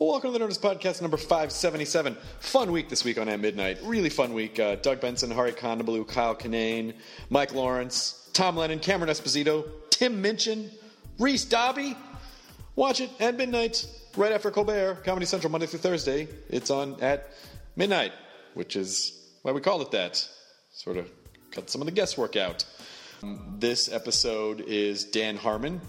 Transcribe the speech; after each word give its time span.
Welcome 0.00 0.32
to 0.32 0.38
the 0.38 0.44
Nerdist 0.44 0.60
Podcast 0.60 1.02
number 1.02 1.16
577. 1.16 2.16
Fun 2.38 2.70
week 2.70 2.88
this 2.88 3.04
week 3.04 3.18
on 3.18 3.28
At 3.28 3.40
Midnight. 3.40 3.78
Really 3.82 4.10
fun 4.10 4.32
week. 4.32 4.60
Uh, 4.60 4.76
Doug 4.76 5.00
Benson, 5.00 5.28
Hari 5.28 5.50
Kondabolu, 5.50 6.06
Kyle 6.06 6.36
Kinane, 6.36 6.94
Mike 7.30 7.52
Lawrence, 7.52 8.30
Tom 8.32 8.56
Lennon, 8.56 8.78
Cameron 8.78 9.10
Esposito, 9.10 9.66
Tim 9.90 10.22
Minchin, 10.22 10.70
Reese 11.18 11.44
Dobby. 11.46 11.96
Watch 12.76 13.00
it 13.00 13.10
at 13.18 13.36
midnight, 13.36 13.88
right 14.16 14.30
after 14.30 14.52
Colbert, 14.52 15.02
Comedy 15.02 15.26
Central, 15.26 15.50
Monday 15.50 15.66
through 15.66 15.80
Thursday. 15.80 16.28
It's 16.48 16.70
on 16.70 17.00
at 17.02 17.30
midnight, 17.74 18.12
which 18.54 18.76
is 18.76 19.20
why 19.42 19.50
we 19.50 19.60
called 19.60 19.82
it 19.82 19.90
that. 19.90 20.24
Sort 20.70 20.96
of 20.96 21.10
cut 21.50 21.70
some 21.70 21.82
of 21.82 21.86
the 21.86 21.92
guesswork 21.92 22.36
out. 22.36 22.64
This 23.58 23.92
episode 23.92 24.60
is 24.60 25.04
Dan 25.04 25.36
Harmon, 25.36 25.80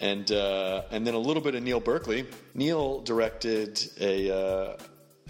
and 0.00 0.32
uh, 0.32 0.84
and 0.90 1.06
then 1.06 1.12
a 1.12 1.18
little 1.18 1.42
bit 1.42 1.54
of 1.54 1.62
Neil 1.62 1.80
Berkeley. 1.80 2.24
Neil 2.54 3.00
directed 3.00 3.84
a. 4.00 4.30
Uh, 4.30 4.76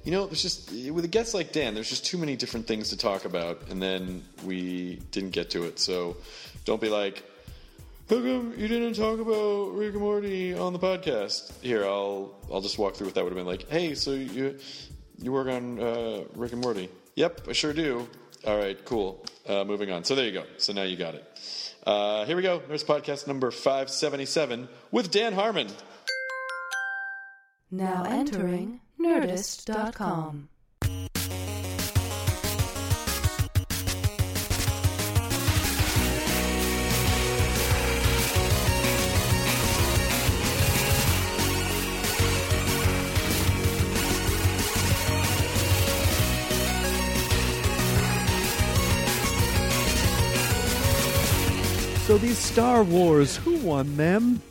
You 0.05 0.13
know, 0.13 0.27
there's 0.27 0.43
just, 0.43 0.73
with 0.73 1.05
a 1.05 1.09
guest 1.09 1.35
like 1.35 1.53
Dan, 1.53 1.75
there's 1.75 1.91
just 1.91 2.07
too 2.07 2.17
many 2.17 2.35
different 2.35 2.67
things 2.67 2.89
to 2.89 2.97
talk 2.97 3.27
about, 3.27 3.69
and 3.69 3.83
then 3.83 4.25
we 4.45 4.97
didn't 5.11 5.31
get 5.31 5.51
to 5.51 5.65
it. 5.65 5.79
So 5.79 6.17
don't 6.65 6.81
be 6.81 6.89
like, 6.89 7.23
how 8.09 8.17
come 8.17 8.55
you 8.57 8.67
didn't 8.67 8.95
talk 8.95 9.21
about 9.21 9.73
Rick 9.77 9.93
and 9.93 10.01
Morty 10.03 10.55
on 10.55 10.73
the 10.73 10.79
podcast? 10.79 11.53
Here, 11.61 11.85
I'll 11.85 12.35
I'll 12.53 12.61
just 12.61 12.79
walk 12.79 12.97
through 12.97 13.07
what 13.07 13.15
that 13.15 13.23
would 13.23 13.31
have 13.31 13.37
been 13.37 13.47
like. 13.47 13.69
Hey, 13.69 13.95
so 13.95 14.13
you 14.13 14.59
you 15.19 15.31
work 15.31 15.47
on 15.49 15.79
uh, 15.79 16.25
Rick 16.35 16.53
and 16.53 16.61
Morty? 16.61 16.89
Yep, 17.15 17.43
I 17.49 17.53
sure 17.53 17.73
do. 17.73 18.09
All 18.47 18.57
right, 18.57 18.83
cool. 18.85 19.25
Uh, 19.47 19.65
moving 19.65 19.93
on. 19.93 20.03
So 20.03 20.15
there 20.15 20.25
you 20.25 20.33
go. 20.33 20.45
So 20.57 20.73
now 20.73 20.83
you 20.83 20.97
got 20.97 21.15
it. 21.15 21.25
Uh, 21.87 22.25
here 22.25 22.37
we 22.37 22.43
go. 22.43 22.61
There's 22.67 22.83
podcast 22.83 23.27
number 23.27 23.51
577 23.51 24.69
with 24.91 25.11
Dan 25.11 25.33
Harmon. 25.33 25.69
Now 27.71 28.05
entering 28.05 28.81
Nerdist.com. 29.01 30.49
So 52.11 52.19
these 52.19 52.39
Star 52.39 52.83
Wars, 52.83 53.37
who 53.37 53.57
won 53.59 53.97
them? 53.97 54.43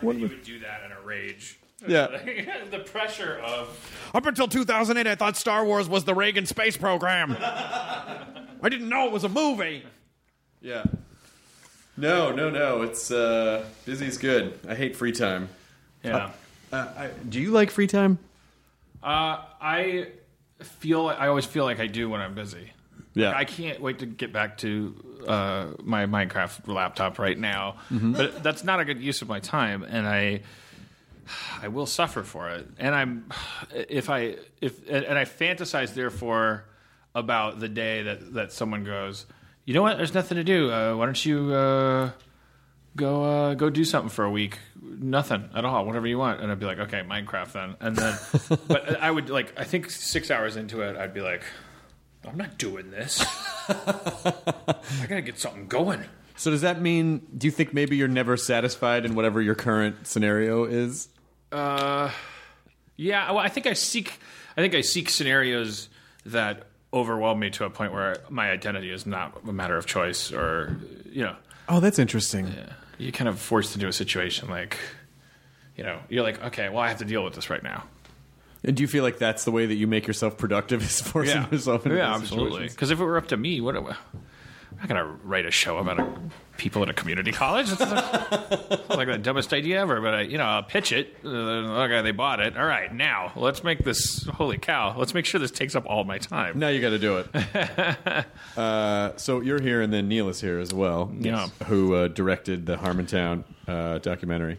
What 0.00 0.16
you 0.16 0.26
would 0.26 0.42
do 0.42 0.58
that 0.58 0.82
in 0.84 0.90
a 0.90 1.00
rage. 1.00 1.60
Yeah. 1.86 2.06
the 2.70 2.78
pressure 2.80 3.38
of 3.44 4.10
Up 4.14 4.26
until 4.26 4.48
2008, 4.48 5.10
I 5.10 5.14
thought 5.14 5.36
Star 5.36 5.64
Wars 5.64 5.88
was 5.88 6.04
the 6.04 6.14
Reagan 6.14 6.46
space 6.46 6.76
program. 6.76 7.36
I 7.40 8.68
didn't 8.68 8.88
know 8.88 9.06
it 9.06 9.12
was 9.12 9.24
a 9.24 9.28
movie. 9.28 9.84
Yeah. 10.60 10.84
No, 11.96 12.32
no, 12.32 12.50
no. 12.50 12.82
It's 12.82 13.10
uh, 13.10 13.64
busy's 13.84 14.18
good. 14.18 14.58
I 14.68 14.74
hate 14.74 14.96
free 14.96 15.12
time. 15.12 15.48
yeah. 16.02 16.30
Uh, 16.72 16.88
I, 16.96 17.10
do 17.28 17.38
you 17.38 17.50
like 17.50 17.70
free 17.70 17.86
time? 17.86 18.18
Uh, 19.02 19.42
I 19.60 20.06
feel 20.60 21.08
I 21.08 21.28
always 21.28 21.44
feel 21.44 21.64
like 21.64 21.80
I 21.80 21.86
do 21.86 22.08
when 22.08 22.20
I'm 22.20 22.34
busy. 22.34 22.72
Yeah. 23.14 23.32
I 23.36 23.44
can't 23.44 23.80
wait 23.80 23.98
to 23.98 24.06
get 24.06 24.32
back 24.32 24.56
to 24.58 24.94
uh, 25.28 25.66
my 25.82 26.06
Minecraft 26.06 26.66
laptop 26.66 27.18
right 27.18 27.38
now, 27.38 27.76
but 27.90 28.42
that's 28.42 28.64
not 28.64 28.80
a 28.80 28.86
good 28.86 29.02
use 29.02 29.20
of 29.20 29.28
my 29.28 29.38
time, 29.38 29.82
and 29.82 30.06
I 30.06 30.40
I 31.60 31.68
will 31.68 31.86
suffer 31.86 32.22
for 32.22 32.50
it. 32.50 32.66
And 32.78 32.94
I'm 32.94 33.30
if 33.72 34.10
I 34.10 34.36
if 34.60 34.88
and 34.88 35.18
I 35.18 35.24
fantasize 35.24 35.94
therefore 35.94 36.64
about 37.14 37.60
the 37.60 37.68
day 37.68 38.02
that 38.02 38.34
that 38.34 38.52
someone 38.52 38.84
goes, 38.84 39.26
you 39.64 39.74
know 39.74 39.82
what? 39.82 39.96
There's 39.96 40.14
nothing 40.14 40.36
to 40.36 40.44
do. 40.44 40.70
Uh, 40.70 40.96
why 40.96 41.04
don't 41.04 41.24
you 41.24 41.52
uh, 41.52 42.10
go 42.96 43.24
uh, 43.24 43.54
go 43.54 43.70
do 43.70 43.84
something 43.84 44.10
for 44.10 44.24
a 44.24 44.30
week? 44.30 44.58
Nothing 44.80 45.48
at 45.54 45.64
all. 45.64 45.86
Whatever 45.86 46.06
you 46.06 46.18
want. 46.18 46.40
And 46.40 46.50
I'd 46.50 46.58
be 46.58 46.66
like, 46.66 46.78
okay, 46.78 47.02
Minecraft 47.02 47.52
then. 47.52 47.76
And 47.80 47.96
then, 47.96 48.18
but 48.68 49.00
I 49.00 49.10
would 49.10 49.30
like 49.30 49.58
I 49.58 49.64
think 49.64 49.90
six 49.90 50.30
hours 50.30 50.56
into 50.56 50.82
it, 50.82 50.96
I'd 50.96 51.14
be 51.14 51.20
like. 51.20 51.42
I'm 52.24 52.36
not 52.36 52.56
doing 52.56 52.92
this. 52.92 53.20
I 53.68 55.06
gotta 55.08 55.22
get 55.22 55.40
something 55.40 55.66
going. 55.66 56.04
So 56.42 56.50
does 56.50 56.62
that 56.62 56.80
mean? 56.80 57.24
Do 57.38 57.46
you 57.46 57.52
think 57.52 57.72
maybe 57.72 57.96
you're 57.96 58.08
never 58.08 58.36
satisfied 58.36 59.04
in 59.04 59.14
whatever 59.14 59.40
your 59.40 59.54
current 59.54 60.08
scenario 60.08 60.64
is? 60.64 61.06
Uh, 61.52 62.10
yeah. 62.96 63.30
Well, 63.30 63.38
I 63.38 63.48
think 63.48 63.68
I 63.68 63.74
seek. 63.74 64.18
I 64.56 64.60
think 64.60 64.74
I 64.74 64.80
seek 64.80 65.08
scenarios 65.08 65.88
that 66.26 66.64
overwhelm 66.92 67.38
me 67.38 67.50
to 67.50 67.64
a 67.64 67.70
point 67.70 67.92
where 67.92 68.16
my 68.28 68.50
identity 68.50 68.90
is 68.90 69.06
not 69.06 69.38
a 69.46 69.52
matter 69.52 69.76
of 69.76 69.86
choice, 69.86 70.32
or 70.32 70.76
you 71.08 71.22
know, 71.22 71.36
Oh, 71.68 71.78
that's 71.78 72.00
interesting. 72.00 72.52
you're 72.98 73.12
kind 73.12 73.28
of 73.28 73.38
forced 73.38 73.76
into 73.76 73.86
a 73.86 73.92
situation 73.92 74.50
like, 74.50 74.78
you 75.76 75.84
know, 75.84 76.00
you're 76.08 76.24
like, 76.24 76.42
okay, 76.42 76.68
well, 76.70 76.80
I 76.80 76.88
have 76.88 76.98
to 76.98 77.04
deal 77.04 77.22
with 77.22 77.34
this 77.34 77.50
right 77.50 77.62
now. 77.62 77.84
And 78.64 78.76
do 78.76 78.82
you 78.82 78.88
feel 78.88 79.04
like 79.04 79.18
that's 79.18 79.44
the 79.44 79.52
way 79.52 79.64
that 79.66 79.76
you 79.76 79.86
make 79.86 80.08
yourself 80.08 80.38
productive? 80.38 80.82
Is 80.82 81.00
forcing 81.08 81.46
yourself 81.52 81.86
into 81.86 81.98
yeah, 81.98 82.12
absolutely. 82.16 82.66
Because 82.66 82.90
if 82.90 82.98
it 82.98 83.04
were 83.04 83.16
up 83.16 83.28
to 83.28 83.36
me, 83.36 83.60
what? 83.60 83.76
I'm 84.72 84.78
not 84.78 84.88
gonna 84.88 85.04
write 85.24 85.46
a 85.46 85.50
show 85.50 85.78
about 85.78 86.00
a, 86.00 86.12
people 86.56 86.82
at 86.82 86.88
a 86.88 86.92
community 86.92 87.32
college. 87.32 87.68
That's 87.70 87.80
like, 87.80 88.88
like 88.88 89.08
the 89.08 89.18
dumbest 89.18 89.52
idea 89.52 89.80
ever. 89.80 90.00
But 90.00 90.14
I, 90.14 90.20
you 90.22 90.38
know, 90.38 90.44
I'll 90.44 90.62
pitch 90.62 90.92
it. 90.92 91.16
Uh, 91.24 91.28
okay, 91.28 92.02
they 92.02 92.10
bought 92.12 92.40
it. 92.40 92.56
All 92.56 92.64
right, 92.66 92.92
now 92.92 93.32
let's 93.36 93.62
make 93.62 93.84
this. 93.84 94.24
Holy 94.26 94.58
cow! 94.58 94.96
Let's 94.98 95.14
make 95.14 95.26
sure 95.26 95.40
this 95.40 95.50
takes 95.50 95.74
up 95.74 95.84
all 95.86 96.04
my 96.04 96.18
time. 96.18 96.58
Now 96.58 96.68
you 96.68 96.80
got 96.80 96.90
to 96.90 96.98
do 96.98 97.18
it. 97.18 98.26
uh, 98.56 99.16
so 99.16 99.40
you're 99.40 99.60
here, 99.60 99.82
and 99.82 99.92
then 99.92 100.08
Neil 100.08 100.28
is 100.28 100.40
here 100.40 100.58
as 100.58 100.72
well. 100.72 101.12
Yeah. 101.18 101.48
who 101.66 101.94
uh, 101.94 102.08
directed 102.08 102.66
the 102.66 102.76
Harmontown 102.76 103.44
uh, 103.68 103.98
documentary. 103.98 104.58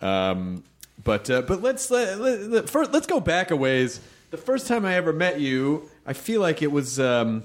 Um, 0.00 0.64
but 1.02 1.28
uh, 1.30 1.42
but 1.42 1.62
let's 1.62 1.90
let, 1.90 2.18
let, 2.20 2.40
let- 2.42 2.70
first 2.70 2.92
let's 2.92 3.06
go 3.06 3.20
back 3.20 3.50
a 3.50 3.56
ways. 3.56 4.00
The 4.30 4.36
first 4.36 4.66
time 4.66 4.84
I 4.84 4.94
ever 4.96 5.12
met 5.12 5.40
you, 5.40 5.88
I 6.04 6.12
feel 6.12 6.40
like 6.40 6.62
it 6.62 6.72
was. 6.72 6.98
Um, 7.00 7.44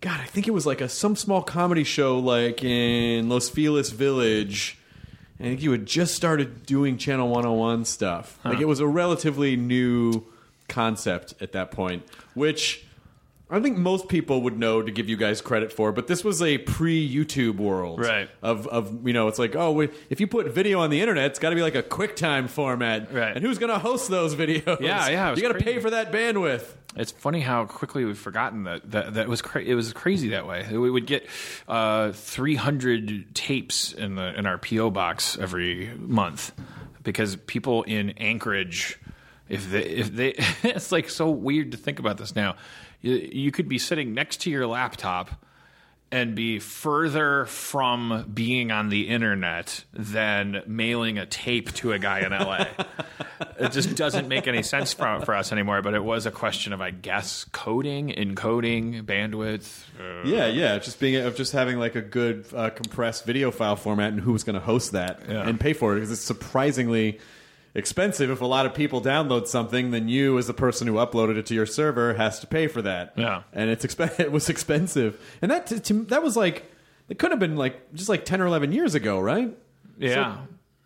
God, 0.00 0.20
I 0.20 0.24
think 0.26 0.46
it 0.46 0.52
was 0.52 0.66
like 0.66 0.80
a 0.80 0.88
some 0.88 1.16
small 1.16 1.42
comedy 1.42 1.84
show, 1.84 2.18
like 2.18 2.62
in 2.62 3.28
Los 3.28 3.48
Feliz 3.48 3.90
Village. 3.90 4.78
I 5.40 5.42
think 5.44 5.62
you 5.62 5.70
had 5.72 5.86
just 5.86 6.14
started 6.14 6.64
doing 6.64 6.96
Channel 6.96 7.28
101 7.28 7.84
stuff. 7.84 8.38
Like 8.44 8.60
it 8.60 8.66
was 8.66 8.80
a 8.80 8.86
relatively 8.86 9.56
new 9.56 10.24
concept 10.68 11.34
at 11.40 11.52
that 11.52 11.70
point, 11.70 12.04
which 12.34 12.84
I 13.50 13.60
think 13.60 13.76
most 13.76 14.08
people 14.08 14.42
would 14.42 14.58
know 14.58 14.82
to 14.82 14.90
give 14.90 15.08
you 15.08 15.16
guys 15.16 15.40
credit 15.40 15.72
for. 15.72 15.92
But 15.92 16.06
this 16.08 16.24
was 16.24 16.40
a 16.42 16.58
pre-YouTube 16.58 17.56
world, 17.56 18.00
Right. 18.00 18.28
Of 18.42 18.66
of 18.68 19.06
you 19.06 19.12
know, 19.12 19.28
it's 19.28 19.38
like 19.38 19.54
oh, 19.56 19.72
we, 19.72 19.88
if 20.10 20.20
you 20.20 20.26
put 20.26 20.46
video 20.48 20.80
on 20.80 20.90
the 20.90 21.00
internet, 21.00 21.26
it's 21.26 21.38
got 21.38 21.50
to 21.50 21.56
be 21.56 21.62
like 21.62 21.74
a 21.74 21.82
QuickTime 21.82 22.48
format, 22.48 23.12
Right. 23.12 23.36
And 23.36 23.44
who's 23.44 23.58
going 23.58 23.72
to 23.72 23.78
host 23.78 24.08
those 24.08 24.34
videos? 24.42 24.80
Yeah, 24.80 25.08
yeah, 25.08 25.34
You 25.34 25.42
got 25.42 25.52
to 25.52 25.62
pay 25.64 25.78
for 25.80 25.90
that 25.90 26.12
bandwidth. 26.12 26.64
It's 26.96 27.12
funny 27.12 27.40
how 27.40 27.66
quickly 27.66 28.04
we've 28.04 28.18
forgotten 28.18 28.64
that 28.64 28.90
that, 28.90 29.14
that 29.14 29.28
was 29.28 29.42
cra- 29.42 29.62
it 29.62 29.74
was 29.74 29.92
crazy 29.92 30.30
that 30.30 30.46
way. 30.46 30.66
We 30.70 30.90
would 30.90 31.06
get 31.06 31.28
uh, 31.68 32.12
300 32.12 33.34
tapes 33.34 33.92
in 33.92 34.14
the 34.14 34.36
in 34.38 34.46
our 34.46 34.58
PO 34.58 34.90
box 34.90 35.36
every 35.38 35.90
month 35.98 36.52
because 37.02 37.36
people 37.36 37.82
in 37.84 38.10
Anchorage, 38.10 38.98
if 39.48 39.70
they 39.70 39.82
if 39.82 40.14
they, 40.14 40.34
it's 40.62 40.90
like 40.90 41.10
so 41.10 41.30
weird 41.30 41.72
to 41.72 41.76
think 41.76 41.98
about 41.98 42.16
this 42.16 42.34
now. 42.34 42.56
You, 43.02 43.14
you 43.14 43.52
could 43.52 43.68
be 43.68 43.78
sitting 43.78 44.14
next 44.14 44.40
to 44.42 44.50
your 44.50 44.66
laptop 44.66 45.30
and 46.12 46.36
be 46.36 46.60
further 46.60 47.46
from 47.46 48.30
being 48.32 48.70
on 48.70 48.88
the 48.90 49.08
internet 49.08 49.84
than 49.92 50.62
mailing 50.66 51.18
a 51.18 51.26
tape 51.26 51.72
to 51.74 51.92
a 51.92 51.98
guy 51.98 52.20
in 52.20 52.30
LA. 52.30 52.66
it 53.58 53.72
just 53.72 53.96
doesn't 53.96 54.28
make 54.28 54.46
any 54.46 54.62
sense 54.62 54.92
for, 54.92 55.20
for 55.22 55.34
us 55.34 55.50
anymore. 55.50 55.82
But 55.82 55.94
it 55.94 56.04
was 56.04 56.24
a 56.24 56.30
question 56.30 56.72
of, 56.72 56.80
I 56.80 56.90
guess, 56.90 57.44
coding, 57.50 58.10
encoding, 58.10 59.02
bandwidth. 59.02 59.82
Uh, 59.98 60.26
Yeah, 60.26 60.46
yeah, 60.46 60.78
just 60.78 61.00
being 61.00 61.16
of 61.16 61.34
just 61.34 61.52
having 61.52 61.78
like 61.78 61.96
a 61.96 62.02
good 62.02 62.46
uh, 62.54 62.70
compressed 62.70 63.26
video 63.26 63.50
file 63.50 63.76
format 63.76 64.12
and 64.12 64.20
who 64.20 64.32
was 64.32 64.44
going 64.44 64.54
to 64.54 64.60
host 64.64 64.92
that 64.92 65.22
Yeah. 65.28 65.46
and 65.48 65.58
pay 65.58 65.72
for 65.72 65.92
it 65.92 65.96
because 65.96 66.12
it's 66.12 66.20
surprisingly 66.20 67.18
expensive. 67.76 68.30
If 68.30 68.40
a 68.40 68.46
lot 68.46 68.66
of 68.66 68.74
people 68.74 69.00
download 69.00 69.46
something, 69.46 69.92
then 69.92 70.08
you, 70.08 70.36
as 70.38 70.48
the 70.48 70.54
person 70.54 70.88
who 70.88 70.94
uploaded 70.94 71.36
it 71.36 71.46
to 71.46 71.54
your 71.54 71.66
server, 71.66 72.14
has 72.14 72.40
to 72.40 72.46
pay 72.48 72.66
for 72.66 72.82
that. 72.82 73.12
Yeah. 73.16 73.42
and 73.52 73.70
it's 73.70 73.86
exp- 73.86 74.18
it 74.20 74.32
was 74.32 74.48
expensive, 74.48 75.20
and 75.40 75.50
that 75.52 75.68
to, 75.68 75.78
to, 75.80 76.04
that 76.06 76.22
was 76.22 76.36
like 76.36 76.64
it 77.08 77.18
could 77.20 77.30
have 77.30 77.38
been 77.38 77.54
like 77.56 77.94
just 77.94 78.08
like 78.08 78.24
ten 78.24 78.40
or 78.40 78.46
eleven 78.46 78.72
years 78.72 78.94
ago, 78.96 79.20
right? 79.20 79.56
yeah. 79.98 80.38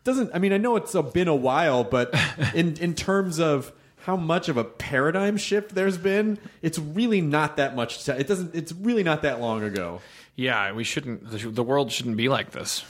doesn't 0.04 0.30
I 0.34 0.38
mean 0.38 0.52
I 0.52 0.58
know 0.58 0.76
it's 0.76 0.94
a, 0.94 1.02
been 1.02 1.28
a 1.28 1.34
while, 1.34 1.84
but 1.84 2.14
in 2.54 2.76
in 2.76 2.94
terms 2.94 3.38
of 3.40 3.72
how 4.04 4.16
much 4.16 4.48
of 4.48 4.56
a 4.56 4.64
paradigm 4.64 5.36
shift 5.36 5.74
there's 5.74 5.98
been, 5.98 6.38
it's 6.62 6.78
really 6.78 7.20
not 7.20 7.58
that 7.58 7.76
much. 7.76 8.04
ti- 8.06 8.12
It 8.12 8.26
doesn't. 8.26 8.54
It's 8.54 8.72
really 8.72 9.02
not 9.02 9.22
that 9.22 9.40
long 9.42 9.62
ago. 9.62 10.00
Yeah, 10.40 10.72
we 10.72 10.84
shouldn't. 10.84 11.30
The, 11.30 11.36
the 11.50 11.62
world 11.62 11.92
shouldn't 11.92 12.16
be 12.16 12.30
like 12.30 12.52
this. 12.52 12.82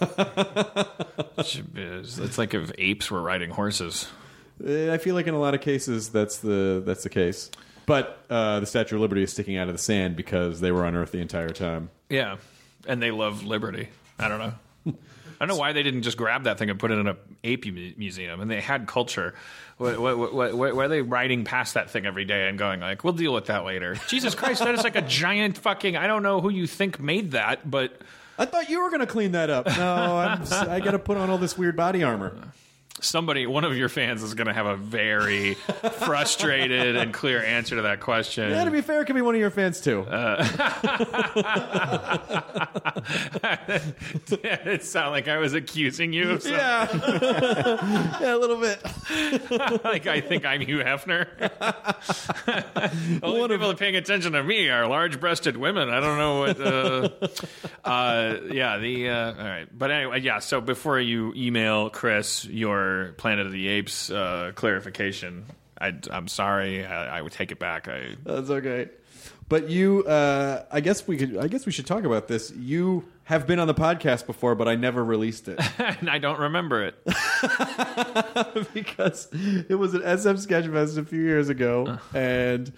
It 0.00 1.44
should 1.46 1.74
be- 1.74 1.82
it's 1.82 2.38
like 2.38 2.54
if 2.54 2.72
apes 2.78 3.10
were 3.10 3.20
riding 3.20 3.50
horses. 3.50 4.08
Eh, 4.66 4.90
I 4.90 4.96
feel 4.96 5.14
like 5.14 5.26
in 5.26 5.34
a 5.34 5.38
lot 5.38 5.52
of 5.54 5.60
cases 5.60 6.08
that's 6.08 6.38
the 6.38 6.82
that's 6.86 7.02
the 7.02 7.10
case. 7.10 7.50
But 7.84 8.24
uh, 8.30 8.60
the 8.60 8.66
Statue 8.66 8.94
of 8.94 9.02
Liberty 9.02 9.22
is 9.22 9.30
sticking 9.32 9.58
out 9.58 9.68
of 9.68 9.74
the 9.74 9.82
sand 9.82 10.16
because 10.16 10.60
they 10.60 10.72
were 10.72 10.86
on 10.86 10.96
Earth 10.96 11.12
the 11.12 11.18
entire 11.20 11.50
time. 11.50 11.90
Yeah, 12.08 12.36
and 12.88 13.02
they 13.02 13.10
love 13.10 13.44
liberty. 13.44 13.90
I 14.18 14.28
don't 14.28 14.38
know. 14.38 14.54
I 15.40 15.46
don't 15.46 15.48
know 15.48 15.60
why 15.60 15.72
they 15.72 15.82
didn't 15.82 16.02
just 16.02 16.16
grab 16.16 16.44
that 16.44 16.58
thing 16.58 16.70
and 16.70 16.78
put 16.78 16.90
it 16.90 16.98
in 16.98 17.06
a 17.06 17.16
ape 17.42 17.66
museum. 17.96 18.40
And 18.40 18.50
they 18.50 18.60
had 18.60 18.86
culture. 18.86 19.34
Why, 19.76 19.96
why, 19.96 20.12
why, 20.12 20.52
why 20.52 20.72
why 20.72 20.84
are 20.84 20.88
they 20.88 21.02
riding 21.02 21.44
past 21.44 21.74
that 21.74 21.90
thing 21.90 22.06
every 22.06 22.24
day 22.24 22.48
and 22.48 22.58
going 22.58 22.80
like, 22.80 23.02
"We'll 23.02 23.12
deal 23.12 23.34
with 23.34 23.46
that 23.46 23.64
later"? 23.64 23.96
Jesus 24.08 24.34
Christ, 24.34 24.60
that 24.60 24.74
is 24.74 24.84
like 24.84 24.96
a 24.96 25.02
giant 25.02 25.58
fucking. 25.58 25.96
I 25.96 26.06
don't 26.06 26.22
know 26.22 26.40
who 26.40 26.50
you 26.50 26.66
think 26.66 27.00
made 27.00 27.32
that, 27.32 27.68
but 27.68 28.00
I 28.38 28.44
thought 28.46 28.68
you 28.70 28.82
were 28.82 28.90
going 28.90 29.00
to 29.00 29.06
clean 29.06 29.32
that 29.32 29.50
up. 29.50 29.66
No, 29.66 30.18
I'm, 30.18 30.42
I 30.70 30.80
got 30.80 30.92
to 30.92 30.98
put 30.98 31.16
on 31.16 31.30
all 31.30 31.38
this 31.38 31.58
weird 31.58 31.76
body 31.76 32.02
armor. 32.02 32.36
Somebody, 33.00 33.46
one 33.46 33.64
of 33.64 33.76
your 33.76 33.88
fans, 33.88 34.22
is 34.22 34.34
going 34.34 34.46
to 34.46 34.52
have 34.52 34.66
a 34.66 34.76
very 34.76 35.54
frustrated 35.92 36.96
and 36.96 37.12
clear 37.12 37.42
answer 37.42 37.76
to 37.76 37.82
that 37.82 38.00
question. 38.00 38.50
Yeah, 38.50 38.64
to 38.64 38.70
be 38.70 38.80
fair, 38.80 39.02
it 39.02 39.06
could 39.06 39.16
be 39.16 39.22
one 39.22 39.34
of 39.34 39.40
your 39.40 39.50
fans 39.50 39.80
too. 39.80 40.06
it 44.42 44.84
sounded 44.84 45.10
like 45.10 45.28
I 45.28 45.38
was 45.38 45.54
accusing 45.54 46.12
you 46.12 46.30
of 46.30 46.42
something. 46.42 46.58
yeah, 46.60 48.18
yeah, 48.20 48.34
a 48.34 48.38
little 48.38 48.60
bit. 48.60 48.82
like 49.84 50.06
I 50.06 50.20
think 50.20 50.44
I'm 50.44 50.60
Hugh 50.60 50.78
Hefner. 50.78 51.26
Only 53.22 53.48
people 53.48 53.68
that 53.68 53.74
are 53.74 53.76
paying 53.76 53.96
attention 53.96 54.32
to 54.32 54.42
me 54.42 54.68
are 54.68 54.86
large-breasted 54.86 55.56
women. 55.56 55.90
I 55.90 56.00
don't 56.00 56.18
know 56.18 56.38
what. 56.40 56.60
Uh, 56.60 57.08
uh, 57.84 58.36
yeah, 58.50 58.78
the 58.78 59.08
uh, 59.08 59.32
all 59.32 59.44
right, 59.44 59.66
but 59.76 59.90
anyway, 59.90 60.20
yeah. 60.20 60.38
So 60.38 60.60
before 60.60 61.00
you 61.00 61.32
email 61.36 61.90
Chris 61.90 62.44
your 62.44 62.83
Planet 63.16 63.46
of 63.46 63.52
the 63.52 63.68
Apes 63.68 64.10
uh, 64.10 64.52
clarification, 64.54 65.46
I, 65.80 65.94
I'm 66.10 66.28
sorry. 66.28 66.84
I, 66.84 67.18
I 67.18 67.22
would 67.22 67.32
take 67.32 67.52
it 67.52 67.58
back. 67.58 67.88
I 67.88 68.16
That's 68.24 68.50
okay. 68.50 68.88
But 69.48 69.68
you, 69.68 70.04
uh, 70.04 70.64
I 70.70 70.80
guess 70.80 71.06
we 71.06 71.16
could. 71.16 71.36
I 71.36 71.48
guess 71.48 71.66
we 71.66 71.72
should 71.72 71.86
talk 71.86 72.04
about 72.04 72.28
this. 72.28 72.50
You 72.52 73.04
have 73.24 73.46
been 73.46 73.58
on 73.58 73.66
the 73.66 73.74
podcast 73.74 74.26
before, 74.26 74.54
but 74.54 74.68
I 74.68 74.74
never 74.74 75.04
released 75.04 75.48
it 75.48 75.60
and 75.78 76.08
I 76.08 76.18
don't 76.18 76.38
remember 76.40 76.82
it. 76.84 76.94
because 78.74 79.28
it 79.68 79.78
was 79.78 79.94
an 79.94 80.02
SF 80.02 80.46
Sketchfest 80.46 80.98
a 80.98 81.04
few 81.04 81.20
years 81.20 81.48
ago, 81.48 81.98
and 82.14 82.72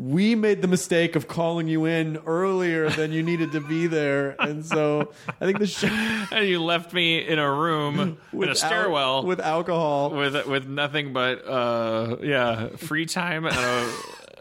we 0.00 0.34
made 0.34 0.62
the 0.62 0.68
mistake 0.68 1.14
of 1.16 1.28
calling 1.28 1.68
you 1.68 1.84
in 1.84 2.16
earlier 2.26 2.88
than 2.88 3.12
you 3.12 3.22
needed 3.22 3.52
to 3.52 3.60
be 3.60 3.86
there, 3.86 4.34
and 4.40 4.64
so 4.64 5.12
I 5.40 5.44
think 5.44 5.58
the 5.58 5.66
show 5.66 5.88
and 6.32 6.48
you 6.48 6.62
left 6.62 6.92
me 6.94 7.18
in 7.26 7.38
a 7.38 7.52
room 7.52 8.18
in 8.32 8.42
a 8.44 8.46
al- 8.48 8.54
stairwell 8.54 9.24
with 9.26 9.40
alcohol. 9.40 10.10
with 10.10 10.46
with 10.46 10.66
nothing 10.66 11.12
but 11.12 11.46
uh 11.46 12.16
yeah 12.22 12.68
free 12.76 13.04
time 13.06 13.44
and 13.44 13.56
a 13.56 13.92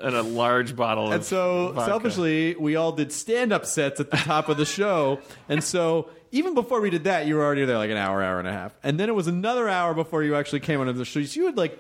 and 0.02 0.16
a 0.16 0.22
large 0.24 0.78
bottle 0.78 1.08
of 1.08 1.12
And 1.12 1.26
so, 1.26 1.74
vodka. 1.74 1.86
selfishly, 1.92 2.56
we 2.58 2.78
all 2.78 2.94
did 2.94 3.12
stand 3.12 3.52
up 3.52 3.66
sets 3.66 4.00
at 4.00 4.10
the 4.10 4.16
top 4.16 4.48
of 4.48 4.56
the 4.56 4.64
show. 4.64 5.20
And 5.50 5.62
so, 5.62 6.10
even 6.32 6.54
before 6.54 6.80
we 6.80 6.90
did 6.90 7.04
that, 7.04 7.28
you 7.28 7.36
were 7.36 7.44
already 7.44 7.66
there 7.66 7.78
like 7.78 7.92
an 7.92 7.98
hour, 7.98 8.24
hour 8.24 8.40
and 8.40 8.48
a 8.48 8.54
half. 8.54 8.74
And 8.82 8.98
then 8.98 9.10
it 9.10 9.16
was 9.16 9.28
another 9.28 9.68
hour 9.68 9.94
before 9.94 10.24
you 10.24 10.36
actually 10.38 10.62
came 10.62 10.80
onto 10.80 10.94
the 10.94 11.04
show. 11.04 11.22
So, 11.24 11.38
you 11.42 11.48
had 11.48 11.58
like, 11.58 11.78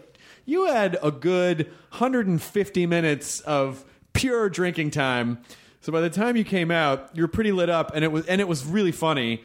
you 0.49 0.65
had 0.65 0.97
a 1.03 1.11
good 1.11 1.67
150 1.91 2.85
minutes 2.85 3.39
of 3.41 3.85
pure 4.13 4.49
drinking 4.49 4.91
time. 4.91 5.39
So, 5.81 5.91
by 5.91 6.01
the 6.01 6.09
time 6.09 6.35
you 6.35 6.43
came 6.43 6.71
out, 6.71 7.09
you 7.13 7.21
were 7.21 7.27
pretty 7.27 7.51
lit 7.51 7.69
up. 7.69 7.91
And 7.95 8.03
it 8.03 8.11
was, 8.11 8.25
and 8.25 8.41
it 8.41 8.47
was 8.47 8.65
really 8.65 8.91
funny 8.91 9.43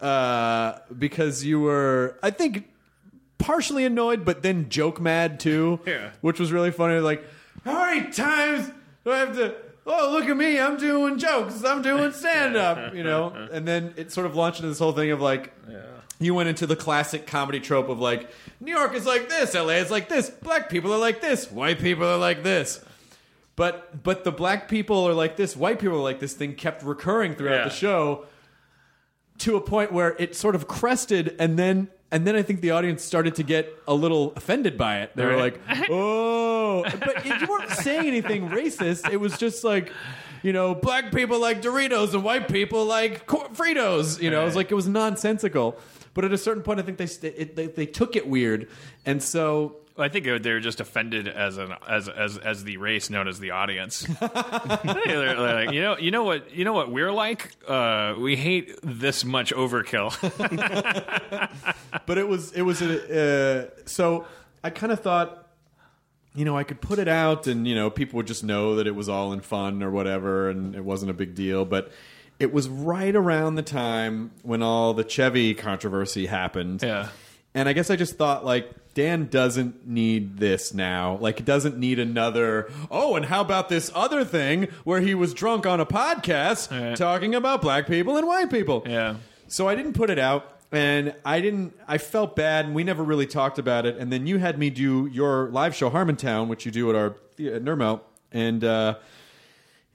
uh, 0.00 0.78
because 0.96 1.44
you 1.44 1.60
were, 1.60 2.18
I 2.22 2.30
think, 2.30 2.68
partially 3.38 3.84
annoyed, 3.84 4.24
but 4.24 4.42
then 4.42 4.68
joke 4.68 5.00
mad 5.00 5.40
too. 5.40 5.80
Yeah. 5.86 6.10
Which 6.20 6.40
was 6.40 6.52
really 6.52 6.70
funny. 6.70 6.98
Like, 7.00 7.24
how 7.64 7.86
many 7.86 8.10
times 8.10 8.70
do 9.04 9.12
I 9.12 9.18
have 9.18 9.36
to? 9.36 9.54
Oh, 9.86 10.10
look 10.12 10.24
at 10.24 10.36
me! 10.36 10.58
I'm 10.58 10.78
doing 10.78 11.18
jokes. 11.18 11.62
I'm 11.62 11.82
doing 11.82 12.10
stand 12.22 12.56
up. 12.56 12.94
You 12.94 13.04
know, 13.04 13.28
and 13.52 13.68
then 13.68 13.92
it 13.96 14.12
sort 14.12 14.26
of 14.26 14.34
launched 14.34 14.60
into 14.60 14.70
this 14.70 14.78
whole 14.78 14.92
thing 14.92 15.10
of 15.10 15.20
like, 15.20 15.52
you 16.20 16.34
went 16.34 16.48
into 16.48 16.66
the 16.66 16.76
classic 16.76 17.26
comedy 17.26 17.60
trope 17.60 17.88
of 17.88 17.98
like, 17.98 18.30
New 18.60 18.72
York 18.74 18.94
is 18.94 19.04
like 19.06 19.28
this, 19.28 19.54
LA 19.54 19.74
is 19.74 19.90
like 19.90 20.08
this, 20.08 20.30
black 20.30 20.68
people 20.70 20.92
are 20.92 20.98
like 20.98 21.20
this, 21.20 21.50
white 21.50 21.78
people 21.80 22.06
are 22.06 22.18
like 22.18 22.42
this. 22.42 22.84
But 23.56 24.02
but 24.02 24.24
the 24.24 24.32
black 24.32 24.68
people 24.68 25.04
are 25.08 25.14
like 25.14 25.36
this, 25.36 25.56
white 25.56 25.78
people 25.78 25.96
are 25.98 26.02
like 26.02 26.18
this 26.20 26.34
thing 26.34 26.54
kept 26.54 26.82
recurring 26.82 27.34
throughout 27.34 27.54
Yeah. 27.58 27.64
the 27.64 27.70
show 27.70 28.26
to 29.38 29.56
a 29.56 29.60
point 29.60 29.92
where 29.92 30.16
it 30.18 30.34
sort 30.36 30.54
of 30.54 30.66
crested 30.68 31.34
and 31.38 31.58
then 31.58 31.88
and 32.10 32.24
then 32.26 32.36
I 32.36 32.42
think 32.42 32.60
the 32.60 32.70
audience 32.70 33.02
started 33.02 33.34
to 33.36 33.42
get 33.42 33.68
a 33.88 33.94
little 33.94 34.32
offended 34.36 34.78
by 34.78 35.00
it. 35.02 35.16
They 35.16 35.24
were 35.24 35.36
Right. 35.36 35.56
like, 35.68 35.88
"Oh!" 35.90 36.84
But 36.84 37.24
you 37.26 37.34
weren't 37.48 37.70
saying 37.70 38.06
anything 38.06 38.50
racist. 38.50 39.10
It 39.12 39.16
was 39.16 39.36
just 39.36 39.64
like, 39.64 39.90
you 40.44 40.52
know, 40.52 40.74
black 40.74 41.10
people 41.10 41.40
like 41.40 41.62
Doritos 41.62 42.12
and 42.12 42.22
white 42.22 42.48
people 42.48 42.84
like 42.84 43.26
Cor- 43.26 43.48
Fritos. 43.48 44.20
You 44.20 44.30
know, 44.30 44.42
it 44.42 44.44
was 44.44 44.54
like 44.54 44.70
it 44.70 44.74
was 44.74 44.86
nonsensical. 44.86 45.78
But 46.12 46.26
at 46.26 46.32
a 46.32 46.38
certain 46.38 46.62
point, 46.62 46.78
I 46.78 46.82
think 46.82 46.98
they 46.98 47.06
st- 47.06 47.34
it, 47.36 47.56
they, 47.56 47.66
they 47.66 47.86
took 47.86 48.14
it 48.14 48.28
weird, 48.28 48.68
and 49.06 49.22
so 49.22 49.76
I 49.96 50.08
think 50.08 50.26
they 50.26 50.52
were 50.52 50.60
just 50.60 50.80
offended 50.80 51.28
as 51.28 51.56
an 51.56 51.72
as 51.88 52.10
as 52.10 52.36
as 52.36 52.62
the 52.62 52.76
race 52.76 53.08
known 53.08 53.26
as 53.26 53.40
the 53.40 53.52
audience. 53.52 54.02
they're 54.20 55.34
like, 55.34 55.72
you 55.72 55.80
know, 55.80 55.96
you 55.96 56.10
know 56.10 56.24
what, 56.24 56.54
you 56.54 56.64
know 56.64 56.74
what 56.74 56.92
we're 56.92 57.10
like. 57.10 57.52
Uh, 57.66 58.14
we 58.18 58.36
hate 58.36 58.78
this 58.82 59.24
much 59.24 59.52
overkill. 59.54 60.12
but 62.06 62.18
it 62.18 62.28
was 62.28 62.52
it 62.52 62.62
was 62.62 62.82
a 62.82 63.70
uh, 63.70 63.70
so 63.86 64.26
I 64.62 64.68
kind 64.68 64.92
of 64.92 65.00
thought 65.00 65.43
you 66.34 66.44
know 66.44 66.56
I 66.56 66.64
could 66.64 66.80
put 66.80 66.98
it 66.98 67.08
out 67.08 67.46
and 67.46 67.66
you 67.66 67.74
know 67.74 67.90
people 67.90 68.16
would 68.18 68.26
just 68.26 68.44
know 68.44 68.76
that 68.76 68.86
it 68.86 68.94
was 68.94 69.08
all 69.08 69.32
in 69.32 69.40
fun 69.40 69.82
or 69.82 69.90
whatever 69.90 70.48
and 70.50 70.74
it 70.74 70.84
wasn't 70.84 71.10
a 71.10 71.14
big 71.14 71.34
deal 71.34 71.64
but 71.64 71.90
it 72.40 72.52
was 72.52 72.68
right 72.68 73.14
around 73.14 73.54
the 73.54 73.62
time 73.62 74.32
when 74.42 74.62
all 74.62 74.92
the 74.94 75.04
Chevy 75.04 75.54
controversy 75.54 76.26
happened 76.26 76.82
Yeah. 76.82 77.08
and 77.54 77.68
I 77.68 77.72
guess 77.72 77.90
I 77.90 77.96
just 77.96 78.16
thought 78.16 78.44
like 78.44 78.70
Dan 78.94 79.26
doesn't 79.26 79.88
need 79.88 80.38
this 80.38 80.72
now. 80.72 81.16
Like 81.20 81.38
he 81.38 81.44
doesn't 81.44 81.76
need 81.76 81.98
another. 81.98 82.70
Oh, 82.92 83.16
and 83.16 83.24
how 83.26 83.40
about 83.40 83.68
this 83.68 83.90
other 83.92 84.24
thing 84.24 84.68
where 84.84 85.00
he 85.00 85.16
was 85.16 85.34
drunk 85.34 85.66
on 85.66 85.80
a 85.80 85.86
podcast 85.86 86.94
talking 86.96 87.34
about 87.34 87.60
black 87.60 87.88
people 87.88 88.16
and 88.16 88.24
white 88.24 88.50
people? 88.50 88.84
Yeah. 88.86 89.16
So 89.48 89.66
I 89.68 89.74
didn't 89.74 89.94
put 89.94 90.10
it 90.10 90.18
out, 90.20 90.53
and 90.74 91.14
I 91.24 91.40
didn't. 91.40 91.74
I 91.86 91.98
felt 91.98 92.36
bad, 92.36 92.64
and 92.66 92.74
we 92.74 92.84
never 92.84 93.02
really 93.02 93.26
talked 93.26 93.58
about 93.58 93.86
it. 93.86 93.96
And 93.96 94.12
then 94.12 94.26
you 94.26 94.38
had 94.38 94.58
me 94.58 94.70
do 94.70 95.06
your 95.06 95.48
live 95.50 95.74
show 95.74 95.90
Harmontown, 95.90 96.48
which 96.48 96.64
you 96.66 96.72
do 96.72 96.90
at 96.90 96.96
our 96.96 97.16
the- 97.36 97.54
at 97.54 97.62
NerdMelt, 97.64 98.00
and 98.32 98.62
uh, 98.64 98.96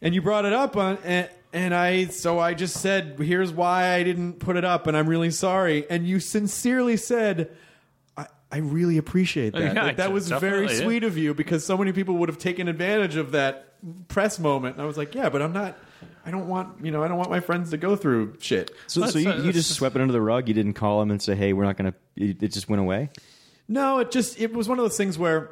and 0.01 0.13
you 0.15 0.21
brought 0.21 0.45
it 0.45 0.53
up 0.53 0.75
on. 0.77 0.97
And, 1.03 1.29
and 1.51 1.73
I, 1.73 2.05
so 2.05 2.37
I 2.39 2.53
just 2.53 2.77
said, 2.77 3.17
"Here's 3.19 3.51
why 3.51 3.93
I 3.93 4.03
didn't 4.03 4.33
put 4.39 4.55
it 4.55 4.63
up, 4.65 4.87
and 4.87 4.95
I'm 4.95 5.07
really 5.09 5.31
sorry." 5.31 5.89
And 5.89 6.07
you 6.07 6.19
sincerely 6.19 6.95
said, 6.97 7.49
"I, 8.15 8.27
I 8.51 8.57
really 8.59 8.97
appreciate 8.97 9.53
that. 9.53 9.73
Yeah, 9.75 9.83
Like, 9.83 9.97
that 9.97 10.11
was 10.11 10.29
very 10.29 10.41
definitely, 10.67 10.75
yeah. 10.75 10.83
sweet 10.83 11.03
of 11.03 11.17
you 11.17 11.33
because 11.33 11.65
so 11.65 11.77
many 11.77 11.91
people 11.91 12.17
would 12.17 12.29
have 12.29 12.37
taken 12.37 12.67
advantage 12.67 13.15
of 13.15 13.31
that 13.31 13.73
press 14.09 14.37
moment." 14.39 14.75
And 14.75 14.83
I 14.83 14.85
was 14.85 14.97
like, 14.97 15.15
"Yeah, 15.15 15.29
but 15.29 15.41
I'm 15.41 15.53
not. 15.53 15.75
I 16.25 16.31
don't 16.31 16.47
want 16.47 16.83
you 16.85 16.91
know. 16.91 17.03
I 17.03 17.07
don't 17.07 17.17
want 17.17 17.29
my 17.29 17.39
friends 17.39 17.71
to 17.71 17.77
go 17.77 17.95
through 17.95 18.35
shit." 18.39 18.71
So, 18.87 19.05
so 19.07 19.19
you, 19.19 19.31
you 19.43 19.51
just 19.53 19.71
swept 19.73 19.95
it 19.95 20.01
under 20.01 20.11
the 20.11 20.21
rug. 20.21 20.47
You 20.47 20.53
didn't 20.53 20.73
call 20.73 21.01
him 21.01 21.11
and 21.11 21.21
say, 21.21 21.35
"Hey, 21.35 21.53
we're 21.53 21.63
not 21.63 21.77
going 21.77 21.91
to." 21.91 21.97
It 22.45 22.51
just 22.51 22.67
went 22.69 22.81
away. 22.81 23.09
No, 23.67 23.99
it 23.99 24.11
just 24.11 24.39
it 24.39 24.53
was 24.53 24.67
one 24.67 24.79
of 24.79 24.83
those 24.83 24.97
things 24.97 25.17
where, 25.17 25.51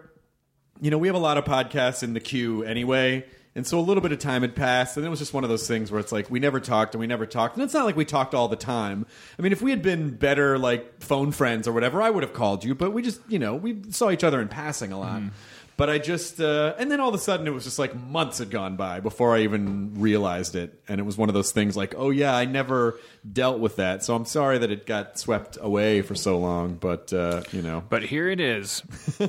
you 0.82 0.92
know, 0.92 0.98
we 0.98 1.08
have 1.08 1.16
a 1.16 1.20
lot 1.20 1.38
of 1.38 1.46
podcasts 1.46 2.02
in 2.04 2.14
the 2.14 2.20
queue 2.20 2.64
anyway, 2.64 3.24
And 3.58 3.66
so 3.66 3.80
a 3.80 3.82
little 3.82 4.02
bit 4.02 4.12
of 4.12 4.20
time 4.20 4.44
had 4.44 4.56
passed, 4.56 4.98
and 4.98 5.06
it 5.06 5.10
was 5.10 5.18
just 5.18 5.34
one 5.34 5.44
of 5.44 5.50
those 5.50 5.68
things 5.68 5.90
where 5.92 6.00
it's 6.00 6.12
like 6.12 6.30
we 6.30 6.40
never 6.40 6.60
talked 6.60 6.94
and 6.94 7.00
we 7.00 7.08
never 7.08 7.26
talked. 7.26 7.56
And 7.56 7.64
it's 7.64 7.74
not 7.74 7.86
like 7.86 7.96
we 7.96 8.06
talked 8.06 8.36
all 8.36 8.48
the 8.48 8.56
time. 8.56 9.08
I 9.40 9.42
mean, 9.42 9.52
if 9.52 9.64
we 9.64 9.72
had 9.72 9.82
been 9.82 10.12
better 10.12 10.60
like 10.60 11.02
phone 11.02 11.32
friends 11.32 11.68
or 11.68 11.72
whatever, 11.74 12.00
I 12.00 12.12
would 12.12 12.22
have 12.22 12.34
called 12.34 12.64
you. 12.64 12.76
But 12.76 12.92
we 12.94 13.02
just, 13.02 13.20
you 13.28 13.40
know, 13.40 13.56
we 13.56 13.82
saw 13.90 14.12
each 14.12 14.24
other 14.24 14.40
in 14.42 14.48
passing 14.48 14.92
a 14.92 15.00
lot. 15.00 15.22
Mm-hmm. 15.22 15.30
But 15.78 15.90
I 15.92 16.00
just, 16.00 16.42
uh, 16.42 16.74
and 16.80 16.92
then 16.92 17.00
all 17.00 17.10
of 17.10 17.16
a 17.16 17.20
sudden 17.20 17.48
it 17.48 17.52
was 17.52 17.64
just 17.64 17.78
like 17.78 17.96
months 17.96 18.40
had 18.40 18.50
gone 18.50 18.76
by 18.76 19.00
before 19.00 19.36
I 19.36 19.42
even 19.42 19.94
realized 20.02 20.56
it. 20.56 20.82
And 20.88 21.00
it 21.00 21.04
was 21.04 21.18
one 21.18 21.30
of 21.30 21.36
those 21.36 21.52
things 21.52 21.78
like, 21.78 21.94
oh 21.96 22.10
yeah, 22.10 22.36
I 22.36 22.46
never 22.46 23.00
dealt 23.32 23.60
with 23.60 23.76
that. 23.76 24.04
So 24.04 24.16
I'm 24.16 24.26
sorry 24.26 24.58
that 24.58 24.72
it 24.72 24.86
got 24.88 25.20
swept 25.20 25.58
away 25.62 26.02
for 26.02 26.16
so 26.16 26.40
long. 26.40 26.76
But, 26.76 27.14
uh, 27.14 27.44
you 27.52 27.62
know. 27.62 27.84
But 27.88 28.04
here 28.04 28.28
it 28.28 28.40
is. 28.40 28.82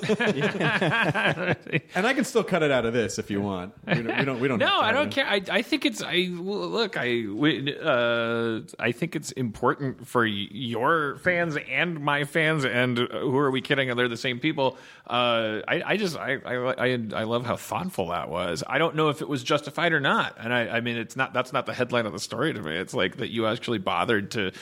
And 1.95 2.07
I 2.07 2.15
can 2.15 2.25
still 2.25 2.45
cut 2.45 2.63
it 2.63 2.71
out 2.71 2.85
of 2.87 2.93
this 2.93 3.19
if 3.19 3.31
you 3.31 3.41
want. 3.41 3.75
We 3.87 3.95
don't, 3.95 4.19
we 4.19 4.25
don't, 4.25 4.41
we 4.41 4.49
don't 4.49 4.59
No, 4.69 4.81
I 4.81 4.93
don't 4.93 5.11
care. 5.11 5.27
I, 5.27 5.43
I 5.51 5.63
think 5.63 5.85
it's 5.85 6.03
I 6.03 6.29
look. 6.31 6.97
I 6.97 7.25
uh, 7.25 8.61
I 8.79 8.93
think 8.93 9.17
it's 9.17 9.33
important 9.33 10.07
for 10.07 10.25
your 10.25 11.19
fans 11.19 11.57
and 11.69 12.01
my 12.01 12.25
fans. 12.25 12.65
And 12.65 12.99
who 12.99 13.37
are 13.37 13.51
we 13.51 13.61
kidding? 13.61 13.95
They're 13.97 14.09
the 14.09 14.17
same 14.17 14.41
people. 14.41 14.77
Uh, 15.07 15.61
I, 15.67 15.83
I 15.85 15.97
just 15.97 16.17
I, 16.17 16.38
I 16.47 16.55
I 16.57 16.99
I 17.15 17.25
love 17.25 17.45
how 17.47 17.57
thoughtful 17.57 18.09
that 18.09 18.29
was. 18.29 18.63
I 18.67 18.79
don't 18.79 18.95
know 18.97 19.09
if 19.09 19.21
it 19.23 19.29
was 19.29 19.43
justified 19.43 19.93
or 19.93 20.01
not. 20.01 20.37
And 20.39 20.53
I 20.53 20.69
I 20.69 20.81
mean 20.81 20.97
it's 20.97 21.17
not 21.17 21.33
that's 21.33 21.53
not 21.53 21.67
the 21.67 21.75
headline 21.75 22.07
of 22.07 22.13
the 22.13 22.19
story 22.19 22.53
to 22.53 22.61
me. 22.63 22.77
It's 22.77 22.95
like 22.95 23.17
that 23.19 23.31
you 23.31 23.47
actually 23.47 23.79
bothered 23.79 24.31
to 24.33 24.53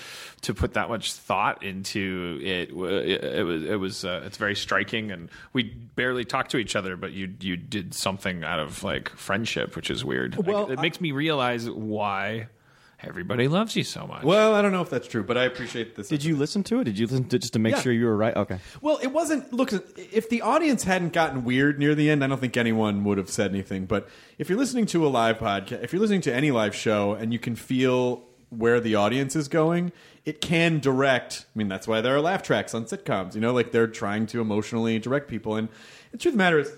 to 0.43 0.55
put 0.55 0.75
that 0.75 0.89
much 0.89 1.13
thought 1.13 1.63
into 1.63 2.39
it. 2.43 2.71
It, 2.71 3.25
it 3.25 3.43
was 3.45 3.63
it 3.65 3.77
was 3.81 4.05
uh, 4.05 4.23
it's 4.27 4.37
very 4.37 4.55
striking. 4.55 5.11
And 5.11 5.29
we 5.53 5.65
barely 5.65 6.25
talked 6.25 6.51
to 6.53 6.59
each 6.59 6.77
other, 6.77 6.97
but 6.97 7.13
you 7.13 7.33
you 7.41 7.57
did 7.57 7.95
something 7.95 8.45
out 8.45 8.59
of 8.61 8.83
like 8.83 9.09
friendship, 9.11 9.77
which 9.77 9.91
is 9.91 10.05
weird. 10.05 10.37
Like, 10.37 10.47
Well, 10.47 10.71
it 10.71 10.79
I- 10.79 10.83
makes 10.83 11.01
me 11.01 11.13
realize 11.13 11.69
why 11.69 12.49
everybody 13.03 13.49
loves 13.49 13.77
you 13.77 13.85
so 13.85 14.07
much. 14.07 14.23
Well, 14.25 14.55
I 14.55 14.63
don't 14.63 14.73
know 14.73 14.83
if 14.83 14.91
that's 14.91 15.07
true, 15.09 15.23
but 15.23 15.37
I 15.37 15.45
appreciate 15.45 15.97
this. 15.97 16.09
Did 16.09 16.25
you 16.25 16.37
listen 16.37 16.63
to 16.65 16.81
it? 16.81 16.85
Did 16.85 16.99
you 16.99 17.07
listen 17.07 17.29
to 17.29 17.39
just 17.39 17.53
to 17.53 17.59
make 17.59 17.75
Yeah. 17.75 17.81
sure 17.83 17.93
you 17.93 18.07
were 18.07 18.17
right? 18.17 18.37
Okay. 18.37 18.59
Well, 18.81 18.99
it 19.03 19.09
wasn't. 19.09 19.53
Look, 19.53 19.73
if 19.73 20.29
the 20.29 20.43
audience 20.43 20.85
hadn't 20.85 21.13
gotten 21.13 21.45
weird 21.45 21.79
near 21.79 21.95
the 21.95 22.09
end, 22.11 22.25
I 22.25 22.27
don't 22.27 22.41
think 22.41 22.57
anyone 22.57 23.05
would 23.05 23.19
have 23.19 23.31
said 23.31 23.51
anything. 23.51 23.87
But 23.87 24.09
if 24.39 24.49
you're 24.49 24.59
listening 24.59 24.87
to 24.87 25.07
a 25.07 25.09
live 25.09 25.39
podcast, 25.39 25.83
if 25.83 25.93
you're 25.93 26.01
listening 26.01 26.23
to 26.23 26.35
any 26.35 26.51
live 26.51 26.75
show, 26.75 27.13
and 27.13 27.33
you 27.33 27.39
can 27.39 27.55
feel 27.57 28.23
where 28.49 28.79
the 28.81 28.95
audience 28.95 29.35
is 29.37 29.49
going, 29.49 29.93
it 30.25 30.41
can 30.41 30.79
direct. 30.79 31.47
I 31.55 31.59
mean, 31.59 31.69
that's 31.69 31.87
why 31.89 32.01
there 32.01 32.15
are 32.17 32.21
laugh 32.21 32.43
tracks 32.43 32.75
on 32.75 32.85
sitcoms. 32.85 33.35
You 33.35 33.41
know, 33.41 33.53
like 33.53 33.73
they're 33.73 33.87
trying 33.89 34.27
to 34.27 34.41
emotionally 34.41 34.99
direct 34.99 35.29
people. 35.29 35.57
And 35.57 35.69
the 36.13 36.19
truth 36.19 36.33
of 36.35 36.39
the 36.39 36.45
matter 36.45 36.59
is, 36.61 36.71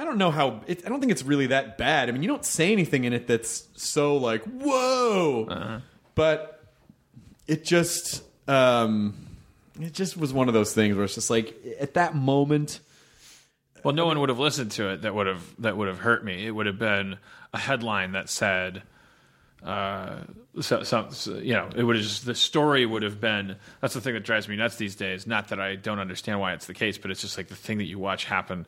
I 0.00 0.04
don't 0.04 0.16
know 0.16 0.30
how. 0.30 0.62
It, 0.66 0.86
I 0.86 0.88
don't 0.88 0.98
think 0.98 1.12
it's 1.12 1.22
really 1.22 1.48
that 1.48 1.76
bad. 1.76 2.08
I 2.08 2.12
mean, 2.12 2.22
you 2.22 2.28
don't 2.28 2.44
say 2.44 2.72
anything 2.72 3.04
in 3.04 3.12
it 3.12 3.26
that's 3.26 3.68
so 3.74 4.16
like 4.16 4.42
whoa, 4.44 5.80
but 6.14 6.64
it 7.46 7.64
just 7.64 8.22
um, 8.48 9.14
it 9.78 9.92
just 9.92 10.16
was 10.16 10.32
one 10.32 10.48
of 10.48 10.54
those 10.54 10.72
things 10.72 10.96
where 10.96 11.04
it's 11.04 11.16
just 11.16 11.28
like 11.28 11.54
at 11.78 11.94
that 11.94 12.14
moment. 12.14 12.80
Well, 13.84 13.94
no 13.94 14.06
one 14.06 14.18
would 14.20 14.30
have 14.30 14.38
listened 14.38 14.70
to 14.72 14.88
it 14.88 15.02
that 15.02 15.14
would 15.14 15.26
have 15.26 15.42
that 15.58 15.76
would 15.76 15.88
have 15.88 15.98
hurt 15.98 16.24
me. 16.24 16.46
It 16.46 16.50
would 16.52 16.64
have 16.64 16.78
been 16.78 17.18
a 17.52 17.58
headline 17.58 18.12
that 18.12 18.30
said, 18.30 18.82
uh, 19.62 20.20
so, 20.60 20.82
so, 20.82 21.08
so, 21.10 21.36
you 21.36 21.52
know, 21.52 21.68
it 21.76 21.84
would 21.84 21.96
have 21.96 22.04
just 22.04 22.24
the 22.24 22.34
story 22.34 22.86
would 22.86 23.02
have 23.02 23.20
been. 23.20 23.56
That's 23.82 23.92
the 23.92 24.00
thing 24.00 24.14
that 24.14 24.24
drives 24.24 24.48
me 24.48 24.56
nuts 24.56 24.76
these 24.76 24.96
days. 24.96 25.26
Not 25.26 25.48
that 25.48 25.60
I 25.60 25.76
don't 25.76 25.98
understand 25.98 26.40
why 26.40 26.54
it's 26.54 26.66
the 26.66 26.74
case, 26.74 26.96
but 26.96 27.10
it's 27.10 27.20
just 27.20 27.36
like 27.36 27.48
the 27.48 27.54
thing 27.54 27.78
that 27.78 27.84
you 27.84 27.98
watch 27.98 28.24
happen. 28.24 28.66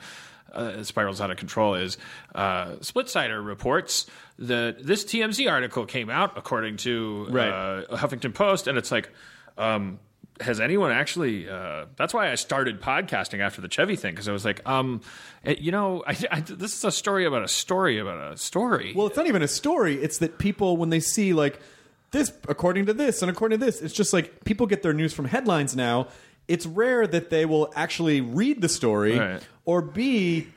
Uh, 0.53 0.83
spirals 0.85 1.21
out 1.21 1.31
of 1.31 1.37
control. 1.37 1.75
Is 1.75 1.97
uh, 2.35 2.73
Splitsider 2.81 3.45
reports 3.45 4.07
that 4.39 4.85
this 4.85 5.05
TMZ 5.05 5.51
article 5.51 5.87
came 5.87 6.11
out 6.11 6.37
according 6.37 6.77
to 6.79 7.27
Right. 7.31 7.49
uh, 7.49 7.97
Huffington 7.97 8.35
Post, 8.35 8.67
and 8.67 8.77
it's 8.79 8.91
like. 8.93 9.11
Um, 9.59 9.99
has 10.41 10.61
anyone 10.61 10.91
actually 10.91 11.49
uh, 11.49 11.85
that's 11.97 12.15
why 12.15 12.33
i 12.33 12.35
started 12.37 12.81
podcasting 12.81 13.41
after 13.41 13.61
the 13.61 13.69
chevy 13.69 13.95
thing 13.97 14.13
because 14.13 14.29
i 14.29 14.33
was 14.33 14.47
like 14.47 14.67
um 14.67 15.03
eh, 15.45 15.55
you 15.59 15.71
know 15.71 16.03
I, 16.07 16.17
I, 16.33 16.41
this 16.41 16.75
is 16.75 16.83
a 16.85 16.91
story 16.91 17.27
about 17.27 17.43
a 17.45 17.49
story 17.49 17.99
about 17.99 18.33
a 18.33 18.37
story 18.39 18.93
Well, 18.97 19.07
it's 19.07 19.17
not 19.17 19.27
even 19.27 19.43
a 19.43 19.47
story. 19.49 19.97
It's 20.03 20.19
that 20.19 20.39
people 20.39 20.79
when 20.79 20.89
they 20.89 21.01
see 21.01 21.33
like 21.35 21.61
this 22.13 22.33
according 22.49 22.87
to 22.87 22.95
this 22.95 23.23
and 23.23 23.31
according 23.31 23.61
to 23.61 23.65
this, 23.67 23.83
it's 23.83 23.95
just 23.95 24.13
like 24.13 24.43
people 24.45 24.67
get 24.67 24.83
their 24.83 24.95
news 24.95 25.13
from 25.13 25.27
headlines 25.27 25.77
now. 25.77 26.09
It's 26.49 26.67
rare 26.67 27.07
that 27.07 27.31
they 27.31 27.45
will 27.47 27.73
actually 27.77 28.21
read 28.21 28.61
the 28.61 28.69
story 28.69 29.19
Right. 29.19 29.43
or 29.65 29.81
be 29.83 30.49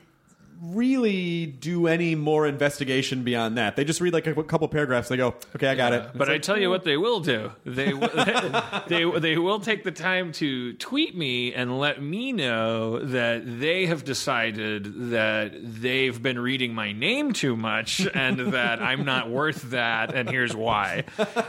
really 0.60 1.46
do 1.46 1.86
any 1.86 2.14
more 2.14 2.46
investigation 2.46 3.22
beyond 3.22 3.58
that. 3.58 3.76
They 3.76 3.84
just 3.84 4.00
read 4.00 4.12
like 4.12 4.26
a 4.26 4.42
couple 4.42 4.68
paragraphs. 4.68 5.08
They 5.08 5.16
go, 5.16 5.34
"Okay, 5.54 5.68
I 5.68 5.74
got 5.74 5.92
it." 5.92 6.10
but 6.14 6.30
I 6.30 6.38
tell 6.38 6.58
you 6.58 6.70
what, 6.70 6.84
they 6.84 6.96
will 6.96 7.20
do. 7.20 7.52
They 7.64 7.92
they 8.88 9.04
they 9.04 9.36
will 9.36 9.60
take 9.60 9.84
the 9.84 9.92
time 9.92 10.32
to 10.32 10.72
tweet 10.74 11.16
me 11.16 11.54
and 11.54 11.78
let 11.78 12.02
me 12.02 12.32
know 12.32 13.00
that 13.00 13.42
they 13.60 13.86
have 13.86 14.04
decided 14.04 15.10
that 15.10 15.52
they've 15.62 16.20
been 16.20 16.38
reading 16.38 16.74
my 16.74 16.92
name 16.92 17.32
too 17.32 17.56
much 17.56 18.06
and 18.14 18.52
that 18.52 18.80
I'm 18.82 19.04
not 19.04 19.30
worth 19.30 19.70
that, 19.70 20.14
and 20.14 20.28
here's 20.28 20.54
why. 20.54 21.04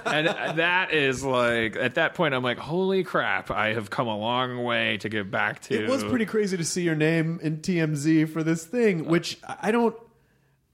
And 0.06 0.28
that 0.28 0.94
is 0.94 1.24
like 1.24 1.76
at 1.76 1.96
that 1.96 2.14
point, 2.16 2.34
I'm 2.34 2.44
like, 2.44 2.58
holy 2.58 3.04
crap! 3.04 3.52
I 3.52 3.74
have 3.74 3.90
come 3.90 4.08
a 4.08 4.18
long 4.18 4.64
way 4.64 4.98
to 4.98 5.10
get 5.10 5.30
back 5.32 5.62
to. 5.64 5.84
It 5.84 5.90
was 5.90 6.04
pretty 6.04 6.26
crazy 6.26 6.58
to 6.58 6.66
see 6.66 6.84
your 6.84 6.96
name 6.96 7.40
in 7.42 7.58
TMZ 7.58 8.30
for 8.30 8.44
this 8.44 8.66
thing, 8.66 8.97
which 9.06 9.40
I 9.44 9.72
don't. 9.72 9.96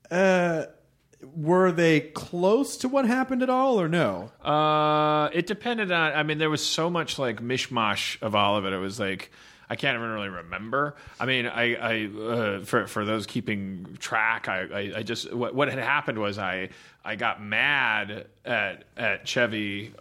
Uh, 0.10 0.66
were 1.36 1.72
they 1.72 2.02
close 2.02 2.78
to 2.78 2.90
what 2.90 3.06
happened 3.06 3.42
at 3.44 3.50
all, 3.50 3.80
or 3.80 3.88
no? 3.88 4.32
Uh, 4.44 5.30
it 5.34 5.48
depended 5.48 5.92
on. 5.92 6.14
I 6.14 6.24
mean, 6.24 6.38
there 6.38 6.50
was 6.50 6.66
so 6.66 6.90
much 6.90 7.18
like 7.18 7.42
mishmash 7.42 8.22
of 8.22 8.36
all 8.36 8.58
of 8.58 8.66
it. 8.66 8.74
It 8.74 8.78
was 8.78 9.00
like 9.00 9.32
I 9.70 9.76
can't 9.76 9.96
even 9.98 10.10
really 10.10 10.30
remember. 10.30 10.96
I 11.20 11.26
mean, 11.26 11.48
I, 11.48 11.76
I 11.76 12.06
uh, 12.06 12.64
for 12.64 12.88
for 12.88 13.06
those 13.06 13.26
keeping 13.26 13.98
track, 14.00 14.48
I, 14.48 14.62
I, 14.62 14.94
I 14.98 15.04
just 15.04 15.34
what 15.34 15.56
what 15.56 15.70
had 15.70 15.80
happened 15.80 16.20
was 16.20 16.38
I 16.38 16.70
I 17.04 17.16
got 17.16 17.42
mad 17.42 18.28
at 18.46 18.84
at 18.98 19.28
Chevy 19.28 19.94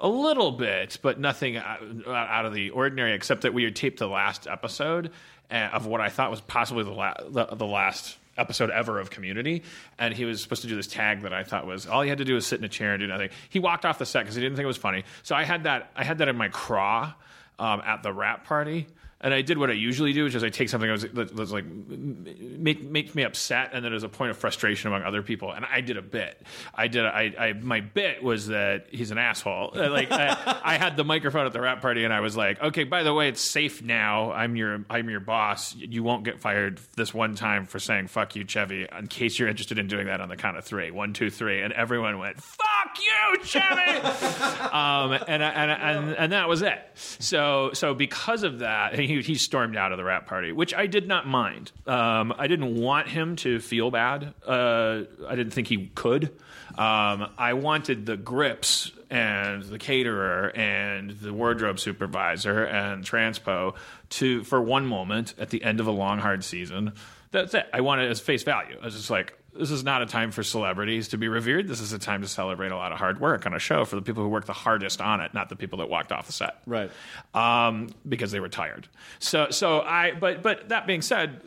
a 0.00 0.08
little 0.08 0.52
bit, 0.52 0.98
but 1.02 1.18
nothing 1.18 1.56
out, 1.56 1.82
out 2.06 2.46
of 2.46 2.54
the 2.54 2.70
ordinary, 2.70 3.12
except 3.14 3.42
that 3.42 3.52
we 3.52 3.64
had 3.64 3.74
taped 3.74 3.98
the 3.98 4.06
last 4.06 4.46
episode 4.46 5.08
uh, 5.08 5.10
of 5.50 5.86
what 5.86 6.00
I 6.00 6.08
thought 6.08 6.30
was 6.30 6.40
possibly 6.40 6.84
the, 6.84 6.90
la- 6.90 7.14
the, 7.28 7.46
the 7.46 7.66
last 7.66 8.16
episode 8.36 8.70
ever 8.70 9.00
of 9.00 9.10
Community, 9.10 9.62
and 9.98 10.14
he 10.14 10.24
was 10.24 10.40
supposed 10.40 10.62
to 10.62 10.68
do 10.68 10.76
this 10.76 10.86
tag 10.86 11.22
that 11.22 11.32
I 11.32 11.42
thought 11.42 11.66
was 11.66 11.86
all 11.86 12.02
he 12.02 12.08
had 12.08 12.18
to 12.18 12.24
do 12.24 12.34
was 12.34 12.46
sit 12.46 12.58
in 12.58 12.64
a 12.64 12.68
chair 12.68 12.92
and 12.92 13.00
do 13.00 13.06
nothing. 13.06 13.30
He 13.48 13.58
walked 13.58 13.84
off 13.84 13.98
the 13.98 14.06
set 14.06 14.20
because 14.20 14.36
he 14.36 14.40
didn't 14.40 14.56
think 14.56 14.64
it 14.64 14.68
was 14.68 14.76
funny. 14.76 15.04
So 15.24 15.34
I 15.34 15.44
had 15.44 15.64
that 15.64 15.90
I 15.96 16.04
had 16.04 16.18
that 16.18 16.28
in 16.28 16.36
my 16.36 16.48
craw 16.48 17.12
um, 17.58 17.82
at 17.84 18.02
the 18.02 18.12
wrap 18.12 18.44
party. 18.44 18.86
And 19.20 19.34
I 19.34 19.42
did 19.42 19.58
what 19.58 19.68
I 19.68 19.72
usually 19.72 20.12
do, 20.12 20.24
which 20.24 20.36
is 20.36 20.44
I 20.44 20.48
take 20.48 20.68
something 20.68 20.88
that 20.88 21.34
was, 21.34 21.50
like 21.50 21.64
make 21.64 22.82
makes 22.84 23.14
me 23.16 23.24
upset, 23.24 23.70
and 23.72 23.84
then 23.84 23.92
as 23.92 24.04
a 24.04 24.08
point 24.08 24.30
of 24.30 24.36
frustration 24.36 24.88
among 24.88 25.02
other 25.02 25.22
people. 25.22 25.50
And 25.50 25.64
I 25.64 25.80
did 25.80 25.96
a 25.96 26.02
bit. 26.02 26.40
I 26.72 26.86
did. 26.86 27.04
I, 27.04 27.34
I 27.36 27.52
my 27.54 27.80
bit 27.80 28.22
was 28.22 28.46
that 28.48 28.86
he's 28.90 29.10
an 29.10 29.18
asshole. 29.18 29.72
Like 29.88 30.12
I, 30.12 30.60
I 30.62 30.76
had 30.76 30.96
the 30.96 31.02
microphone 31.04 31.46
at 31.46 31.52
the 31.52 31.60
wrap 31.60 31.80
party, 31.80 32.04
and 32.04 32.12
I 32.12 32.20
was 32.20 32.36
like, 32.36 32.60
okay, 32.62 32.84
by 32.84 33.02
the 33.02 33.12
way, 33.12 33.28
it's 33.28 33.40
safe 33.40 33.82
now. 33.82 34.30
I'm 34.32 34.54
your 34.54 34.84
I'm 34.90 35.08
your 35.08 35.20
boss. 35.20 35.74
You 35.74 36.02
won't 36.02 36.24
get 36.24 36.40
fired 36.40 36.78
this 36.94 37.12
one 37.12 37.34
time 37.34 37.64
for 37.64 37.78
saying 37.78 38.08
fuck 38.08 38.36
you, 38.36 38.44
Chevy. 38.44 38.86
In 38.96 39.08
case 39.08 39.38
you're 39.38 39.48
interested 39.48 39.78
in 39.78 39.88
doing 39.88 40.06
that 40.06 40.20
on 40.20 40.28
the 40.28 40.36
count 40.36 40.58
of 40.58 40.64
three, 40.64 40.90
one, 40.90 41.14
two, 41.14 41.30
three, 41.30 41.62
and 41.62 41.72
everyone 41.72 42.18
went 42.18 42.40
fuck 42.40 42.77
you, 42.98 43.44
Chevy. 43.44 43.98
um, 44.72 45.12
and, 45.12 45.42
and 45.42 45.70
and 45.70 46.10
and 46.12 46.32
that 46.32 46.48
was 46.48 46.62
it. 46.62 46.78
So 46.94 47.70
so 47.72 47.94
because 47.94 48.42
of 48.42 48.60
that, 48.60 48.98
he 48.98 49.22
he 49.22 49.34
stormed 49.34 49.76
out 49.76 49.92
of 49.92 49.98
the 49.98 50.04
wrap 50.04 50.26
party, 50.26 50.52
which 50.52 50.74
I 50.74 50.86
did 50.86 51.06
not 51.06 51.26
mind. 51.26 51.72
Um, 51.86 52.34
I 52.36 52.46
didn't 52.46 52.76
want 52.76 53.08
him 53.08 53.36
to 53.36 53.60
feel 53.60 53.90
bad. 53.90 54.34
Uh, 54.46 55.02
I 55.26 55.36
didn't 55.36 55.52
think 55.52 55.68
he 55.68 55.90
could. 55.94 56.32
Um, 56.76 57.30
I 57.36 57.54
wanted 57.54 58.06
the 58.06 58.16
grips 58.16 58.92
and 59.10 59.62
the 59.62 59.78
caterer 59.78 60.54
and 60.54 61.10
the 61.10 61.32
wardrobe 61.32 61.80
supervisor 61.80 62.64
and 62.64 63.04
transpo 63.04 63.74
to 64.10 64.44
for 64.44 64.60
one 64.60 64.86
moment 64.86 65.34
at 65.38 65.50
the 65.50 65.62
end 65.62 65.80
of 65.80 65.86
a 65.86 65.90
long 65.90 66.18
hard 66.18 66.44
season. 66.44 66.92
That's 67.30 67.54
it. 67.54 67.66
I 67.72 67.80
want 67.80 68.00
it 68.00 68.10
as 68.10 68.20
face 68.20 68.42
value. 68.42 68.76
I 68.80 68.84
was 68.84 68.94
just 68.94 69.10
like, 69.10 69.38
this 69.58 69.70
is 69.70 69.82
not 69.84 70.02
a 70.02 70.06
time 70.06 70.30
for 70.30 70.42
celebrities 70.42 71.08
to 71.08 71.18
be 71.18 71.28
revered. 71.28 71.66
This 71.68 71.80
is 71.80 71.92
a 71.92 71.98
time 71.98 72.22
to 72.22 72.28
celebrate 72.28 72.70
a 72.70 72.76
lot 72.76 72.92
of 72.92 72.98
hard 72.98 73.20
work 73.20 73.44
on 73.44 73.54
a 73.54 73.58
show 73.58 73.84
for 73.84 73.96
the 73.96 74.02
people 74.02 74.22
who 74.22 74.28
work 74.28 74.46
the 74.46 74.52
hardest 74.52 75.00
on 75.00 75.20
it, 75.20 75.34
not 75.34 75.48
the 75.48 75.56
people 75.56 75.78
that 75.78 75.88
walked 75.88 76.12
off 76.12 76.26
the 76.26 76.32
set, 76.32 76.58
Right. 76.66 76.90
Um, 77.34 77.88
because 78.08 78.30
they 78.30 78.40
were 78.40 78.48
tired. 78.48 78.88
So, 79.18 79.50
so 79.50 79.80
I. 79.80 80.12
But, 80.12 80.42
but 80.42 80.68
that 80.68 80.86
being 80.86 81.02
said, 81.02 81.42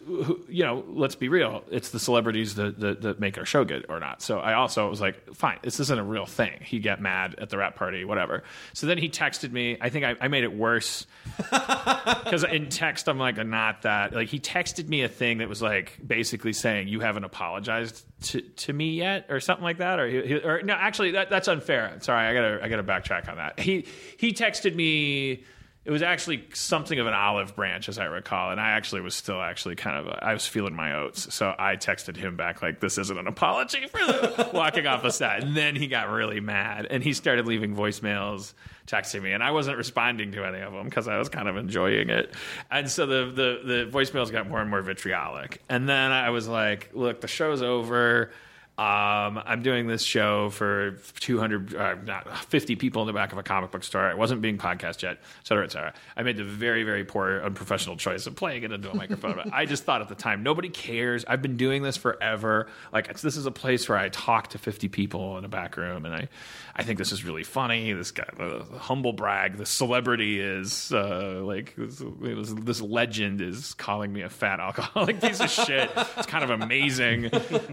you 0.50 0.64
know, 0.64 0.84
let's 0.88 1.16
be 1.16 1.30
real. 1.30 1.64
It's 1.72 1.90
the 1.90 2.00
celebrities 2.00 2.56
that, 2.56 2.80
that 2.80 3.02
that 3.02 3.20
make 3.20 3.38
our 3.38 3.46
show 3.46 3.64
good 3.64 3.86
or 3.90 4.00
not. 4.00 4.22
So 4.22 4.40
I 4.40 4.54
also 4.54 4.90
was 4.90 5.02
like, 5.02 5.34
fine, 5.34 5.60
this 5.62 5.80
isn't 5.80 6.00
a 6.00 6.04
real 6.04 6.26
thing. 6.26 6.60
He 6.62 6.80
got 6.80 7.02
mad 7.02 7.36
at 7.40 7.50
the 7.50 7.58
wrap 7.58 7.76
party, 7.76 8.06
whatever. 8.06 8.44
So 8.74 8.88
then 8.88 8.98
he 8.98 9.10
texted 9.10 9.52
me. 9.52 9.78
I 9.80 9.90
think 9.90 10.06
I, 10.06 10.16
I 10.20 10.28
made 10.28 10.44
it 10.44 10.54
worse 10.54 11.06
because 11.38 12.44
in 12.44 12.70
text 12.70 13.08
I'm 13.08 13.18
like 13.18 13.38
not 13.46 13.84
that 13.84 14.14
like 14.14 14.28
he 14.28 14.40
texted 14.40 14.88
me 14.88 15.04
a 15.04 15.10
thing 15.10 15.40
that 15.40 15.50
was 15.50 15.62
like 15.62 15.98
basically 16.06 16.54
saying 16.54 16.88
you 16.88 17.00
haven't 17.00 17.24
apologized 17.24 18.01
to, 18.22 18.42
to 18.42 18.74
me 18.74 18.92
yet 18.96 19.26
or 19.30 19.40
something 19.40 19.64
like 19.64 19.78
that 19.80 20.00
or, 20.00 20.08
he, 20.08 20.22
he- 20.28 20.36
or 20.44 20.62
no 20.62 20.74
actually 20.74 21.12
that, 21.12 21.30
that's 21.30 21.48
unfair. 21.48 21.98
Sorry 22.02 22.28
i 22.28 22.34
gotta 22.34 22.64
i 22.64 22.70
gotta 22.70 22.84
backtrack 22.84 23.30
on 23.30 23.38
that. 23.38 23.60
He 23.60 23.86
he 24.18 24.32
texted 24.34 24.76
me 24.76 25.44
it 25.84 25.90
was 25.90 26.04
actually 26.04 26.44
something 26.54 27.00
of 27.00 27.08
an 27.08 27.14
olive 27.14 27.56
branch 27.56 27.90
as 27.90 27.98
i 27.98 28.06
recall 28.06 28.52
and 28.52 28.62
i 28.62 28.72
actually 28.72 29.02
was 29.02 29.16
still 29.16 29.42
actually 29.42 29.76
kind 29.76 29.98
of 29.98 30.14
i 30.22 30.34
was 30.34 30.46
feeling 30.46 30.76
my 30.76 30.94
oats 30.96 31.34
so 31.34 31.54
i 31.58 31.76
texted 31.76 32.16
him 32.16 32.36
back 32.36 32.62
like 32.62 32.80
this 32.80 32.98
isn't 32.98 33.18
an 33.18 33.28
apology 33.28 33.88
for 33.88 34.50
walking 34.54 34.86
off 34.86 35.02
the 35.02 35.10
set 35.10 35.44
and 35.44 35.56
then 35.56 35.76
he 35.76 35.88
got 35.88 36.10
really 36.10 36.40
mad 36.40 36.86
and 36.90 37.04
he 37.04 37.14
started 37.14 37.48
leaving 37.48 37.76
voicemails 37.76 38.54
texting 38.88 39.22
me 39.22 39.32
and 39.32 39.44
i 39.44 39.52
wasn't 39.52 39.76
responding 39.78 40.32
to 40.32 40.46
any 40.46 40.60
of 40.60 40.74
them 40.74 40.86
because 40.86 41.08
i 41.08 41.18
was 41.18 41.30
kind 41.30 41.48
of 41.48 41.58
enjoying 41.58 42.10
it. 42.10 42.34
And 42.70 42.90
so 42.90 43.06
the, 43.06 43.32
the 43.32 43.62
the 43.66 43.92
voicemails 43.92 44.32
got 44.32 44.48
more 44.50 44.60
and 44.60 44.70
more 44.70 44.82
vitriolic. 44.82 45.62
And 45.70 45.88
then 45.88 46.12
i 46.12 46.30
was 46.30 46.48
like 46.48 46.90
look 46.94 47.22
the 47.22 47.28
show's 47.28 47.62
over 47.62 48.32
um, 48.82 49.40
I'm 49.46 49.62
doing 49.62 49.86
this 49.86 50.02
show 50.02 50.50
for 50.50 50.98
200, 51.20 51.76
uh, 51.76 51.96
not 52.04 52.46
50 52.46 52.76
people 52.78 53.04
in 53.04 53.06
the 53.06 53.14
back 53.14 53.32
of 53.32 53.38
a 53.38 53.44
comic 53.44 53.70
book 53.70 53.84
store. 53.84 54.02
I 54.02 54.16
wasn't 54.16 54.42
being 54.42 54.58
podcast 54.58 55.04
yet, 55.04 55.18
et 55.18 55.48
cetera, 55.48 55.66
et 55.66 55.72
cetera. 55.72 55.94
I 56.18 56.24
made 56.24 56.38
the 56.38 56.44
very, 56.44 56.84
very 56.84 57.06
poor, 57.06 57.42
unprofessional 57.44 57.96
choice 57.96 58.26
of 58.26 58.36
playing 58.36 58.64
it 58.64 58.72
into 58.72 58.90
a 58.90 58.96
microphone. 58.96 59.36
but 59.36 59.54
I 59.54 59.66
just 59.66 59.84
thought 59.84 60.02
at 60.02 60.08
the 60.10 60.16
time, 60.16 60.42
nobody 60.42 60.70
cares. 60.70 61.24
I've 61.28 61.44
been 61.44 61.58
doing 61.58 61.84
this 61.84 61.96
forever. 61.96 62.68
Like, 62.92 63.08
it's, 63.10 63.22
this 63.22 63.38
is 63.38 63.46
a 63.46 63.52
place 63.52 63.88
where 63.88 64.00
I 64.00 64.10
talk 64.10 64.48
to 64.50 64.58
50 64.58 64.88
people 64.88 65.38
in 65.38 65.46
a 65.46 65.50
back 65.50 65.78
room, 65.78 66.04
and 66.04 66.16
I, 66.16 66.30
I 66.76 66.84
think 66.84 66.98
this 66.98 67.12
is 67.12 67.24
really 67.26 67.44
funny. 67.44 67.92
This 67.94 68.12
guy, 68.12 68.26
the 68.38 68.66
humble 68.78 69.14
brag, 69.14 69.58
the 69.58 69.66
celebrity 69.66 70.40
is 70.40 70.92
uh, 70.94 71.42
like 71.44 71.76
this, 71.76 72.00
it 72.02 72.36
was, 72.36 72.56
this 72.56 72.82
legend 72.82 73.42
is 73.42 73.74
calling 73.74 74.12
me 74.14 74.22
a 74.22 74.30
fat 74.30 74.60
alcoholic 74.60 75.20
piece 75.22 75.40
of 75.40 75.50
shit. 75.50 75.92
It's 75.96 76.28
kind 76.28 76.44
of 76.44 76.50
amazing. 76.50 77.26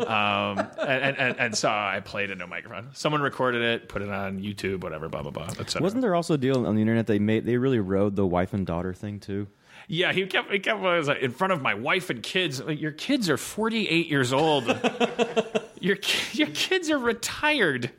Um, 0.03 0.59
and, 0.81 1.17
and, 1.17 1.39
and 1.39 1.57
so 1.57 1.69
I 1.69 2.01
played 2.05 2.31
into 2.31 2.45
a 2.45 2.49
microphone. 2.49 2.89
Someone 2.93 3.23
recorded 3.23 3.63
it, 3.63 3.89
put 3.89 4.03
it 4.03 4.09
on 4.09 4.41
YouTube, 4.41 4.83
whatever, 4.83 5.09
blah 5.09 5.23
blah 5.23 5.31
blah. 5.31 5.47
etc. 5.47 5.83
Wasn't 5.83 6.03
there 6.03 6.15
also 6.15 6.35
a 6.35 6.39
deal 6.39 6.67
on 6.67 6.75
the 6.75 6.81
internet 6.81 7.07
they 7.07 7.19
made? 7.19 7.47
They 7.47 7.57
really 7.57 7.81
rode 7.81 8.17
the 8.17 8.27
wife 8.27 8.53
and 8.53 8.67
daughter 8.67 8.93
thing 8.93 9.21
too. 9.21 9.47
Yeah, 9.87 10.13
he 10.13 10.27
kept 10.27 10.51
he 10.51 10.59
kept 10.59 10.81
was 10.81 11.09
like, 11.09 11.21
in 11.21 11.31
front 11.31 11.53
of 11.53 11.63
my 11.63 11.75
wife 11.75 12.11
and 12.11 12.23
kids. 12.23 12.61
Like, 12.61 12.81
your 12.81 12.93
kids 12.93 13.31
are 13.31 13.39
forty 13.39 13.89
eight 13.89 14.09
years 14.09 14.33
old. 14.33 14.67
your 15.81 15.97
your 16.33 16.49
kids 16.49 16.91
are 16.91 16.99
retired. 16.99 17.91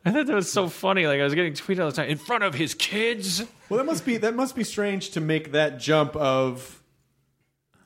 I 0.05 0.13
thought 0.13 0.27
that 0.27 0.35
was 0.35 0.51
so 0.51 0.69
funny. 0.69 1.07
Like 1.07 1.21
I 1.21 1.25
was 1.25 1.35
getting 1.35 1.53
tweeted 1.53 1.81
all 1.81 1.91
the 1.91 1.97
time 1.97 2.09
in 2.09 2.17
front 2.19 2.43
of 2.43 2.55
his 2.55 2.75
kids. 2.75 3.45
Well, 3.69 3.79
that 3.79 3.85
must 3.85 4.05
be 4.07 4.17
that 4.19 4.35
must 4.35 4.57
be 4.57 4.65
strange 4.65 5.11
to 5.11 5.21
make 5.21 5.53
that 5.53 5.79
jump 5.79 6.17
of 6.17 6.83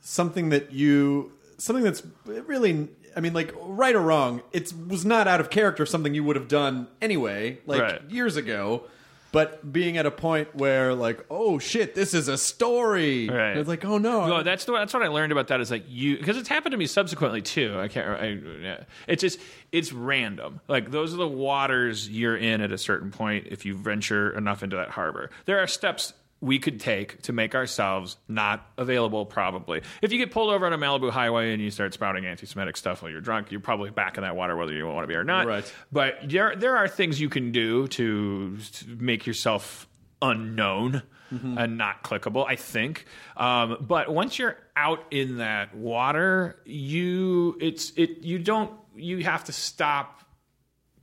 something 0.01 0.51
that 0.51 0.73
you 0.73 1.33
something 1.59 1.83
that's 1.85 2.03
really 2.25 2.89
I 3.17 3.21
mean 3.21 3.33
like 3.33 3.53
right 3.61 3.95
or 3.95 4.01
wrong, 4.01 4.43
it 4.53 4.73
was 4.89 5.05
not 5.05 5.27
out 5.27 5.41
of 5.41 5.51
character 5.51 5.85
something 5.87 6.15
you 6.15 6.25
would 6.25 6.37
have 6.37 6.49
done 6.49 6.89
anyway, 7.03 7.59
like 7.67 7.83
Right. 7.83 8.11
years 8.11 8.37
ago. 8.37 8.85
But 9.35 9.73
being 9.73 9.97
at 9.97 10.07
a 10.07 10.13
point 10.13 10.55
where 10.55 10.95
like, 10.95 11.27
oh 11.29 11.59
shit, 11.59 11.97
this 11.97 12.15
is 12.15 12.29
a 12.29 12.39
story. 12.39 13.29
Right. 13.29 13.57
It's 13.57 13.69
like, 13.69 13.85
oh 13.85 13.99
no. 13.99 14.29
No, 14.29 14.43
that's 14.45 14.65
the, 14.65 14.73
that's 14.75 14.95
what 14.95 15.03
I 15.03 15.09
learned 15.09 15.33
about 15.33 15.49
that 15.49 15.61
is 15.61 15.73
like 15.73 15.83
you 15.89 16.17
because 16.17 16.37
it's 16.37 16.49
happened 16.49 16.71
to 16.71 16.79
me 16.79 16.87
subsequently 16.87 17.43
too. 17.43 17.77
I 17.77 17.89
can't. 17.89 18.09
I, 18.09 18.27
yeah. 18.63 18.85
It's 19.09 19.21
just 19.21 19.41
it's 19.73 19.93
random. 19.93 20.61
Like 20.69 20.93
those 20.93 21.13
are 21.13 21.17
the 21.17 21.27
waters 21.27 22.09
you're 22.09 22.37
in 22.37 22.61
at 22.61 22.71
a 22.71 22.79
certain 22.79 23.11
point 23.11 23.49
if 23.51 23.67
you 23.67 23.75
venture 23.75 24.31
enough 24.39 24.63
into 24.63 24.77
that 24.77 24.91
harbor. 24.91 25.31
There 25.47 25.59
are 25.59 25.67
steps 25.67 26.13
we 26.45 26.59
could 26.59 26.79
take 26.79 27.23
to 27.23 27.33
make 27.33 27.55
ourselves 27.55 28.17
not 28.29 28.67
available. 28.77 29.25
Probably, 29.25 29.83
if 30.03 30.13
you 30.13 30.19
get 30.19 30.31
pulled 30.31 30.51
over 30.51 30.67
on 30.67 30.73
a 30.73 30.79
Malibu 30.79 31.11
highway 31.11 31.53
and 31.53 31.63
you 31.63 31.71
start 31.71 31.95
spouting 31.95 32.27
anti-Semitic 32.27 32.77
stuff 32.77 33.03
while 33.03 33.11
you're 33.11 33.21
drunk, 33.21 33.51
you're 33.51 33.61
probably 33.61 33.91
back 33.91 34.17
in 34.17 34.23
that 34.23 34.37
water 34.37 34.57
whether 34.57 34.73
you 34.73 34.87
want 34.87 35.05
to 35.05 35.09
be 35.09 35.15
or 35.15 35.25
not. 35.25 35.47
Right. 35.47 35.75
But 35.91 36.17
there 36.25 36.55
there 36.55 36.77
are 36.77 36.87
things 36.87 37.21
you 37.21 37.29
can 37.29 37.51
do 37.51 37.89
to, 37.89 38.57
to 38.59 38.87
make 38.87 39.27
yourself 39.27 39.89
unknown 40.23 41.03
and 41.31 41.77
not 41.77 42.05
clickable. 42.05 42.47
I 42.47 42.55
think, 42.55 43.07
um, 43.37 43.79
but 43.81 44.09
once 44.09 44.39
you're 44.39 44.57
out 44.77 45.05
in 45.11 45.39
that 45.39 45.75
water, 45.75 46.61
you 46.65 47.57
it's 47.61 47.91
it 47.97 48.19
you 48.23 48.39
don't 48.39 48.71
you 48.95 49.25
have 49.25 49.43
to 49.45 49.53
stop 49.53 50.24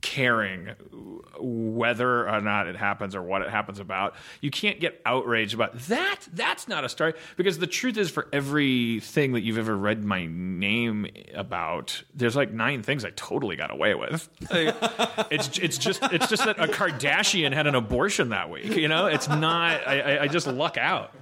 caring 0.02 0.70
whether 1.38 2.28
or 2.28 2.40
not 2.40 2.66
it 2.66 2.76
happens 2.76 3.14
or 3.14 3.22
what 3.22 3.42
it 3.42 3.48
happens 3.48 3.78
about. 3.78 4.14
You 4.40 4.50
can't 4.50 4.80
get 4.80 5.00
outraged 5.06 5.54
about 5.54 5.78
that. 5.88 6.20
That's 6.32 6.68
not 6.68 6.84
a 6.84 6.88
story 6.88 7.14
because 7.36 7.58
the 7.58 7.66
truth 7.66 7.96
is, 7.96 8.10
for 8.10 8.28
everything 8.32 9.32
that 9.32 9.42
you've 9.42 9.58
ever 9.58 9.76
read 9.76 10.04
my 10.04 10.26
name 10.26 11.06
about, 11.34 12.02
there's 12.14 12.36
like 12.36 12.52
nine 12.52 12.82
things 12.82 13.04
I 13.04 13.10
totally 13.10 13.56
got 13.56 13.70
away 13.70 13.94
with. 13.94 14.28
Like, 14.50 14.76
it's 15.30 15.58
it's 15.58 15.78
just 15.78 16.02
it's 16.12 16.28
just 16.28 16.44
that 16.44 16.58
a 16.58 16.66
Kardashian 16.66 17.52
had 17.52 17.66
an 17.66 17.74
abortion 17.74 18.30
that 18.30 18.50
week. 18.50 18.76
You 18.76 18.88
know, 18.88 19.06
it's 19.06 19.28
not. 19.28 19.86
I, 19.86 20.20
I, 20.22 20.28
just 20.28 20.46
luck 20.46 20.76
out. 20.76 21.14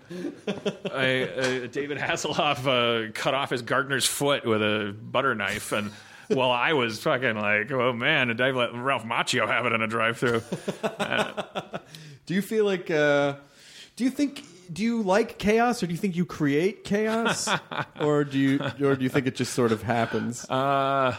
I, 0.92 1.22
uh, 1.22 1.66
David 1.66 1.98
Hasselhoff 1.98 2.66
uh, 2.66 3.12
cut 3.12 3.34
off 3.34 3.50
his 3.50 3.62
gardener's 3.62 4.06
foot 4.06 4.44
with 4.44 4.62
a 4.62 4.94
butter 5.00 5.34
knife 5.34 5.72
and. 5.72 5.90
Well, 6.30 6.50
I 6.50 6.72
was 6.72 7.02
fucking 7.02 7.36
like, 7.36 7.70
oh 7.72 7.92
man, 7.92 8.28
did 8.28 8.40
I 8.40 8.52
let 8.52 8.74
Ralph 8.74 9.04
Macchio 9.04 9.46
have 9.46 9.66
it 9.66 9.72
in 9.72 9.82
a 9.82 9.86
drive-through? 9.86 10.42
Do 12.26 12.34
you 12.34 12.42
feel 12.42 12.64
like 12.64 12.90
uh 12.90 13.34
do 13.96 14.04
you 14.04 14.10
think 14.10 14.44
do 14.72 14.82
you 14.82 15.02
like 15.02 15.36
chaos 15.38 15.82
or 15.82 15.86
do 15.86 15.92
you 15.92 15.98
think 15.98 16.16
you 16.16 16.24
create 16.24 16.84
chaos? 16.84 17.48
or 18.00 18.24
do 18.24 18.38
you 18.38 18.60
or 18.80 18.96
do 18.96 19.02
you 19.02 19.08
think 19.08 19.26
it 19.26 19.34
just 19.34 19.52
sort 19.52 19.72
of 19.72 19.82
happens? 19.82 20.48
Uh, 20.48 21.16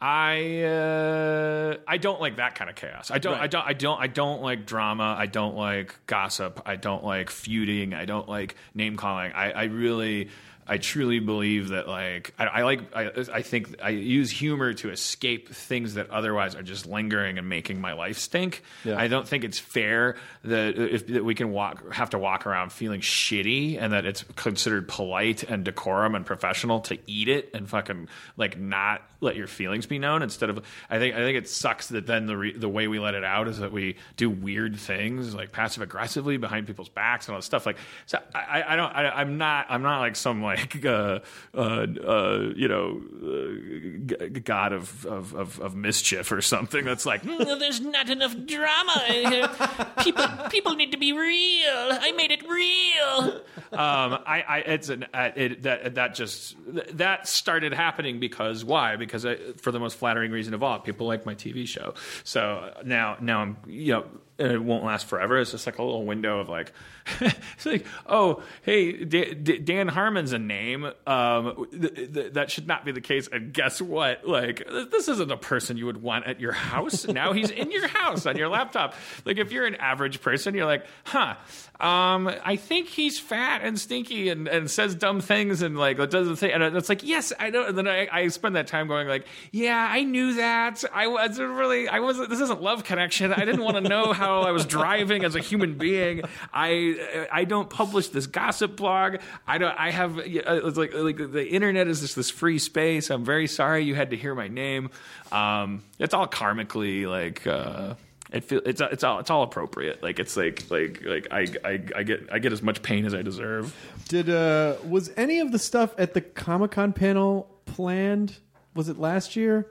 I 0.00 0.62
uh, 0.62 1.76
I 1.86 1.96
don't 1.98 2.20
like 2.20 2.36
that 2.36 2.54
kind 2.54 2.70
of 2.70 2.76
chaos. 2.76 3.10
I 3.10 3.18
don't 3.18 3.34
I 3.38 3.46
don't 3.48 3.66
I 3.66 3.72
don't 3.72 4.00
I 4.00 4.06
don't 4.06 4.42
like 4.42 4.64
drama. 4.64 5.16
I 5.18 5.26
don't 5.26 5.56
like 5.56 5.94
gossip. 6.06 6.62
I 6.64 6.76
don't 6.76 7.02
like 7.04 7.30
feuding. 7.30 7.94
I 7.94 8.04
don't 8.04 8.28
like 8.28 8.54
name 8.74 8.96
calling. 8.96 9.32
I, 9.32 9.50
I 9.50 9.64
really 9.64 10.28
I 10.68 10.78
truly 10.78 11.18
believe 11.18 11.68
that 11.68 11.88
like 11.88 12.34
I, 12.38 12.44
I 12.44 12.62
like 12.62 12.94
I, 12.94 13.10
I 13.32 13.42
think 13.42 13.76
I 13.82 13.90
use 13.90 14.30
humor 14.30 14.74
to 14.74 14.90
escape 14.90 15.48
things 15.48 15.94
that 15.94 16.10
otherwise 16.10 16.54
are 16.54 16.62
just 16.62 16.86
lingering 16.86 17.38
and 17.38 17.48
making 17.48 17.80
my 17.80 17.94
life 17.94 18.18
stink. 18.18 18.62
Yeah. 18.84 18.98
I 18.98 19.08
don't 19.08 19.26
think 19.26 19.44
it's 19.44 19.58
fair 19.58 20.16
that 20.44 20.78
if 20.78 21.06
that 21.06 21.24
we 21.24 21.34
can 21.34 21.50
walk 21.50 21.92
have 21.92 22.10
to 22.10 22.18
walk 22.18 22.46
around 22.46 22.70
feeling 22.70 23.00
shitty 23.00 23.80
and 23.80 23.92
that 23.94 24.04
it's 24.04 24.24
considered 24.36 24.88
polite 24.88 25.42
and 25.42 25.64
decorum 25.64 26.14
and 26.14 26.26
professional 26.26 26.80
to 26.80 26.98
eat 27.06 27.28
it 27.28 27.50
and 27.54 27.68
fucking 27.68 28.08
like 28.36 28.58
not 28.58 29.02
let 29.20 29.36
your 29.36 29.46
feelings 29.46 29.86
be 29.86 29.98
known 29.98 30.22
instead 30.22 30.48
of 30.48 30.64
I 30.88 30.98
think 30.98 31.14
I 31.14 31.18
think 31.18 31.38
it 31.38 31.48
sucks 31.48 31.88
that 31.88 32.06
then 32.06 32.26
the 32.26 32.36
re, 32.36 32.52
the 32.56 32.68
way 32.68 32.86
we 32.86 32.98
let 32.98 33.14
it 33.14 33.24
out 33.24 33.48
is 33.48 33.58
that 33.58 33.72
we 33.72 33.96
do 34.16 34.30
weird 34.30 34.76
things 34.76 35.34
like 35.34 35.50
passive 35.50 35.82
aggressively 35.82 36.36
behind 36.36 36.66
people's 36.66 36.88
backs 36.88 37.26
and 37.26 37.34
all 37.34 37.38
this 37.38 37.46
stuff 37.46 37.66
like 37.66 37.78
so 38.06 38.18
I, 38.34 38.62
I 38.68 38.76
don't 38.76 38.94
I, 38.94 39.10
I'm 39.10 39.36
not 39.36 39.66
I'm 39.68 39.82
not 39.82 39.98
like 39.98 40.14
some 40.14 40.42
like 40.42 40.84
uh, 40.84 41.20
uh, 41.54 41.58
uh, 41.58 42.52
you 42.54 42.68
know 42.68 43.00
uh, 43.24 44.26
god 44.44 44.72
of, 44.72 45.04
of, 45.06 45.34
of, 45.34 45.60
of 45.60 45.74
mischief 45.74 46.30
or 46.30 46.40
something 46.40 46.84
that's 46.84 47.04
like 47.04 47.22
"Mm, 47.22 47.58
there's 47.58 47.80
not 47.80 48.08
enough 48.08 48.36
drama 48.46 49.94
people 50.04 50.26
people 50.50 50.74
need 50.74 50.92
to 50.92 50.98
be 50.98 51.12
real. 51.12 51.98
I 52.00 52.12
made 52.12 52.30
it 52.30 52.48
real. 52.48 53.40
Um, 53.72 54.18
I, 54.26 54.44
I 54.48 54.58
it's 54.58 54.88
an 54.88 55.06
it, 55.12 55.62
that 55.62 55.96
that 55.96 56.14
just 56.14 56.56
that 56.92 57.26
started 57.26 57.72
happening 57.72 58.20
because 58.20 58.64
why? 58.64 58.96
because 58.96 59.07
I, 59.24 59.36
for 59.56 59.72
the 59.72 59.80
most 59.80 59.96
flattering 59.96 60.30
reason 60.30 60.54
of 60.54 60.62
all 60.62 60.78
people 60.78 61.06
like 61.06 61.26
my 61.26 61.34
TV 61.34 61.66
show 61.66 61.94
so 62.24 62.72
now 62.84 63.16
now 63.20 63.40
I'm 63.40 63.56
you 63.66 63.92
know 63.92 64.06
it 64.38 64.62
won't 64.62 64.84
last 64.84 65.06
forever. 65.06 65.38
It's 65.38 65.50
just 65.50 65.66
like 65.66 65.78
a 65.78 65.82
little 65.82 66.04
window 66.04 66.38
of 66.38 66.48
like, 66.48 66.72
it's 67.20 67.66
like, 67.66 67.86
oh, 68.06 68.42
hey, 68.62 69.04
D- 69.04 69.34
D- 69.34 69.58
Dan 69.58 69.88
Harmon's 69.88 70.32
a 70.32 70.38
name. 70.38 70.90
Um, 71.06 71.66
th- 71.70 72.12
th- 72.14 72.32
that 72.34 72.50
should 72.50 72.66
not 72.66 72.84
be 72.84 72.92
the 72.92 73.00
case. 73.00 73.28
And 73.30 73.52
guess 73.52 73.80
what? 73.80 74.26
Like, 74.26 74.66
th- 74.68 74.90
this 74.90 75.08
isn't 75.08 75.30
a 75.30 75.36
person 75.36 75.76
you 75.76 75.86
would 75.86 76.02
want 76.02 76.26
at 76.26 76.40
your 76.40 76.52
house. 76.52 77.06
now 77.08 77.32
he's 77.32 77.50
in 77.50 77.70
your 77.70 77.88
house 77.88 78.26
on 78.26 78.36
your 78.36 78.48
laptop. 78.48 78.94
Like, 79.24 79.38
if 79.38 79.52
you're 79.52 79.66
an 79.66 79.76
average 79.76 80.20
person, 80.20 80.54
you're 80.54 80.66
like, 80.66 80.86
huh, 81.04 81.36
um, 81.80 82.28
I 82.44 82.56
think 82.56 82.88
he's 82.88 83.20
fat 83.20 83.62
and 83.62 83.78
stinky 83.78 84.28
and, 84.30 84.48
and 84.48 84.68
says 84.70 84.94
dumb 84.96 85.20
things 85.20 85.62
and 85.62 85.78
like 85.78 85.96
doesn't 86.10 86.36
say. 86.36 86.50
And 86.52 86.62
it's 86.76 86.88
like, 86.88 87.04
yes, 87.04 87.32
I 87.38 87.50
know. 87.50 87.66
And 87.66 87.78
then 87.78 87.86
I, 87.86 88.08
I 88.10 88.28
spend 88.28 88.56
that 88.56 88.66
time 88.66 88.88
going 88.88 89.06
like, 89.06 89.26
yeah, 89.52 89.88
I 89.88 90.02
knew 90.02 90.34
that. 90.34 90.82
I 90.92 91.06
wasn't 91.06 91.50
really. 91.50 91.88
I 91.88 92.00
wasn't. 92.00 92.30
This 92.30 92.40
isn't 92.40 92.60
love 92.62 92.84
connection. 92.84 93.32
I 93.32 93.44
didn't 93.44 93.62
want 93.62 93.76
to 93.76 93.80
know 93.80 94.12
how 94.12 94.42
I 94.42 94.50
was 94.50 94.66
driving 94.66 95.24
as 95.24 95.36
a 95.36 95.40
human 95.40 95.78
being. 95.78 96.22
I 96.52 96.97
I 97.32 97.44
don't 97.44 97.68
publish 97.70 98.08
this 98.08 98.26
gossip 98.26 98.76
blog. 98.76 99.16
I 99.46 99.58
don't. 99.58 99.74
I 99.78 99.90
have. 99.90 100.18
It's 100.18 100.76
like 100.76 100.94
like 100.94 101.16
the 101.16 101.46
internet 101.48 101.88
is 101.88 102.00
just 102.00 102.16
this 102.16 102.30
free 102.30 102.58
space. 102.58 103.10
I'm 103.10 103.24
very 103.24 103.46
sorry 103.46 103.84
you 103.84 103.94
had 103.94 104.10
to 104.10 104.16
hear 104.16 104.34
my 104.34 104.48
name. 104.48 104.90
Um, 105.32 105.82
it's 105.98 106.14
all 106.14 106.26
karmically 106.26 107.06
like. 107.08 107.46
Uh, 107.46 107.94
it 108.30 108.44
feel 108.44 108.60
it's 108.66 108.80
it's 108.82 109.04
all 109.04 109.20
it's 109.20 109.30
all 109.30 109.42
appropriate. 109.42 110.02
Like 110.02 110.18
it's 110.18 110.36
like 110.36 110.70
like 110.70 111.02
like 111.04 111.28
I, 111.30 111.46
I 111.64 111.80
I 111.96 112.02
get 112.02 112.28
I 112.30 112.38
get 112.38 112.52
as 112.52 112.60
much 112.62 112.82
pain 112.82 113.06
as 113.06 113.14
I 113.14 113.22
deserve. 113.22 113.74
Did 114.08 114.28
uh 114.28 114.76
was 114.86 115.10
any 115.16 115.40
of 115.40 115.50
the 115.50 115.58
stuff 115.58 115.94
at 115.96 116.12
the 116.14 116.20
Comic 116.20 116.72
Con 116.72 116.92
panel 116.92 117.48
planned. 117.64 118.36
Was 118.74 118.88
it 118.90 118.98
last 118.98 119.34
year? 119.34 119.66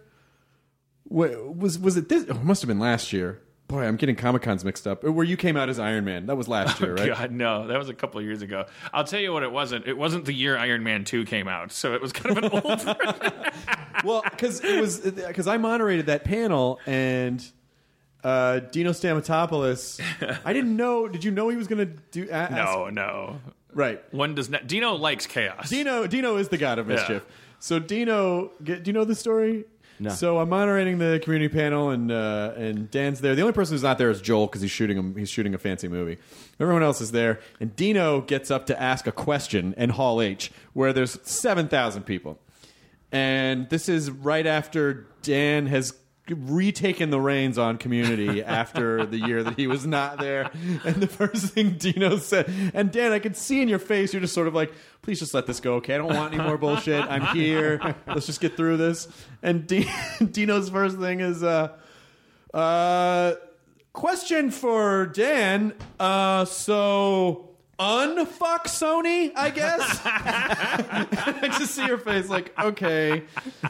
Wa- 1.08 1.28
Was 1.56 1.78
was 1.78 1.98
it 1.98 2.10
this? 2.10 2.26
Oh, 2.30 2.36
it 2.36 2.44
must 2.44 2.62
have 2.64 2.68
been 2.68 2.80
last 2.80 3.14
year. 3.14 3.40
Boy, 3.68 3.84
I'm 3.86 3.98
getting 3.98 4.16
Comic 4.16 4.44
Cons 4.44 4.64
mixed 4.64 4.88
up. 4.88 5.04
Where 5.04 5.26
you 5.26 5.36
came 5.36 5.58
out 5.58 5.68
as 5.68 5.78
Iron 5.78 6.06
Man. 6.06 6.28
That 6.28 6.38
was 6.38 6.48
last 6.48 6.80
year, 6.82 6.96
right? 6.96 7.10
God, 7.10 7.32
no, 7.32 7.68
that 7.68 7.78
was 7.78 7.90
a 7.90 7.94
couple 7.94 8.18
of 8.20 8.26
years 8.26 8.42
ago. 8.42 8.66
I'll 8.94 9.04
tell 9.04 9.20
you 9.20 9.34
what 9.34 9.44
it 9.44 9.52
wasn't. 9.52 9.86
It 9.88 9.98
wasn't 9.98 10.24
the 10.24 10.32
year 10.34 10.58
Iron 10.58 10.84
Man 10.84 11.04
2 11.04 11.26
came 11.26 11.50
out, 11.50 11.74
so 11.74 11.94
it 11.94 12.02
was 12.02 12.14
kind 12.14 12.38
of 12.38 12.44
an 12.46 12.52
old 12.64 12.98
well, 14.06 14.24
because 14.24 14.64
it 14.64 14.80
was 14.80 15.00
because 15.02 15.48
I 15.48 15.58
moderated 15.58 16.06
that 16.06 16.24
panel 16.24 16.80
and 16.86 17.46
uh, 18.24 18.60
Dino 18.60 18.92
Stamatopoulos. 18.92 20.00
I 20.46 20.54
didn't 20.54 20.76
know. 20.78 21.10
Did 21.10 21.26
you 21.26 21.32
know 21.32 21.50
he 21.50 21.58
was 21.58 21.68
going 21.68 21.80
to 21.86 21.94
do? 22.12 22.30
ask- 22.30 22.54
No, 22.54 22.90
no. 22.90 23.42
right. 23.74 24.02
One 24.14 24.34
does 24.34 24.50
not. 24.50 24.68
Dino 24.68 24.94
likes 24.96 25.28
chaos. 25.28 25.70
Dino 25.70 26.08
Dino 26.08 26.38
is 26.38 26.48
the 26.48 26.58
god 26.58 26.80
of 26.80 26.88
Yeah. 26.90 26.96
mischief. 26.96 27.26
So 27.60 27.80
Dino, 27.80 28.52
do 28.64 28.82
you 28.86 28.94
know 28.94 29.04
the 29.04 29.16
story? 29.16 29.66
No. 30.00 30.12
So 30.12 30.38
I'm 30.40 30.50
moderating 30.50 31.00
the 31.00 31.20
community 31.24 31.52
panel, 31.54 31.90
and 31.90 32.12
uh, 32.12 32.54
and 32.56 32.90
Dan's 32.92 33.20
there. 33.22 33.36
The 33.36 33.42
only 33.42 33.54
person 33.54 33.74
who's 33.74 33.84
not 33.84 33.98
there 33.98 34.10
is 34.10 34.22
Joel 34.22 34.48
because 34.48 34.62
he's 34.62 34.72
shooting 34.72 34.98
him. 34.98 35.16
He's 35.16 35.30
shooting 35.30 35.56
a 35.56 35.58
fancy 35.58 35.88
movie. 35.88 36.18
Everyone 36.60 36.84
else 36.84 37.02
is 37.02 37.12
there, 37.12 37.40
and 37.60 37.76
Dino 37.76 38.22
gets 38.22 38.52
up 38.52 38.68
to 38.68 38.80
ask 38.82 39.08
a 39.08 39.12
question 39.12 39.74
in 39.76 39.90
Hall 39.90 40.22
H, 40.22 40.52
where 40.74 40.94
there's 40.94 41.20
seven 41.28 41.68
thousand 41.68 42.04
people, 42.04 42.38
and 43.12 43.70
this 43.70 43.90
is 43.90 44.12
right 44.12 44.46
after 44.46 45.08
Dan 45.24 45.66
has 45.68 45.94
retaken 46.30 47.10
the 47.10 47.20
reins 47.20 47.58
on 47.58 47.78
community 47.78 48.44
after 48.62 49.06
the 49.06 49.18
year 49.18 49.44
that 49.44 49.56
he 49.56 49.68
was 49.68 49.86
not 49.86 50.20
there. 50.20 50.52
And 50.84 50.96
the 50.98 51.08
first 51.08 51.54
thing 51.54 51.72
dino 51.78 52.18
said 52.18 52.50
and 52.74 52.92
dan 52.92 53.12
i 53.12 53.20
could 53.20 53.36
see 53.38 53.62
in 53.62 53.68
your 53.68 53.80
face 53.80 54.14
you're 54.14 54.22
just 54.22 54.34
sort 54.34 54.48
of 54.48 54.54
like 54.54 54.74
please 55.02 55.20
just 55.20 55.34
let 55.34 55.46
this 55.46 55.60
go 55.60 55.76
okay? 55.76 55.96
I 55.96 55.98
don't 55.98 56.14
want 56.14 56.34
any 56.34 56.44
more 56.44 56.58
bullshit. 56.58 57.04
I'm 57.04 57.36
here. 57.36 57.96
Let's 58.08 58.26
just 58.26 58.42
get 58.42 58.58
through 58.58 58.78
this. 58.78 59.08
And 59.42 59.66
D- 59.66 59.90
dino's 60.32 60.70
first 60.70 60.98
thing 60.98 61.22
is 61.22 61.44
uh 61.44 61.76
uh 62.54 63.34
question 63.94 64.52
for 64.52 65.06
dan. 65.08 65.74
Uh 66.00 66.46
so 66.46 67.47
unfuck 67.80 68.64
sony 68.66 69.32
i 69.36 69.50
guess 69.50 70.02
I 70.04 71.50
just 71.60 71.76
see 71.76 71.86
your 71.86 71.98
face 71.98 72.30
like, 72.30 72.58
okay, 72.60 73.24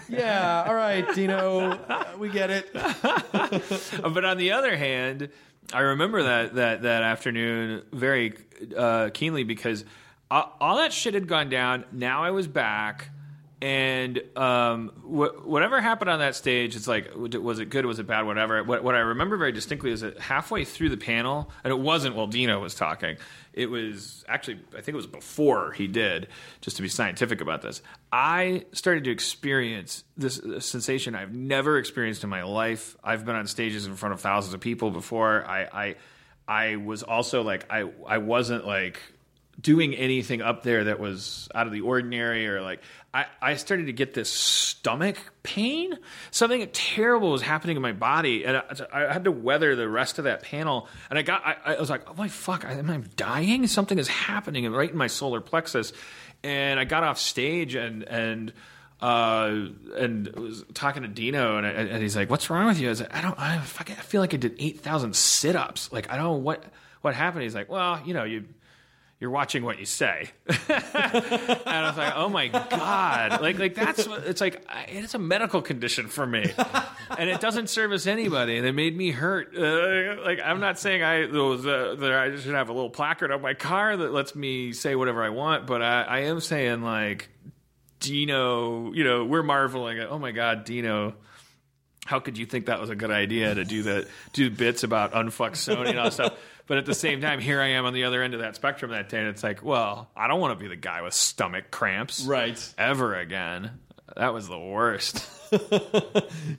yeah, 0.10 0.64
all 0.68 0.76
right, 0.76 1.06
Dino, 1.14 1.72
uh, 1.72 2.06
we 2.18 2.30
get 2.30 2.50
it. 2.50 2.72
but 2.74 4.26
on 4.26 4.38
the 4.38 4.52
other 4.52 4.76
hand, 4.76 5.30
I 5.74 5.82
remember 5.82 6.24
that 6.24 6.56
that 6.56 6.82
that 6.84 7.04
afternoon 7.04 7.84
very 7.92 8.34
uh, 8.76 9.10
keenly 9.14 9.44
because 9.44 9.86
all, 10.32 10.56
all 10.60 10.78
that 10.78 10.94
shit 10.94 11.14
had 11.14 11.28
gone 11.28 11.50
down. 11.50 11.86
Now 11.92 12.24
I 12.24 12.32
was 12.32 12.48
back, 12.48 13.10
and 13.62 14.22
um, 14.38 14.90
wh- 15.04 15.46
whatever 15.46 15.82
happened 15.82 16.10
on 16.10 16.20
that 16.20 16.36
stage, 16.36 16.76
it's 16.76 16.88
like, 16.88 17.12
was 17.16 17.60
it 17.60 17.70
good? 17.70 17.86
Was 17.86 18.00
it 18.00 18.08
bad? 18.08 18.26
Whatever. 18.26 18.64
What, 18.64 18.84
what 18.84 18.96
I 18.96 19.00
remember 19.00 19.38
very 19.38 19.52
distinctly 19.52 19.92
is 19.92 20.02
that 20.02 20.20
halfway 20.20 20.64
through 20.64 20.90
the 20.90 20.98
panel, 20.98 21.50
and 21.64 21.72
it 21.72 21.80
wasn't 21.80 22.16
while 22.16 22.28
Dino 22.28 22.60
was 22.60 22.76
talking. 22.76 23.18
It 23.58 23.72
was 23.72 24.24
actually, 24.28 24.60
I 24.74 24.82
think 24.82 24.90
it 24.90 24.96
was 24.96 25.08
before 25.08 25.72
he 25.72 25.88
did, 25.88 26.28
just 26.62 26.76
to 26.78 26.84
be 26.84 26.90
scientific 26.90 27.42
about 27.42 27.64
this. 27.64 27.82
I 28.12 28.66
started 28.72 29.04
to 29.06 29.12
experience 29.12 30.04
this 30.16 30.40
sensation 30.60 31.16
I've 31.16 31.34
never 31.34 31.80
experienced 31.80 32.24
in 32.24 32.30
my 32.30 32.44
life. 32.44 32.96
I've 33.04 33.26
been 33.26 33.36
on 33.36 33.48
stages 33.48 33.88
in 33.88 33.96
front 33.96 34.14
of 34.14 34.22
thousands 34.22 34.54
of 34.54 34.60
people 34.60 34.92
before. 34.92 35.44
I, 35.44 35.64
I, 35.74 35.96
I 36.48 36.76
was 36.76 37.02
also 37.02 37.42
like, 37.42 37.66
I, 37.72 37.90
I 38.08 38.20
wasn't 38.20 38.68
like 38.68 39.02
doing 39.60 39.96
anything 39.96 40.42
up 40.42 40.64
there 40.64 40.84
that 40.84 41.00
was 41.00 41.50
out 41.56 41.66
of 41.66 41.74
the 41.74 41.82
ordinary 41.82 42.48
or 42.48 42.62
like 42.62 42.82
I, 43.14 43.26
I 43.42 43.56
started 43.56 43.88
to 43.88 43.94
get 43.94 44.14
this 44.14 44.30
stomach 44.30 45.18
pain 45.42 45.98
something 46.30 46.68
terrible 46.72 47.32
was 47.32 47.42
happening 47.42 47.76
in 47.76 47.82
my 47.82 47.92
body 47.92 48.46
and 48.46 48.58
I, 48.58 48.64
I 48.94 49.14
had 49.14 49.24
to 49.24 49.32
weather 49.32 49.76
the 49.76 49.90
rest 49.90 50.20
of 50.20 50.26
that 50.26 50.44
panel 50.44 50.88
and 51.10 51.18
i 51.18 51.24
got 51.24 51.44
i, 51.44 51.74
I 51.74 51.80
was 51.80 51.90
like 51.90 52.08
oh 52.08 52.14
my 52.16 52.28
fuck 52.28 52.66
I, 52.66 52.74
am 52.74 52.90
i 52.90 52.98
dying 53.16 53.66
something 53.66 53.98
is 53.98 54.08
happening 54.08 54.72
right 54.72 54.92
in 54.92 54.98
my 54.98 55.08
solar 55.08 55.42
plexus 55.42 55.92
and 56.44 56.80
i 56.80 56.84
got 56.84 57.04
off 57.04 57.18
stage 57.18 57.74
and 57.74 58.04
and 58.04 58.54
uh, 59.00 59.68
and 59.96 60.28
was 60.36 60.66
talking 60.74 61.04
to 61.04 61.08
Dino, 61.08 61.60
and, 61.60 61.68
and 61.68 62.02
he's 62.02 62.16
like, 62.16 62.32
"What's 62.32 62.50
wrong 62.50 62.66
with 62.66 62.80
you?" 62.80 62.88
I 62.88 62.90
was 62.90 63.02
like, 63.02 63.16
"I 63.16 63.22
don't, 63.22 63.40
I, 63.40 63.60
fucking, 63.60 63.96
I 63.96 64.02
feel 64.02 64.22
like 64.22 64.34
I 64.34 64.38
did 64.38 64.56
eight 64.58 64.80
thousand 64.80 65.16
sit-ups. 65.16 65.92
Like, 65.92 66.12
I 66.12 66.16
don't 66.16 66.26
know 66.26 66.32
what 66.34 66.64
what 67.02 67.14
happened." 67.14 67.44
He's 67.44 67.54
like, 67.54 67.70
"Well, 67.70 68.02
you 68.08 68.16
know, 68.16 68.24
you 68.24 68.46
you're 69.20 69.32
watching 69.32 69.64
what 69.64 69.80
you 69.80 69.86
say. 69.86 70.30
and 70.48 70.56
I 70.70 71.88
was 71.88 71.98
like, 71.98 72.14
oh 72.16 72.30
my 72.30 72.48
god, 72.50 73.42
like 73.42 73.58
like 73.58 73.76
that's 73.76 74.06
it's 74.08 74.42
like. 74.42 74.64
It's 74.90 75.16
a 75.16 75.20
medical 75.20 75.62
condition 75.62 76.08
for 76.08 76.26
me, 76.26 76.52
and 77.18 77.30
it 77.30 77.42
doesn't 77.42 77.70
service 77.70 78.08
anybody, 78.08 78.58
and 78.58 78.66
it 78.66 78.74
made 78.74 78.96
me 78.96 79.12
hurt. 79.12 79.56
Uh, 79.58 80.22
like 80.24 80.40
I'm 80.44 80.60
not 80.60 80.80
saying 80.80 81.04
I 81.04 81.26
those 81.26 81.66
uh, 81.66 81.96
that 82.00 82.12
I 82.12 82.36
should 82.36 82.54
have 82.54 82.70
a 82.70 82.74
little 82.74 82.90
placard 82.90 83.32
on 83.32 83.42
my 83.42 83.54
car 83.54 83.98
that 83.98 84.14
lets 84.14 84.36
me 84.36 84.74
say 84.74 84.96
whatever 84.96 85.24
I 85.24 85.30
want, 85.30 85.66
but 85.66 85.82
I, 85.82 86.04
I 86.04 86.20
am 86.20 86.40
saying 86.40 86.84
like 86.84 87.30
Dino, 88.00 88.94
you 88.94 89.04
know, 89.04 89.26
we're 89.26 89.44
marveling 89.44 90.00
at, 90.00 90.10
oh 90.10 90.20
my 90.20 90.32
god, 90.32 90.66
Dino 90.66 91.16
how 92.06 92.22
could 92.22 92.38
you 92.38 92.46
think 92.46 92.68
that 92.68 92.80
was 92.80 92.90
a 92.90 92.96
good 92.96 93.12
idea 93.12 93.54
to 93.54 93.66
do 93.66 93.84
that 93.84 94.08
do 94.32 94.50
bits 94.50 94.84
about 94.84 95.12
unfuck 95.12 95.52
Sony 95.52 95.90
and 95.90 96.00
all 96.00 96.06
that 96.06 96.14
stuff? 96.14 96.40
But 96.68 96.78
at 96.78 96.86
the 96.86 96.94
same 96.94 97.22
time, 97.22 97.40
here 97.40 97.62
I 97.62 97.68
am 97.70 97.86
on 97.86 97.94
the 97.94 98.04
other 98.04 98.22
end 98.22 98.34
of 98.34 98.42
that 98.42 98.56
spectrum 98.56 98.92
that 98.92 99.08
day, 99.10 99.20
and 99.20 99.28
it's 99.30 99.42
like, 99.42 99.64
well, 99.64 100.10
I 100.16 100.28
don't 100.28 100.40
want 100.42 100.58
to 100.58 100.62
be 100.62 100.68
the 100.68 100.76
guy 100.76 101.02
with 101.02 101.14
stomach 101.14 101.72
cramps, 101.72 102.24
Right. 102.26 102.74
Ever 102.78 103.16
again. 103.16 103.72
That 104.16 104.34
was 104.34 104.48
the 104.48 104.60
worst. 104.60 105.26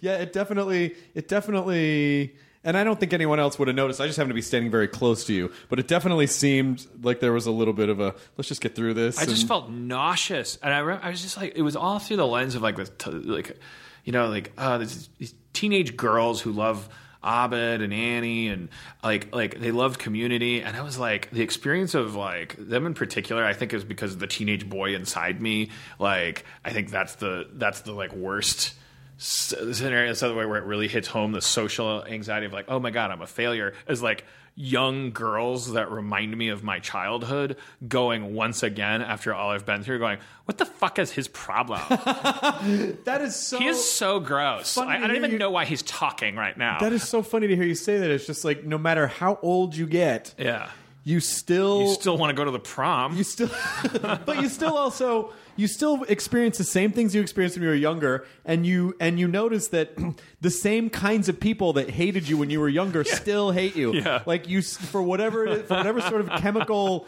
Yeah, 0.01 0.17
it 0.17 0.33
definitely, 0.33 0.95
it 1.15 1.29
definitely, 1.29 2.35
and 2.65 2.75
I 2.77 2.85
don't 2.85 2.99
think 2.99 3.13
anyone 3.13 3.39
else 3.39 3.59
would 3.59 3.69
have 3.69 3.75
noticed. 3.77 4.01
I 4.01 4.07
just 4.07 4.17
happened 4.17 4.31
to 4.31 4.35
be 4.35 4.41
standing 4.43 4.71
very 4.71 4.89
close 4.89 5.25
to 5.27 5.35
you, 5.35 5.53
but 5.69 5.79
it 5.79 5.87
definitely 5.89 6.27
seemed 6.27 6.87
like 7.03 7.21
there 7.21 7.33
was 7.35 7.45
a 7.47 7.51
little 7.51 7.75
bit 7.75 7.91
of 7.91 8.01
a 8.01 8.15
let's 8.39 8.49
just 8.49 8.63
get 8.63 8.75
through 8.75 8.95
this. 8.95 9.19
I 9.19 9.27
just 9.27 9.47
felt 9.47 9.69
nauseous, 9.71 10.57
and 10.63 10.73
I, 10.73 10.79
re- 10.79 10.99
I 11.03 11.11
was 11.11 11.21
just 11.21 11.37
like, 11.37 11.53
it 11.57 11.61
was 11.63 11.77
all 11.77 11.99
through 11.99 12.17
the 12.17 12.27
lens 12.27 12.55
of 12.55 12.63
like 12.63 12.77
this, 12.77 12.91
t- 12.97 13.11
like, 13.11 13.59
you 14.05 14.13
know, 14.13 14.29
like 14.29 14.53
uh, 14.57 14.79
this, 14.79 15.11
these 15.19 15.35
teenage 15.53 15.97
girls 15.97 16.41
who 16.41 16.53
love 16.53 16.89
Abed 17.23 17.83
and 17.83 17.93
Annie, 17.93 18.49
and 18.49 18.69
like, 19.03 19.35
like 19.35 19.61
they 19.61 19.71
loved 19.71 19.99
Community, 19.99 20.63
and 20.63 20.77
I 20.77 20.83
was 20.83 20.99
like, 20.99 21.31
the 21.31 21.43
experience 21.43 21.95
of 21.95 22.15
like 22.15 22.57
them 22.59 22.87
in 22.87 22.95
particular, 22.95 23.45
I 23.45 23.53
think 23.53 23.75
is 23.75 23.85
because 23.85 24.15
of 24.15 24.19
the 24.19 24.27
teenage 24.27 24.69
boy 24.69 24.95
inside 24.95 25.41
me. 25.41 25.71
Like, 25.99 26.45
I 26.65 26.73
think 26.73 26.91
that's 26.91 27.17
the 27.17 27.49
that's 27.53 27.81
the 27.83 27.93
like 27.93 28.13
worst 28.13 28.75
scenario. 29.19 30.09
That's 30.09 30.21
the 30.21 30.35
way 30.35 30.47
where 30.47 30.59
it 30.59 30.65
really 30.65 30.89
hits 30.89 31.09
home 31.09 31.33
the 31.33 31.43
social 31.43 32.05
anxiety 32.05 32.47
of 32.47 32.53
like, 32.53 32.67
oh 32.69 32.79
my 32.79 32.91
god, 32.91 33.11
I'm 33.11 33.23
a 33.23 33.27
failure. 33.27 33.75
Is 33.89 34.03
like 34.03 34.25
young 34.61 35.13
girls 35.13 35.73
that 35.75 35.89
remind 35.89 36.37
me 36.37 36.49
of 36.49 36.65
my 36.65 36.81
childhood 36.81 37.57
going 37.87 38.35
once 38.35 38.65
again 38.65 39.01
after 39.01 39.33
all 39.33 39.51
I've 39.51 39.65
been 39.65 39.85
through, 39.85 40.01
going, 40.01 40.19
what 40.47 40.59
the 40.59 40.65
fuck 40.67 40.99
is 40.99 41.13
his 41.13 41.29
problem? 41.29 41.81
that 43.05 43.21
is 43.23 43.37
so. 43.37 43.59
he 43.59 43.67
is 43.69 43.83
so 43.91 44.19
gross. 44.19 44.77
I, 44.77 44.97
I 44.97 45.07
don't 45.07 45.15
even 45.17 45.31
you- 45.33 45.39
know 45.39 45.51
why 45.51 45.65
he's 45.65 45.83
talking 45.83 46.35
right 46.35 46.57
now. 46.59 46.79
that 46.81 46.93
is 46.93 47.03
so 47.09 47.23
funny 47.23 47.47
to 47.47 47.55
hear 47.55 47.65
you 47.65 47.77
say 47.77 47.99
that. 47.99 48.11
It's 48.11 48.27
just 48.27 48.45
like 48.45 48.65
no 48.65 48.79
matter 48.79 49.07
how 49.07 49.39
old 49.43 49.77
you 49.77 49.87
get, 49.87 50.35
yeah. 50.39 50.71
you 51.05 51.21
still 51.21 51.83
You 51.83 51.95
still 51.95 52.19
want 52.19 52.31
to 52.31 52.35
go 52.35 52.45
to 52.45 52.51
the 52.51 52.59
prom? 52.59 53.17
you 53.17 53.23
still 53.25 53.51
but 54.03 54.43
you 54.43 54.49
still 54.49 54.77
also 54.77 55.33
you 55.59 55.67
still 55.67 56.05
experience 56.05 56.57
the 56.57 56.65
same 56.65 56.93
things 56.93 57.15
you 57.15 57.21
experienced 57.21 57.57
when 57.57 57.65
you 57.65 57.69
were 57.69 57.75
younger 57.75 58.25
and 58.47 58.65
you 58.65 58.95
and 59.01 59.19
you 59.21 59.29
notice 59.29 59.69
that 59.69 59.91
the 60.41 60.51
same 60.51 60.89
kinds 60.89 61.29
of 61.29 61.39
people 61.39 61.75
that 61.75 61.91
hated 61.91 62.29
you 62.29 62.39
when 62.39 62.49
you 62.49 62.61
were 62.61 62.69
younger 62.69 63.05
still 63.05 63.51
hate 63.51 63.77
you 63.77 63.93
Yeah. 63.95 64.23
like 64.25 64.49
you 64.49 64.63
for 64.63 65.03
whatever 65.03 65.45
it- 65.47 65.69
for 65.69 65.75
whatever 65.77 66.01
sort 66.01 66.21
of 66.23 66.31
chemical 66.41 67.07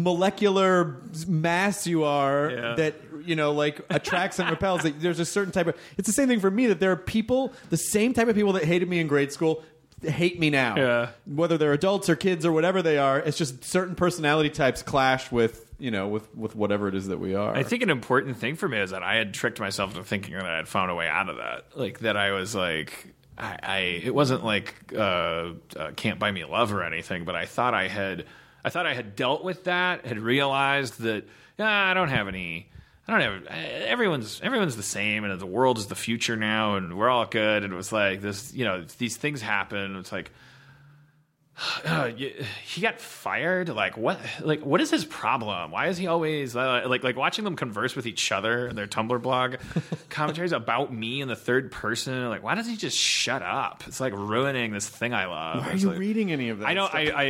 molecular 0.00 0.96
mass 1.26 1.86
you 1.86 2.04
are 2.04 2.50
Yeah. 2.50 2.74
that 2.76 2.94
you 3.24 3.34
know 3.34 3.52
like 3.52 3.80
attracts 3.90 4.38
and 4.38 4.50
repels 4.50 4.84
like, 4.84 5.00
there's 5.00 5.20
a 5.20 5.24
certain 5.24 5.52
type 5.52 5.66
of 5.68 5.76
it's 5.96 6.06
the 6.06 6.12
same 6.12 6.28
thing 6.28 6.40
for 6.40 6.50
me 6.50 6.66
that 6.66 6.80
there 6.80 6.92
are 6.92 6.96
people 6.96 7.52
the 7.70 7.76
same 7.76 8.12
type 8.12 8.28
of 8.28 8.34
people 8.36 8.52
that 8.54 8.64
hated 8.64 8.88
me 8.88 8.98
in 9.00 9.06
grade 9.06 9.32
school 9.32 9.62
hate 10.02 10.38
me 10.38 10.50
now 10.50 10.74
Yeah. 10.76 11.08
whether 11.24 11.56
they're 11.56 11.72
adults 11.72 12.08
or 12.10 12.16
kids 12.16 12.44
or 12.44 12.52
whatever 12.52 12.82
they 12.82 12.98
are 12.98 13.18
it's 13.20 13.38
just 13.38 13.64
certain 13.64 13.94
personality 13.94 14.50
types 14.50 14.82
clash 14.82 15.32
with 15.32 15.65
you 15.78 15.90
know 15.90 16.08
with 16.08 16.34
with 16.34 16.56
whatever 16.56 16.88
it 16.88 16.94
is 16.94 17.08
that 17.08 17.18
we 17.18 17.34
are 17.34 17.54
I 17.54 17.62
think 17.62 17.82
an 17.82 17.90
important 17.90 18.38
thing 18.38 18.56
for 18.56 18.68
me 18.68 18.78
is 18.78 18.90
that 18.90 19.02
I 19.02 19.16
had 19.16 19.34
tricked 19.34 19.60
myself 19.60 19.90
into 19.90 20.04
thinking 20.04 20.34
that 20.34 20.46
I 20.46 20.56
had 20.56 20.68
found 20.68 20.90
a 20.90 20.94
way 20.94 21.08
out 21.08 21.28
of 21.28 21.36
that. 21.36 21.66
Like 21.74 22.00
that 22.00 22.16
I 22.16 22.32
was 22.32 22.54
like, 22.54 23.14
I, 23.36 23.58
I 23.62 23.78
it 24.04 24.14
wasn't 24.14 24.44
like 24.44 24.74
uh, 24.96 25.52
uh, 25.76 25.90
can't 25.96 26.18
buy 26.18 26.30
me 26.30 26.44
love 26.44 26.72
or 26.72 26.82
anything, 26.82 27.24
but 27.24 27.34
I 27.34 27.44
thought 27.46 27.74
I 27.74 27.88
had, 27.88 28.24
I 28.64 28.70
thought 28.70 28.86
I 28.86 28.94
had 28.94 29.16
dealt 29.16 29.44
with 29.44 29.64
that, 29.64 30.06
had 30.06 30.18
realized 30.18 31.00
that 31.00 31.24
I 31.58 31.94
don't 31.94 32.08
have 32.08 32.28
any. 32.28 32.70
I 33.08 33.12
don't 33.12 33.20
have 33.20 33.56
everyone's 33.86 34.40
everyone's 34.42 34.74
the 34.74 34.82
same, 34.82 35.22
and 35.22 35.40
the 35.40 35.46
world 35.46 35.78
is 35.78 35.86
the 35.86 35.94
future 35.94 36.34
now, 36.34 36.74
and 36.74 36.98
we're 36.98 37.08
all 37.08 37.26
good. 37.26 37.62
And 37.62 37.72
it 37.72 37.76
was 37.76 37.92
like 37.92 38.20
this, 38.20 38.52
you 38.52 38.64
know, 38.64 38.84
these 38.98 39.16
things 39.16 39.40
happen. 39.40 39.94
It's 39.96 40.10
like 40.10 40.32
uh, 41.84 42.08
he 42.08 42.80
got 42.80 43.00
fired. 43.00 43.68
Like 43.70 43.96
what? 43.96 44.20
Like 44.40 44.60
what 44.64 44.80
is 44.80 44.90
his 44.90 45.04
problem? 45.04 45.70
Why 45.70 45.86
is 45.88 45.96
he 45.96 46.06
always 46.06 46.54
uh, 46.54 46.84
like 46.86 47.02
like 47.02 47.16
watching 47.16 47.44
them 47.44 47.56
converse 47.56 47.96
with 47.96 48.06
each 48.06 48.30
other 48.30 48.68
in 48.68 48.76
their 48.76 48.86
Tumblr 48.86 49.20
blog 49.22 49.56
commentaries 50.10 50.52
about 50.52 50.92
me 50.92 51.20
in 51.20 51.28
the 51.28 51.36
third 51.36 51.72
person? 51.72 52.28
Like 52.28 52.42
why 52.42 52.54
doesn't 52.54 52.70
he 52.70 52.76
just 52.76 52.96
shut 52.98 53.42
up? 53.42 53.84
It's 53.86 54.00
like 54.00 54.12
ruining 54.12 54.72
this 54.72 54.88
thing 54.88 55.14
I 55.14 55.26
love. 55.26 55.62
Why 55.62 55.70
are 55.70 55.72
It's 55.72 55.82
you 55.82 55.90
like- 55.90 55.98
reading 55.98 56.30
any 56.32 56.50
of 56.50 56.58
that? 56.58 56.68
I 56.68 56.74
know. 56.74 56.86
stuff? 56.88 56.96
I, 56.96 57.04
I, 57.10 57.22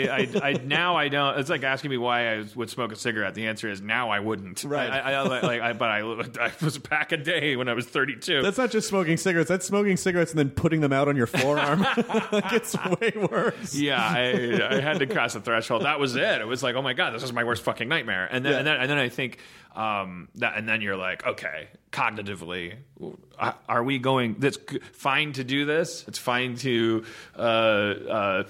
I, 0.43 0.51
I 0.51 0.53
now 0.65 0.97
I 0.97 1.09
don't. 1.09 1.39
It's 1.39 1.51
like 1.51 1.63
asking 1.63 1.91
me 1.91 1.97
why 1.99 2.35
I 2.35 2.45
would 2.57 2.71
smoke 2.71 2.91
a 2.93 2.97
cigarette. 2.97 3.35
The 3.35 3.47
answer 3.47 3.71
is 3.71 3.81
now 3.81 4.11
I 4.11 4.19
wouldn't. 4.21 4.65
Right. 4.65 4.91
I, 4.91 5.13
I, 5.13 5.23
like, 5.23 5.61
I, 5.61 5.73
but 5.73 5.89
I, 5.89 6.01
I 6.47 6.53
was 6.65 6.79
back 6.79 7.13
a 7.13 7.17
day 7.17 7.55
when 7.55 7.69
I 7.69 7.75
was 7.75 7.87
32. 7.87 8.43
That's 8.43 8.59
not 8.59 8.71
just 8.73 8.89
smoking 8.89 9.17
cigarettes. 9.19 9.49
That's 9.49 9.67
smoking 9.67 9.97
cigarettes 9.97 10.33
and 10.33 10.39
then 10.39 10.51
putting 10.51 10.81
them 10.81 10.93
out 10.93 11.07
on 11.07 11.15
your 11.17 11.27
forearm. 11.29 11.81
like 11.81 12.53
it's 12.53 12.75
way 13.01 13.13
worse. 13.31 13.75
yeah, 13.75 14.16
I, 14.17 14.77
I 14.77 14.81
had 14.81 14.99
to 15.01 15.07
cross 15.07 15.35
the 15.35 15.41
threshold. 15.41 15.83
That 15.85 15.99
was 16.01 16.17
it. 16.17 16.41
It 16.41 16.47
was 16.47 16.63
like, 16.63 16.75
oh 16.75 16.83
my 16.83 16.93
god, 16.95 17.11
this 17.15 17.23
is 17.23 17.33
my 17.33 17.45
worst 17.45 17.63
fucking 17.63 17.89
nightmare. 17.89 18.27
And 18.31 18.45
then, 18.45 18.53
Yeah. 18.53 18.59
and 18.59 18.67
then, 18.67 18.77
and 18.81 18.91
then 18.91 18.99
I 18.99 19.09
think 19.09 19.39
um, 19.75 20.29
that, 20.37 20.57
and 20.57 20.69
then 20.69 20.81
you're 20.81 20.97
like, 20.97 21.27
okay, 21.27 21.69
cognitively, 21.93 22.75
uh, 23.39 23.53
are 23.69 23.83
we 23.85 23.99
going? 23.99 24.37
That's 24.39 24.59
fine 24.93 25.33
to 25.35 25.45
do 25.45 25.65
this. 25.65 26.05
It's 26.09 26.19
fine 26.19 26.57
to. 26.57 27.05
Uh, 27.37 27.41
uh, 27.41 28.43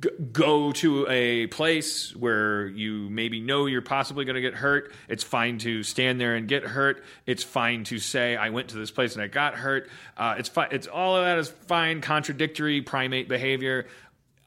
g- 0.00 0.10
Go 0.32 0.72
to 0.72 1.06
a 1.08 1.46
place 1.46 2.14
where 2.14 2.66
you 2.66 3.08
maybe 3.08 3.40
know 3.40 3.66
you're 3.66 3.80
possibly 3.82 4.24
going 4.24 4.34
to 4.34 4.40
get 4.42 4.54
hurt. 4.54 4.92
It's 5.08 5.24
fine 5.24 5.58
to 5.58 5.82
stand 5.82 6.20
there 6.20 6.34
and 6.34 6.46
get 6.46 6.62
hurt. 6.64 7.02
It's 7.26 7.42
fine 7.42 7.84
to 7.84 7.98
say 7.98 8.36
I 8.36 8.50
went 8.50 8.68
to 8.68 8.76
this 8.76 8.90
place 8.90 9.14
and 9.14 9.22
I 9.22 9.28
got 9.28 9.54
hurt. 9.54 9.88
Uh, 10.16 10.34
it's 10.38 10.48
fine. 10.48 10.68
It's 10.72 10.86
all 10.86 11.16
of 11.16 11.24
that 11.24 11.38
is 11.38 11.48
fine. 11.68 12.00
Contradictory 12.02 12.82
primate 12.82 13.28
behavior. 13.28 13.86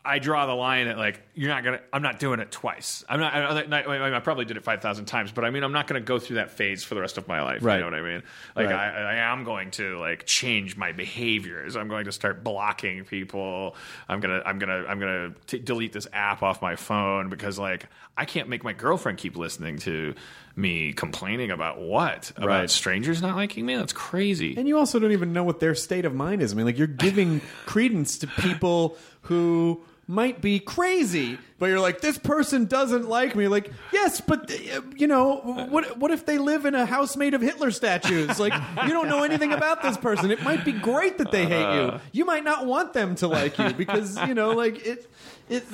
I 0.04 0.18
draw 0.18 0.48
the 0.48 0.54
line 0.56 0.88
at 0.88 0.98
like 0.98 1.22
you're 1.36 1.50
not 1.50 1.64
gonna. 1.64 1.80
I'm 1.94 2.02
not 2.02 2.18
doing 2.20 2.40
it 2.40 2.52
twice. 2.52 3.04
I'm 3.08 3.20
not. 3.20 3.34
I, 3.34 3.62
I, 3.62 4.18
I 4.18 4.20
probably 4.20 4.46
did 4.46 4.58
it 4.58 4.64
five 4.64 4.82
thousand 4.82 5.06
times, 5.06 5.32
but 5.32 5.46
I 5.46 5.52
mean, 5.52 5.64
I'm 5.64 5.72
not 5.74 5.86
gonna 5.86 6.02
go 6.02 6.18
through 6.18 6.38
that 6.38 6.50
phase 6.50 6.84
for 6.84 6.96
the 6.96 7.02
rest 7.02 7.20
of 7.20 7.28
my 7.28 7.44
life. 7.44 7.64
Right. 7.64 7.76
You 7.76 7.82
know 7.82 7.86
what 7.92 7.94
I 7.94 8.02
mean? 8.02 8.24
Like 8.56 8.66
Right. 8.68 8.76
I, 8.76 9.14
I 9.14 9.16
am 9.32 9.44
going 9.44 9.70
to 9.72 10.00
like 10.00 10.26
change 10.26 10.76
my 10.76 10.92
behaviors. 10.92 11.76
I'm 11.76 11.88
going 11.88 12.06
to 12.06 12.12
start 12.12 12.44
blocking 12.44 13.06
people. 13.06 13.76
I'm 14.10 14.20
gonna. 14.20 14.42
I'm 14.46 14.58
gonna. 14.58 14.86
I'm 14.88 15.00
gonna 15.00 15.34
t- 15.46 15.60
delete 15.60 15.94
this 15.94 16.08
app 16.14 16.42
off 16.42 16.64
my 16.64 16.76
phone 16.76 17.30
because 17.30 17.60
like 17.60 17.86
I 18.18 18.26
can't 18.26 18.50
make 18.50 18.64
my 18.64 18.74
girlfriend 18.74 19.20
keep 19.20 19.38
listening 19.38 19.78
to 19.80 20.16
me 20.56 20.94
complaining 20.94 21.52
about 21.52 21.80
what 21.80 22.32
about 22.36 22.48
Right. 22.48 22.70
strangers 22.70 23.22
not 23.22 23.36
liking 23.36 23.66
me. 23.68 23.76
That's 23.76 23.94
crazy. 23.94 24.56
And 24.58 24.68
you 24.68 24.78
also 24.80 24.98
don't 25.00 25.12
even 25.14 25.32
know 25.32 25.44
what 25.44 25.60
their 25.60 25.76
state 25.76 26.06
of 26.06 26.14
mind 26.16 26.42
is. 26.42 26.52
I 26.54 26.56
mean, 26.56 26.66
like 26.66 26.78
you're 26.80 26.88
giving 26.88 27.40
credence 27.68 28.18
to 28.20 28.28
people 28.28 28.98
who 29.22 29.82
might 30.12 30.42
be 30.42 30.60
crazy, 30.60 31.38
but 31.58 31.68
you're 31.68 31.80
like, 31.80 32.02
this 32.02 32.18
person 32.18 32.66
doesn't 32.66 33.08
like 33.08 33.34
me. 33.34 33.48
Like, 33.48 33.72
yes, 33.94 34.20
but 34.20 34.52
uh, 34.52 34.82
you 34.98 35.08
know, 35.08 35.38
what? 35.70 35.98
What 35.98 36.12
if 36.12 36.26
they 36.26 36.38
live 36.38 36.66
in 36.66 36.76
a 36.76 36.86
house 36.86 37.16
made 37.16 37.34
of 37.34 37.42
Hitler 37.42 37.72
statues? 37.72 38.38
Like, 38.38 38.54
you 38.84 38.90
don't 38.90 39.08
know 39.08 39.24
anything 39.24 39.54
about 39.54 39.82
this 39.82 39.96
person. 39.96 40.30
It 40.30 40.44
might 40.44 40.66
be 40.66 40.74
great 40.74 41.18
that 41.20 41.32
they 41.32 41.46
hate 41.46 41.76
you. 41.76 42.00
You 42.12 42.26
might 42.26 42.44
not 42.44 42.66
want 42.66 42.92
them 42.92 43.16
to 43.16 43.30
like 43.30 43.58
you 43.58 43.72
because 43.74 44.18
you 44.28 44.34
know, 44.34 44.52
like 44.52 44.86
it. 44.86 45.10
It, 45.50 45.66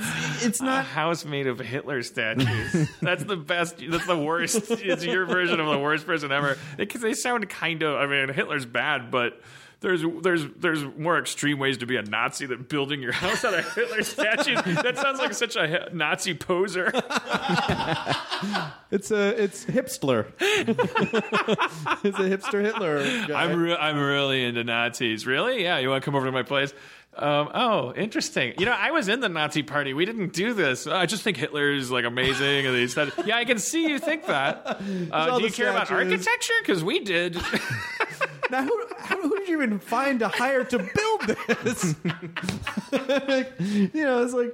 it's 0.41 0.59
not 0.59 0.79
a 0.79 0.83
house 0.83 1.23
made 1.23 1.45
of 1.45 1.59
Hitler 1.59 2.01
statues. 2.01 2.89
that's 3.01 3.23
the 3.23 3.37
best. 3.37 3.75
That's 3.87 4.07
the 4.07 4.17
worst. 4.17 4.71
It's 4.71 5.05
your 5.05 5.25
version 5.25 5.59
of 5.59 5.67
the 5.67 5.77
worst 5.77 6.07
person 6.07 6.31
ever. 6.31 6.57
Because 6.77 7.01
they 7.01 7.13
sound 7.13 7.47
kind 7.49 7.83
of. 7.83 7.95
I 7.95 8.07
mean, 8.07 8.33
Hitler's 8.33 8.65
bad, 8.65 9.11
but 9.11 9.39
there's 9.79 10.03
there's 10.23 10.45
there's 10.57 10.83
more 10.97 11.19
extreme 11.19 11.59
ways 11.59 11.77
to 11.77 11.85
be 11.85 11.97
a 11.97 12.01
Nazi 12.01 12.45
than 12.47 12.63
building 12.63 13.01
your 13.01 13.11
house 13.11 13.45
out 13.45 13.53
of 13.53 13.73
Hitler 13.75 14.01
statues. 14.03 14.59
That 14.63 14.97
sounds 14.97 15.19
like 15.19 15.33
such 15.33 15.55
a 15.55 15.89
Nazi 15.93 16.33
poser. 16.33 16.91
It's 18.89 19.11
a 19.11 19.43
it's 19.43 19.65
hipster. 19.65 20.31
it's 20.39 22.19
a 22.19 22.29
hipster 22.29 22.63
Hitler. 22.63 23.03
Guy. 23.27 23.43
I'm 23.43 23.59
re- 23.59 23.75
I'm 23.75 23.99
really 23.99 24.45
into 24.45 24.63
Nazis. 24.63 25.27
Really? 25.27 25.61
Yeah. 25.61 25.77
You 25.79 25.89
want 25.89 26.03
to 26.03 26.05
come 26.05 26.15
over 26.15 26.25
to 26.25 26.31
my 26.31 26.43
place? 26.43 26.73
Um, 27.17 27.49
oh, 27.53 27.93
interesting. 27.95 28.53
You 28.59 28.65
know, 28.67 28.75
I 28.77 28.91
was 28.91 29.07
in 29.07 29.19
the 29.21 29.29
Nazi 29.29 29.63
party. 29.63 29.93
We 29.93 30.05
didn't 30.05 30.33
do 30.33 30.53
this. 30.53 30.85
I 30.87 31.05
just 31.05 31.23
think 31.23 31.37
Hitler's 31.37 31.89
like 31.89 32.05
amazing, 32.05 32.65
and 32.67 32.75
they 32.75 32.87
said, 32.87 33.11
"Yeah, 33.25 33.37
I 33.37 33.45
can 33.45 33.57
see 33.59 33.87
you 33.89 33.99
think 33.99 34.25
that." 34.27 34.81
Uh, 35.11 35.37
do 35.37 35.43
you 35.45 35.51
care 35.51 35.69
about 35.69 35.87
statues. 35.87 36.11
architecture? 36.11 36.53
Because 36.61 36.83
we 36.83 36.99
did. 36.99 37.37
Now, 38.49 38.63
who, 38.63 38.81
how, 38.97 39.21
who 39.21 39.37
did 39.39 39.49
you 39.49 39.61
even 39.61 39.77
find 39.77 40.19
to 40.21 40.29
hire 40.29 40.63
to 40.63 40.77
build 40.77 41.37
this? 41.47 41.95
You 43.93 44.03
know, 44.05 44.23
it's 44.23 44.33
like, 44.33 44.53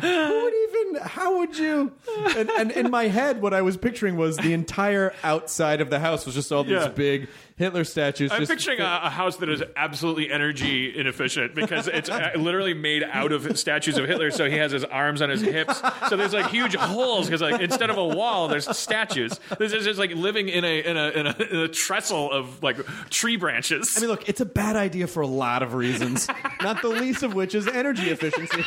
who 0.00 0.42
would 0.42 0.54
even, 0.54 1.02
how 1.06 1.38
would 1.38 1.56
you? 1.56 1.92
And, 2.36 2.50
and 2.50 2.70
in 2.72 2.90
my 2.90 3.04
head, 3.08 3.40
what 3.40 3.54
I 3.54 3.62
was 3.62 3.76
picturing 3.76 4.16
was 4.16 4.36
the 4.38 4.52
entire 4.52 5.14
outside 5.22 5.80
of 5.80 5.88
the 5.90 6.00
house 6.00 6.26
was 6.26 6.34
just 6.34 6.50
all 6.50 6.64
these 6.64 6.72
Yeah. 6.72 6.88
big 6.88 7.28
Hitler 7.58 7.82
statues. 7.82 8.30
I'm 8.30 8.38
just 8.38 8.52
picturing 8.52 8.78
a, 8.80 9.00
a 9.04 9.10
house 9.10 9.36
that 9.38 9.48
is 9.48 9.62
absolutely 9.74 10.30
energy 10.30 10.96
inefficient 10.96 11.56
because 11.56 11.88
it's 11.88 12.08
uh, 12.08 12.30
literally 12.36 12.72
made 12.72 13.02
out 13.02 13.32
of 13.32 13.58
statues 13.58 13.98
of 13.98 14.06
Hitler. 14.06 14.30
So 14.30 14.48
he 14.48 14.56
has 14.56 14.70
his 14.70 14.84
arms 14.84 15.20
on 15.20 15.28
his 15.28 15.42
hips. 15.42 15.82
So 16.08 16.16
there's 16.16 16.32
like 16.32 16.50
huge 16.50 16.76
holes 16.76 17.26
because 17.26 17.42
like 17.42 17.60
instead 17.60 17.90
of 17.90 17.98
a 17.98 18.06
wall, 18.06 18.46
there's 18.46 18.74
statues. 18.76 19.40
This 19.58 19.72
is 19.72 19.84
just 19.84 19.98
like 19.98 20.12
living 20.14 20.48
in 20.48 20.64
a 20.64 20.80
in 20.80 20.96
a 20.96 21.08
in 21.10 21.26
a, 21.26 21.36
in 21.50 21.56
a 21.56 21.68
trestle 21.68 22.30
of 22.30 22.62
like 22.62 22.76
tree 23.10 23.36
branches. 23.36 23.92
I 23.96 24.00
mean, 24.00 24.08
look, 24.08 24.28
it's 24.28 24.40
a 24.40 24.46
bad 24.46 24.76
idea 24.76 25.08
for 25.08 25.20
a 25.20 25.26
lot 25.26 25.64
of 25.64 25.74
reasons, 25.74 26.28
not 26.62 26.80
the 26.80 26.88
least 26.88 27.24
of 27.24 27.34
which 27.34 27.56
is 27.56 27.66
energy 27.66 28.10
efficiency. 28.10 28.64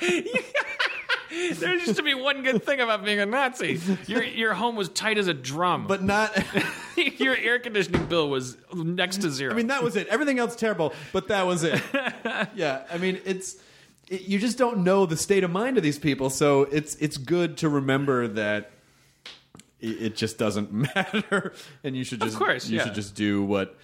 there 1.48 1.74
used 1.74 1.96
to 1.96 2.02
be 2.02 2.14
one 2.14 2.42
good 2.42 2.62
thing 2.62 2.80
about 2.80 3.04
being 3.04 3.20
a 3.20 3.26
Nazi. 3.26 3.80
Your 4.06 4.22
your 4.22 4.54
home 4.54 4.76
was 4.76 4.88
tight 4.88 5.18
as 5.18 5.28
a 5.28 5.34
drum, 5.34 5.86
But 5.86 6.02
not, 6.02 6.36
your 7.18 7.36
air 7.36 7.58
conditioning 7.58 8.06
bill 8.06 8.28
was 8.28 8.56
next 8.74 9.22
to 9.22 9.30
zero. 9.30 9.52
I 9.52 9.56
mean, 9.56 9.68
that 9.68 9.82
was 9.82 9.96
it. 9.96 10.08
Everything 10.08 10.38
else 10.38 10.56
terrible, 10.56 10.92
but 11.12 11.28
that 11.28 11.46
was 11.46 11.64
it. 11.64 11.80
Yeah, 12.54 12.82
I 12.90 12.98
mean, 12.98 13.20
it's 13.24 13.56
it, 14.08 14.22
you 14.22 14.38
just 14.38 14.58
don't 14.58 14.78
know 14.78 15.06
the 15.06 15.16
state 15.16 15.44
of 15.44 15.50
mind 15.50 15.76
of 15.76 15.82
these 15.82 15.98
people, 15.98 16.30
so 16.30 16.62
it's 16.62 16.94
it's 16.96 17.16
good 17.16 17.56
to 17.58 17.68
remember 17.68 18.28
that 18.28 18.70
it, 19.80 20.02
it 20.02 20.16
just 20.16 20.38
doesn't 20.38 20.72
matter, 20.72 21.52
and 21.84 21.96
you 21.96 22.04
should 22.04 22.20
just 22.20 22.36
course, 22.36 22.68
you 22.68 22.78
yeah. 22.78 22.84
should 22.84 22.94
just 22.94 23.14
do 23.14 23.42
what. 23.42 23.76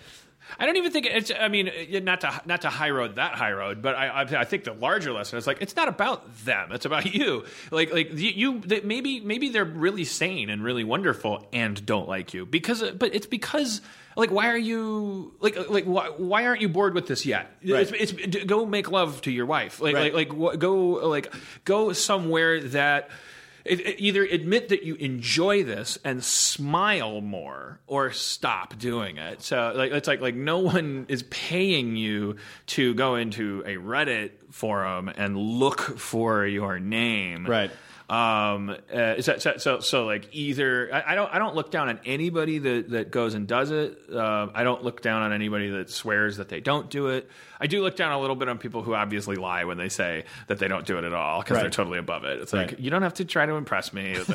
I 0.58 0.66
don't 0.66 0.76
even 0.76 0.92
think 0.92 1.06
it's. 1.06 1.30
I 1.38 1.48
mean, 1.48 1.70
not 2.04 2.20
to 2.22 2.40
not 2.46 2.62
to 2.62 2.70
high 2.70 2.90
road 2.90 3.16
that 3.16 3.34
high 3.34 3.52
road, 3.52 3.82
but 3.82 3.94
I 3.94 4.06
I, 4.08 4.20
I 4.22 4.44
think 4.44 4.64
the 4.64 4.72
larger 4.72 5.12
lesson 5.12 5.38
is 5.38 5.46
like 5.46 5.58
it's 5.60 5.74
not 5.76 5.88
about 5.88 6.36
them. 6.44 6.72
It's 6.72 6.84
about 6.86 7.06
you. 7.14 7.44
Like 7.70 7.92
like 7.92 8.12
you, 8.12 8.60
you 8.62 8.80
maybe 8.84 9.20
maybe 9.20 9.48
they're 9.48 9.64
really 9.64 10.04
sane 10.04 10.48
and 10.50 10.62
really 10.62 10.84
wonderful 10.84 11.46
and 11.52 11.84
don't 11.84 12.08
like 12.08 12.32
you 12.34 12.46
because 12.46 12.82
but 12.92 13.14
it's 13.14 13.26
because 13.26 13.80
like 14.16 14.30
why 14.30 14.48
are 14.48 14.56
you 14.56 15.34
like 15.40 15.68
like 15.68 15.84
why, 15.84 16.08
why 16.10 16.46
aren't 16.46 16.60
you 16.60 16.68
bored 16.68 16.94
with 16.94 17.06
this 17.06 17.26
yet? 17.26 17.50
Right. 17.66 17.90
It's, 17.92 18.12
it's 18.12 18.44
go 18.44 18.64
make 18.64 18.90
love 18.90 19.20
to 19.22 19.30
your 19.30 19.46
wife. 19.46 19.80
Like 19.80 19.94
Right. 19.94 20.14
like 20.14 20.32
like 20.32 20.58
go 20.58 20.76
like 21.08 21.32
go 21.64 21.92
somewhere 21.92 22.60
that. 22.68 23.10
It, 23.68 23.80
it- 23.80 24.00
either 24.00 24.24
admit 24.24 24.68
that 24.70 24.82
you 24.84 24.94
enjoy 24.96 25.64
this 25.64 25.98
and 26.04 26.22
smile 26.24 27.20
more, 27.20 27.80
or 27.86 28.12
stop 28.12 28.78
doing 28.78 29.16
it. 29.18 29.42
So, 29.42 29.72
like, 29.74 29.92
it's 29.92 30.08
like 30.08 30.20
like 30.20 30.34
no 30.34 30.58
one 30.58 31.06
is 31.08 31.22
paying 31.24 31.96
you 31.96 32.36
to 32.68 32.94
go 32.94 33.16
into 33.16 33.62
a 33.66 33.76
Reddit 33.76 34.30
forum 34.50 35.08
and 35.14 35.36
look 35.36 35.80
for 35.98 36.46
your 36.46 36.78
name, 36.78 37.46
Right. 37.46 37.70
Um 38.08 38.70
uh, 38.94 39.20
so, 39.20 39.36
so, 39.38 39.56
so 39.56 39.80
so 39.80 40.06
like 40.06 40.28
either 40.30 40.88
I, 40.94 41.12
I 41.12 41.14
don't 41.16 41.34
I 41.34 41.38
don't 41.40 41.56
look 41.56 41.72
down 41.72 41.88
on 41.88 41.98
anybody 42.04 42.58
that 42.58 42.90
that 42.90 43.10
goes 43.10 43.34
and 43.34 43.48
does 43.48 43.72
it. 43.72 43.98
Uh, 44.12 44.46
I 44.54 44.62
don't 44.62 44.84
look 44.84 45.02
down 45.02 45.22
on 45.22 45.32
anybody 45.32 45.70
that 45.70 45.90
swears 45.90 46.36
that 46.36 46.48
they 46.48 46.60
don't 46.60 46.88
do 46.88 47.08
it. 47.08 47.28
I 47.58 47.66
do 47.66 47.82
look 47.82 47.96
down 47.96 48.12
a 48.12 48.20
little 48.20 48.36
bit 48.36 48.48
on 48.48 48.58
people 48.58 48.82
who 48.82 48.94
obviously 48.94 49.34
lie 49.34 49.64
when 49.64 49.76
they 49.76 49.88
say 49.88 50.24
that 50.46 50.58
they 50.60 50.68
don't 50.68 50.86
do 50.86 50.98
it 50.98 51.04
at 51.04 51.14
all 51.14 51.40
because 51.42 51.58
they're 51.58 51.70
totally 51.70 51.98
above 51.98 52.24
it. 52.24 52.40
It's 52.40 52.52
like 52.52 52.68
Right. 52.72 52.78
you 52.80 52.90
don't 52.90 53.02
have 53.02 53.14
to 53.14 53.24
try 53.24 53.44
to 53.44 53.54
impress 53.54 53.92
me. 53.92 54.16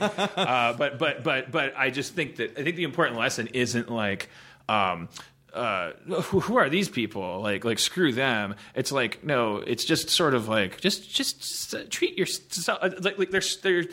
Uh, 0.00 0.72
but 0.72 0.98
but 0.98 1.22
but 1.22 1.50
but 1.52 1.74
I 1.76 1.90
just 1.90 2.14
think 2.14 2.36
that 2.36 2.58
I 2.58 2.62
think 2.64 2.76
the 2.76 2.84
important 2.84 3.18
lesson 3.18 3.48
isn't 3.52 3.90
like 3.90 4.28
um 4.68 5.08
uh, 5.54 5.92
who, 6.06 6.40
who 6.40 6.56
are 6.56 6.68
these 6.68 6.88
people? 6.88 7.40
Like, 7.40 7.64
like 7.64 7.78
screw 7.78 8.12
them. 8.12 8.54
It's 8.74 8.92
like 8.92 9.24
no. 9.24 9.56
It's 9.58 9.84
just 9.84 10.10
sort 10.10 10.34
of 10.34 10.48
like 10.48 10.80
just, 10.80 11.10
just, 11.10 11.40
just, 11.40 11.74
uh, 11.74 11.84
treat 11.90 12.16
yourself 12.18 12.78
like, 13.00 13.18
like 13.18 13.30
they're 13.30 13.42
they're 13.62 13.84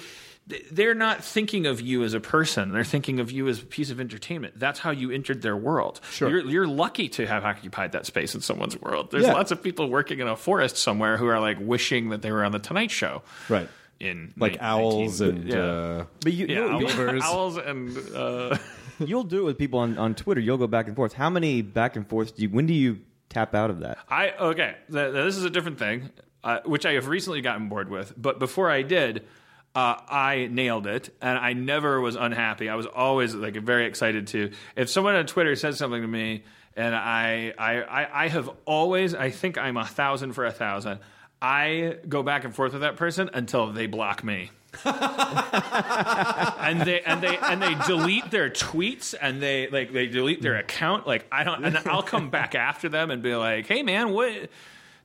they're 0.72 0.94
not 0.96 1.24
thinking 1.26 1.66
of 1.66 1.82
you 1.82 2.04
as 2.04 2.14
a 2.14 2.22
person. 2.22 2.72
They're 2.72 2.86
thinking 2.86 3.20
of 3.20 3.32
you 3.32 3.50
as 3.50 3.62
a 3.62 3.66
piece 3.66 3.90
of 3.90 4.00
entertainment. 4.00 4.58
That's 4.58 4.80
how 4.80 4.92
you 4.92 5.12
entered 5.12 5.42
their 5.42 5.58
world. 5.58 6.00
Sure. 6.12 6.30
You're, 6.30 6.46
you're 6.50 6.68
lucky 6.68 7.10
to 7.10 7.28
have 7.28 7.44
occupied 7.44 7.92
that 7.92 8.06
space 8.06 8.34
in 8.34 8.40
someone's 8.40 8.80
world. 8.80 9.12
There's 9.12 9.26
Yeah. 9.26 9.34
lots 9.34 9.52
of 9.52 9.62
people 9.62 9.90
working 9.90 10.20
in 10.20 10.28
a 10.30 10.38
forest 10.38 10.78
somewhere 10.78 11.18
who 11.18 11.28
are 11.28 11.42
like 11.42 11.58
wishing 11.60 12.10
that 12.12 12.22
they 12.22 12.32
were 12.32 12.46
on 12.46 12.54
the 12.54 12.60
Tonight 12.60 12.92
Show. 12.92 13.24
Right. 13.50 13.68
In 14.00 14.32
Like 14.38 14.54
ni- 14.54 14.60
owls 14.60 15.20
19 15.20 15.38
and 15.42 15.50
yeah. 15.50 15.58
uh, 15.60 16.06
But 16.22 16.32
you, 16.32 16.46
yeah, 16.48 16.78
you'll, 16.80 16.88
owls, 17.22 17.24
owls 17.26 17.58
and 17.58 18.16
uh, 18.16 18.58
you'll 19.00 19.24
do 19.24 19.40
it 19.40 19.44
with 19.44 19.58
people 19.58 19.80
on, 19.80 19.98
on 19.98 20.16
Twitter. 20.16 20.42
You'll 20.42 20.58
go 20.58 20.68
back 20.68 20.88
and 20.88 20.96
forth. 20.96 21.14
How 21.14 21.30
many 21.30 21.62
back 21.62 21.96
and 21.96 22.08
forths 22.08 22.32
do 22.32 22.42
you? 22.44 22.50
When 22.50 22.66
do 22.66 22.74
you 22.74 23.00
tap 23.30 23.54
out 23.56 23.70
of 23.70 23.80
that? 23.82 23.98
I 24.10 24.32
okay. 24.32 24.76
Th- 24.92 25.12
th- 25.12 25.26
this 25.26 25.38
is 25.38 25.44
a 25.44 25.50
different 25.50 25.80
thing. 25.80 26.10
uh, 26.44 26.60
which 26.66 26.86
I 26.86 26.94
have 26.94 27.08
recently 27.08 27.42
gotten 27.42 27.68
bored 27.68 27.90
with. 27.90 28.14
But 28.16 28.40
before 28.40 28.70
I 28.70 28.82
did, 28.82 29.26
uh, 29.76 29.96
I 30.08 30.48
nailed 30.50 30.88
it, 30.88 31.10
and 31.22 31.38
I 31.38 31.54
never 31.54 32.00
was 32.00 32.16
unhappy. 32.16 32.70
I 32.70 32.76
was 32.76 32.86
always 32.86 33.36
like 33.36 33.56
very 33.58 33.86
excited 33.86 34.28
to. 34.28 34.52
If 34.76 34.90
someone 34.90 35.16
on 35.16 35.26
Twitter 35.26 35.56
says 35.56 35.78
something 35.78 36.02
to 36.02 36.08
me, 36.08 36.44
and 36.76 36.96
I, 36.96 37.54
I, 37.58 37.82
I, 37.82 38.24
I 38.26 38.28
have 38.30 38.50
always, 38.66 39.14
I 39.14 39.30
think 39.30 39.58
I'm 39.58 39.78
a 39.78 39.86
thousand 39.86 40.34
for 40.34 40.46
a 40.46 40.52
thousand. 40.52 41.00
I 41.42 41.98
go 42.08 42.24
back 42.24 42.46
and 42.46 42.56
forth 42.56 42.74
with 42.74 42.82
that 42.82 42.96
person 42.96 43.30
until 43.34 43.72
they 43.74 43.88
block 43.88 44.24
me. 44.24 44.52
And 44.86 46.82
they 46.82 47.02
and 47.02 47.22
they 47.24 47.38
and 47.38 47.62
they 47.62 47.76
delete 47.88 48.30
their 48.32 48.50
tweets 48.50 49.16
and 49.20 49.42
they 49.42 49.68
like 49.70 49.92
they 49.94 50.08
delete 50.08 50.42
their 50.42 50.56
account. 50.56 51.08
Like 51.08 51.26
i 51.32 51.44
don't 51.44 51.64
and 51.64 51.78
i'll 51.86 52.04
come 52.04 52.30
back 52.30 52.54
after 52.56 52.90
them 52.90 53.12
and 53.12 53.24
be 53.24 53.36
like 53.36 53.66
hey 53.68 53.84
man 53.84 54.12
what 54.12 54.50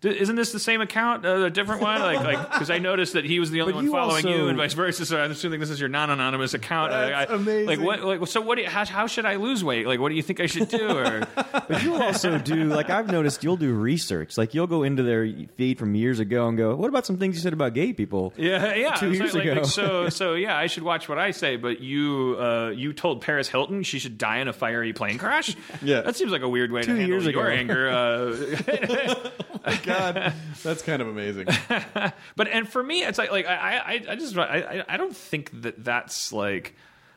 isn't 0.05 0.37
this 0.37 0.53
the 0.53 0.59
same 0.59 0.81
account 0.81 1.25
uh, 1.25 1.45
a 1.45 1.51
different 1.51 1.81
one 1.81 2.01
like 2.01 2.21
like 2.21 2.51
because 2.53 2.71
i 2.71 2.79
noticed 2.79 3.13
that 3.13 3.25
he 3.25 3.39
was 3.41 3.51
the 3.51 3.61
only 3.61 3.73
But 3.73 3.77
one 3.79 3.85
you 3.85 3.91
following 3.93 4.27
also- 4.27 4.37
you 4.37 4.49
and 4.49 4.59
vice 4.59 4.73
versa 4.75 5.07
so 5.07 5.21
i'm 5.21 5.31
assuming 5.31 5.61
this 5.61 5.71
is 5.71 5.79
your 5.81 5.89
non-anonymous 5.89 6.55
account 6.55 6.91
That's 6.93 7.31
I- 7.31 7.33
I- 7.33 7.37
amazing. 7.37 7.67
like 7.67 7.81
what 7.81 8.03
like 8.21 8.27
so 8.29 8.41
what 8.41 8.57
do 8.57 8.63
you, 8.63 8.69
how, 8.69 8.85
how 8.85 9.07
should 9.07 9.25
i 9.27 9.37
lose 9.37 9.63
weight 9.63 9.87
like 9.87 10.01
what 10.01 10.09
do 10.09 10.15
you 10.17 10.23
think 10.23 10.41
i 10.41 10.47
should 10.47 10.69
do 10.69 10.89
or 10.97 11.23
But 11.69 11.83
you'll 11.85 12.03
also 12.03 12.39
do 12.39 12.65
like 12.65 12.91
I've 12.91 13.07
noticed 13.11 13.45
you'll 13.45 13.57
do 13.57 13.73
research. 13.73 14.37
Like 14.37 14.53
you'll 14.53 14.67
go 14.67 14.83
into 14.83 15.03
their 15.03 15.27
feed 15.57 15.79
from 15.79 15.95
years 15.95 16.19
ago 16.19 16.49
and 16.49 16.59
go, 16.59 16.75
"What 16.75 16.89
about 16.89 17.07
some 17.07 17.17
things 17.19 17.37
you 17.37 17.41
said 17.41 17.53
about 17.53 17.73
gay 17.73 17.93
people?" 17.93 18.33
Yeah, 18.37 18.75
yeah. 18.75 18.95
Two 18.97 19.13
years 19.13 19.33
like- 19.35 19.45
like- 19.45 19.57
ago. 19.59 19.63
so, 19.63 20.09
so 20.21 20.35
yeah, 20.35 20.57
I 20.57 20.67
should 20.67 20.83
watch 20.83 21.09
what 21.09 21.19
I 21.19 21.31
say. 21.31 21.57
But 21.57 21.81
you, 21.81 22.37
uh, 22.39 22.71
you 22.75 22.93
told 22.93 23.21
Paris 23.23 23.49
Hilton 23.49 23.85
she 23.85 23.99
should 24.01 24.19
die 24.19 24.39
in 24.39 24.49
a 24.49 24.53
fiery 24.53 24.93
plane 24.93 25.19
crash. 25.19 25.57
Yeah. 25.83 26.01
that 26.03 26.17
seems 26.17 26.33
like 26.33 26.43
a 26.43 26.49
weird 26.49 26.73
way 26.73 26.83
Two 26.83 26.95
to 26.95 27.01
handle 27.01 27.23
your 27.23 27.47
ago. 27.49 27.53
anger. 27.53 27.89
Uh, 27.89 29.31
God, 29.85 30.33
that's 30.63 30.83
kind 30.83 31.01
of 31.03 31.09
amazing. 31.09 31.47
but 32.37 32.49
and 32.49 32.69
for 32.69 32.83
me, 32.83 33.03
it's 33.03 33.19
like 33.19 33.31
like 33.31 33.47
I 33.47 33.77
I, 33.79 34.05
I 34.11 34.17
just 34.17 34.37
I- 34.37 34.85
I 34.89 34.97
don't 34.97 35.17
think 35.17 35.63
that 35.63 35.85
that's 35.85 36.33
like. 36.33 36.75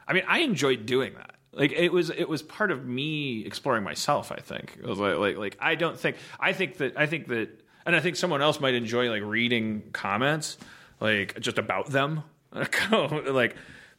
I 0.08 0.14
mean, 0.14 0.24
I 0.28 0.40
enjoyed 0.40 0.86
doing 0.86 1.16
that. 1.16 1.36
Like 1.52 1.72
it 1.72 1.90
was 1.92 2.10
it 2.10 2.28
was 2.30 2.42
part 2.44 2.70
of 2.70 2.86
me 2.86 3.46
exploring 3.46 3.84
myself. 3.84 4.32
I 4.32 4.38
think 4.40 4.78
it 4.78 4.86
was 4.86 5.00
like 5.00 5.18
like 5.18 5.38
like 5.38 5.58
I 5.60 5.76
don't 5.76 5.98
think 5.98 6.18
I 6.40 6.54
think 6.54 6.78
that 6.78 6.98
I 6.98 7.06
think 7.06 7.28
that 7.30 7.50
and 7.86 7.96
I 7.96 8.02
think 8.02 8.18
someone 8.18 8.42
else 8.42 8.60
might 8.60 8.74
enjoy 8.76 9.10
like 9.10 9.24
reading 9.24 9.84
comments 9.94 10.58
like 11.00 11.40
just 11.40 11.58
about 11.58 11.88
them. 11.90 12.24
like 12.54 13.56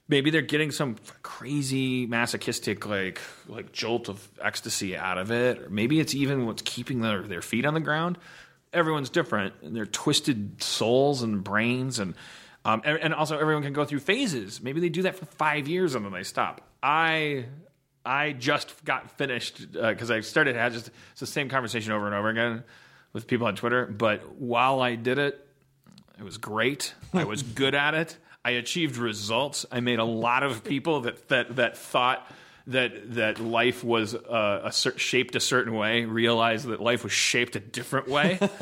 maybe 0.09 0.31
they're 0.31 0.43
getting 0.43 0.71
some 0.71 0.97
crazy 1.23 2.07
masochistic 2.07 2.87
like 2.87 3.21
like 3.49 3.73
jolt 3.73 4.09
of 4.09 4.27
ecstasy 4.41 4.97
out 4.97 5.19
of 5.19 5.31
it. 5.31 5.59
Or 5.59 5.71
maybe 5.71 6.01
it's 6.01 6.15
even 6.15 6.47
what's 6.47 6.63
keeping 6.63 7.01
their 7.01 7.23
their 7.23 7.43
feet 7.43 7.67
on 7.67 7.75
the 7.75 7.81
ground. 7.81 8.19
Everyone's 8.73 9.11
different 9.11 9.55
and 9.63 9.75
they're 9.75 9.87
twisted 9.87 10.63
souls 10.63 11.23
and 11.23 11.43
brains 11.43 11.99
and 11.99 12.15
um, 12.65 12.83
and, 12.85 12.99
and 12.99 13.15
also 13.15 13.39
everyone 13.39 13.63
can 13.63 13.73
go 13.73 13.85
through 13.85 14.01
phases. 14.01 14.61
Maybe 14.61 14.81
they 14.81 14.89
do 14.89 15.03
that 15.03 15.15
for 15.17 15.25
five 15.25 15.69
years 15.69 15.95
and 15.95 16.05
then 16.05 16.13
they 16.13 16.25
stop. 16.25 16.63
I 16.83 17.47
i 18.05 18.33
just 18.33 18.85
got 18.85 19.11
finished 19.19 19.73
because 19.73 20.13
i 20.13 20.21
started 20.21 20.53
to 20.53 20.61
have 20.61 20.73
just 20.73 20.93
it's 21.11 21.19
the 21.19 21.27
same 21.27 21.49
conversation 21.49 21.91
over 21.91 22.07
and 22.07 22.15
over 22.15 22.29
again 22.29 22.63
with 23.13 23.27
people 23.27 23.47
on 23.47 23.57
twitter. 23.57 23.87
But 23.87 24.37
while 24.37 24.81
i 24.81 24.95
did 24.95 25.19
it 25.19 25.43
it 26.19 26.23
was 26.23 26.39
great. 26.39 26.95
I 27.13 27.25
was 27.25 27.43
good 27.63 27.75
at 27.75 27.95
it. 27.95 28.17
I 28.47 28.51
achieved 28.51 28.97
results. 28.97 29.67
I 29.73 29.81
made 29.81 29.99
a 29.99 30.05
lot 30.05 30.45
of 30.45 30.63
people 30.63 31.01
that 31.01 31.27
that 31.31 31.57
that 31.57 31.77
thought 31.77 32.31
that 32.69 33.15
that 33.15 33.41
life 33.41 33.83
was 33.83 34.15
uh, 34.15 34.61
a 34.63 34.71
cer- 34.71 34.97
shaped 34.97 35.35
a 35.35 35.41
certain 35.41 35.75
way 35.75 36.05
realize 36.05 36.63
that 36.63 36.81
life 36.81 37.03
was 37.03 37.13
shaped 37.13 37.57
a 37.57 37.61
different 37.61 38.07
way. 38.07 38.39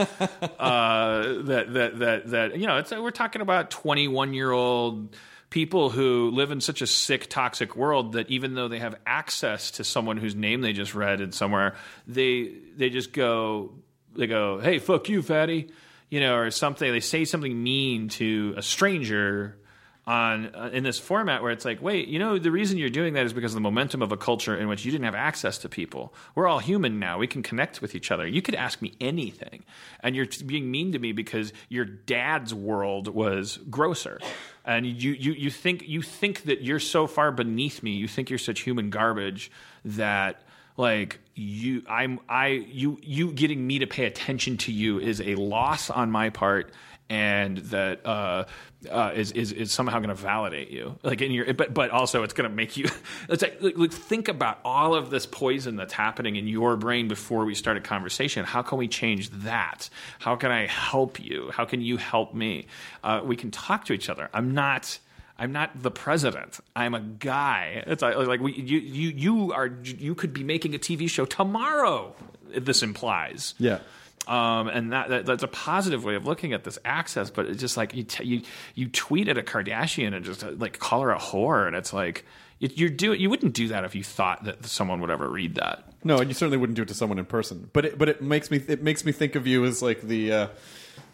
uh, 0.58 1.22
that 1.42 1.66
that 1.74 1.98
that 1.98 2.30
that 2.30 2.56
you 2.58 2.66
know, 2.66 2.78
it's 2.78 2.92
we're 2.92 3.10
talking 3.10 3.42
about 3.42 3.70
twenty 3.70 4.08
one 4.08 4.32
year 4.32 4.50
old 4.50 5.14
people 5.50 5.90
who 5.90 6.30
live 6.30 6.50
in 6.50 6.62
such 6.62 6.80
a 6.80 6.86
sick, 6.86 7.28
toxic 7.28 7.76
world 7.76 8.14
that 8.14 8.30
even 8.30 8.54
though 8.54 8.68
they 8.68 8.78
have 8.78 8.94
access 9.04 9.70
to 9.72 9.84
someone 9.84 10.16
whose 10.16 10.34
name 10.34 10.62
they 10.62 10.72
just 10.72 10.94
read 10.94 11.20
in 11.20 11.30
somewhere, 11.30 11.74
they 12.08 12.54
they 12.74 12.88
just 12.88 13.12
go 13.12 13.74
they 14.16 14.26
go, 14.26 14.60
"Hey, 14.60 14.78
fuck 14.78 15.10
you, 15.10 15.20
fatty," 15.20 15.68
you 16.08 16.20
know, 16.20 16.36
or 16.36 16.50
something. 16.50 16.90
They 16.90 17.00
say 17.00 17.26
something 17.26 17.62
mean 17.62 18.08
to 18.08 18.54
a 18.56 18.62
stranger 18.62 19.58
on 20.06 20.54
uh, 20.54 20.70
in 20.72 20.84
this 20.84 20.98
format 20.98 21.42
where 21.42 21.50
it's 21.50 21.64
like, 21.64 21.80
wait, 21.80 22.08
you 22.08 22.18
know, 22.18 22.38
the 22.38 22.50
reason 22.50 22.76
you're 22.76 22.90
doing 22.90 23.14
that 23.14 23.24
is 23.24 23.32
because 23.32 23.52
of 23.52 23.56
the 23.56 23.62
momentum 23.62 24.02
of 24.02 24.12
a 24.12 24.16
culture 24.16 24.56
in 24.56 24.68
which 24.68 24.84
you 24.84 24.92
didn't 24.92 25.04
have 25.04 25.14
access 25.14 25.58
to 25.58 25.68
people. 25.68 26.12
We're 26.34 26.46
all 26.46 26.58
human 26.58 26.98
now. 26.98 27.18
We 27.18 27.26
can 27.26 27.42
connect 27.42 27.80
with 27.80 27.94
each 27.94 28.10
other. 28.10 28.26
You 28.26 28.42
could 28.42 28.54
ask 28.54 28.82
me 28.82 28.92
anything, 29.00 29.64
and 30.00 30.14
you're 30.14 30.26
being 30.44 30.70
mean 30.70 30.92
to 30.92 30.98
me 30.98 31.12
because 31.12 31.52
your 31.68 31.84
dad's 31.84 32.52
world 32.52 33.08
was 33.08 33.58
grosser. 33.70 34.20
And 34.66 34.86
you, 34.86 35.12
you, 35.12 35.32
you 35.32 35.50
think 35.50 35.86
you 35.86 36.02
think 36.02 36.44
that 36.44 36.62
you're 36.62 36.80
so 36.80 37.06
far 37.06 37.30
beneath 37.32 37.82
me. 37.82 37.92
You 37.92 38.08
think 38.08 38.30
you're 38.30 38.38
such 38.38 38.60
human 38.60 38.90
garbage 38.90 39.50
that 39.84 40.42
like 40.76 41.20
you 41.34 41.82
i'm 41.88 42.18
i 42.28 42.48
you 42.48 42.98
you 43.02 43.32
getting 43.32 43.64
me 43.64 43.78
to 43.78 43.86
pay 43.86 44.06
attention 44.06 44.56
to 44.56 44.72
you 44.72 44.98
is 44.98 45.20
a 45.20 45.34
loss 45.36 45.88
on 45.88 46.10
my 46.10 46.30
part 46.30 46.72
and 47.10 47.58
that 47.58 48.04
uh, 48.06 48.44
uh, 48.90 49.12
is, 49.14 49.32
is 49.32 49.52
is 49.52 49.72
somehow 49.72 49.98
going 49.98 50.08
to 50.08 50.14
validate 50.14 50.70
you, 50.70 50.98
like 51.02 51.20
in 51.20 51.32
your, 51.32 51.52
but 51.54 51.74
but 51.74 51.90
also 51.90 52.22
it's 52.22 52.32
going 52.32 52.48
to 52.48 52.54
make 52.54 52.76
you. 52.76 52.88
It's 53.28 53.42
like, 53.42 53.58
like, 53.60 53.90
think 53.90 54.28
about 54.28 54.60
all 54.64 54.94
of 54.94 55.10
this 55.10 55.24
poison 55.24 55.76
that's 55.76 55.92
happening 55.92 56.36
in 56.36 56.46
your 56.46 56.76
brain 56.76 57.08
before 57.08 57.44
we 57.44 57.54
start 57.54 57.76
a 57.76 57.80
conversation. 57.80 58.44
How 58.44 58.62
can 58.62 58.76
we 58.78 58.86
change 58.86 59.30
that? 59.30 59.88
How 60.18 60.36
can 60.36 60.50
I 60.50 60.66
help 60.66 61.18
you? 61.18 61.50
How 61.52 61.64
can 61.64 61.80
you 61.80 61.96
help 61.96 62.34
me? 62.34 62.66
Uh, 63.02 63.22
we 63.24 63.36
can 63.36 63.50
talk 63.50 63.86
to 63.86 63.92
each 63.92 64.08
other. 64.08 64.28
I'm 64.32 64.52
not. 64.52 64.98
I'm 65.38 65.52
not 65.52 65.82
the 65.82 65.90
president. 65.90 66.60
I'm 66.76 66.94
a 66.94 67.00
guy. 67.00 67.82
It's 67.88 68.02
like, 68.02 68.16
like 68.16 68.40
we, 68.40 68.52
you, 68.52 68.78
you, 68.78 69.08
you 69.08 69.52
are. 69.52 69.66
You 69.82 70.14
could 70.14 70.32
be 70.32 70.44
making 70.44 70.74
a 70.74 70.78
TV 70.78 71.08
show 71.08 71.24
tomorrow. 71.24 72.14
This 72.56 72.82
implies. 72.82 73.54
Yeah. 73.58 73.80
Um, 74.26 74.68
and 74.68 74.92
that, 74.92 75.08
that 75.10 75.26
that's 75.26 75.42
a 75.42 75.48
positive 75.48 76.04
way 76.04 76.14
of 76.14 76.26
looking 76.26 76.52
at 76.52 76.64
this 76.64 76.78
access. 76.84 77.30
But 77.30 77.46
it's 77.46 77.60
just 77.60 77.76
like 77.76 77.94
you 77.94 78.04
t- 78.04 78.24
you 78.24 78.42
you 78.74 78.88
tweet 78.88 79.28
at 79.28 79.36
a 79.38 79.42
Kardashian 79.42 80.14
and 80.14 80.24
just 80.24 80.42
uh, 80.44 80.52
like 80.56 80.78
call 80.78 81.02
her 81.02 81.10
a 81.10 81.18
whore, 81.18 81.66
and 81.66 81.76
it's 81.76 81.92
like 81.92 82.24
you, 82.58 82.70
you're 82.74 82.88
do 82.90 83.12
you 83.12 83.28
wouldn't 83.28 83.54
do 83.54 83.68
that 83.68 83.84
if 83.84 83.94
you 83.94 84.02
thought 84.04 84.44
that 84.44 84.64
someone 84.64 85.00
would 85.00 85.10
ever 85.10 85.28
read 85.28 85.56
that. 85.56 85.84
No, 86.04 86.18
and 86.18 86.28
you 86.28 86.34
certainly 86.34 86.58
wouldn't 86.58 86.76
do 86.76 86.82
it 86.82 86.88
to 86.88 86.94
someone 86.94 87.18
in 87.18 87.24
person. 87.24 87.68
But 87.72 87.84
it, 87.86 87.98
but 87.98 88.08
it 88.08 88.22
makes 88.22 88.50
me 88.50 88.62
it 88.66 88.82
makes 88.82 89.04
me 89.04 89.12
think 89.12 89.34
of 89.34 89.46
you 89.46 89.64
as 89.64 89.82
like 89.82 90.00
the. 90.02 90.32
Uh, 90.32 90.46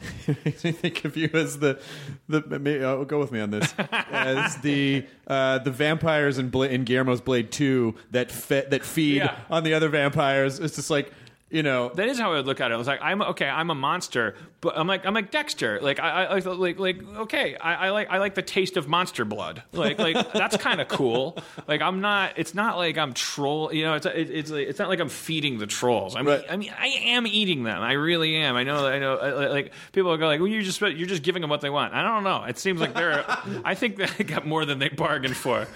it 0.26 0.44
makes 0.44 0.64
me 0.64 0.72
think 0.72 1.04
of 1.04 1.16
you 1.16 1.28
as 1.34 1.58
the 1.58 1.80
the. 2.28 2.42
Maybe, 2.58 2.82
uh, 2.82 2.96
go 3.04 3.18
with 3.18 3.32
me 3.32 3.40
on 3.40 3.50
this 3.50 3.72
as 4.10 4.56
the 4.58 5.06
uh, 5.26 5.58
the 5.58 5.70
vampires 5.70 6.38
in, 6.38 6.48
Bla- 6.50 6.68
in 6.68 6.84
Guillermo's 6.84 7.20
Blade 7.20 7.50
Two 7.52 7.94
that 8.10 8.30
fe- 8.30 8.66
that 8.70 8.84
feed 8.84 9.18
Yeah. 9.18 9.36
on 9.50 9.62
the 9.64 9.74
other 9.74 9.88
vampires. 9.88 10.58
It's 10.58 10.74
just 10.76 10.90
like 10.90 11.12
you 11.50 11.62
know. 11.62 11.90
That 11.90 12.08
is 12.08 12.18
how 12.18 12.32
I 12.32 12.36
would 12.36 12.46
look 12.46 12.60
at 12.60 12.70
it. 12.70 12.74
I 12.74 12.76
was 12.76 12.86
like, 12.86 13.00
I'm 13.02 13.20
okay. 13.22 13.48
I'm 13.48 13.70
a 13.70 13.74
monster, 13.74 14.36
but 14.60 14.76
I'm 14.78 14.86
like, 14.86 15.04
I'm 15.04 15.14
like 15.14 15.30
Dexter. 15.30 15.80
Like, 15.82 16.00
I, 16.00 16.24
I 16.24 16.34
like, 16.38 16.46
like, 16.46 16.78
like, 16.78 17.16
okay. 17.18 17.56
I, 17.56 17.86
I 17.86 17.90
like, 17.90 18.08
I 18.10 18.18
like 18.18 18.34
the 18.34 18.42
taste 18.42 18.76
of 18.76 18.88
monster 18.88 19.24
blood. 19.24 19.62
Like, 19.72 19.98
like 19.98 20.32
that's 20.32 20.56
kind 20.56 20.80
of 20.80 20.88
cool. 20.88 21.36
Like, 21.68 21.82
I'm 21.82 22.00
not. 22.00 22.34
It's 22.36 22.54
not 22.54 22.76
like 22.76 22.96
I'm 22.98 23.12
troll. 23.12 23.72
You 23.72 23.84
know, 23.84 23.94
it's 23.94 24.06
it, 24.06 24.30
it's 24.30 24.50
like, 24.50 24.68
it's 24.68 24.78
not 24.78 24.88
like 24.88 25.00
I'm 25.00 25.08
feeding 25.08 25.58
the 25.58 25.66
trolls. 25.66 26.16
I'm, 26.16 26.26
Right. 26.26 26.44
I 26.48 26.56
mean, 26.56 26.72
I 26.78 26.86
am 26.86 27.26
eating 27.26 27.64
them. 27.64 27.82
I 27.82 27.92
really 27.92 28.36
am. 28.36 28.54
I 28.56 28.62
know. 28.64 28.86
I 28.86 28.98
know. 28.98 29.16
I- 29.16 29.48
Like 29.48 29.72
people 29.92 30.16
go 30.16 30.26
like, 30.26 30.38
well, 30.40 30.48
you're 30.48 30.62
just 30.62 30.80
you're 30.80 31.08
just 31.08 31.22
giving 31.22 31.40
them 31.40 31.50
what 31.50 31.60
they 31.60 31.70
want. 31.70 31.92
I 31.94 32.02
don't 32.02 32.24
know. 32.24 32.44
It 32.44 32.58
seems 32.58 32.80
like 32.80 32.94
they're. 32.94 33.24
I 33.64 33.74
think 33.74 33.96
they 33.96 34.24
got 34.24 34.46
more 34.46 34.64
than 34.64 34.78
they 34.78 34.88
bargained 34.88 35.36
for. 35.36 35.66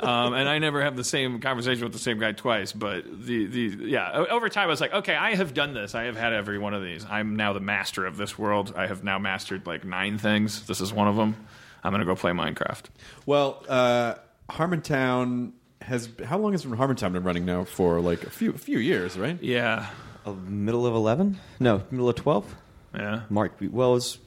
Um, 0.00 0.34
and 0.34 0.48
I 0.48 0.58
never 0.58 0.82
have 0.82 0.96
the 0.96 1.04
same 1.04 1.40
conversation 1.40 1.82
with 1.84 1.92
the 1.92 1.98
same 1.98 2.18
guy 2.18 2.32
twice. 2.32 2.72
But 2.72 3.04
the 3.26 3.46
the 3.46 3.86
yeah, 3.88 4.26
over 4.30 4.48
time 4.48 4.64
I 4.64 4.66
was 4.70 4.80
like, 4.80 4.92
okay, 4.92 4.99
I 5.08 5.34
have 5.34 5.54
done 5.54 5.72
this. 5.74 5.94
I 5.94 6.04
have 6.04 6.16
had 6.16 6.32
every 6.32 6.58
one 6.58 6.74
of 6.74 6.82
these. 6.82 7.04
I'm 7.08 7.36
now 7.36 7.52
the 7.52 7.60
master 7.60 8.04
of 8.06 8.16
this 8.16 8.38
world. 8.38 8.72
I 8.76 8.86
have 8.86 9.02
now 9.02 9.18
mastered 9.18 9.66
like 9.66 9.84
nine 9.84 10.18
things. 10.18 10.66
This 10.66 10.80
is 10.80 10.92
one 10.92 11.08
of 11.08 11.16
them. 11.16 11.36
I'm 11.82 11.92
gonna 11.92 12.04
go 12.04 12.14
play 12.14 12.32
Minecraft. 12.32 12.84
Well, 13.26 13.64
uh, 13.68 14.14
Harmontown 14.50 15.52
has 15.80 16.08
how 16.24 16.38
long 16.38 16.52
has 16.52 16.64
Harmontown 16.64 17.12
been 17.12 17.22
running 17.22 17.44
now 17.46 17.64
for? 17.64 18.00
Like 18.00 18.22
a 18.24 18.30
few 18.30 18.50
a 18.50 18.58
few 18.58 18.78
years, 18.78 19.16
right? 19.18 19.42
Yeah, 19.42 19.86
Uh, 20.26 20.32
middle 20.32 20.86
of 20.86 20.94
eleven? 20.94 21.38
No, 21.58 21.82
middle 21.90 22.08
of 22.08 22.16
twelve. 22.16 22.54
yeah. 22.94 23.22
Mark. 23.30 23.54
Well, 23.60 23.90
it 23.92 23.94
was 23.94 24.18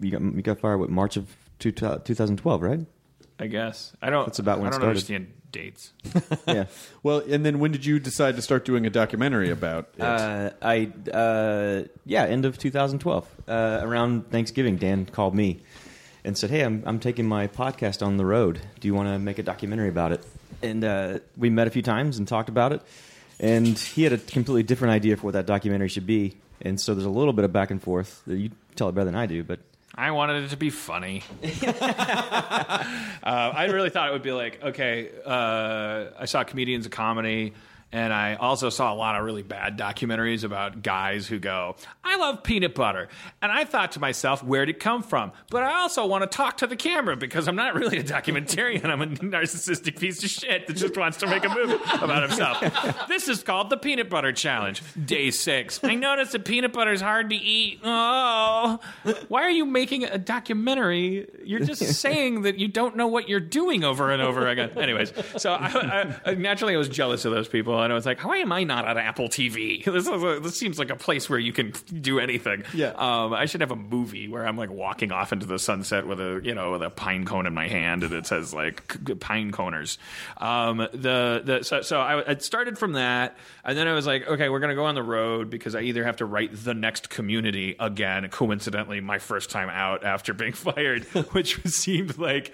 you 0.00 0.10
got 0.10 0.20
you 0.22 0.42
got 0.42 0.58
fired 0.60 0.78
with 0.78 0.90
March 0.90 1.16
of 1.16 1.34
two, 1.58 1.70
2012, 1.72 2.62
right? 2.62 2.80
I 3.38 3.46
guess 3.46 3.92
I 4.02 4.10
don't. 4.10 4.26
That's 4.26 4.40
about 4.40 4.58
when 4.58 4.66
I 4.66 4.68
it 4.68 4.70
don't 4.72 4.80
started. 4.80 4.88
understand 4.90 5.32
dates. 5.50 5.92
yeah. 6.46 6.66
Well, 7.02 7.18
and 7.28 7.44
then 7.44 7.58
when 7.58 7.72
did 7.72 7.84
you 7.84 7.98
decide 7.98 8.36
to 8.36 8.42
start 8.42 8.64
doing 8.64 8.86
a 8.86 8.90
documentary 8.90 9.50
about 9.50 9.88
it? 9.96 10.02
Uh, 10.02 10.50
I 10.62 10.90
uh, 11.12 11.84
yeah, 12.04 12.24
end 12.24 12.44
of 12.44 12.58
2012. 12.58 13.26
Uh, 13.46 13.80
around 13.82 14.30
Thanksgiving, 14.30 14.76
Dan 14.76 15.06
called 15.06 15.34
me 15.34 15.60
and 16.24 16.36
said, 16.36 16.50
"Hey, 16.50 16.62
I'm 16.62 16.82
I'm 16.86 17.00
taking 17.00 17.26
my 17.26 17.46
podcast 17.46 18.04
on 18.04 18.16
the 18.16 18.24
road. 18.26 18.60
Do 18.80 18.88
you 18.88 18.94
want 18.94 19.08
to 19.08 19.18
make 19.18 19.38
a 19.38 19.42
documentary 19.42 19.88
about 19.88 20.12
it?" 20.12 20.24
And 20.62 20.84
uh, 20.84 21.18
we 21.36 21.50
met 21.50 21.66
a 21.66 21.70
few 21.70 21.82
times 21.82 22.18
and 22.18 22.26
talked 22.26 22.48
about 22.48 22.72
it. 22.72 22.82
And 23.40 23.78
he 23.78 24.02
had 24.02 24.12
a 24.12 24.18
completely 24.18 24.64
different 24.64 24.92
idea 24.94 25.16
for 25.16 25.26
what 25.26 25.34
that 25.34 25.46
documentary 25.46 25.88
should 25.88 26.06
be. 26.06 26.36
and 26.60 26.80
so 26.80 26.92
there's 26.94 27.06
a 27.06 27.10
little 27.10 27.32
bit 27.32 27.44
of 27.44 27.52
back 27.52 27.70
and 27.70 27.80
forth. 27.80 28.22
You 28.26 28.50
tell 28.74 28.88
it 28.88 28.94
better 28.96 29.04
than 29.04 29.14
I 29.14 29.26
do, 29.26 29.44
but 29.44 29.60
I 29.98 30.12
wanted 30.12 30.44
it 30.44 30.50
to 30.50 30.56
be 30.56 30.70
funny. 30.70 31.24
uh, 31.42 32.84
I 33.24 33.68
really 33.72 33.90
thought 33.90 34.10
it 34.10 34.12
would 34.12 34.22
be 34.22 34.30
like, 34.30 34.62
okay, 34.62 35.10
uh, 35.26 36.10
I 36.16 36.24
saw 36.24 36.44
comedians 36.44 36.86
of 36.86 36.92
comedy, 36.92 37.52
and 37.92 38.12
I 38.12 38.34
also 38.34 38.68
saw 38.68 38.92
a 38.92 38.96
lot 38.96 39.16
of 39.16 39.24
really 39.24 39.42
bad 39.42 39.78
documentaries 39.78 40.44
about 40.44 40.82
guys 40.82 41.26
who 41.26 41.38
go, 41.38 41.76
I 42.04 42.16
love 42.16 42.42
peanut 42.42 42.74
butter. 42.74 43.08
And 43.40 43.50
I 43.50 43.64
thought 43.64 43.92
to 43.92 44.00
myself, 44.00 44.42
where'd 44.44 44.68
it 44.68 44.78
come 44.78 45.02
from? 45.02 45.32
But 45.50 45.62
I 45.62 45.80
also 45.80 46.06
want 46.06 46.22
to 46.22 46.36
talk 46.36 46.58
to 46.58 46.66
the 46.66 46.76
camera 46.76 47.16
because 47.16 47.48
I'm 47.48 47.56
not 47.56 47.74
really 47.74 47.98
a 47.98 48.04
documentarian. 48.04 48.84
I'm 48.84 49.00
a 49.00 49.06
narcissistic 49.06 49.98
piece 49.98 50.22
of 50.22 50.30
shit 50.30 50.66
that 50.66 50.76
just 50.76 50.96
wants 50.96 51.18
to 51.18 51.26
make 51.26 51.44
a 51.44 51.48
movie 51.48 51.78
about 52.00 52.28
himself. 52.28 53.08
this 53.08 53.28
is 53.28 53.42
called 53.42 53.70
the 53.70 53.76
Peanut 53.76 54.10
Butter 54.10 54.32
Challenge, 54.32 54.82
day 55.06 55.30
six. 55.30 55.82
I 55.82 55.94
noticed 55.94 56.32
that 56.32 56.44
peanut 56.44 56.72
butter 56.72 56.92
is 56.92 57.00
hard 57.00 57.30
to 57.30 57.36
eat. 57.36 57.80
Oh, 57.84 58.78
why 59.28 59.42
are 59.42 59.50
you 59.50 59.64
making 59.64 60.04
a 60.04 60.18
documentary? 60.18 61.28
You're 61.44 61.60
just 61.60 61.84
saying 62.00 62.42
that 62.42 62.58
you 62.58 62.68
don't 62.68 62.96
know 62.96 63.06
what 63.06 63.28
you're 63.28 63.40
doing 63.40 63.84
over 63.84 64.10
and 64.10 64.20
over 64.20 64.46
again. 64.46 64.76
Anyways, 64.76 65.12
so 65.36 65.52
I, 65.52 66.14
I, 66.26 66.34
naturally 66.34 66.74
I 66.74 66.78
was 66.78 66.88
jealous 66.88 67.24
of 67.24 67.32
those 67.32 67.48
people, 67.48 67.77
and 67.82 67.92
I 67.92 67.94
was 67.94 68.06
like, 68.06 68.24
why 68.24 68.38
am 68.38 68.52
I 68.52 68.64
not 68.64 68.86
on 68.86 68.98
Apple 68.98 69.28
TV? 69.28 69.84
This, 69.98 70.06
is 70.06 70.22
a, 70.22 70.38
this 70.40 70.56
seems 70.56 70.78
like 70.78 70.90
a 70.90 70.96
place 70.96 71.28
where 71.28 71.38
you 71.38 71.52
can 71.52 71.72
do 72.00 72.20
anything. 72.20 72.62
Yeah. 72.72 72.90
Um, 72.90 73.32
I 73.32 73.46
should 73.46 73.62
have 73.62 73.70
a 73.70 73.76
movie 73.76 74.28
where 74.28 74.46
I'm 74.46 74.56
like 74.56 74.70
walking 74.70 75.10
off 75.10 75.32
into 75.32 75.46
the 75.46 75.58
sunset 75.58 76.06
with 76.06 76.20
a 76.20 76.40
you 76.44 76.54
know 76.54 76.72
with 76.72 76.82
a 76.82 76.90
pine 76.90 77.24
cone 77.24 77.46
in 77.46 77.54
my 77.54 77.66
hand, 77.66 78.04
and 78.04 78.12
it 78.12 78.26
says 78.26 78.54
like 78.54 79.18
pine 79.18 79.50
coners. 79.50 79.98
Um, 80.36 80.78
the 80.78 81.42
the 81.44 81.62
so, 81.62 81.82
so 81.82 82.00
I, 82.00 82.30
I 82.30 82.36
started 82.36 82.78
from 82.78 82.92
that, 82.92 83.36
and 83.64 83.76
then 83.76 83.88
I 83.88 83.94
was 83.94 84.06
like, 84.06 84.28
okay, 84.28 84.48
we're 84.48 84.60
gonna 84.60 84.74
go 84.74 84.84
on 84.84 84.94
the 84.94 85.02
road 85.02 85.50
because 85.50 85.74
I 85.74 85.80
either 85.80 86.04
have 86.04 86.16
to 86.16 86.26
write 86.26 86.50
the 86.52 86.74
next 86.74 87.08
Community 87.08 87.74
again. 87.80 88.28
Coincidentally, 88.28 89.00
my 89.00 89.18
first 89.18 89.50
time 89.50 89.68
out 89.70 90.04
after 90.04 90.34
being 90.34 90.52
fired, 90.54 91.04
which 91.32 91.60
seemed 91.66 92.18
like 92.18 92.52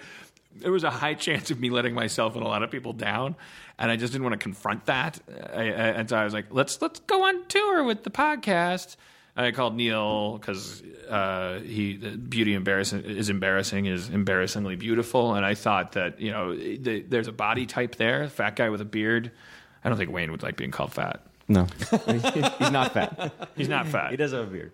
there 0.55 0.71
was 0.71 0.83
a 0.83 0.89
high 0.89 1.13
chance 1.13 1.51
of 1.51 1.59
me 1.59 1.69
letting 1.69 1.93
myself 1.93 2.35
and 2.35 2.43
a 2.43 2.47
lot 2.47 2.63
of 2.63 2.71
people 2.71 2.93
down, 2.93 3.35
and 3.77 3.91
I 3.91 3.95
just 3.95 4.13
didn't 4.13 4.23
want 4.23 4.33
to 4.33 4.43
confront 4.43 4.85
that. 4.85 5.19
I, 5.53 5.61
I, 5.61 5.63
and 5.63 6.09
so 6.09 6.17
I 6.17 6.23
was 6.23 6.33
like, 6.33 6.45
let's 6.51 6.81
let's 6.81 6.99
go 7.01 7.23
on 7.25 7.45
tour 7.47 7.83
with 7.83 8.03
the 8.03 8.09
podcast. 8.11 8.95
I 9.37 9.51
called 9.51 9.75
Neil 9.75 10.37
because 10.37 10.81
uh, 11.09 11.59
he 11.59 11.95
beauty 11.95 12.53
embarrassing 12.53 13.03
is 13.03 13.29
embarrassing 13.29 13.85
is 13.85 14.09
embarrassingly 14.09 14.77
beautiful, 14.77 15.35
and 15.35 15.45
I 15.45 15.55
thought 15.55 15.93
that 15.93 16.21
you 16.21 16.31
know 16.31 16.55
the, 16.55 17.01
there's 17.01 17.27
a 17.27 17.33
body 17.33 17.65
type 17.65 17.95
there, 17.95 18.29
fat 18.29 18.55
guy 18.55 18.69
with 18.69 18.79
a 18.79 18.85
beard. 18.85 19.31
I 19.83 19.89
don't 19.89 19.97
think 19.97 20.11
Wayne 20.11 20.31
would 20.31 20.41
like 20.41 20.55
being 20.55 20.71
called 20.71 20.93
fat. 20.93 21.21
no, 21.49 21.67
he's 21.89 22.71
not 22.71 22.93
fat. 22.93 23.33
He's 23.57 23.69
not 23.69 23.87
fat. 23.87 24.11
He 24.11 24.17
does 24.17 24.31
have 24.31 24.47
a 24.47 24.51
beard. 24.51 24.71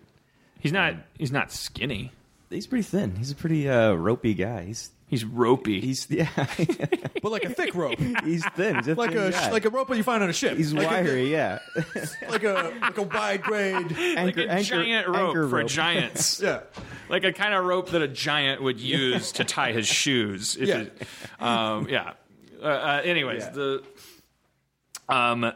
He's 0.60 0.72
not. 0.72 0.94
He's 1.18 1.32
not 1.32 1.50
skinny. 1.50 2.12
He's 2.52 2.66
pretty 2.66 2.82
thin. 2.84 3.16
He's 3.16 3.30
a 3.30 3.34
pretty 3.34 3.68
uh, 3.68 3.92
ropey 3.94 4.34
guy. 4.34 4.64
He's 4.64 4.90
He's 5.08 5.26
ropey. 5.26 5.78
he's 5.78 6.06
yeah. 6.08 6.26
but 7.22 7.30
like 7.30 7.44
a 7.44 7.50
thick 7.50 7.74
rope, 7.74 7.98
he's 8.24 8.46
thin. 8.56 8.76
He's 8.76 8.88
a 8.88 8.94
like 8.94 9.10
thin 9.10 9.24
a 9.24 9.30
guy. 9.30 9.50
like 9.50 9.66
a 9.66 9.68
rope 9.68 9.88
that 9.88 9.98
you 9.98 10.02
find 10.02 10.22
on 10.22 10.30
a 10.30 10.32
ship. 10.32 10.56
He's 10.56 10.72
like 10.72 10.88
wiry. 10.88 11.30
yeah. 11.30 11.58
Like 12.30 12.44
a 12.44 12.72
like 12.80 12.96
a 12.96 13.02
wide 13.02 13.42
grade. 13.42 13.90
like 14.16 14.38
a 14.38 14.62
giant 14.62 15.08
rope 15.08 15.28
anchor 15.28 15.48
for 15.50 15.56
rope. 15.58 15.68
giants. 15.68 16.40
Yeah. 16.40 16.60
like 17.10 17.24
a 17.24 17.32
kind 17.34 17.52
of 17.52 17.62
rope 17.66 17.90
that 17.90 18.00
a 18.00 18.08
giant 18.08 18.62
would 18.62 18.80
use 18.80 19.32
to 19.32 19.44
tie 19.44 19.72
his 19.72 19.86
shoes. 19.86 20.56
If 20.58 20.68
Yeah. 20.68 20.78
it- 20.78 21.02
um, 21.40 21.88
yeah. 21.90 22.12
Uh, 22.62 22.64
uh, 22.66 23.00
anyways, 23.04 23.50
the 23.50 23.82
um, 25.10 25.52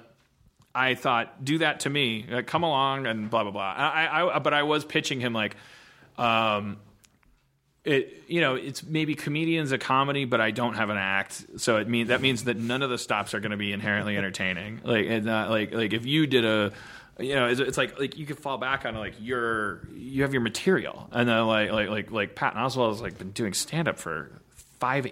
I 0.75 0.95
thought, 0.97 1.43
do 1.45 1.59
that 1.59 1.81
to 1.81 1.89
me. 1.91 2.27
Uh, 2.31 2.43
come 2.45 2.63
along 2.63 3.07
and 3.07 3.31
blah 3.31 3.43
blah 3.43 3.53
blah. 3.53 3.73
I, 3.75 4.35
I, 4.35 4.39
but 4.41 4.53
I 4.53 4.65
was 4.65 4.85
pitching 4.85 5.21
him 5.21 5.33
like, 5.33 5.57
um, 6.19 6.77
it 7.87 8.25
you 8.27 8.41
know 8.41 8.57
it's 8.57 8.83
maybe 8.83 9.15
comedians 9.15 9.71
a 9.71 9.79
comedy 9.79 10.25
but 10.25 10.41
i 10.41 10.51
don't 10.51 10.75
have 10.75 10.91
an 10.91 10.99
act. 10.99 11.47
So 11.59 11.77
it 11.77 11.89
mean 11.89 12.09
that 12.09 12.21
means 12.21 12.45
that 12.45 12.57
none 12.57 12.83
of 12.83 12.91
the 12.91 12.99
stops 12.99 13.33
are 13.33 13.41
going 13.41 13.53
to 13.53 13.57
be 13.57 13.73
inherently 13.73 14.17
entertaining. 14.19 14.81
Like 14.85 15.07
and 15.09 15.25
not 15.25 15.51
like 15.51 15.73
like 15.73 15.93
if 15.93 16.05
you 16.05 16.27
did 16.27 16.45
a 16.45 16.73
you 17.19 17.35
know 17.35 17.47
it's, 17.47 17.61
it's 17.61 17.79
like 17.79 17.99
like 17.99 18.19
you 18.19 18.27
could 18.27 18.39
fall 18.39 18.59
back 18.59 18.85
on 18.85 18.95
like 18.97 19.15
your 19.21 19.87
you 19.95 20.23
have 20.23 20.33
your 20.35 20.43
material. 20.43 21.09
And 21.13 21.29
then 21.29 21.47
like 21.47 21.71
like 21.71 21.89
like 21.89 22.11
like 22.11 22.35
Patton 22.35 22.61
Oswalt 22.61 22.91
has 22.91 23.01
like 23.01 23.19
been 23.19 23.31
doing 23.31 23.55
stand 23.55 23.89
up 23.89 23.99
for 23.99 24.31
five 24.79 25.07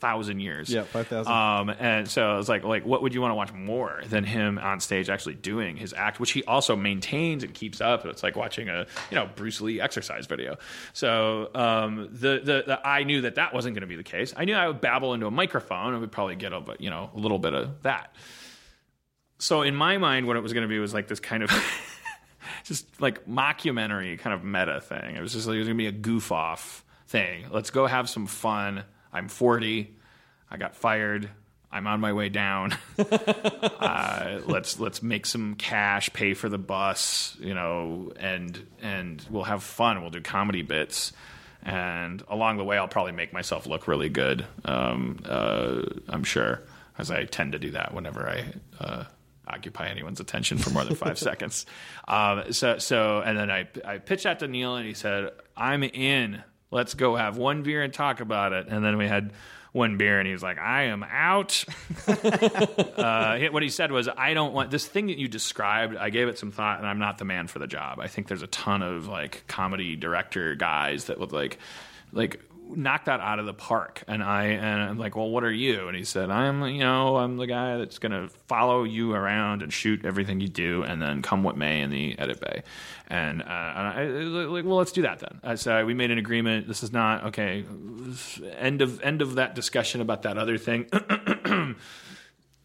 thousand 0.00 0.40
years. 0.40 0.68
Yeah, 0.70 0.82
5,000. 0.84 1.30
um 1.32 1.70
and 1.70 2.08
so 2.08 2.38
it's 2.38 2.48
like 2.48 2.64
like 2.64 2.84
what 2.84 3.02
would 3.02 3.14
you 3.14 3.20
want 3.20 3.30
to 3.30 3.34
watch 3.34 3.52
more 3.52 4.00
than 4.06 4.24
him 4.24 4.58
on 4.58 4.80
stage 4.80 5.08
actually 5.10 5.34
doing 5.34 5.76
his 5.76 5.92
act 5.92 6.18
which 6.18 6.32
he 6.32 6.42
also 6.44 6.74
maintains 6.74 7.44
and 7.44 7.52
keeps 7.54 7.80
up 7.80 8.06
it's 8.06 8.22
like 8.22 8.34
watching 8.34 8.68
a 8.68 8.86
you 9.10 9.14
know 9.14 9.28
bruce 9.36 9.60
lee 9.60 9.80
exercise 9.80 10.26
video. 10.26 10.56
So 10.94 11.50
um 11.54 12.08
the 12.12 12.40
the, 12.42 12.64
the 12.66 12.80
i 12.86 13.04
knew 13.04 13.20
that 13.20 13.34
that 13.36 13.52
wasn't 13.54 13.74
going 13.74 13.82
to 13.82 13.86
be 13.86 13.96
the 13.96 14.02
case. 14.02 14.32
I 14.36 14.44
knew 14.46 14.54
i 14.54 14.66
would 14.66 14.80
babble 14.80 15.14
into 15.14 15.26
a 15.26 15.30
microphone 15.30 15.92
and 15.92 16.00
would 16.00 16.12
probably 16.12 16.36
get 16.36 16.52
a 16.52 16.62
you 16.78 16.90
know 16.90 17.10
a 17.14 17.18
little 17.18 17.38
bit 17.38 17.54
of 17.54 17.82
that. 17.82 18.14
So 19.38 19.62
in 19.62 19.74
my 19.74 19.98
mind 19.98 20.26
what 20.26 20.36
it 20.36 20.42
was 20.42 20.52
going 20.52 20.62
to 20.62 20.68
be 20.68 20.78
was 20.78 20.92
like 20.94 21.08
this 21.08 21.20
kind 21.20 21.42
of 21.42 21.50
just 22.64 22.86
like 23.00 23.26
mockumentary 23.26 24.18
kind 24.18 24.34
of 24.34 24.44
meta 24.44 24.80
thing. 24.80 25.16
It 25.16 25.20
was 25.20 25.32
just 25.32 25.46
like 25.46 25.56
it 25.56 25.58
was 25.58 25.68
going 25.68 25.78
to 25.78 25.82
be 25.82 25.86
a 25.88 25.92
goof 25.92 26.32
off 26.32 26.84
thing. 27.08 27.46
Let's 27.50 27.70
go 27.70 27.86
have 27.86 28.08
some 28.08 28.26
fun 28.26 28.84
i'm 29.12 29.28
40 29.28 29.94
i 30.50 30.56
got 30.56 30.74
fired 30.76 31.30
i'm 31.72 31.86
on 31.86 32.00
my 32.00 32.12
way 32.12 32.28
down. 32.28 32.76
Uh, 33.80 34.40
let's 34.46 34.78
let's 34.78 35.02
make 35.02 35.24
some 35.24 35.54
cash 35.54 36.12
pay 36.12 36.34
for 36.34 36.48
the 36.50 36.58
bus 36.58 37.36
you 37.40 37.54
know 37.54 38.12
and 38.16 38.66
and 38.82 39.24
we'll 39.30 39.44
have 39.44 39.62
fun 39.62 40.00
we'll 40.02 40.10
do 40.10 40.20
comedy 40.20 40.62
bits. 40.62 41.12
And 41.62 42.22
along 42.28 42.58
the 42.58 42.64
way 42.64 42.76
i'll 42.76 42.88
probably 42.88 43.12
make 43.12 43.32
myself 43.32 43.66
look 43.66 43.88
really 43.88 44.10
good 44.10 44.44
um, 44.66 45.18
uh, 45.24 45.82
i'm 46.08 46.24
sure 46.24 46.62
as 46.98 47.10
i 47.10 47.24
tend 47.24 47.52
to 47.52 47.58
do 47.58 47.70
that 47.72 47.94
whenever 47.94 48.28
i 48.28 48.44
uh, 48.78 49.04
occupy 49.48 49.88
anyone's 49.88 50.20
attention 50.20 50.58
for 50.58 50.70
more 50.70 50.84
than 50.84 50.94
five 50.94 51.18
seconds. 51.28 51.66
Um, 52.06 52.52
so 52.52 52.78
so 52.78 53.20
and 53.24 53.36
then 53.36 53.50
I, 53.50 53.68
I 53.84 53.98
pitched 53.98 54.24
that 54.24 54.38
to 54.40 54.48
neil 54.48 54.76
and 54.76 54.86
he 54.86 54.94
said 54.94 55.30
i'm 55.56 55.82
in 55.82 56.42
let's 56.70 56.94
go 56.94 57.16
have 57.16 57.36
one 57.36 57.62
beer 57.62 57.82
and 57.82 57.92
talk 57.92 58.20
about 58.20 58.52
it 58.52 58.68
and 58.68 58.84
then 58.84 58.96
we 58.96 59.06
had 59.06 59.32
one 59.72 59.96
beer 59.96 60.18
and 60.18 60.26
he 60.26 60.32
was 60.32 60.42
like 60.42 60.58
i 60.58 60.84
am 60.84 61.04
out 61.04 61.64
uh, 62.08 63.38
what 63.50 63.62
he 63.62 63.68
said 63.68 63.92
was, 63.92 64.08
"I 64.08 64.34
don't 64.34 64.52
want 64.52 64.70
this 64.70 64.86
thing 64.86 65.08
that 65.08 65.18
you 65.18 65.28
described. 65.28 65.96
I 65.96 66.10
gave 66.10 66.28
it 66.28 66.38
some 66.38 66.50
thought, 66.50 66.78
and 66.78 66.86
I'm 66.86 66.98
not 66.98 67.18
the 67.18 67.24
man 67.24 67.46
for 67.46 67.58
the 67.58 67.66
job. 67.66 68.00
I 68.00 68.06
think 68.08 68.28
there's 68.28 68.42
a 68.42 68.48
ton 68.48 68.82
of 68.82 69.08
like 69.08 69.44
comedy 69.46 69.96
director 69.96 70.54
guys 70.54 71.06
that 71.06 71.18
would 71.18 71.32
like, 71.32 71.58
like." 72.12 72.40
Knock 72.76 73.06
that 73.06 73.20
out 73.20 73.38
of 73.38 73.46
the 73.46 73.54
park. 73.54 74.02
And 74.06 74.22
i 74.22 74.44
and 74.44 74.82
i'm 74.82 74.98
like 74.98 75.16
well 75.16 75.30
what 75.30 75.44
are 75.44 75.52
you? 75.52 75.88
And 75.88 75.96
he 75.96 76.04
said 76.04 76.30
i'm 76.30 76.64
you 76.64 76.80
know 76.80 77.16
i'm 77.16 77.36
the 77.36 77.46
guy 77.46 77.78
that's 77.78 77.98
to 78.12 78.28
follow 78.48 78.84
you 78.84 79.12
around 79.12 79.62
and 79.62 79.72
shoot 79.72 80.04
everything 80.04 80.40
you 80.40 80.48
do 80.48 80.82
and 80.82 81.00
then 81.00 81.22
come 81.22 81.42
what 81.42 81.56
may 81.56 81.80
in 81.80 81.90
the 81.90 82.18
edit 82.18 82.40
bay. 82.40 82.62
And, 83.08 83.42
uh, 83.42 83.44
and 83.44 83.48
I, 83.48 84.04
like 84.04 84.64
well 84.64 84.76
let's 84.76 84.92
do 84.92 85.02
that 85.02 85.18
then. 85.20 85.40
I 85.42 85.54
so 85.56 85.84
we 85.84 85.94
made 85.94 86.10
an 86.10 86.18
agreement. 86.18 86.68
This 86.68 86.82
is 86.82 86.92
not 86.92 87.24
okay 87.24 87.64
end 88.58 88.82
of 88.82 89.00
end 89.02 89.22
of 89.22 89.34
that 89.36 89.54
discussion 89.54 90.00
about 90.00 90.22
that 90.22 90.38
other 90.38 90.58
thing 90.58 90.86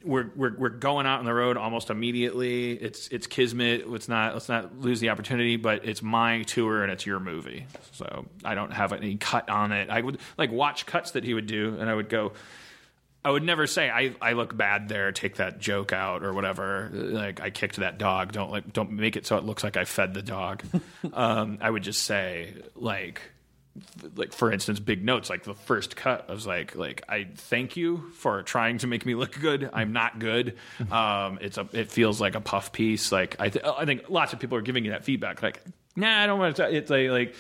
we're, 0.06 0.30
we're 0.36 0.56
we're 0.58 0.70
going 0.70 1.06
out 1.06 1.20
on 1.20 1.26
the 1.26 1.34
road 1.34 1.58
almost 1.58 1.90
immediately. 1.90 2.74
It's 2.74 3.08
it's 3.08 3.28
kismet. 3.28 3.90
Let's 3.90 4.08
not 4.08 4.34
let's 4.34 4.48
not 4.48 4.80
lose 4.80 5.00
the 5.00 5.10
opportunity. 5.10 5.58
But 5.58 5.86
it's 5.86 6.02
my 6.02 6.44
tour 6.44 6.84
and 6.84 6.92
it's 6.92 7.06
your 7.06 7.20
movie, 7.20 7.66
so 7.92 8.26
I 8.44 8.56
don't 8.56 8.72
have 8.72 8.94
any 8.94 9.16
cut 9.16 9.50
on 9.50 9.72
it. 9.72 9.90
I 9.90 10.02
would 10.02 10.20
like 10.38 10.52
watch 10.52 10.86
cuts 10.86 11.12
that 11.12 11.24
he 11.24 11.34
would 11.34 11.48
do, 11.48 11.78
and 11.80 11.90
I 11.90 11.94
would 11.94 12.10
go. 12.10 12.34
I 13.24 13.32
would 13.32 13.42
never 13.42 13.66
say 13.66 13.90
I, 13.90 14.14
I 14.22 14.34
look 14.34 14.56
bad 14.56 14.88
there. 14.88 15.12
Take 15.12 15.38
that 15.38 15.60
joke 15.60 15.92
out 15.92 16.24
or 16.24 16.32
whatever. 16.32 16.92
Like 16.94 17.42
I 17.42 17.50
kicked 17.50 17.78
that 17.78 17.98
dog. 17.98 18.32
Don't 18.32 18.52
like 18.52 18.72
don't 18.72 18.92
make 18.92 19.16
it 19.16 19.26
so 19.26 19.38
it 19.38 19.44
looks 19.44 19.64
like 19.64 19.78
I 19.78 19.86
fed 19.86 20.14
the 20.14 20.22
dog. 20.22 20.64
um, 21.14 21.58
I 21.60 21.70
would 21.72 21.82
just 21.82 22.04
say 22.04 22.54
like 22.76 23.22
like 24.16 24.32
for 24.32 24.52
instance 24.52 24.80
big 24.80 25.04
notes 25.04 25.30
like 25.30 25.44
the 25.44 25.54
first 25.54 25.96
cut 25.98 26.26
i 26.30 26.32
was 26.32 26.48
like 26.48 26.76
like 26.76 27.04
i 27.10 27.28
thank 27.36 27.76
you 27.76 28.10
for 28.14 28.42
trying 28.44 28.78
to 28.78 28.88
make 28.88 29.06
me 29.06 29.16
look 29.16 29.38
good. 29.40 29.70
I'm 29.74 29.92
not 29.92 30.18
good. 30.20 30.58
Um 30.92 31.40
it's 31.42 31.58
a 31.58 31.68
it 31.74 31.92
feels 31.92 32.22
like 32.22 32.36
a 32.36 32.42
puff 32.42 32.72
piece. 32.72 33.12
Like 33.12 33.36
i 33.40 33.50
th- 33.50 33.66
i 33.66 33.86
think 33.86 34.10
lots 34.10 34.34
of 34.34 34.40
people 34.40 34.58
are 34.58 34.62
giving 34.62 34.86
you 34.86 34.92
that 34.92 35.04
feedback. 35.04 35.42
Like 35.44 35.62
nah 35.98 36.22
i 36.22 36.26
don't 36.28 36.40
want 36.40 36.56
to 36.58 36.74
it's 36.76 36.90
like 36.90 37.10
like 37.10 37.36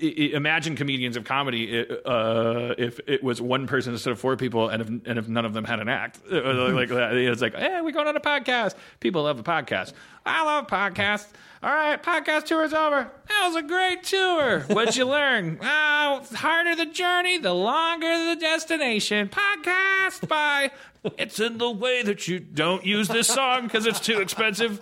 imagine 0.00 0.76
comedians 0.76 1.16
of 1.16 1.24
comedy 1.24 1.86
uh, 2.04 2.74
if 2.78 3.00
it 3.06 3.22
was 3.22 3.40
one 3.40 3.66
person 3.66 3.92
instead 3.92 4.10
of 4.10 4.18
four 4.18 4.36
people 4.36 4.68
and 4.68 4.82
if, 4.82 4.88
and 4.88 5.18
if 5.18 5.28
none 5.28 5.44
of 5.44 5.52
them 5.52 5.64
had 5.64 5.80
an 5.80 5.88
act 5.88 6.20
like 6.30 6.88
that. 6.88 7.14
it's 7.14 7.42
like 7.42 7.54
hey 7.54 7.80
we're 7.82 7.90
going 7.90 8.06
on 8.06 8.16
a 8.16 8.20
podcast 8.20 8.74
people 9.00 9.24
love 9.24 9.38
a 9.38 9.42
podcast 9.42 9.92
i 10.24 10.44
love 10.44 10.66
podcasts 10.66 11.26
all 11.60 11.74
right, 11.74 12.00
podcast 12.00 12.44
tour 12.44 12.62
is 12.62 12.72
over. 12.72 13.10
That 13.28 13.46
was 13.48 13.56
a 13.56 13.62
great 13.62 14.04
tour. 14.04 14.60
What'd 14.68 14.96
you 14.96 15.06
learn? 15.06 15.58
Oh, 16.00 16.24
harder 16.34 16.74
the 16.74 16.86
journey, 16.86 17.36
the 17.36 17.52
longer 17.52 18.06
the 18.06 18.36
destination. 18.40 19.28
Podcast 19.28 20.26
by. 20.26 20.70
It's 21.18 21.38
in 21.38 21.58
the 21.58 21.70
way 21.70 22.02
that 22.02 22.26
you 22.28 22.38
don't 22.38 22.86
use 22.86 23.08
this 23.08 23.26
song 23.26 23.64
because 23.64 23.84
it's 23.84 24.00
too 24.00 24.20
expensive. 24.20 24.80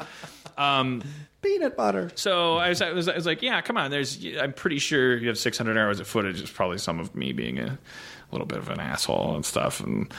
Um, 0.56 1.02
peanut 1.46 1.76
butter. 1.76 2.10
So 2.14 2.56
I 2.56 2.68
was, 2.70 2.82
I 2.82 2.92
was, 2.92 3.08
I 3.08 3.14
was 3.14 3.26
like, 3.26 3.42
yeah, 3.42 3.60
come 3.60 3.76
on. 3.76 3.90
There's, 3.90 4.24
I'm 4.40 4.52
pretty 4.52 4.78
sure 4.78 5.16
you 5.16 5.28
have 5.28 5.38
600 5.38 5.76
hours 5.78 6.00
of 6.00 6.06
footage. 6.06 6.40
It's 6.40 6.50
probably 6.50 6.78
some 6.78 7.00
of 7.00 7.14
me 7.14 7.32
being 7.32 7.58
a 7.58 7.78
little 8.32 8.46
bit 8.46 8.58
of 8.58 8.68
an 8.68 8.80
asshole 8.80 9.34
and 9.36 9.44
stuff. 9.44 9.80
And 9.80 10.12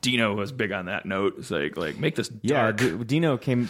Dino 0.00 0.34
was 0.34 0.52
big 0.52 0.72
on 0.72 0.86
that 0.86 1.06
note. 1.06 1.36
It's 1.38 1.50
like, 1.50 1.76
like 1.76 1.98
make 1.98 2.14
this 2.16 2.30
Yeah, 2.42 2.72
dark. 2.72 2.76
D- 2.78 3.04
Dino 3.04 3.36
came. 3.38 3.66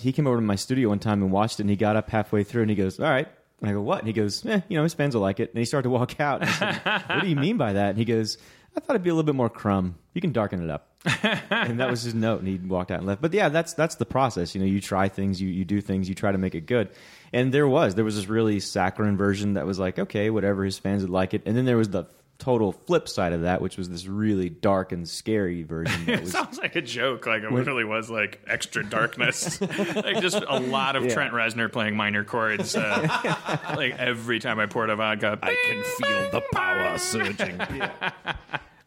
He 0.00 0.12
came 0.12 0.26
over 0.26 0.36
to 0.36 0.42
my 0.42 0.56
studio 0.56 0.88
one 0.88 0.98
time 0.98 1.22
and 1.22 1.30
watched 1.30 1.60
it. 1.60 1.64
and 1.64 1.70
He 1.70 1.76
got 1.76 1.96
up 1.96 2.10
halfway 2.10 2.42
through 2.44 2.62
and 2.62 2.70
he 2.70 2.76
goes, 2.76 2.98
"All 2.98 3.08
right." 3.08 3.28
And 3.60 3.70
I 3.70 3.72
go, 3.72 3.80
"What?" 3.80 4.00
And 4.00 4.06
he 4.08 4.12
goes, 4.12 4.44
"Eh, 4.44 4.60
you 4.68 4.76
know, 4.76 4.82
his 4.82 4.94
fans 4.94 5.14
will 5.14 5.22
like 5.22 5.38
it." 5.40 5.50
And 5.50 5.58
he 5.58 5.64
started 5.64 5.84
to 5.84 5.90
walk 5.90 6.18
out. 6.20 6.40
And 6.42 6.50
I 6.50 6.52
said, 6.52 7.02
what 7.08 7.22
do 7.22 7.28
you 7.28 7.36
mean 7.36 7.56
by 7.56 7.74
that? 7.74 7.90
And 7.90 7.98
he 7.98 8.04
goes, 8.04 8.36
"I 8.76 8.80
thought 8.80 8.94
it'd 8.94 9.02
be 9.02 9.10
a 9.10 9.14
little 9.14 9.26
bit 9.26 9.34
more 9.34 9.50
crumb. 9.50 9.96
You 10.14 10.20
can 10.20 10.32
darken 10.32 10.62
it 10.62 10.70
up." 10.70 10.88
and 11.50 11.78
that 11.80 11.88
was 11.90 12.02
his 12.02 12.14
note. 12.14 12.40
And 12.40 12.48
he 12.48 12.56
walked 12.56 12.90
out 12.90 12.98
and 12.98 13.06
left. 13.06 13.22
But 13.22 13.32
yeah, 13.32 13.48
that's 13.48 13.74
that's 13.74 13.94
the 13.94 14.06
process. 14.06 14.54
You 14.54 14.60
know, 14.60 14.66
you 14.66 14.80
try 14.80 15.08
things, 15.08 15.40
you 15.40 15.48
you 15.48 15.64
do 15.64 15.80
things, 15.80 16.08
you 16.08 16.14
try 16.14 16.32
to 16.32 16.38
make 16.38 16.54
it 16.54 16.66
good. 16.66 16.90
And 17.32 17.52
there 17.52 17.68
was 17.68 17.94
there 17.94 18.04
was 18.04 18.16
this 18.16 18.28
really 18.28 18.60
saccharine 18.60 19.16
version 19.16 19.54
that 19.54 19.66
was 19.66 19.78
like, 19.78 19.98
okay, 19.98 20.30
whatever, 20.30 20.64
his 20.64 20.78
fans 20.78 21.02
would 21.02 21.10
like 21.10 21.34
it. 21.34 21.42
And 21.46 21.56
then 21.56 21.64
there 21.64 21.76
was 21.76 21.90
the 21.90 22.06
total 22.38 22.72
flip 22.72 23.08
side 23.08 23.32
of 23.32 23.42
that, 23.42 23.60
which 23.60 23.76
was 23.76 23.88
this 23.88 24.06
really 24.06 24.48
dark 24.48 24.92
and 24.92 25.08
scary 25.08 25.62
version. 25.62 26.04
That 26.06 26.14
It 26.18 26.20
was, 26.22 26.32
sounds 26.32 26.58
like 26.58 26.76
a 26.76 26.82
joke. 26.82 27.26
Like 27.26 27.42
it 27.42 27.50
really 27.50 27.84
was 27.84 28.10
like 28.10 28.40
extra 28.46 28.84
darkness. 28.84 29.60
like 29.60 30.20
just 30.20 30.42
a 30.46 30.58
lot 30.60 30.96
of 30.96 31.04
Yeah. 31.04 31.14
Trent 31.14 31.32
Reznor 31.32 31.70
playing 31.72 31.96
minor 31.96 32.24
chords. 32.24 32.76
Uh, 32.76 33.58
like 33.76 33.98
every 33.98 34.38
time 34.38 34.58
I 34.58 34.66
poured 34.66 34.90
a 34.90 34.96
vodka, 34.96 35.38
I 35.42 35.56
can 35.66 35.82
feel 35.98 36.30
the 36.30 36.42
power 36.52 36.98
surging. 36.98 37.60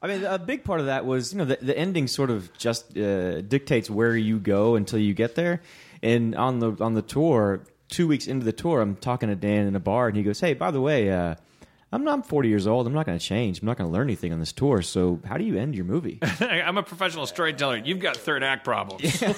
I 0.01 0.07
mean, 0.07 0.23
a 0.23 0.39
big 0.39 0.63
part 0.63 0.79
of 0.79 0.85
that 0.85 1.05
was, 1.05 1.33
you 1.33 1.39
know, 1.39 1.45
the, 1.45 1.57
the 1.61 1.77
ending 1.77 2.07
sort 2.07 2.29
of 2.29 2.55
just 2.57 2.97
uh, 2.97 3.41
dictates 3.41 3.89
where 3.89 4.15
you 4.15 4.39
go 4.39 4.75
until 4.75 4.99
you 4.99 5.13
get 5.13 5.35
there. 5.35 5.61
And 6.01 6.35
on 6.35 6.59
the 6.59 6.71
on 6.79 6.93
the 6.93 7.01
tour, 7.01 7.63
two 7.89 8.07
weeks 8.07 8.27
into 8.27 8.45
the 8.45 8.53
tour, 8.53 8.79
I'm 8.79 8.95
talking 8.95 9.27
to 9.27 9.35
Dan 9.35 9.67
in 9.67 9.75
a 9.75 9.79
bar, 9.81 10.07
and 10.07 10.15
he 10.15 10.23
goes, 10.23 10.39
"Hey, 10.39 10.53
by 10.53 10.71
the 10.71 10.79
way, 10.79 11.11
uh, 11.11 11.35
I'm 11.91 12.03
not 12.03 12.13
I'm 12.13 12.21
40 12.21 12.49
years 12.49 12.67
old. 12.67 12.85
I'm 12.85 12.93
not 12.93 13.07
going 13.07 13.17
to 13.17 13.23
change. 13.23 13.61
I'm 13.61 13.65
not 13.65 13.77
going 13.77 13.89
to 13.89 13.93
learn 13.93 14.05
anything 14.07 14.31
on 14.31 14.39
this 14.39 14.51
tour. 14.51 14.83
So, 14.83 15.19
how 15.25 15.37
do 15.37 15.43
you 15.43 15.57
end 15.57 15.73
your 15.75 15.85
movie?" 15.85 16.19
I'm 16.39 16.77
a 16.77 16.83
professional 16.83 17.25
storyteller. 17.25 17.77
You've 17.77 17.99
got 17.99 18.15
third 18.15 18.43
act 18.43 18.63
problems. 18.63 19.19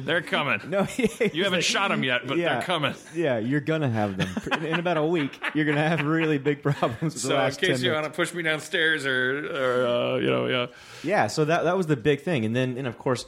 they're 0.00 0.22
coming. 0.22 0.60
no, 0.68 0.86
You 1.32 1.44
haven't 1.44 1.64
shot 1.64 1.88
them 1.90 2.02
yet, 2.02 2.26
but 2.26 2.38
Yeah. 2.38 2.54
they're 2.54 2.62
coming. 2.62 2.94
yeah, 3.14 3.38
you're 3.38 3.60
gonna 3.60 3.88
have 3.90 4.16
them 4.16 4.64
in 4.64 4.78
about 4.78 4.96
a 4.96 5.04
week. 5.04 5.40
You're 5.54 5.64
gonna 5.64 5.86
have 5.88 6.02
really 6.04 6.38
big 6.38 6.62
problems. 6.62 7.14
With 7.14 7.22
the 7.22 7.28
So 7.28 7.40
in 7.40 7.50
case 7.52 7.80
10 7.80 7.84
you 7.86 7.92
want 7.92 8.04
to 8.04 8.10
push 8.10 8.34
me 8.34 8.42
downstairs 8.42 9.06
or, 9.06 9.46
or 9.46 9.86
uh, 9.86 10.16
you 10.16 10.30
know, 10.30 10.46
yeah. 10.46 10.66
Yeah, 11.02 11.26
so 11.28 11.44
that 11.44 11.64
that 11.64 11.76
was 11.76 11.86
the 11.86 11.96
big 11.96 12.22
thing, 12.22 12.44
and 12.44 12.54
then 12.54 12.76
and 12.76 12.86
of 12.86 12.98
course 12.98 13.24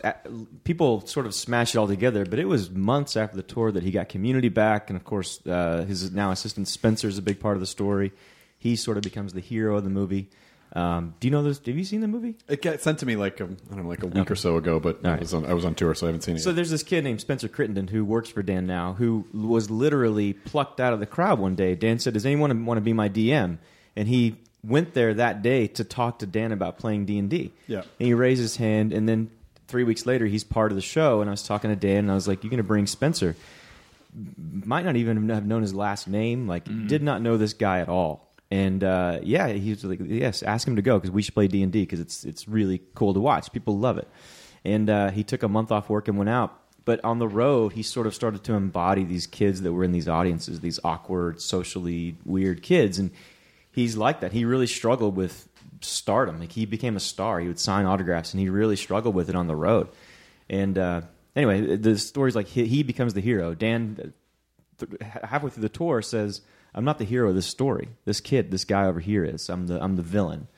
people 0.65 1.07
sort 1.07 1.27
of 1.27 1.35
smashed 1.35 1.75
it 1.75 1.79
all 1.79 1.89
together. 1.89 2.25
But 2.27 2.39
it 2.39 2.47
was 2.49 2.71
months 2.71 3.17
after 3.17 3.37
the 3.37 3.43
tour 3.43 3.73
that 3.73 3.83
he 3.83 3.91
got 3.91 4.09
Community 4.09 4.49
back, 4.49 4.91
and 4.91 4.97
of 4.97 5.05
course 5.05 5.45
uh, 5.47 5.85
his 6.01 6.13
now 6.13 6.31
assistant 6.31 6.69
Spencer 6.69 7.09
is 7.09 7.19
a 7.19 7.23
big 7.23 7.39
part 7.41 7.57
of 7.57 7.61
the 7.61 7.67
story. 7.67 8.13
He 8.59 8.77
sort 8.77 8.97
of 8.97 9.03
becomes 9.03 9.33
the 9.33 9.41
hero 9.41 9.77
of 9.77 9.85
the 9.85 9.91
movie. 9.91 10.29
Um, 10.75 11.15
do 11.21 11.27
you 11.29 11.33
know 11.33 11.43
this? 11.43 11.59
Have 11.67 11.77
you 11.77 11.85
seen 11.85 12.01
the 12.01 12.09
movie? 12.09 12.35
It 12.49 12.63
got 12.63 12.81
sent 12.81 13.01
to 13.01 13.07
me 13.07 13.15
like 13.17 13.41
um, 13.43 13.59
I 13.71 13.75
don't 13.75 13.83
know, 13.85 13.89
like 13.91 14.03
a 14.03 14.07
week 14.07 14.17
Okay. 14.23 14.33
or 14.33 14.37
so 14.37 14.57
ago, 14.57 14.81
but 14.81 15.05
All 15.05 15.11
I 15.11 15.17
was 15.19 15.35
on 15.35 15.45
I 15.45 15.53
was 15.53 15.65
on 15.67 15.75
tour, 15.75 15.95
so 15.95 16.07
I 16.07 16.09
haven't 16.09 16.23
seen 16.23 16.37
it. 16.37 16.41
So 16.41 16.49
yet. 16.51 16.57
there's 16.57 16.71
this 16.71 16.83
kid 16.83 17.05
named 17.05 17.21
Spencer 17.21 17.49
Crittenden 17.49 17.89
who 17.89 18.05
works 18.07 18.31
for 18.31 18.43
Dan 18.43 18.67
now, 18.67 18.95
who 18.95 19.27
was 19.35 19.71
literally 19.71 20.33
plucked 20.33 20.81
out 20.81 20.95
of 20.95 21.01
the 21.01 21.07
crowd 21.07 21.39
one 21.39 21.55
day. 21.57 21.75
Dan 21.75 21.99
said, 21.99 22.15
"Does 22.15 22.25
anyone 22.25 22.65
want 22.65 22.79
to 22.79 22.83
be 22.83 22.95
my 22.95 23.09
DM?" 23.11 23.59
And 23.97 24.09
he 24.09 24.37
went 24.65 24.95
there 24.95 25.13
that 25.13 25.43
day 25.43 25.67
to 25.67 25.85
talk 25.85 26.21
to 26.21 26.27
Dan 26.27 26.53
about 26.53 26.79
playing 26.79 27.05
D 27.05 27.19
and 27.19 27.29
D. 27.29 27.53
Yeah. 27.67 27.81
And 27.81 28.07
he 28.07 28.15
raised 28.15 28.41
his 28.41 28.57
hand, 28.57 28.95
and 28.95 29.07
then 29.07 29.29
three 29.69 29.85
weeks 29.85 30.07
later, 30.07 30.25
he's 30.25 30.45
part 30.45 30.73
of 30.73 30.77
the 30.77 30.83
show. 30.83 31.21
And 31.21 31.29
I 31.29 31.33
was 31.33 31.43
talking 31.43 31.69
to 31.69 31.77
Dan, 31.77 31.99
and 31.99 32.11
I 32.11 32.15
was 32.15 32.27
like, 32.27 32.43
"You're 32.45 32.51
going 32.51 32.57
to 32.59 32.63
bring 32.63 32.87
Spencer?" 32.87 33.37
Might 34.15 34.85
not 34.85 34.97
even 34.97 35.29
have 35.31 35.47
known 35.47 35.63
his 35.63 35.75
last 35.75 36.07
name. 36.07 36.47
Like, 36.47 36.65
did 36.87 37.03
not 37.03 37.23
know 37.23 37.37
this 37.37 37.55
guy 37.55 37.81
at 37.81 37.89
all. 37.89 38.33
And 38.53 38.85
uh, 38.85 39.21
yeah, 39.23 39.49
he 39.49 39.71
was 39.71 39.83
like, 39.83 39.99
"Yes, 40.03 40.43
ask 40.43 40.69
him 40.69 40.77
to 40.77 40.83
go 40.83 40.99
because 40.99 41.11
we 41.11 41.23
should 41.23 41.33
play 41.33 41.49
D 41.49 41.63
and 41.63 41.73
D 41.73 41.81
because 41.81 42.01
it's 42.01 42.23
it's 42.23 42.47
really 42.47 42.83
cool 42.95 43.15
to 43.15 43.21
watch. 43.21 43.51
People 43.51 43.79
love 43.79 43.97
it." 43.97 44.07
And 44.63 44.91
uh, 44.91 45.11
he 45.11 45.25
took 45.25 45.43
a 45.43 45.49
month 45.49 45.73
off 45.73 45.89
work 45.89 46.07
and 46.07 46.19
went 46.19 46.29
out. 46.29 46.61
But 46.85 47.03
on 47.03 47.19
the 47.19 47.29
road, 47.29 47.73
he 47.73 47.83
sort 47.83 48.07
of 48.07 48.15
started 48.15 48.45
to 48.45 48.53
embody 48.53 49.05
these 49.05 49.27
kids 49.27 49.63
that 49.63 49.73
were 49.73 49.85
in 49.85 49.93
these 49.93 50.07
audiences, 50.07 50.61
these 50.61 50.79
awkward, 50.85 51.41
socially 51.41 52.17
weird 52.27 52.63
kids, 52.63 52.99
and 52.99 53.11
he's 53.71 53.97
like 53.97 54.21
that. 54.21 54.33
He 54.33 54.45
really 54.45 54.67
struggled 54.67 55.17
with 55.17 55.49
stardom. 55.81 56.39
Like 56.39 56.53
he 56.53 56.67
became 56.67 56.95
a 56.95 57.01
star. 57.01 57.41
He 57.41 57.49
would 57.49 57.59
sign 57.59 57.87
autographs, 57.87 58.35
and 58.35 58.41
he 58.43 58.51
really 58.51 58.77
struggled 58.77 59.15
with 59.15 59.31
it 59.31 59.35
on 59.35 59.47
the 59.47 59.57
road. 59.57 59.89
And 60.51 60.77
uh, 60.77 61.01
anyway, 61.37 61.77
the 61.77 61.99
story's 61.99 62.37
like 62.37 62.47
he, 62.47 62.67
he 62.67 62.83
becomes 62.83 63.15
the 63.15 63.21
hero. 63.21 63.55
Dan, 63.55 64.13
th- 64.79 64.91
halfway 65.01 65.51
through 65.51 65.63
the 65.63 65.69
tour, 65.69 66.03
says, 66.03 66.41
"I'm 66.75 66.85
not 66.85 66.99
the 66.99 67.05
hero 67.05 67.31
of 67.31 67.35
this 67.35 67.47
story. 67.47 67.89
This 68.05 68.21
kid, 68.21 68.51
this 68.51 68.65
guy 68.65 68.87
over 68.87 69.01
here 69.01 69.25
is. 69.25 69.49
I'm 69.49 69.67
the 69.67 69.83
I'm 69.83 69.97
the 69.97 70.03
villain." 70.03 70.49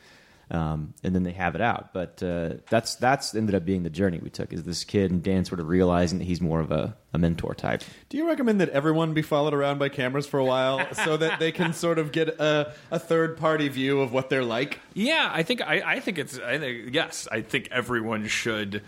Um, 0.51 0.93
and 1.03 1.14
then 1.14 1.22
they 1.22 1.33
have 1.33 1.55
it 1.55 1.61
out, 1.62 1.93
but 1.95 2.22
uh, 2.22 2.57
that's 2.68 2.97
that's 2.97 3.35
ended 3.35 3.55
up 3.55 3.64
being 3.64 3.83
the 3.83 3.91
journey 3.91 4.18
we 4.22 4.29
took. 4.29 4.53
Is 4.53 4.62
this 4.64 4.85
kid 4.85 5.11
and 5.11 5.22
Dan 5.22 5.45
sort 5.45 5.59
of 5.59 5.68
realizing 5.68 6.18
that 6.18 6.27
he's 6.27 6.41
more 6.41 6.61
of 6.61 6.70
a, 6.70 6.97
a 7.14 7.18
mentor 7.18 7.55
type. 7.55 7.83
Do 8.11 8.18
you 8.18 8.29
recommend 8.29 8.61
that 8.61 8.68
everyone 8.68 9.14
be 9.14 9.22
followed 9.22 9.55
around 9.55 9.79
by 9.79 9.89
cameras 9.89 10.27
for 10.27 10.39
a 10.39 10.45
while 10.45 10.87
so 11.05 11.16
that 11.16 11.39
they 11.39 11.51
can 11.51 11.72
sort 11.72 11.99
of 11.99 12.12
get 12.12 12.29
a, 12.29 12.75
a 12.91 12.99
third 12.99 13.39
party 13.39 13.68
view 13.68 14.03
of 14.03 14.12
what 14.12 14.29
they're 14.29 14.45
like? 14.45 14.81
Yeah, 14.93 15.31
I 15.33 15.43
think 15.45 15.62
I, 15.62 15.83
I 15.85 16.01
think 16.01 16.18
it's 16.18 16.39
I 16.39 16.59
think 16.59 16.95
yes, 16.95 17.27
I 17.33 17.41
think 17.41 17.68
everyone 17.70 18.27
should 18.29 18.83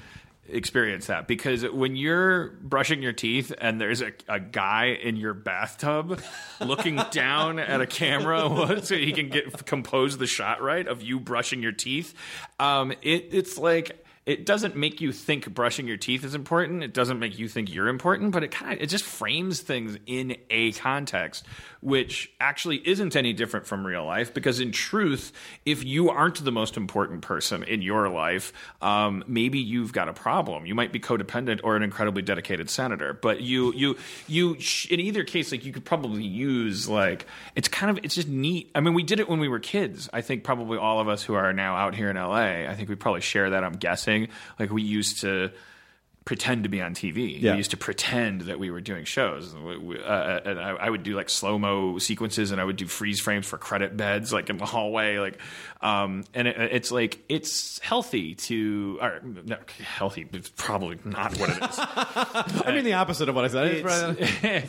experience 0.48 1.06
that. 1.06 1.26
Because 1.26 1.64
when 1.64 1.96
you're 1.96 2.50
brushing 2.62 3.02
your 3.02 3.12
teeth 3.12 3.52
and 3.58 3.80
there's 3.80 4.02
a, 4.02 4.12
a 4.28 4.40
guy 4.40 4.86
in 4.86 5.16
your 5.16 5.34
bathtub 5.34 6.20
looking 6.60 6.96
down 7.10 7.58
at 7.58 7.80
a 7.80 7.86
camera 7.86 8.80
so 8.82 8.94
he 8.96 9.12
can 9.12 9.28
get 9.28 9.66
compose 9.66 10.18
the 10.18 10.26
shot 10.26 10.62
right 10.62 10.86
of 10.86 11.02
you 11.02 11.18
brushing 11.20 11.62
your 11.62 11.72
teeth 11.72 12.14
um, 12.58 12.92
it, 13.02 13.28
it's 13.32 13.58
like 13.58 14.05
it 14.26 14.44
doesn't 14.44 14.74
make 14.74 15.00
you 15.00 15.12
think 15.12 15.54
brushing 15.54 15.86
your 15.86 15.96
teeth 15.96 16.24
is 16.24 16.34
important. 16.34 16.82
It 16.82 16.92
doesn't 16.92 17.20
make 17.20 17.38
you 17.38 17.48
think 17.48 17.72
you're 17.72 17.86
important, 17.86 18.32
but 18.32 18.42
it 18.42 18.50
kind 18.50 18.72
of 18.72 18.82
it 18.82 18.88
just 18.88 19.04
frames 19.04 19.60
things 19.60 19.96
in 20.06 20.36
a 20.50 20.72
context 20.72 21.46
which 21.86 22.32
actually 22.40 22.78
isn't 22.84 23.14
any 23.14 23.32
different 23.32 23.64
from 23.64 23.86
real 23.86 24.04
life. 24.04 24.34
Because 24.34 24.58
in 24.58 24.72
truth, 24.72 25.30
if 25.64 25.84
you 25.84 26.10
aren't 26.10 26.44
the 26.44 26.50
most 26.50 26.76
important 26.76 27.22
person 27.22 27.62
in 27.62 27.80
your 27.80 28.08
life, 28.08 28.52
um, 28.82 29.22
maybe 29.28 29.60
you've 29.60 29.92
got 29.92 30.08
a 30.08 30.12
problem. 30.12 30.66
You 30.66 30.74
might 30.74 30.92
be 30.92 30.98
codependent 30.98 31.60
or 31.62 31.76
an 31.76 31.84
incredibly 31.84 32.22
dedicated 32.22 32.68
senator, 32.70 33.12
but 33.12 33.40
you 33.40 33.72
you 33.74 33.96
you 34.26 34.56
in 34.90 34.98
either 34.98 35.22
case, 35.22 35.52
like 35.52 35.64
you 35.64 35.72
could 35.72 35.84
probably 35.84 36.24
use 36.24 36.88
like 36.88 37.26
it's 37.54 37.68
kind 37.68 37.96
of 37.96 38.04
it's 38.04 38.16
just 38.16 38.26
neat. 38.26 38.68
I 38.74 38.80
mean, 38.80 38.94
we 38.94 39.04
did 39.04 39.20
it 39.20 39.28
when 39.28 39.38
we 39.38 39.46
were 39.46 39.60
kids. 39.60 40.10
I 40.12 40.22
think 40.22 40.42
probably 40.42 40.78
all 40.78 40.98
of 40.98 41.06
us 41.06 41.22
who 41.22 41.34
are 41.34 41.52
now 41.52 41.76
out 41.76 41.94
here 41.94 42.10
in 42.10 42.16
LA, 42.16 42.66
I 42.68 42.74
think 42.74 42.88
we 42.88 42.96
probably 42.96 43.20
share 43.20 43.50
that. 43.50 43.62
I'm 43.62 43.74
guessing 43.74 44.15
like 44.58 44.70
we 44.70 44.82
used 44.82 45.20
to 45.20 45.50
pretend 46.26 46.64
to 46.64 46.68
be 46.68 46.82
on 46.82 46.92
TV. 46.92 47.40
Yeah. 47.40 47.52
We 47.52 47.58
used 47.58 47.70
to 47.70 47.76
pretend 47.78 48.42
that 48.42 48.58
we 48.58 48.70
were 48.70 48.80
doing 48.82 49.04
shows. 49.04 49.54
We- 49.54 50.02
uh, 50.02 50.40
and 50.44 50.60
I, 50.60 50.70
I 50.72 50.90
would 50.90 51.04
do 51.04 51.14
like 51.16 51.30
slow 51.30 51.58
mo 51.58 51.98
sequences, 51.98 52.50
and 52.50 52.60
I 52.60 52.64
would 52.64 52.76
do 52.76 52.86
freeze 52.86 53.20
frames 53.20 53.46
for 53.46 53.56
credit 53.56 53.96
beds, 53.96 54.32
like 54.32 54.50
in 54.50 54.58
the 54.58 54.66
hallway. 54.66 55.18
Like, 55.18 55.38
um, 55.80 56.24
and 56.34 56.48
it, 56.48 56.56
it's 56.58 56.90
like 56.90 57.20
it's 57.28 57.78
healthy 57.78 58.34
to, 58.34 58.98
or 59.00 59.20
no, 59.22 59.56
healthy. 59.84 60.26
It's 60.32 60.50
probably 60.50 60.98
not 61.04 61.38
what 61.38 61.48
it 61.50 61.62
is. 61.62 61.78
I 62.66 62.72
mean, 62.74 62.84
the 62.84 62.94
opposite 62.94 63.28
of 63.28 63.34
what 63.36 63.44
I 63.44 63.48
said. 63.48 64.68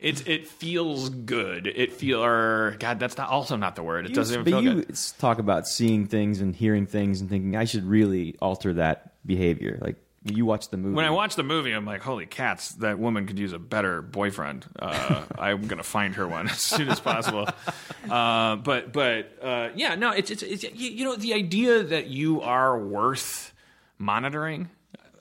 It's 0.00 0.20
it 0.22 0.46
feels 0.46 1.08
good. 1.08 1.66
It 1.66 1.92
feel 1.92 2.22
or 2.24 2.76
God, 2.78 3.00
that's 3.00 3.16
not 3.16 3.28
also 3.28 3.56
not 3.56 3.74
the 3.74 3.82
word. 3.82 4.06
It 4.06 4.14
doesn't 4.14 4.40
even 4.40 4.44
but 4.44 4.50
feel 4.50 4.62
you 4.62 4.82
good. 4.84 4.96
talk 5.18 5.38
about 5.40 5.66
seeing 5.66 6.06
things 6.06 6.40
and 6.40 6.54
hearing 6.54 6.86
things 6.86 7.20
and 7.20 7.28
thinking 7.28 7.56
I 7.56 7.64
should 7.64 7.84
really 7.84 8.36
alter 8.40 8.74
that 8.74 9.14
behavior. 9.26 9.78
Like 9.82 9.96
you 10.24 10.44
watch 10.44 10.68
the 10.70 10.76
movie. 10.76 10.94
When 10.94 11.04
I 11.04 11.10
watch 11.10 11.36
the 11.36 11.42
movie, 11.42 11.72
I'm 11.72 11.84
like, 11.86 12.02
holy 12.02 12.26
cats, 12.26 12.70
that 12.76 12.98
woman 12.98 13.26
could 13.26 13.38
use 13.38 13.52
a 13.52 13.58
better 13.58 14.02
boyfriend. 14.02 14.66
Uh, 14.78 15.24
I'm 15.38 15.66
gonna 15.66 15.82
find 15.82 16.14
her 16.16 16.26
one 16.26 16.48
as 16.50 16.60
soon 16.60 16.88
as 16.88 17.00
possible. 17.00 17.48
Uh, 18.10 18.56
but 18.56 18.92
but 18.92 19.38
uh, 19.42 19.70
yeah, 19.74 19.94
no, 19.94 20.10
it's, 20.10 20.30
it's 20.30 20.42
it's 20.42 20.64
you 20.64 20.90
you 20.90 21.04
know 21.04 21.16
the 21.16 21.34
idea 21.34 21.82
that 21.82 22.08
you 22.08 22.40
are 22.42 22.78
worth 22.78 23.52
monitoring. 23.98 24.70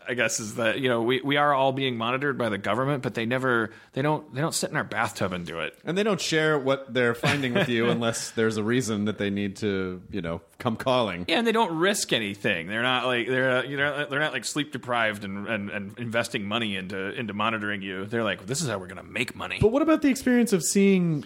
I 0.07 0.13
guess 0.13 0.39
is 0.39 0.55
that 0.55 0.79
you 0.79 0.89
know 0.89 1.01
we, 1.01 1.21
we 1.21 1.37
are 1.37 1.53
all 1.53 1.71
being 1.71 1.97
monitored 1.97 2.37
by 2.37 2.49
the 2.49 2.57
government, 2.57 3.03
but 3.03 3.13
they 3.13 3.25
never 3.25 3.71
they 3.93 4.01
don't 4.01 4.33
they 4.33 4.41
don't 4.41 4.53
sit 4.53 4.69
in 4.69 4.77
our 4.77 4.83
bathtub 4.83 5.33
and 5.33 5.45
do 5.45 5.59
it. 5.59 5.77
and 5.83 5.97
they 5.97 6.03
don't 6.03 6.21
share 6.21 6.57
what 6.57 6.93
they're 6.93 7.15
finding 7.15 7.53
with 7.53 7.67
you 7.69 7.89
unless 7.89 8.31
there's 8.31 8.57
a 8.57 8.63
reason 8.63 9.05
that 9.05 9.17
they 9.17 9.29
need 9.29 9.57
to, 9.57 10.01
you 10.09 10.21
know, 10.21 10.41
come 10.59 10.75
calling. 10.75 11.25
Yeah, 11.27 11.39
and 11.39 11.47
they 11.47 11.51
don't 11.51 11.77
risk 11.77 12.13
anything. 12.13 12.67
They're 12.67 12.83
not 12.83 13.05
like 13.05 13.27
they're 13.27 13.57
uh, 13.57 13.63
you 13.63 13.77
know 13.77 14.05
they're 14.09 14.19
not 14.19 14.33
like 14.33 14.45
sleep 14.45 14.71
deprived 14.71 15.23
and, 15.23 15.47
and, 15.47 15.69
and 15.69 15.99
investing 15.99 16.45
money 16.45 16.75
into 16.75 17.11
into 17.13 17.33
monitoring 17.33 17.81
you. 17.81 18.05
They're 18.05 18.23
like, 18.23 18.45
this 18.45 18.61
is 18.61 18.69
how 18.69 18.77
we're 18.77 18.87
gonna 18.87 19.03
make 19.03 19.35
money. 19.35 19.57
But 19.59 19.71
what 19.71 19.81
about 19.81 20.01
the 20.01 20.09
experience 20.09 20.53
of 20.53 20.63
seeing 20.63 21.25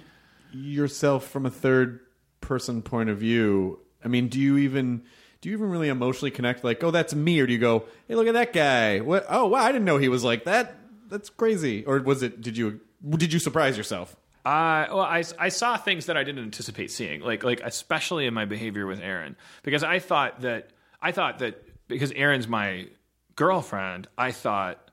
yourself 0.51 1.27
from 1.27 1.45
a 1.45 1.51
third 1.51 1.99
person 2.41 2.81
point 2.81 3.09
of 3.09 3.17
view? 3.17 3.79
I 4.03 4.07
mean, 4.07 4.27
do 4.27 4.39
you 4.39 4.57
even 4.57 5.03
do 5.41 5.49
you 5.49 5.55
even 5.55 5.69
really 5.69 5.89
emotionally 5.89 6.31
connect? 6.31 6.63
Like, 6.63 6.83
oh, 6.83 6.91
that's 6.91 7.13
me, 7.15 7.39
or 7.39 7.47
do 7.47 7.53
you 7.53 7.59
go, 7.59 7.85
hey, 8.07 8.15
look 8.15 8.27
at 8.27 8.33
that 8.33 8.53
guy? 8.53 8.99
What? 8.99 9.25
Oh, 9.27 9.47
wow, 9.47 9.63
I 9.63 9.71
didn't 9.71 9.85
know 9.85 9.97
he 9.97 10.09
was 10.09 10.23
like 10.23 10.45
that. 10.45 10.75
That's 11.09 11.29
crazy. 11.29 11.83
Or 11.85 11.99
was 11.99 12.23
it? 12.23 12.41
Did 12.41 12.57
you 12.57 12.79
did 13.09 13.33
you 13.33 13.39
surprise 13.39 13.75
yourself? 13.75 14.15
Uh, 14.43 14.85
well, 14.89 15.01
I, 15.01 15.23
I 15.37 15.49
saw 15.49 15.77
things 15.77 16.07
that 16.07 16.17
I 16.17 16.23
didn't 16.23 16.43
anticipate 16.43 16.91
seeing, 16.91 17.21
like 17.21 17.43
like 17.43 17.61
especially 17.61 18.25
in 18.25 18.33
my 18.33 18.45
behavior 18.45 18.87
with 18.87 18.99
Erin, 19.01 19.35
because 19.63 19.83
I 19.83 19.99
thought 19.99 20.41
that 20.41 20.69
I 21.01 21.11
thought 21.11 21.39
that 21.39 21.87
because 21.87 22.11
Erin's 22.13 22.47
my 22.47 22.87
girlfriend, 23.35 24.07
I 24.17 24.31
thought 24.31 24.89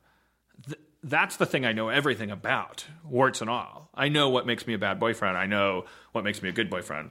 th- 0.67 0.81
that's 1.03 1.37
the 1.37 1.47
thing 1.47 1.65
I 1.65 1.73
know 1.73 1.89
everything 1.89 2.31
about, 2.31 2.85
warts 3.05 3.41
and 3.41 3.49
all. 3.49 3.91
I 3.95 4.09
know 4.09 4.29
what 4.29 4.47
makes 4.47 4.67
me 4.67 4.75
a 4.75 4.79
bad 4.79 5.01
boyfriend. 5.01 5.37
I 5.37 5.47
know 5.47 5.85
what 6.13 6.25
makes 6.25 6.43
me 6.43 6.49
a 6.49 6.53
good 6.53 6.69
boyfriend. 6.69 7.11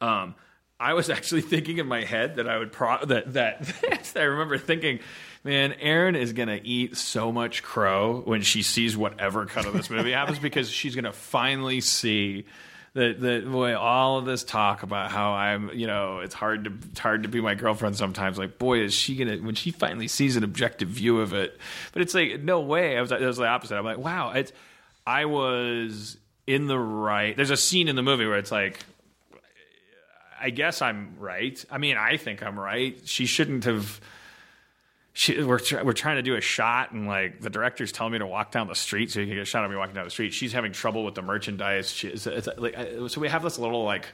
Um, 0.00 0.34
I 0.80 0.94
was 0.94 1.10
actually 1.10 1.40
thinking 1.42 1.78
in 1.78 1.86
my 1.86 2.04
head 2.04 2.36
that 2.36 2.48
I 2.48 2.58
would 2.58 2.72
pro 2.72 3.04
that 3.06 3.34
that 3.34 4.12
I 4.16 4.22
remember 4.22 4.58
thinking, 4.58 5.00
man, 5.42 5.72
Erin 5.74 6.14
is 6.14 6.32
gonna 6.32 6.60
eat 6.62 6.96
so 6.96 7.32
much 7.32 7.62
crow 7.62 8.22
when 8.24 8.42
she 8.42 8.62
sees 8.62 8.96
whatever 8.96 9.46
cut 9.46 9.66
of 9.66 9.72
this 9.72 9.90
movie 9.90 10.12
happens 10.12 10.38
because 10.38 10.70
she's 10.70 10.94
gonna 10.94 11.12
finally 11.12 11.80
see 11.80 12.44
that 12.94 13.20
that 13.20 13.50
boy 13.50 13.76
all 13.76 14.18
of 14.18 14.24
this 14.24 14.44
talk 14.44 14.82
about 14.84 15.10
how 15.10 15.32
I'm 15.32 15.70
you 15.74 15.86
know 15.86 16.20
it's 16.20 16.34
hard 16.34 16.64
to 16.64 16.72
it's 16.90 17.00
hard 17.00 17.24
to 17.24 17.28
be 17.28 17.40
my 17.40 17.54
girlfriend 17.54 17.96
sometimes. 17.96 18.38
Like 18.38 18.58
boy 18.58 18.80
is 18.80 18.94
she 18.94 19.16
gonna 19.16 19.38
when 19.38 19.56
she 19.56 19.72
finally 19.72 20.08
sees 20.08 20.36
an 20.36 20.44
objective 20.44 20.88
view 20.88 21.20
of 21.20 21.32
it. 21.32 21.58
But 21.92 22.02
it's 22.02 22.14
like 22.14 22.40
no 22.40 22.60
way. 22.60 22.96
I 22.96 23.00
was 23.00 23.10
it 23.10 23.20
was 23.20 23.36
the 23.36 23.46
opposite. 23.46 23.76
I'm 23.76 23.84
like 23.84 23.98
wow 23.98 24.30
it's 24.30 24.52
I 25.04 25.24
was 25.24 26.18
in 26.46 26.66
the 26.66 26.78
right 26.78 27.36
there's 27.36 27.50
a 27.50 27.56
scene 27.56 27.88
in 27.88 27.96
the 27.96 28.02
movie 28.02 28.26
where 28.26 28.38
it's 28.38 28.52
like 28.52 28.78
I 30.40 30.50
guess 30.50 30.82
I'm 30.82 31.16
right. 31.18 31.62
I 31.70 31.78
mean, 31.78 31.96
I 31.96 32.16
think 32.16 32.42
I'm 32.42 32.58
right. 32.58 32.98
She 33.04 33.26
shouldn't 33.26 33.64
have. 33.64 34.00
She, 35.12 35.42
we're 35.42 35.58
we're 35.82 35.92
trying 35.92 36.16
to 36.16 36.22
do 36.22 36.36
a 36.36 36.40
shot, 36.40 36.92
and 36.92 37.08
like 37.08 37.40
the 37.40 37.50
director's 37.50 37.90
telling 37.90 38.12
me 38.12 38.18
to 38.20 38.26
walk 38.26 38.52
down 38.52 38.68
the 38.68 38.74
street 38.74 39.10
so 39.10 39.20
you 39.20 39.26
can 39.26 39.34
get 39.34 39.42
a 39.42 39.44
shot 39.44 39.64
of 39.64 39.70
me 39.70 39.76
walking 39.76 39.94
down 39.94 40.04
the 40.04 40.10
street. 40.10 40.32
She's 40.32 40.52
having 40.52 40.72
trouble 40.72 41.04
with 41.04 41.14
the 41.14 41.22
merchandise. 41.22 41.90
She, 41.90 42.08
it's, 42.08 42.26
it's 42.26 42.48
like, 42.56 42.76
so 43.08 43.20
we 43.20 43.28
have 43.28 43.42
this 43.42 43.58
little 43.58 43.84
like 43.84 44.06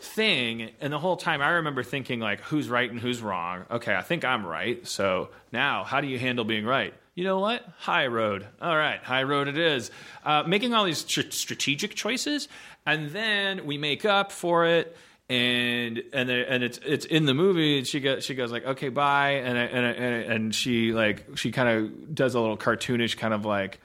thing, 0.00 0.70
and 0.80 0.92
the 0.92 0.98
whole 0.98 1.16
time 1.16 1.40
I 1.40 1.50
remember 1.50 1.84
thinking 1.84 2.18
like, 2.18 2.40
who's 2.40 2.68
right 2.68 2.90
and 2.90 2.98
who's 2.98 3.22
wrong? 3.22 3.66
Okay, 3.70 3.94
I 3.94 4.02
think 4.02 4.24
I'm 4.24 4.44
right. 4.44 4.84
So 4.86 5.28
now, 5.52 5.84
how 5.84 6.00
do 6.00 6.08
you 6.08 6.18
handle 6.18 6.44
being 6.44 6.64
right? 6.64 6.92
You 7.14 7.24
know 7.24 7.38
what? 7.38 7.64
High 7.78 8.06
road. 8.08 8.46
All 8.60 8.76
right, 8.76 9.00
high 9.00 9.22
road 9.22 9.46
it 9.46 9.58
is. 9.58 9.90
Uh, 10.24 10.42
making 10.44 10.74
all 10.74 10.84
these 10.84 11.04
tr- 11.04 11.30
strategic 11.30 11.94
choices, 11.94 12.48
and 12.84 13.10
then 13.10 13.64
we 13.64 13.78
make 13.78 14.04
up 14.04 14.32
for 14.32 14.66
it 14.66 14.96
and 15.32 16.02
and 16.12 16.30
and 16.30 16.62
it's 16.62 16.78
it's 16.84 17.04
in 17.06 17.24
the 17.24 17.34
movie. 17.34 17.78
And 17.78 17.86
she 17.86 18.00
goes 18.00 18.24
she 18.24 18.34
goes 18.34 18.52
like 18.52 18.66
okay 18.66 18.90
bye, 18.90 19.32
and 19.32 19.58
I, 19.58 19.62
and 19.62 19.86
I, 19.86 19.90
and, 19.90 20.32
and 20.32 20.54
she 20.54 20.92
like 20.92 21.24
she 21.36 21.52
kind 21.52 21.68
of 21.68 22.14
does 22.14 22.34
a 22.34 22.40
little 22.40 22.58
cartoonish 22.58 23.16
kind 23.16 23.32
of 23.32 23.44
like 23.44 23.80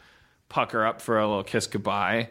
pucker 0.50 0.86
up 0.86 1.02
for 1.02 1.20
a 1.20 1.28
little 1.28 1.44
kiss 1.44 1.68
goodbye 1.68 2.30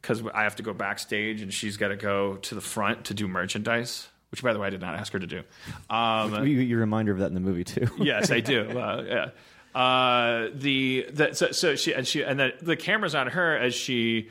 because 0.00 0.22
I 0.32 0.44
have 0.44 0.56
to 0.56 0.62
go 0.62 0.72
backstage 0.72 1.42
and 1.42 1.52
she's 1.52 1.76
got 1.76 1.88
to 1.88 1.96
go 1.96 2.36
to 2.36 2.54
the 2.54 2.60
front 2.60 3.06
to 3.06 3.14
do 3.14 3.28
merchandise. 3.28 4.08
Which, 4.30 4.42
by 4.42 4.52
the 4.52 4.58
way, 4.58 4.66
I 4.66 4.70
did 4.70 4.80
not 4.80 4.96
ask 4.96 5.12
her 5.12 5.20
to 5.20 5.26
do. 5.28 5.42
Um, 5.88 6.44
You, 6.44 6.58
you 6.58 6.76
reminder 6.76 7.12
of 7.12 7.18
that 7.18 7.26
in 7.26 7.34
the 7.34 7.40
movie 7.40 7.62
too. 7.62 7.86
yes, 7.98 8.32
I 8.32 8.40
do. 8.40 8.62
Uh, 8.78 9.04
yeah. 9.06 9.80
Uh, 9.80 10.48
the, 10.52 11.06
the 11.12 11.34
so, 11.34 11.52
so 11.52 11.76
she 11.76 11.92
and 11.94 12.06
she 12.06 12.22
and 12.22 12.40
the, 12.40 12.52
the 12.60 12.76
camera's 12.76 13.14
on 13.14 13.28
her 13.28 13.56
as 13.56 13.74
she 13.74 14.28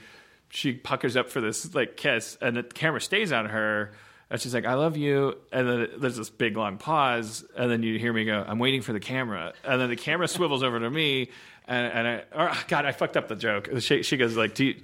she 0.49 0.73
puckers 0.73 1.15
up 1.15 1.29
for 1.29 1.39
this 1.39 1.73
like 1.73 1.95
kiss, 1.95 2.37
and 2.41 2.57
the 2.57 2.63
camera 2.63 2.99
stays 2.99 3.31
on 3.31 3.45
her. 3.45 3.93
And 4.33 4.41
she's 4.41 4.51
like, 4.55 4.65
"I 4.65 4.73
love 4.73 4.97
you," 4.97 5.37
and 5.51 5.69
then 5.69 5.87
there's 5.99 6.17
this 6.17 6.31
big 6.31 6.57
long 6.57 6.79
pause, 6.79 7.45
and 7.55 7.69
then 7.69 7.83
you 7.83 7.99
hear 7.99 8.11
me 8.11 8.25
go, 8.25 8.43
"I'm 8.45 8.57
waiting 8.57 8.81
for 8.81 8.91
the 8.91 8.99
camera," 8.99 9.53
and 9.63 9.79
then 9.79 9.89
the 9.89 9.95
camera 9.95 10.27
swivels 10.27 10.63
over 10.63 10.79
to 10.79 10.89
me, 10.89 11.29
and, 11.67 11.93
and 11.93 12.23
I, 12.33 12.57
God, 12.67 12.87
I 12.87 12.93
fucked 12.93 13.15
up 13.15 13.27
the 13.27 13.35
joke. 13.35 13.69
She, 13.77 14.01
she 14.01 14.17
goes 14.17 14.35
like, 14.35 14.55
"Do 14.55 14.65
you, 14.65 14.81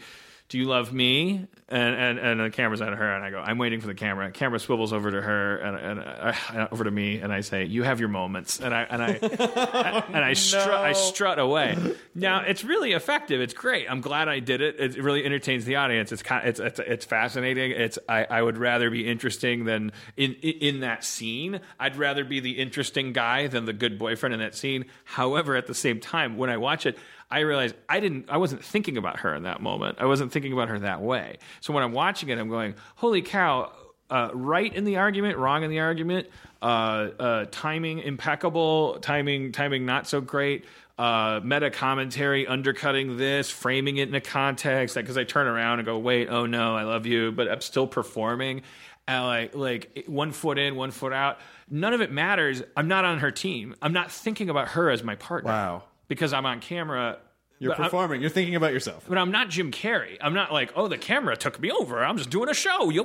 do 0.50 0.58
you 0.58 0.66
love 0.66 0.92
me?" 0.92 1.48
And, 1.72 1.96
and 1.96 2.20
and 2.20 2.40
the 2.40 2.50
camera's 2.50 2.82
on 2.82 2.94
her, 2.94 3.16
and 3.16 3.24
I 3.24 3.30
go, 3.30 3.40
"I'm 3.40 3.60
waiting 3.60 3.80
for 3.80 3.88
the 3.88 3.94
camera." 3.94 4.32
Camera 4.32 4.60
swivels 4.60 4.92
over 4.92 5.12
to 5.12 5.22
her 5.22 5.58
and, 5.58 5.78
and 5.78 6.00
uh, 6.00 6.68
over 6.72 6.84
to 6.84 6.92
me, 6.92 7.20
and 7.20 7.32
I 7.32 7.42
say, 7.42 7.66
"You 7.66 7.84
have 7.84 8.00
your 8.00 8.10
moments," 8.10 8.60
and 8.60 8.74
I 8.74 8.82
and 8.84 9.04
I 9.04 9.10
and 10.12 10.26
I 10.26 10.34
strut 10.34 10.70
I 10.70 10.94
strut 10.94 11.40
away. 11.40 11.78
Now 12.16 12.42
it's 12.42 12.66
really 12.66 12.92
effective. 12.92 13.40
It's 13.40 13.54
great. 13.54 13.90
I'm 13.90 14.02
glad 14.02 14.28
I 14.28 14.40
did 14.40 14.60
it. 14.60 14.78
It 14.78 15.02
really 15.02 15.24
entertains 15.24 15.64
the 15.64 15.78
audience. 15.78 16.12
It's 16.12 16.24
kind 16.24 16.46
it's 16.46 16.60
it's, 16.60 16.80
it's 16.80 17.06
fascinating. 17.06 17.72
It's 17.72 17.98
I, 18.10 18.26
I 18.26 18.42
would 18.42 18.58
rather 18.58 18.90
be 18.90 19.08
interesting 19.08 19.64
than 19.64 19.94
in, 20.18 20.34
in 20.42 20.54
in 20.60 20.80
that 20.82 21.06
scene. 21.06 21.62
I'd 21.80 21.96
rather 21.96 22.26
be 22.26 22.42
the 22.42 22.60
interesting 22.60 23.14
guy 23.14 23.48
than 23.48 23.66
the 23.66 23.74
good 23.74 23.98
boyfriend 23.98 24.34
in 24.34 24.40
that 24.42 24.56
scene. 24.56 24.86
However, 25.06 25.56
at 25.56 25.68
the 25.68 25.76
same 25.76 26.00
time, 26.00 26.38
when 26.38 26.50
I 26.50 26.58
watch 26.58 26.86
it. 26.86 26.98
I 27.32 27.40
realized 27.42 27.76
I 27.88 28.00
didn't. 28.00 28.30
I 28.30 28.38
wasn't 28.38 28.64
thinking 28.64 28.98
about 28.98 29.20
her 29.20 29.36
in 29.36 29.44
that 29.44 29.62
moment. 29.62 29.98
I 30.00 30.06
wasn't 30.06 30.32
thinking 30.32 30.54
about 30.54 30.70
her 30.70 30.80
that 30.80 31.02
way. 31.02 31.38
So 31.62 31.74
when 31.74 31.84
I'm 31.84 31.94
watching 31.94 32.30
it, 32.30 32.40
I'm 32.40 32.50
going, 32.50 32.76
"Holy 32.96 33.22
cow! 33.22 33.72
uh, 34.10 34.30
right 34.34 34.74
in 34.74 34.84
the 34.86 34.98
argument, 34.98 35.38
wrong 35.38 35.64
in 35.64 35.70
the 35.70 35.80
argument, 35.80 36.28
uh, 36.62 36.66
uh, 36.66 37.46
timing 37.52 38.00
impeccable, 38.00 39.00
timing 39.02 39.52
timing 39.52 39.86
not 39.86 40.08
so 40.08 40.20
great, 40.20 40.66
uh, 40.98 41.40
meta 41.44 41.70
commentary 41.70 42.48
undercutting 42.48 43.18
this, 43.18 43.50
framing 43.50 43.98
it 43.98 44.10
in 44.10 44.16
a 44.16 44.22
context. 44.22 44.96
Because 44.96 45.18
I 45.18 45.24
turn 45.24 45.48
around 45.48 45.80
and 45.80 45.86
go, 45.86 45.98
wait, 45.98 46.28
oh 46.30 46.46
no, 46.46 46.76
I 46.76 46.84
love 46.84 47.06
you, 47.06 47.32
but 47.32 47.50
I'm 47.50 47.62
still 47.62 47.88
performing. 47.88 48.64
And 49.08 49.26
like 49.26 49.56
like 49.56 50.04
one 50.08 50.32
foot 50.32 50.58
in, 50.58 50.76
one 50.76 50.92
foot 50.92 51.14
out. 51.14 51.40
None 51.70 51.94
of 51.94 52.02
it 52.02 52.12
matters. 52.12 52.64
I'm 52.76 52.88
not 52.88 53.06
on 53.06 53.20
her 53.20 53.32
team. 53.32 53.76
I'm 53.82 53.94
not 53.94 54.12
thinking 54.12 54.50
about 54.50 54.70
her 54.70 54.90
as 54.90 55.04
my 55.04 55.16
partner. 55.16 55.52
Wow. 55.52 55.84
Because 56.10 56.34
I'm 56.34 56.46
on 56.46 56.60
camera. 56.60 57.20
You're 57.60 57.72
But 57.72 57.80
I'm- 57.80 57.90
performing. 57.90 58.22
You're 58.22 58.30
thinking 58.30 58.56
about 58.56 58.72
yourself. 58.74 59.06
but 59.08 59.18
I'm 59.18 59.32
not 59.32 59.50
Jim 59.50 59.72
Carrey. 59.72 60.18
I'm 60.22 60.34
not 60.34 60.52
like, 60.52 60.72
oh, 60.76 60.88
the 60.88 60.98
camera 60.98 61.36
took 61.38 61.60
me 61.60 61.72
over. 61.72 62.04
I'm 62.04 62.18
just 62.18 62.30
doing 62.30 62.50
a 62.50 62.54
show. 62.54 62.90
You- 62.90 63.04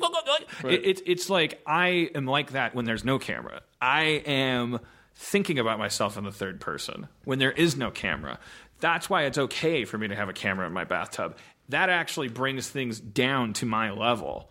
It, 0.65 0.81
it's 0.87 1.03
it's 1.07 1.31
like 1.31 1.61
I 1.67 2.11
am 2.15 2.27
like 2.27 2.53
that 2.53 2.75
when 2.75 2.85
there's 2.85 3.05
no 3.05 3.19
camera. 3.19 3.61
I 3.81 4.23
am 4.27 4.81
thinking 5.17 5.59
about 5.61 5.79
myself 5.79 6.17
in 6.17 6.25
the 6.25 6.33
third 6.33 6.61
person 6.61 7.07
when 7.25 7.39
there 7.39 7.53
is 7.53 7.77
no 7.77 7.91
camera. 7.91 8.39
That's 8.81 9.09
why 9.11 9.23
it's 9.25 9.39
okay 9.39 9.85
for 9.85 9.99
me 9.99 10.09
to 10.09 10.17
have 10.17 10.29
a 10.29 10.33
camera 10.33 10.67
in 10.67 10.73
my 10.73 10.85
bathtub. 10.85 11.37
That 11.71 11.89
actually 11.89 12.29
brings 12.29 12.69
things 12.69 13.01
down 13.01 13.53
to 13.55 13.67
my 13.67 13.91
level. 13.91 14.51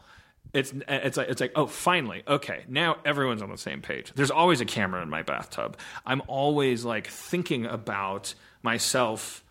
It's 0.54 0.74
it's 0.88 1.18
like 1.18 1.30
it's 1.30 1.42
like 1.42 1.52
oh 1.56 1.66
finally 1.66 2.22
okay 2.28 2.64
now 2.68 2.98
everyone's 3.04 3.42
on 3.42 3.50
the 3.50 3.58
same 3.58 3.82
page. 3.82 4.12
There's 4.14 4.32
always 4.32 4.62
a 4.62 4.66
camera 4.66 5.02
in 5.02 5.10
my 5.10 5.24
bathtub. 5.24 5.78
I'm 6.06 6.22
always 6.28 6.86
like 6.86 7.08
thinking 7.08 7.66
about 7.66 8.36
myself 8.62 9.44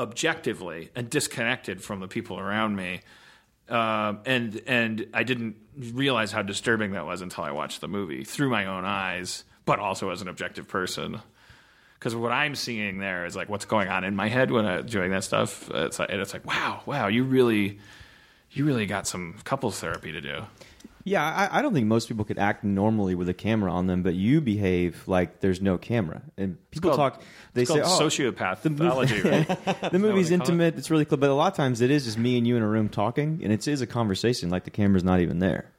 objectively 0.00 0.90
and 0.96 1.08
disconnected 1.08 1.82
from 1.82 2.00
the 2.00 2.08
people 2.08 2.38
around 2.38 2.74
me. 2.74 3.02
Um, 3.68 4.20
and 4.26 4.60
and 4.66 5.06
I 5.14 5.22
didn't 5.22 5.56
realize 5.76 6.32
how 6.32 6.42
disturbing 6.42 6.92
that 6.92 7.06
was 7.06 7.22
until 7.22 7.44
I 7.44 7.52
watched 7.52 7.80
the 7.80 7.88
movie 7.88 8.24
through 8.24 8.50
my 8.50 8.66
own 8.66 8.84
eyes, 8.84 9.44
but 9.64 9.78
also 9.78 10.10
as 10.10 10.22
an 10.22 10.28
objective 10.28 10.66
person. 10.66 11.20
Because 11.94 12.16
what 12.16 12.32
I'm 12.32 12.54
seeing 12.54 12.98
there 12.98 13.26
is 13.26 13.36
like 13.36 13.48
what's 13.48 13.66
going 13.66 13.88
on 13.88 14.04
in 14.04 14.16
my 14.16 14.28
head 14.28 14.50
when 14.50 14.66
I'm 14.66 14.86
doing 14.86 15.10
that 15.10 15.22
stuff. 15.22 15.70
It's 15.70 15.98
like, 15.98 16.10
and 16.10 16.20
it's 16.20 16.32
like, 16.32 16.46
wow, 16.46 16.80
wow, 16.86 17.08
you 17.08 17.24
really, 17.24 17.78
you 18.52 18.64
really 18.64 18.86
got 18.86 19.06
some 19.06 19.34
couples 19.44 19.78
therapy 19.80 20.12
to 20.12 20.20
do. 20.20 20.42
Yeah, 21.02 21.24
I, 21.24 21.58
I 21.58 21.62
don't 21.62 21.72
think 21.72 21.86
most 21.86 22.08
people 22.08 22.26
could 22.26 22.38
act 22.38 22.62
normally 22.62 23.14
with 23.14 23.28
a 23.30 23.34
camera 23.34 23.72
on 23.72 23.86
them, 23.86 24.02
but 24.02 24.14
you 24.14 24.40
behave 24.42 25.02
like 25.08 25.40
there's 25.40 25.60
no 25.62 25.78
camera. 25.78 26.20
And 26.36 26.58
people 26.70 26.90
called- 26.94 27.14
talk, 27.14 27.22
they 27.54 27.62
It's 27.62 27.70
say, 27.72 27.80
called 27.80 28.02
oh, 28.02 28.06
sociopath 28.06 28.60
the 28.62 28.70
movie- 28.70 29.22
right? 29.22 29.46
the 29.92 29.98
movie's 29.98 30.28
they 30.28 30.36
call 30.36 30.42
it? 30.46 30.50
intimate, 30.50 30.76
it's 30.76 30.90
really 30.90 31.06
cool, 31.06 31.16
but 31.16 31.30
a 31.30 31.34
lot 31.34 31.50
of 31.52 31.56
times 31.56 31.80
it 31.80 31.90
is 31.90 32.04
just 32.04 32.18
me 32.18 32.36
and 32.36 32.46
you 32.46 32.54
in 32.56 32.62
a 32.62 32.68
room 32.68 32.90
talking, 32.90 33.40
and 33.42 33.50
it 33.52 33.66
is 33.66 33.80
a 33.80 33.86
conversation, 33.86 34.50
like 34.50 34.64
the 34.64 34.70
camera's 34.70 35.02
not 35.02 35.20
even 35.20 35.38
there. 35.38 35.70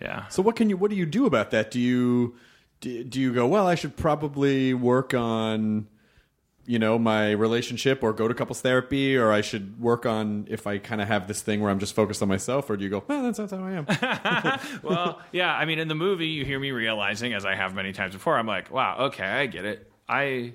yeah. 0.00 0.28
So 0.28 0.42
what 0.42 0.54
can 0.54 0.70
you? 0.70 0.76
What 0.76 0.90
do 0.90 0.96
you 0.96 1.06
do 1.06 1.26
about 1.26 1.50
that? 1.50 1.72
Do 1.72 1.80
you 1.80 2.36
do, 2.80 3.02
do 3.02 3.20
you 3.20 3.32
go? 3.34 3.48
Well, 3.48 3.66
I 3.66 3.74
should 3.74 3.96
probably 3.96 4.74
work 4.74 5.12
on 5.12 5.88
you 6.68 6.78
know 6.78 6.98
my 6.98 7.32
relationship 7.32 8.02
or 8.02 8.12
go 8.12 8.28
to 8.28 8.34
couples 8.34 8.60
therapy 8.60 9.16
or 9.16 9.32
i 9.32 9.40
should 9.40 9.80
work 9.80 10.06
on 10.06 10.46
if 10.48 10.66
i 10.66 10.78
kind 10.78 11.00
of 11.00 11.08
have 11.08 11.26
this 11.26 11.42
thing 11.42 11.60
where 11.60 11.70
i'm 11.70 11.78
just 11.78 11.94
focused 11.94 12.22
on 12.22 12.28
myself 12.28 12.68
or 12.68 12.76
do 12.76 12.84
you 12.84 12.90
go 12.90 13.02
well 13.08 13.22
that's, 13.22 13.38
that's 13.38 13.52
how 13.52 13.64
i 13.64 13.72
am 13.72 13.86
well, 14.82 15.20
yeah. 15.32 15.54
I 15.54 15.64
mean, 15.64 15.78
in 15.78 15.88
the 15.88 15.94
movie, 15.94 16.28
you 16.28 16.44
hear 16.44 16.58
me 16.58 16.70
realizing, 16.70 17.32
as 17.32 17.44
I 17.44 17.54
have 17.54 17.74
many 17.74 17.92
times 17.92 18.14
before, 18.14 18.36
I'm 18.36 18.46
like, 18.46 18.70
wow, 18.70 19.06
okay, 19.06 19.24
I 19.24 19.46
get 19.46 19.64
it. 19.64 19.90
I, 20.08 20.54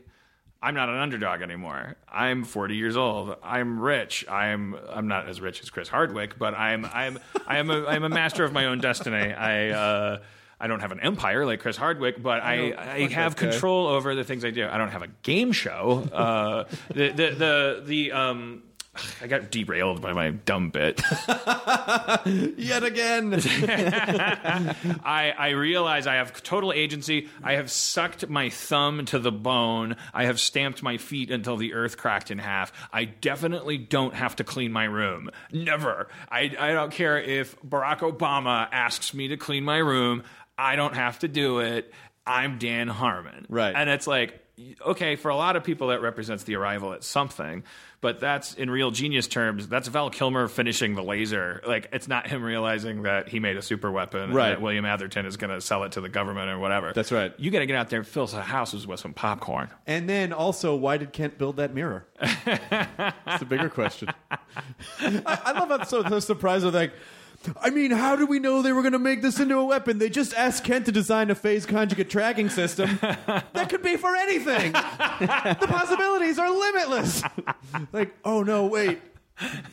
I'm 0.61 0.76
not 0.76 0.89
an 0.89 0.95
underdog 0.95 1.41
anymore. 1.41 1.95
I'm 2.11 2.43
40 2.43 2.76
years 2.76 2.97
old. 2.97 3.36
I'm 3.43 3.80
rich. 3.80 4.26
I'm, 4.30 4.76
I'm 4.89 5.07
not 5.07 5.28
as 5.28 5.41
rich 5.41 5.61
as 5.61 5.70
Chris 5.70 5.89
Hardwick, 5.89 6.38
but 6.38 6.53
I'm, 6.53 6.86
I'm, 6.86 7.20
I 7.47 7.57
am 7.57 7.70
a, 7.70 7.86
I'm 7.86 8.03
a 8.03 8.09
master 8.09 8.43
of 8.43 8.53
my 8.53 8.66
own 8.66 8.80
destiny. 8.80 9.34
I, 9.34 9.70
uh, 9.70 10.20
I 10.64 10.68
don't 10.68 10.80
have 10.80 10.93
an 10.93 11.01
empire 11.01 11.45
like 11.45 11.59
Chris 11.59 11.76
Hardwick, 11.76 12.24
but 12.24 12.41
I, 12.41 12.74
I, 12.78 12.99
have 13.09 13.36
that 13.36 13.41
guy. 13.41 13.51
control 13.51 13.86
over 13.88 14.16
the 14.16 14.24
things 14.24 14.45
I 14.45 14.51
do. 14.51 14.66
I 14.66 14.78
don't 14.78 14.91
have 14.91 15.01
a 15.01 15.09
game 15.22 15.51
show. 15.51 16.07
Uh, 16.09 16.64
the, 16.88 17.09
the, 17.09 17.30
the, 17.32 17.84
the, 17.86 18.11
um, 18.14 18.64
I 19.22 19.28
got 19.28 19.51
derailed 19.51 20.01
by 20.01 20.14
my 20.14 20.30
dumb 20.30 20.70
bit. 20.70 21.01
Yet 22.57 22.84
again. 22.84 23.34
I, 25.03 25.34
I 25.38 25.49
realize 25.49 26.07
I 26.07 26.16
have 26.16 26.41
total 26.43 26.72
agency. 26.72 27.28
I 27.43 27.55
have 27.55 27.70
sucked 27.70 28.30
my 28.30 28.49
thumb 28.49 29.03
to 29.07 29.20
the 29.20 29.34
bone. 29.34 29.97
I 30.14 30.26
have 30.26 30.39
stamped 30.39 30.82
my 30.82 30.97
feet 30.97 31.30
until 31.30 31.57
the 31.57 31.74
earth 31.74 31.97
cracked 31.97 32.32
in 32.32 32.38
half. 32.38 32.72
I 32.93 33.03
definitely 33.05 33.80
don't 33.80 34.14
have 34.14 34.38
to 34.38 34.45
clean 34.45 34.72
my 34.72 34.86
room. 34.86 35.30
Never. 35.51 36.07
I, 36.32 36.55
I 36.57 36.72
don't 36.72 36.91
care 36.91 37.20
if 37.20 37.59
Barack 37.64 37.99
Obama 37.99 38.70
asks 38.72 39.14
me 39.14 39.28
to 39.28 39.36
clean 39.36 39.66
my 39.66 39.78
room. 39.78 40.24
I 40.58 40.76
don't 40.76 40.95
have 40.95 41.20
to 41.20 41.28
do 41.28 41.60
it. 41.60 41.93
I'm 42.26 42.58
Dan 42.58 42.88
Harmon. 42.88 43.45
Right. 43.49 43.74
And 43.76 43.89
it's 43.89 44.08
like, 44.08 44.39
okay, 44.86 45.16
for 45.16 45.30
a 45.30 45.36
lot 45.36 45.56
of 45.56 45.64
people, 45.64 45.88
that 45.88 46.01
represents 46.01 46.43
the 46.43 46.56
arrival 46.56 46.93
at 46.93 47.04
something. 47.04 47.64
But 48.01 48.20
that's 48.20 48.54
in 48.54 48.70
real 48.70 48.91
genius 48.91 49.28
terms. 49.28 49.68
That's 49.68 49.88
Val 49.88 50.10
Kilmer 50.10 50.47
finishing 50.49 50.93
the 50.95 51.04
laser. 51.04 51.62
Like 51.66 51.88
it's 51.93 52.08
not 52.10 52.28
him 52.28 52.43
realizing 52.43 53.04
that 53.04 53.30
he 53.30 53.39
made 53.39 53.56
a 53.58 53.62
super 53.62 53.89
weapon. 53.91 54.22
and 54.24 54.34
Right. 54.36 54.49
that 54.49 54.62
William 54.62 54.84
Atherton 54.86 55.26
is 55.26 55.38
going 55.38 55.51
to 55.54 55.62
sell 55.62 55.84
it 55.86 55.93
to 55.93 56.01
the 56.01 56.10
government 56.10 56.49
or 56.49 56.60
whatever. 56.60 56.91
That's 56.93 57.12
right. 57.14 57.34
You 57.38 57.49
got 57.49 57.60
to 57.60 57.66
get 57.66 57.78
out 57.78 57.89
there 57.89 57.99
and 57.99 58.08
fill 58.08 58.28
some 58.28 58.41
houses 58.41 58.86
with 58.86 58.99
some 58.99 59.14
popcorn. 59.14 59.70
And 59.88 60.10
then 60.10 60.34
also, 60.34 60.76
why 60.76 60.97
did 60.97 61.14
Kent 61.14 61.38
build 61.38 61.58
that 61.58 61.74
mirror? 61.74 62.06
It's 63.26 63.41
a 63.41 63.45
bigger 63.45 63.70
question. 63.70 64.10
I, 64.99 65.22
I 65.26 65.51
love 65.60 65.70
how 65.70 65.84
so, 65.86 66.04
so 66.08 66.20
surprised 66.20 66.64
with 66.66 66.76
like. 66.76 66.93
I 67.62 67.70
mean, 67.70 67.91
how 67.91 68.16
do 68.16 68.26
we 68.26 68.39
know 68.39 68.62
they 68.62 68.72
were 68.72 68.82
going 68.82 68.94
to 68.94 69.00
make 69.00 69.22
this 69.22 69.39
into 69.39 69.58
a 69.58 69.66
weapon? 69.66 69.98
They 69.98 70.10
just 70.10 70.34
asked 70.34 70.64
Kent 70.64 70.86
to 70.86 70.91
design 70.91 71.30
a 71.30 71.36
phase 71.36 71.66
conjugate 71.66 72.10
tracking 72.10 72.50
system 72.50 73.00
that 73.02 73.68
could 73.70 73.82
be 73.82 73.98
for 73.98 74.16
anything. 74.16 74.72
the 74.74 75.66
possibilities 75.68 76.39
are 76.39 76.50
limitless. 76.50 77.24
like, 77.91 78.14
oh 78.24 78.44
no, 78.44 78.66
wait. 78.66 79.02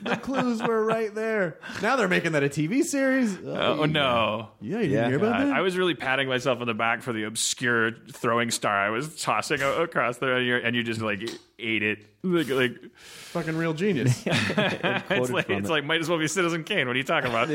The 0.02 0.16
clues 0.16 0.62
were 0.62 0.84
right 0.84 1.14
there. 1.14 1.58
Now 1.82 1.96
they're 1.96 2.08
making 2.08 2.32
that 2.32 2.42
a 2.42 2.48
TV 2.48 2.82
series. 2.82 3.36
Oh, 3.44 3.50
oh, 3.54 3.78
oh, 3.80 3.84
no. 3.84 4.48
Yeah, 4.60 4.76
you 4.76 4.82
didn't 4.88 4.92
Yeah. 4.92 5.06
hear 5.08 5.16
about 5.18 5.34
I, 5.34 5.44
that? 5.44 5.56
I 5.56 5.60
was 5.60 5.76
really 5.76 5.94
patting 5.94 6.28
myself 6.28 6.60
on 6.60 6.66
the 6.66 6.74
back 6.74 7.02
for 7.02 7.12
the 7.12 7.24
obscure 7.24 7.92
throwing 8.12 8.50
star 8.50 8.74
I 8.74 8.88
was 8.90 9.20
tossing 9.22 9.60
across 9.62 10.16
there, 10.18 10.36
and 10.38 10.46
you, 10.46 10.56
and 10.56 10.74
you 10.74 10.82
just 10.82 11.00
like 11.02 11.20
ate 11.58 11.82
it. 11.82 12.06
Like, 12.22 12.48
like 12.48 12.72
fucking 12.96 13.56
real 13.56 13.74
genius. 13.74 14.22
it's 14.26 15.30
like 15.30 15.50
it's 15.50 15.68
it. 15.68 15.72
like 15.72 15.84
might 15.84 16.00
as 16.00 16.08
well 16.08 16.18
be 16.18 16.26
Citizen 16.28 16.64
Kane. 16.64 16.86
What 16.86 16.96
are 16.96 16.98
you 16.98 17.04
talking 17.04 17.30
about? 17.30 17.50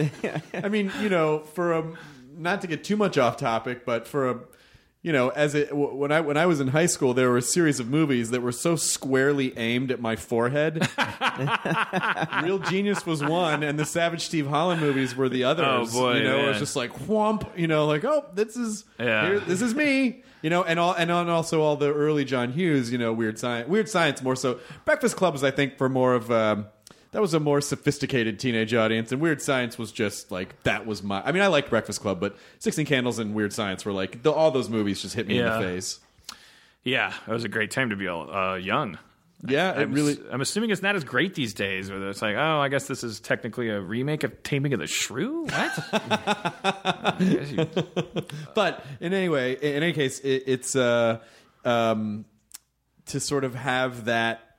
I 0.64 0.70
mean, 0.70 0.92
you 1.02 1.10
know, 1.10 1.40
for 1.40 1.74
a 1.74 1.94
not 2.38 2.62
to 2.62 2.68
get 2.68 2.84
too 2.84 2.98
much 2.98 3.18
off 3.18 3.38
topic, 3.38 3.86
but 3.86 4.08
for 4.08 4.30
a 4.30 4.40
you 5.06 5.12
know, 5.14 5.30
as 5.30 5.54
it 5.54 5.70
w- 5.70 5.94
when 5.94 6.12
I 6.12 6.20
when 6.22 6.36
I 6.36 6.48
was 6.48 6.60
in 6.60 6.70
high 6.70 6.88
school, 6.88 7.14
there 7.14 7.30
were 7.30 7.38
a 7.38 7.42
series 7.44 7.80
of 7.80 7.88
movies 7.88 8.32
that 8.32 8.42
were 8.42 8.52
so 8.52 8.76
squarely 8.76 9.56
aimed 9.56 9.92
at 9.92 10.02
my 10.02 10.16
forehead. 10.16 10.90
Real 12.44 12.58
Genius 12.58 13.06
was 13.06 13.24
one, 13.24 13.62
and 13.62 13.78
the 13.78 13.86
Savage 13.86 14.22
Steve 14.26 14.48
Holland 14.48 14.82
movies 14.82 15.16
were 15.16 15.30
the 15.30 15.44
others. 15.44 15.90
Oh, 15.96 16.00
boy, 16.00 16.18
you 16.18 16.24
know, 16.24 16.46
it 16.46 16.48
was 16.48 16.58
just 16.58 16.76
like 16.76 16.92
whomp. 16.92 17.46
You 17.56 17.68
know, 17.68 17.86
like 17.86 18.04
oh, 18.04 18.26
this 18.34 18.58
is 18.58 18.84
Yeah. 19.00 19.28
here, 19.28 19.40
this 19.42 19.62
is 19.62 19.76
me. 19.76 20.24
You 20.42 20.50
know, 20.50 20.64
and 20.64 20.80
all 20.80 20.94
and 20.94 21.12
on 21.12 21.30
also 21.30 21.62
all 21.62 21.76
the 21.76 21.94
early 21.94 22.26
John 22.26 22.52
Hughes. 22.52 22.92
You 22.92 22.98
know, 22.98 23.14
Weird 23.14 23.38
Science, 23.38 23.70
Weird 23.70 23.88
Science 23.90 24.24
more 24.24 24.36
so. 24.36 24.60
Breakfast 24.86 25.16
Club 25.18 25.34
was, 25.34 25.44
I 25.44 25.52
think, 25.52 25.78
for 25.78 25.88
more 25.88 26.16
of. 26.16 26.32
Um, 26.32 26.66
that 27.16 27.22
was 27.22 27.34
a 27.34 27.40
more 27.40 27.62
sophisticated 27.62 28.40
teenage 28.42 28.74
audience, 28.74 29.14
and 29.14 29.22
Weird 29.22 29.42
Science 29.42 29.78
was 29.78 29.94
just 29.94 30.32
like 30.32 30.62
that 30.64 30.86
was 30.86 31.02
my. 31.02 31.22
I 31.24 31.32
mean, 31.32 31.42
I 31.42 31.48
liked 31.48 31.70
Breakfast 31.70 32.02
Club, 32.02 32.20
but 32.20 32.36
Sixteen 32.60 32.86
Candles 32.86 33.20
and 33.20 33.34
Weird 33.34 33.54
Science 33.54 33.86
were 33.86 33.94
like 33.94 34.22
the, 34.22 34.32
all 34.34 34.52
those 34.52 34.70
movies 34.70 35.02
just 35.02 35.16
hit 35.16 35.26
me 35.26 35.38
Yeah. 35.40 35.56
in 35.56 35.62
the 35.62 35.68
face. 35.68 36.00
yeah, 36.84 37.14
it 37.26 37.32
was 37.32 37.46
a 37.46 37.50
great 37.50 37.72
time 37.72 37.90
to 37.92 37.96
be 37.96 38.08
uh, 38.10 38.56
young. 38.56 38.98
Yeah, 39.48 39.72
it 39.72 39.84
I'm, 39.84 39.94
really. 39.94 40.18
I'm 40.32 40.42
assuming 40.42 40.72
it's 40.72 40.82
not 40.82 40.96
as 40.96 41.04
great 41.04 41.36
these 41.36 41.54
days. 41.54 41.90
Where 41.90 42.10
it's 42.10 42.22
like, 42.22 42.36
oh, 42.36 42.60
I 42.60 42.68
guess 42.68 42.88
this 42.88 43.04
is 43.04 43.20
technically 43.22 43.70
a 43.70 43.80
remake 43.80 44.24
of 44.24 44.44
Taming 44.44 44.74
of 44.74 44.80
the 44.80 44.88
Shrew. 44.88 45.44
What? 45.44 45.90
I 45.94 47.16
guess 47.20 47.52
you- 47.52 47.68
But 48.56 48.84
in 49.00 49.14
any 49.14 49.30
way, 49.30 49.54
in 49.54 49.84
any 49.84 49.94
case, 49.94 50.20
it, 50.20 50.44
it's 50.48 50.76
uh, 50.76 51.20
um, 51.64 52.26
to 53.08 53.20
sort 53.20 53.44
of 53.44 53.56
have 53.56 54.06
that 54.06 54.55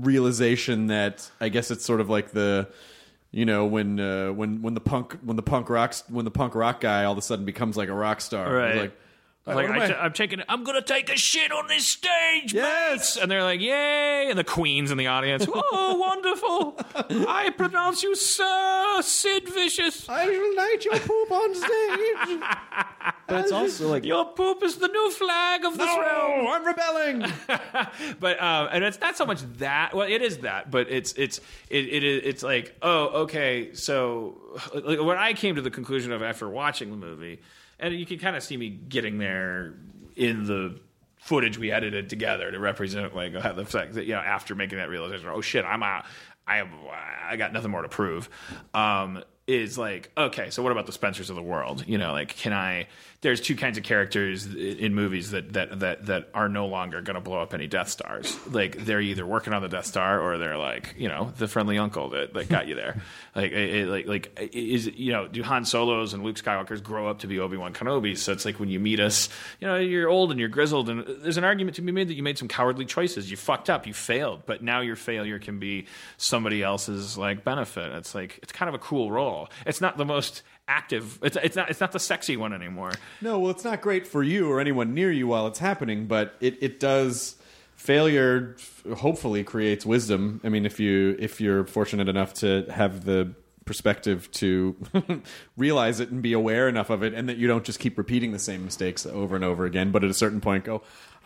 realization 0.00 0.88
that 0.88 1.30
I 1.40 1.48
guess 1.48 1.70
it's 1.70 1.84
sort 1.84 2.00
of 2.00 2.10
like 2.10 2.32
the 2.32 2.68
you 3.30 3.44
know 3.44 3.66
when 3.66 4.00
uh, 4.00 4.32
when 4.32 4.62
when 4.62 4.74
the 4.74 4.80
punk 4.80 5.18
when 5.22 5.36
the 5.36 5.42
punk 5.42 5.68
rocks 5.68 6.04
when 6.08 6.24
the 6.24 6.30
punk 6.30 6.54
rock 6.54 6.80
guy 6.80 7.04
all 7.04 7.12
of 7.12 7.18
a 7.18 7.22
sudden 7.22 7.44
becomes 7.44 7.76
like 7.76 7.88
a 7.88 7.94
rock 7.94 8.20
star. 8.20 8.52
Right. 8.52 8.76
Like, 8.76 9.00
like 9.46 9.68
am 9.68 9.72
I 9.78 9.86
t- 9.88 9.92
I'm 9.94 10.12
taking, 10.12 10.40
I'm 10.48 10.64
gonna 10.64 10.80
take 10.82 11.10
a 11.10 11.16
shit 11.16 11.52
on 11.52 11.66
this 11.66 11.86
stage, 11.86 12.54
Yes. 12.54 12.90
mates! 12.92 13.16
And 13.16 13.30
they're 13.30 13.42
like, 13.42 13.60
"Yay!" 13.60 14.28
And 14.30 14.38
the 14.38 14.44
Queen's 14.44 14.90
in 14.90 14.96
the 14.96 15.06
audience. 15.08 15.46
oh, 15.52 15.96
wonderful! 16.00 17.26
I 17.28 17.50
pronounce 17.50 18.02
you 18.02 18.14
Sir 18.16 19.00
Sid 19.02 19.48
Vicious. 19.48 20.08
I 20.08 20.24
shall 20.24 20.56
light 20.56 20.84
your 20.84 20.98
poop 20.98 21.30
on 21.30 21.54
stage. 21.54 22.40
But 23.26 23.40
it's 23.40 23.52
also 23.52 23.88
like 23.88 24.04
Your 24.04 24.26
poop 24.26 24.62
is 24.62 24.76
the 24.76 24.88
new 24.88 25.10
flag 25.10 25.64
of 25.64 25.78
this 25.78 25.86
realm. 25.86 26.46
I'm 26.46 26.64
rebelling. 26.64 27.24
but 28.20 28.42
um, 28.42 28.68
and 28.70 28.84
it's 28.84 29.00
not 29.00 29.16
so 29.16 29.24
much 29.24 29.40
that. 29.58 29.94
Well, 29.94 30.06
it 30.08 30.20
is 30.20 30.38
that, 30.38 30.70
but 30.70 30.90
it's 30.90 31.12
it's 31.14 31.40
it, 31.70 31.86
it 31.86 32.02
it's 32.04 32.42
like 32.42 32.76
oh 32.82 33.22
okay. 33.22 33.72
So 33.74 34.38
like, 34.74 35.00
when 35.00 35.16
I 35.16 35.32
came 35.32 35.54
to 35.56 35.62
the 35.62 35.70
conclusion 35.70 36.12
of 36.12 36.22
after 36.22 36.48
watching 36.48 36.90
the 36.90 36.96
movie, 36.98 37.40
and 37.78 37.94
you 37.94 38.06
can 38.06 38.18
kind 38.18 38.36
of 38.36 38.42
see 38.42 38.56
me 38.56 38.70
getting 38.70 39.18
there 39.18 39.74
in 40.16 40.44
the 40.44 40.78
footage 41.16 41.56
we 41.56 41.72
edited 41.72 42.10
together 42.10 42.50
to 42.50 42.58
represent 42.58 43.16
like 43.16 43.32
the 43.32 43.64
fact 43.64 43.94
that 43.94 44.04
you 44.04 44.14
know 44.14 44.20
after 44.20 44.54
making 44.54 44.78
that 44.78 44.88
realization, 44.88 45.28
oh 45.28 45.40
shit, 45.40 45.64
I'm 45.64 45.82
out. 45.82 46.04
I 46.46 46.62
I 47.28 47.36
got 47.36 47.52
nothing 47.52 47.70
more 47.70 47.82
to 47.82 47.88
prove. 47.88 48.28
Um, 48.74 49.22
is 49.46 49.76
like 49.76 50.10
okay, 50.16 50.50
so 50.50 50.62
what 50.62 50.72
about 50.72 50.86
the 50.86 50.92
Spencers 50.92 51.30
of 51.30 51.36
the 51.36 51.42
world? 51.42 51.84
You 51.86 51.98
know, 51.98 52.12
like 52.12 52.36
can 52.36 52.52
I? 52.52 52.88
There's 53.24 53.40
two 53.40 53.56
kinds 53.56 53.78
of 53.78 53.84
characters 53.84 54.44
in 54.54 54.94
movies 54.94 55.30
that 55.30 55.54
that 55.54 55.80
that 55.80 56.06
that 56.06 56.28
are 56.34 56.50
no 56.50 56.66
longer 56.66 57.00
going 57.00 57.14
to 57.14 57.22
blow 57.22 57.40
up 57.40 57.54
any 57.54 57.66
Death 57.66 57.88
Stars. 57.88 58.38
Like 58.46 58.84
they're 58.84 59.00
either 59.00 59.24
working 59.24 59.54
on 59.54 59.62
the 59.62 59.68
Death 59.68 59.86
Star 59.86 60.20
or 60.20 60.36
they're 60.36 60.58
like 60.58 60.94
you 60.98 61.08
know 61.08 61.32
the 61.38 61.48
friendly 61.48 61.78
uncle 61.78 62.10
that, 62.10 62.34
that 62.34 62.50
got 62.50 62.68
you 62.68 62.74
there. 62.74 63.00
like 63.34 63.52
it, 63.52 63.88
like 63.88 64.06
like 64.06 64.50
is 64.52 64.86
you 64.86 65.10
know 65.10 65.26
do 65.26 65.42
Han 65.42 65.64
Solos 65.64 66.12
and 66.12 66.22
Luke 66.22 66.36
Skywalker's 66.36 66.82
grow 66.82 67.08
up 67.08 67.20
to 67.20 67.26
be 67.26 67.40
Obi 67.40 67.56
Wan 67.56 67.72
Kenobi? 67.72 68.16
So 68.18 68.30
it's 68.32 68.44
like 68.44 68.60
when 68.60 68.68
you 68.68 68.78
meet 68.78 69.00
us, 69.00 69.30
you 69.58 69.66
know 69.66 69.76
you're 69.76 70.10
old 70.10 70.30
and 70.30 70.38
you're 70.38 70.50
grizzled, 70.50 70.90
and 70.90 71.06
there's 71.22 71.38
an 71.38 71.44
argument 71.44 71.76
to 71.76 71.82
be 71.82 71.92
made 71.92 72.08
that 72.08 72.14
you 72.14 72.22
made 72.22 72.36
some 72.36 72.48
cowardly 72.48 72.84
choices. 72.84 73.30
You 73.30 73.38
fucked 73.38 73.70
up, 73.70 73.86
you 73.86 73.94
failed, 73.94 74.42
but 74.44 74.62
now 74.62 74.82
your 74.82 74.96
failure 74.96 75.38
can 75.38 75.58
be 75.58 75.86
somebody 76.18 76.62
else's 76.62 77.16
like 77.16 77.42
benefit. 77.42 77.90
It's 77.94 78.14
like 78.14 78.38
it's 78.42 78.52
kind 78.52 78.68
of 78.68 78.74
a 78.74 78.78
cool 78.78 79.10
role. 79.10 79.48
It's 79.64 79.80
not 79.80 79.96
the 79.96 80.04
most 80.04 80.42
active. 80.68 81.18
It's 81.22 81.36
it's 81.42 81.56
not 81.56 81.70
it's 81.70 81.80
not 81.80 81.92
the 81.92 82.00
sexy 82.00 82.36
one 82.36 82.52
anymore. 82.52 82.92
No, 83.20 83.38
well, 83.38 83.50
it's 83.50 83.64
not 83.64 83.80
great 83.80 84.06
for 84.06 84.22
you 84.22 84.50
or 84.50 84.60
anyone 84.60 84.94
near 84.94 85.10
you 85.10 85.26
while 85.26 85.46
it's 85.46 85.58
happening, 85.58 86.06
but 86.06 86.34
it, 86.40 86.62
it 86.62 86.80
does. 86.80 87.36
Failure 87.76 88.56
hopefully 88.96 89.44
creates 89.44 89.84
wisdom. 89.84 90.40
I 90.44 90.48
mean, 90.48 90.64
if 90.64 90.80
you 90.80 91.16
if 91.18 91.40
you're 91.40 91.66
fortunate 91.66 92.08
enough 92.08 92.32
to 92.34 92.66
have 92.70 93.04
the 93.04 93.34
perspective 93.64 94.30
to 94.30 94.76
realize 95.56 96.00
it 96.00 96.10
and 96.10 96.22
be 96.22 96.32
aware 96.32 96.68
enough 96.68 96.90
of 96.90 97.02
it, 97.02 97.14
and 97.14 97.28
that 97.28 97.36
you 97.36 97.48
don't 97.48 97.64
just 97.64 97.80
keep 97.80 97.98
repeating 97.98 98.32
the 98.32 98.38
same 98.38 98.64
mistakes 98.64 99.06
over 99.06 99.34
and 99.34 99.44
over 99.44 99.64
again, 99.64 99.90
but 99.90 100.04
at 100.04 100.10
a 100.10 100.14
certain 100.14 100.40
point 100.40 100.64
go, 100.64 100.82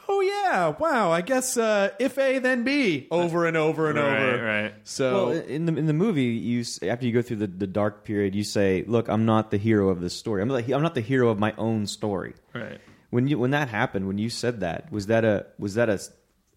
"Oh 0.08 0.20
yeah, 0.20 0.68
wow, 0.78 1.10
I 1.12 1.20
guess 1.20 1.56
uh, 1.56 1.90
if 1.98 2.16
A 2.18 2.38
then 2.38 2.64
B," 2.64 3.06
over 3.10 3.46
and 3.46 3.56
over 3.56 3.88
and 3.90 3.98
Right, 3.98 4.22
over. 4.34 4.44
right. 4.44 4.74
So 4.84 5.26
Well, 5.28 5.32
in 5.38 5.66
the 5.66 5.76
in 5.76 5.86
the 5.86 5.92
movie, 5.92 6.24
you 6.24 6.60
s- 6.60 6.82
after 6.82 7.04
you 7.06 7.12
go 7.12 7.22
through 7.22 7.36
the, 7.38 7.46
the 7.46 7.66
dark 7.66 8.04
period, 8.04 8.34
you 8.34 8.44
say, 8.44 8.84
"Look, 8.86 9.08
I'm 9.08 9.24
not 9.26 9.50
the 9.50 9.58
hero 9.58 9.88
of 9.90 10.00
this 10.00 10.14
story. 10.14 10.40
I'm 10.42 10.48
not, 10.48 10.68
I'm 10.70 10.82
not 10.82 10.94
the 10.94 11.00
hero 11.02 11.28
of 11.28 11.38
my 11.38 11.52
own 11.58 11.86
story." 11.86 12.34
Right. 12.54 12.80
When 13.10 13.26
you 13.28 13.38
when 13.38 13.50
that 13.52 13.68
happened, 13.68 14.06
when 14.06 14.18
you 14.18 14.30
said 14.30 14.60
that, 14.60 14.90
was 14.92 15.06
that 15.06 15.24
a 15.24 15.46
was 15.58 15.74
that 15.74 15.88
a, 15.88 16.00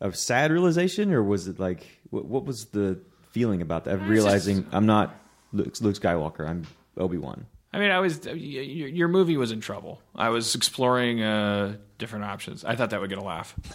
a 0.02 0.14
sad 0.14 0.52
realization, 0.52 1.14
or 1.14 1.22
was 1.24 1.48
it 1.48 1.60
like 1.60 1.86
what, 2.10 2.26
what 2.26 2.46
was 2.46 2.66
the 2.68 3.00
feeling 3.32 3.62
about 3.62 3.86
that? 3.86 3.96
Of 3.96 4.10
realizing 4.10 4.66
I'm 4.72 4.86
not 4.86 5.16
Luke, 5.54 5.76
Luke 5.82 5.96
Skywalker. 5.96 6.48
I'm 6.48 6.68
Obi 6.98 7.18
Wan. 7.18 7.46
I 7.74 7.80
mean, 7.80 7.92
I 7.92 8.00
was 8.00 8.20
y- 8.26 8.34
y- 8.34 8.38
your 8.38 9.08
movie 9.08 9.38
was 9.38 9.52
in 9.52 9.62
trouble. 9.62 10.02
I 10.16 10.30
was 10.30 10.56
exploring 10.56 11.22
uh, 11.24 11.78
different 11.98 12.26
options. 12.26 12.66
I 12.66 12.76
thought 12.76 12.90
that 12.90 13.00
would 13.00 13.10
get 13.10 13.18
a 13.20 13.24
laugh. 13.24 13.56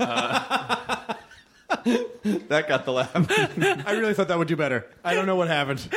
that 2.48 2.68
got 2.68 2.84
the 2.84 2.92
laugh. 2.92 3.10
I 3.86 3.92
really 3.92 4.12
thought 4.14 4.28
that 4.28 4.38
would 4.38 4.48
do 4.48 4.56
better. 4.56 4.86
I 5.02 5.14
don't 5.14 5.26
know 5.26 5.36
what 5.36 5.48
happened. 5.48 5.78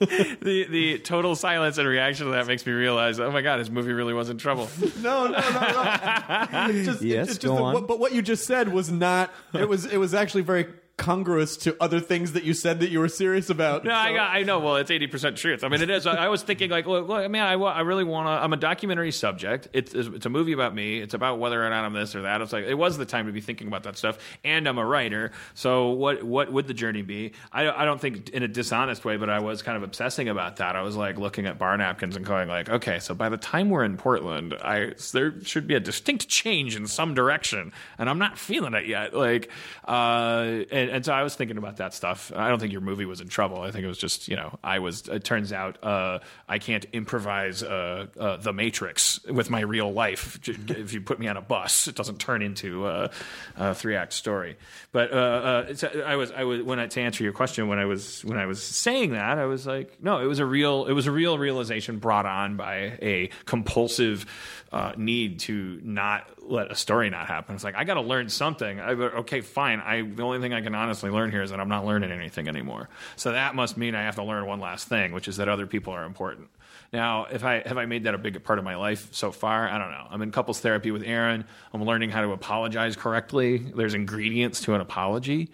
the 0.00 0.66
the 0.70 0.98
total 1.00 1.34
silence 1.36 1.78
and 1.78 1.88
reaction 1.88 2.26
to 2.26 2.32
that 2.32 2.46
makes 2.46 2.64
me 2.66 2.72
realize, 2.72 3.18
oh 3.20 3.30
my 3.30 3.40
god, 3.42 3.58
his 3.58 3.70
movie 3.70 3.92
really 3.92 4.12
was 4.14 4.28
in 4.30 4.38
trouble. 4.38 4.68
No, 5.00 5.26
no, 5.28 5.30
no, 5.30 5.38
no. 5.40 6.82
Just, 6.84 7.02
Yes, 7.02 7.28
just 7.28 7.42
go 7.42 7.54
that- 7.56 7.62
on. 7.62 7.86
but 7.86 7.98
what 7.98 8.12
you 8.12 8.20
just 8.22 8.44
said 8.46 8.70
was 8.72 8.90
not. 8.90 9.32
It 9.54 9.68
was. 9.68 9.86
It 9.86 9.96
was 9.96 10.12
actually 10.14 10.42
very 10.42 10.66
congruous 11.00 11.56
to 11.56 11.74
other 11.80 11.98
things 11.98 12.32
that 12.32 12.44
you 12.44 12.54
said 12.54 12.80
that 12.80 12.90
you 12.90 13.00
were 13.00 13.08
serious 13.08 13.50
about. 13.50 13.84
No, 13.84 13.92
I, 13.94 14.08
So- 14.10 14.14
got, 14.14 14.30
I 14.36 14.42
know. 14.42 14.60
Well, 14.60 14.76
it's 14.76 14.90
eighty 14.90 15.06
percent 15.06 15.36
truth. 15.36 15.64
I 15.64 15.68
mean, 15.68 15.80
it 15.82 15.90
is. 15.90 16.06
I, 16.06 16.26
I 16.26 16.28
was 16.28 16.42
thinking, 16.42 16.70
like, 16.70 16.86
look, 16.86 17.08
look, 17.08 17.28
man, 17.30 17.46
I, 17.46 17.54
I 17.54 17.80
really 17.80 18.04
want 18.04 18.26
to. 18.26 18.30
I'm 18.30 18.52
a 18.52 18.56
documentary 18.56 19.10
subject. 19.12 19.68
It's, 19.72 19.94
it's 19.94 20.26
a 20.26 20.30
movie 20.30 20.52
about 20.52 20.74
me. 20.74 21.00
It's 21.00 21.14
about 21.14 21.38
whether 21.38 21.64
or 21.64 21.70
not 21.70 21.84
I'm 21.84 21.92
this 21.94 22.14
or 22.14 22.22
that. 22.22 22.40
It's 22.42 22.52
like 22.52 22.64
it 22.66 22.74
was 22.74 22.98
the 22.98 23.06
time 23.06 23.26
to 23.26 23.32
be 23.32 23.40
thinking 23.40 23.66
about 23.66 23.82
that 23.84 23.96
stuff. 23.96 24.18
And 24.44 24.68
I'm 24.68 24.78
a 24.78 24.84
writer. 24.84 25.32
So 25.54 25.88
what 25.90 26.22
what 26.22 26.52
would 26.52 26.66
the 26.66 26.74
journey 26.74 27.02
be? 27.02 27.32
I, 27.52 27.64
don't- 27.64 27.76
I 27.78 27.84
don't 27.86 28.00
think 28.00 28.28
in 28.30 28.42
a 28.42 28.48
dishonest 28.48 29.04
way, 29.04 29.16
but 29.16 29.30
I 29.30 29.40
was 29.40 29.62
kind 29.62 29.76
of 29.76 29.82
obsessing 29.82 30.28
about 30.28 30.56
that. 30.56 30.76
I 30.76 30.82
was 30.82 30.96
like 30.96 31.18
looking 31.18 31.46
at 31.46 31.58
bar 31.58 31.76
napkins 31.76 32.16
and 32.16 32.24
going 32.26 32.48
like, 32.48 32.68
okay, 32.68 32.98
so 32.98 33.14
by 33.14 33.28
the 33.30 33.36
time 33.38 33.70
we're 33.70 33.84
in 33.84 33.96
Portland, 33.96 34.54
I 34.62 34.92
there 35.12 35.40
should 35.42 35.66
be 35.66 35.74
a 35.74 35.80
distinct 35.80 36.28
change 36.28 36.76
in 36.76 36.86
some 36.86 37.14
direction, 37.14 37.72
and 37.98 38.10
I'm 38.10 38.18
not 38.18 38.36
feeling 38.38 38.74
it 38.74 38.86
yet. 38.86 39.14
Like, 39.14 39.50
uh, 39.88 40.64
and, 40.70 40.89
and 40.90 41.04
so 41.04 41.12
I 41.12 41.22
was 41.22 41.34
thinking 41.34 41.56
about 41.56 41.76
that 41.78 41.94
stuff. 41.94 42.32
I 42.34 42.48
don't 42.48 42.58
think 42.58 42.72
your 42.72 42.80
movie 42.80 43.04
was 43.04 43.20
in 43.20 43.28
trouble. 43.28 43.60
I 43.62 43.70
think 43.70 43.84
it 43.84 43.88
was 43.88 43.98
just 43.98 44.28
you 44.28 44.36
know 44.36 44.58
I 44.62 44.78
was. 44.78 45.08
It 45.08 45.24
turns 45.24 45.52
out 45.52 45.82
uh, 45.82 46.18
I 46.48 46.58
can't 46.58 46.84
improvise 46.92 47.62
uh, 47.62 48.06
uh, 48.18 48.36
the 48.36 48.52
Matrix 48.52 49.24
with 49.24 49.50
my 49.50 49.60
real 49.60 49.92
life. 49.92 50.38
If 50.46 50.92
you 50.92 51.00
put 51.00 51.18
me 51.18 51.28
on 51.28 51.36
a 51.36 51.42
bus, 51.42 51.88
it 51.88 51.94
doesn't 51.94 52.18
turn 52.18 52.42
into 52.42 52.86
uh, 52.86 53.08
a 53.56 53.74
three 53.74 53.96
act 53.96 54.12
story. 54.12 54.56
But 54.92 55.12
uh, 55.12 55.16
uh, 55.16 55.74
I 56.04 56.16
was 56.16 56.32
I 56.32 56.44
was 56.44 56.62
when 56.62 56.78
I, 56.78 56.86
to 56.86 57.00
answer 57.00 57.24
your 57.24 57.32
question 57.32 57.68
when 57.68 57.78
I 57.78 57.84
was 57.84 58.24
when 58.24 58.38
I 58.38 58.46
was 58.46 58.62
saying 58.62 59.12
that 59.12 59.38
I 59.38 59.46
was 59.46 59.66
like 59.66 60.02
no 60.02 60.18
it 60.20 60.26
was 60.26 60.38
a 60.38 60.46
real 60.46 60.86
it 60.86 60.92
was 60.92 61.06
a 61.06 61.12
real 61.12 61.38
realization 61.38 61.98
brought 61.98 62.26
on 62.26 62.56
by 62.56 62.98
a 63.00 63.30
compulsive 63.44 64.26
uh, 64.72 64.92
need 64.96 65.40
to 65.40 65.80
not 65.82 66.28
let 66.42 66.70
a 66.70 66.76
story 66.76 67.10
not 67.10 67.26
happen. 67.26 67.54
It's 67.54 67.64
like 67.64 67.74
I 67.74 67.84
got 67.84 67.94
to 67.94 68.02
learn 68.02 68.28
something. 68.28 68.78
I, 68.78 68.90
okay, 68.92 69.40
fine. 69.40 69.80
I 69.80 70.02
the 70.02 70.22
only 70.22 70.40
thing 70.40 70.52
I 70.52 70.60
can 70.60 70.74
honestly 70.74 71.10
learn 71.10 71.30
here 71.30 71.42
is 71.42 71.50
that 71.50 71.58
I'm 71.58 71.68
not 71.68 71.84
learning 71.84 72.12
anything 72.12 72.46
anymore. 72.46 72.88
So 73.16 73.32
that 73.32 73.54
must 73.54 73.76
mean 73.76 73.94
I 73.94 74.02
have 74.02 74.16
to 74.16 74.24
learn 74.24 74.46
one 74.46 74.60
last 74.60 74.88
thing, 74.88 75.12
which 75.12 75.26
is 75.26 75.38
that 75.38 75.48
other 75.48 75.66
people 75.66 75.92
are 75.92 76.04
important. 76.04 76.48
Now, 76.92 77.26
if 77.26 77.44
I 77.44 77.62
have 77.66 77.78
I 77.78 77.86
made 77.86 78.04
that 78.04 78.14
a 78.14 78.18
big 78.18 78.42
part 78.44 78.58
of 78.58 78.64
my 78.64 78.76
life 78.76 79.08
so 79.12 79.32
far, 79.32 79.68
I 79.68 79.78
don't 79.78 79.90
know. 79.90 80.06
I'm 80.08 80.22
in 80.22 80.30
couples 80.30 80.60
therapy 80.60 80.92
with 80.92 81.02
Erin. 81.02 81.44
I'm 81.72 81.84
learning 81.84 82.10
how 82.10 82.22
to 82.22 82.32
apologize 82.32 82.96
correctly. 82.96 83.58
There's 83.58 83.94
ingredients 83.94 84.60
to 84.62 84.74
an 84.74 84.80
apology 84.80 85.50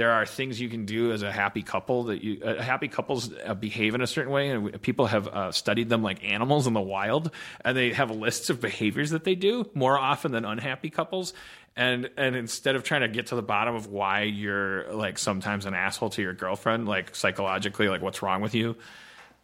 there 0.00 0.12
are 0.12 0.24
things 0.24 0.58
you 0.58 0.70
can 0.70 0.86
do 0.86 1.12
as 1.12 1.22
a 1.22 1.30
happy 1.30 1.62
couple 1.62 2.04
that 2.04 2.24
you 2.24 2.42
uh, 2.42 2.62
happy 2.62 2.88
couples 2.88 3.30
uh, 3.44 3.52
behave 3.52 3.94
in 3.94 4.00
a 4.00 4.06
certain 4.06 4.32
way 4.32 4.48
and 4.48 4.80
people 4.80 5.04
have 5.04 5.28
uh, 5.28 5.52
studied 5.52 5.90
them 5.90 6.02
like 6.02 6.24
animals 6.24 6.66
in 6.66 6.72
the 6.72 6.80
wild 6.80 7.30
and 7.66 7.76
they 7.76 7.92
have 7.92 8.10
lists 8.10 8.48
of 8.48 8.62
behaviors 8.62 9.10
that 9.10 9.24
they 9.24 9.34
do 9.34 9.68
more 9.74 9.98
often 9.98 10.32
than 10.32 10.46
unhappy 10.46 10.88
couples. 10.88 11.34
And 11.76 12.08
and 12.16 12.34
instead 12.34 12.76
of 12.76 12.82
trying 12.82 13.02
to 13.02 13.08
get 13.08 13.26
to 13.26 13.34
the 13.34 13.42
bottom 13.42 13.74
of 13.74 13.88
why 13.88 14.22
you're 14.22 14.90
like 14.90 15.18
sometimes 15.18 15.66
an 15.66 15.74
asshole 15.74 16.08
to 16.10 16.22
your 16.22 16.32
girlfriend 16.32 16.88
like 16.88 17.14
psychologically 17.14 17.90
like 17.90 18.00
what's 18.00 18.22
wrong 18.22 18.40
with 18.40 18.54
you 18.54 18.76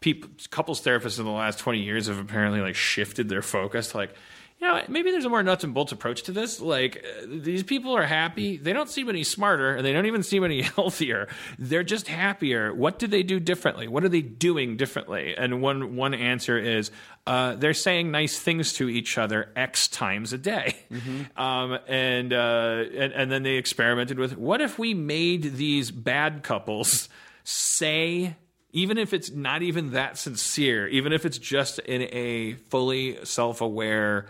people 0.01 0.31
couples 0.51 0.81
therapists 0.81 1.19
in 1.19 1.27
the 1.27 1.31
last 1.31 1.59
20 1.59 1.83
years 1.83 2.07
have 2.07 2.19
apparently 2.19 2.63
like 2.63 2.77
shifted 2.77 3.29
their 3.29 3.43
focus. 3.43 3.91
To 3.91 3.99
like 3.99 4.15
you 4.59 4.67
know, 4.67 4.83
maybe 4.89 5.11
there's 5.11 5.27
a 5.27 5.29
more 5.29 5.43
nuts 5.43 5.65
and 5.65 5.75
bolts 5.75 5.93
approach 5.93 6.23
to 6.25 6.33
this. 6.33 6.61
Like, 6.61 7.05
uh, 7.05 7.27
these 7.29 7.63
people 7.63 7.95
are 7.95 8.05
happy. 8.05 8.57
They 8.57 8.73
don't 8.73 8.89
seem 8.89 9.09
any 9.11 9.23
smarter, 9.23 9.77
and 9.77 9.85
they 9.85 9.93
don't 9.93 10.07
even 10.07 10.23
seem 10.23 10.45
any 10.45 10.63
healthier. 10.77 11.29
They're 11.59 11.83
just 11.83 12.09
happier. 12.09 12.73
What 12.75 12.99
do 12.99 13.07
they 13.07 13.23
do 13.23 13.39
differently? 13.39 13.87
What 13.87 14.03
are 14.05 14.09
they 14.09 14.23
doing 14.23 14.79
differently? 14.79 15.35
And 15.37 15.61
one 15.61 15.97
one 15.97 16.15
answer 16.15 16.59
is 16.59 16.91
uh, 17.27 17.57
they're 17.57 17.75
saying 17.75 18.11
nice 18.11 18.39
things 18.39 18.73
to 18.75 18.89
each 18.89 19.19
other 19.19 19.53
X 19.57 19.89
times 19.89 20.33
a 20.33 20.39
day. 20.39 20.77
Um, 21.37 21.79
and, 21.87 22.33
uh, 22.33 22.85
and 22.95 23.13
and 23.13 23.31
then 23.33 23.43
they 23.43 23.57
experimented 23.57 24.19
with 24.19 24.37
what 24.37 24.61
if 24.61 24.79
we 24.79 24.95
made 24.95 25.55
these 25.57 25.91
bad 25.91 26.43
couples 26.43 27.09
say 27.45 28.37
even 28.73 28.99
if 28.99 29.15
it's 29.15 29.31
not 29.31 29.63
even 29.63 29.93
that 29.93 30.19
sincere, 30.19 30.87
even 30.89 31.13
if 31.13 31.25
it's 31.25 31.39
just 31.39 31.79
in 31.81 32.03
a 32.13 32.55
fully 32.69 33.25
self 33.25 33.63
aware, 33.63 34.27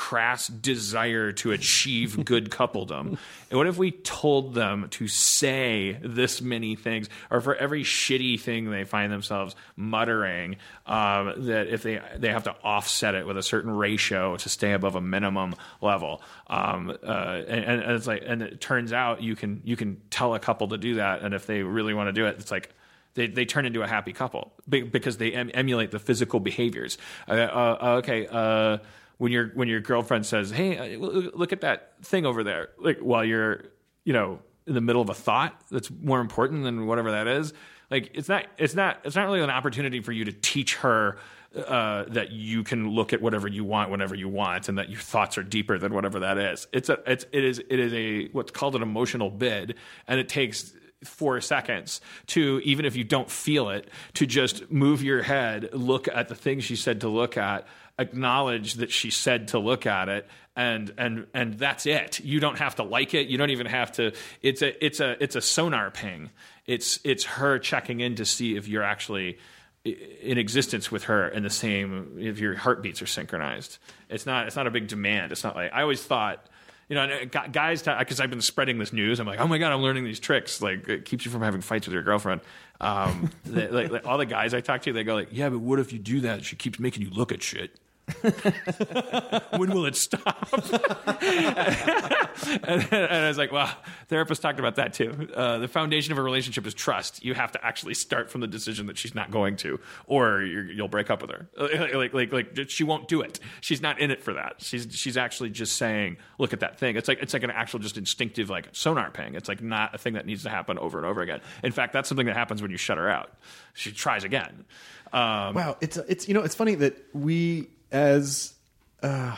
crass 0.00 0.48
desire 0.48 1.30
to 1.30 1.52
achieve 1.52 2.24
good 2.24 2.48
coupledom. 2.48 3.18
And 3.50 3.58
what 3.58 3.66
if 3.66 3.76
we 3.76 3.90
told 3.90 4.54
them 4.54 4.88
to 4.92 5.06
say 5.08 5.98
this 6.02 6.40
many 6.40 6.74
things, 6.74 7.10
or 7.30 7.42
for 7.42 7.54
every 7.54 7.82
shitty 7.82 8.40
thing 8.40 8.70
they 8.70 8.84
find 8.84 9.12
themselves 9.12 9.54
muttering, 9.76 10.56
um, 10.86 11.34
that 11.44 11.66
if 11.68 11.82
they 11.82 12.00
they 12.16 12.30
have 12.30 12.44
to 12.44 12.56
offset 12.64 13.14
it 13.14 13.26
with 13.26 13.36
a 13.36 13.42
certain 13.42 13.70
ratio 13.70 14.38
to 14.38 14.48
stay 14.48 14.72
above 14.72 14.94
a 14.94 15.02
minimum 15.02 15.54
level, 15.82 16.22
um, 16.46 16.96
uh, 17.06 17.42
and, 17.46 17.82
and 17.82 17.92
it's 17.92 18.06
like, 18.06 18.22
and 18.24 18.40
it 18.40 18.58
turns 18.58 18.94
out 18.94 19.22
you 19.22 19.36
can 19.36 19.60
you 19.64 19.76
can 19.76 20.00
tell 20.08 20.34
a 20.34 20.40
couple 20.40 20.68
to 20.68 20.78
do 20.78 20.94
that, 20.94 21.20
and 21.20 21.34
if 21.34 21.44
they 21.44 21.62
really 21.62 21.92
want 21.92 22.08
to 22.08 22.12
do 22.14 22.24
it, 22.24 22.36
it's 22.38 22.50
like 22.50 22.72
they, 23.14 23.26
they 23.26 23.44
turn 23.44 23.66
into 23.66 23.82
a 23.82 23.86
happy 23.86 24.14
couple 24.14 24.52
because 24.66 25.18
they 25.18 25.32
em- 25.32 25.50
emulate 25.52 25.90
the 25.90 25.98
physical 25.98 26.40
behaviors. 26.40 26.96
Uh, 27.28 27.32
uh, 27.32 27.76
okay, 27.98 28.26
uh, 28.30 28.78
when 29.20 29.32
your 29.32 29.48
when 29.48 29.68
your 29.68 29.80
girlfriend 29.80 30.24
says, 30.24 30.50
"Hey, 30.50 30.96
uh, 30.96 30.98
look 30.98 31.52
at 31.52 31.60
that 31.60 31.92
thing 32.02 32.24
over 32.24 32.42
there," 32.42 32.70
like 32.78 33.00
while 33.00 33.22
you're 33.22 33.64
you 34.02 34.14
know 34.14 34.38
in 34.66 34.72
the 34.72 34.80
middle 34.80 35.02
of 35.02 35.10
a 35.10 35.14
thought 35.14 35.60
that's 35.70 35.90
more 35.90 36.20
important 36.20 36.64
than 36.64 36.86
whatever 36.86 37.10
that 37.10 37.26
is. 37.26 37.52
Like 37.90 38.12
it's 38.14 38.30
not 38.30 38.46
it's 38.56 38.74
not 38.74 39.00
it's 39.04 39.16
not 39.16 39.26
really 39.26 39.42
an 39.42 39.50
opportunity 39.50 40.00
for 40.00 40.12
you 40.12 40.24
to 40.24 40.32
teach 40.32 40.76
her. 40.76 41.18
Uh, 41.52 42.04
that 42.04 42.30
you 42.30 42.62
can 42.62 42.90
look 42.90 43.12
at 43.12 43.20
whatever 43.20 43.48
you 43.48 43.64
want 43.64 43.90
whenever 43.90 44.14
you 44.14 44.28
want, 44.28 44.68
and 44.68 44.78
that 44.78 44.88
your 44.88 45.00
thoughts 45.00 45.36
are 45.36 45.42
deeper 45.42 45.78
than 45.78 45.92
whatever 45.92 46.20
that 46.20 46.38
is. 46.38 46.68
It's 46.72 46.88
a 46.88 47.00
it's 47.04 47.26
it 47.32 47.42
is 47.42 47.58
it 47.58 47.80
is 47.80 47.92
a 47.92 48.28
what's 48.28 48.52
called 48.52 48.76
an 48.76 48.82
emotional 48.82 49.30
bid, 49.30 49.74
and 50.06 50.20
it 50.20 50.28
takes 50.28 50.72
four 51.02 51.40
seconds 51.40 52.00
to 52.28 52.60
even 52.62 52.84
if 52.84 52.94
you 52.94 53.02
don't 53.02 53.28
feel 53.28 53.70
it 53.70 53.88
to 54.14 54.26
just 54.26 54.70
move 54.70 55.02
your 55.02 55.22
head 55.22 55.70
look 55.72 56.06
at 56.08 56.28
the 56.28 56.34
things 56.34 56.62
she 56.62 56.76
said 56.76 57.00
to 57.00 57.08
look 57.08 57.38
at 57.38 57.66
acknowledge 58.00 58.74
that 58.74 58.90
she 58.90 59.10
said 59.10 59.48
to 59.48 59.58
look 59.58 59.86
at 59.86 60.08
it 60.08 60.26
and 60.56 60.92
and 60.96 61.26
and 61.34 61.58
that's 61.58 61.84
it 61.84 62.18
you 62.20 62.40
don't 62.40 62.58
have 62.58 62.74
to 62.74 62.82
like 62.82 63.14
it 63.14 63.28
you 63.28 63.36
don't 63.36 63.50
even 63.50 63.66
have 63.66 63.92
to 63.92 64.10
it's 64.42 64.62
a 64.62 64.84
it's 64.84 65.00
a 65.00 65.22
it's 65.22 65.36
a 65.36 65.40
sonar 65.40 65.90
ping 65.90 66.30
it's 66.66 66.98
it's 67.04 67.24
her 67.24 67.58
checking 67.58 68.00
in 68.00 68.14
to 68.14 68.24
see 68.24 68.56
if 68.56 68.66
you're 68.66 68.82
actually 68.82 69.38
in 69.84 70.38
existence 70.38 70.90
with 70.90 71.04
her 71.04 71.28
in 71.28 71.42
the 71.42 71.50
same 71.50 72.16
if 72.18 72.38
your 72.38 72.54
heartbeats 72.54 73.02
are 73.02 73.06
synchronized 73.06 73.78
it's 74.08 74.24
not 74.24 74.46
it's 74.46 74.56
not 74.56 74.66
a 74.66 74.70
big 74.70 74.88
demand 74.88 75.30
it's 75.30 75.44
not 75.44 75.54
like 75.54 75.70
i 75.72 75.82
always 75.82 76.02
thought 76.02 76.46
you 76.90 76.96
know, 76.96 77.04
and, 77.04 77.36
uh, 77.36 77.46
guys, 77.46 77.84
because 77.84 78.18
I've 78.18 78.30
been 78.30 78.40
spreading 78.40 78.80
this 78.80 78.92
news, 78.92 79.20
I'm 79.20 79.26
like, 79.26 79.38
oh 79.38 79.46
my 79.46 79.58
god, 79.58 79.72
I'm 79.72 79.80
learning 79.80 80.02
these 80.02 80.18
tricks. 80.18 80.60
Like, 80.60 80.88
it 80.88 81.04
keeps 81.04 81.24
you 81.24 81.30
from 81.30 81.40
having 81.40 81.60
fights 81.60 81.86
with 81.86 81.94
your 81.94 82.02
girlfriend. 82.02 82.40
Um, 82.80 83.30
like, 83.46 83.92
like, 83.92 84.06
all 84.08 84.18
the 84.18 84.26
guys 84.26 84.54
I 84.54 84.60
talk 84.60 84.82
to, 84.82 84.92
they 84.92 85.04
go 85.04 85.14
like, 85.14 85.28
yeah, 85.30 85.50
but 85.50 85.60
what 85.60 85.78
if 85.78 85.92
you 85.92 86.00
do 86.00 86.22
that? 86.22 86.44
She 86.44 86.56
keeps 86.56 86.80
making 86.80 87.04
you 87.04 87.10
look 87.10 87.30
at 87.30 87.44
shit. 87.44 87.78
when 89.56 89.70
will 89.70 89.86
it 89.86 89.96
stop? 89.96 90.48
and, 91.22 92.92
and 92.92 93.24
I 93.24 93.28
was 93.28 93.38
like, 93.38 93.52
well, 93.52 93.70
therapist 94.08 94.42
talked 94.42 94.58
about 94.58 94.76
that 94.76 94.92
too. 94.94 95.28
Uh, 95.34 95.58
the 95.58 95.68
foundation 95.68 96.12
of 96.12 96.18
a 96.18 96.22
relationship 96.22 96.66
is 96.66 96.74
trust. 96.74 97.24
You 97.24 97.34
have 97.34 97.52
to 97.52 97.64
actually 97.64 97.94
start 97.94 98.30
from 98.30 98.40
the 98.40 98.46
decision 98.46 98.86
that 98.86 98.98
she's 98.98 99.14
not 99.14 99.30
going 99.30 99.56
to, 99.56 99.80
or 100.06 100.42
you're, 100.42 100.70
you'll 100.70 100.88
break 100.88 101.10
up 101.10 101.22
with 101.22 101.30
her. 101.30 101.48
Uh, 101.58 101.96
Like, 101.98 102.14
like, 102.14 102.32
like, 102.32 102.70
she 102.70 102.84
won't 102.84 103.08
do 103.08 103.20
it. 103.20 103.40
She's 103.60 103.80
not 103.82 104.00
in 104.00 104.10
it 104.10 104.22
for 104.22 104.32
that. 104.34 104.56
She's 104.58 104.86
she's 104.92 105.16
actually 105.16 105.50
just 105.50 105.76
saying, 105.76 106.16
look 106.38 106.52
at 106.52 106.60
that 106.60 106.78
thing. 106.78 106.96
It's 106.96 107.08
like 107.08 107.18
it's 107.22 107.32
like 107.32 107.42
an 107.42 107.50
actual 107.50 107.78
just 107.80 107.96
instinctive 107.96 108.48
like 108.50 108.68
sonar 108.72 109.10
ping. 109.10 109.34
It's 109.34 109.48
like 109.48 109.62
not 109.62 109.94
a 109.94 109.98
thing 109.98 110.14
that 110.14 110.26
needs 110.26 110.42
to 110.44 110.50
happen 110.50 110.78
over 110.78 110.98
and 110.98 111.06
over 111.06 111.20
again. 111.22 111.40
In 111.62 111.72
fact, 111.72 111.92
that's 111.92 112.08
something 112.08 112.26
that 112.26 112.36
happens 112.36 112.62
when 112.62 112.70
you 112.70 112.76
shut 112.76 112.98
her 112.98 113.08
out. 113.08 113.32
She 113.74 113.92
tries 113.92 114.24
again. 114.24 114.64
Um, 115.12 115.54
Wow, 115.54 115.76
it's 115.80 115.96
it's 115.96 116.28
you 116.28 116.34
know 116.34 116.42
it's 116.42 116.54
funny 116.54 116.74
that 116.76 116.96
we 117.12 117.68
as 117.92 118.54
uh, 119.02 119.36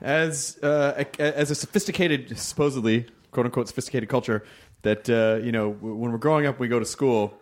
as 0.00 0.58
uh, 0.62 1.04
a, 1.18 1.20
as 1.20 1.50
a 1.50 1.54
sophisticated 1.54 2.38
supposedly 2.38 3.06
quote 3.30 3.46
unquote 3.46 3.68
sophisticated 3.68 4.08
culture 4.08 4.44
that 4.82 5.08
uh, 5.10 5.42
you 5.44 5.52
know 5.52 5.70
when 5.70 6.12
we're 6.12 6.18
growing 6.18 6.46
up 6.46 6.58
we 6.58 6.68
go 6.68 6.78
to 6.78 6.86
school 6.86 7.34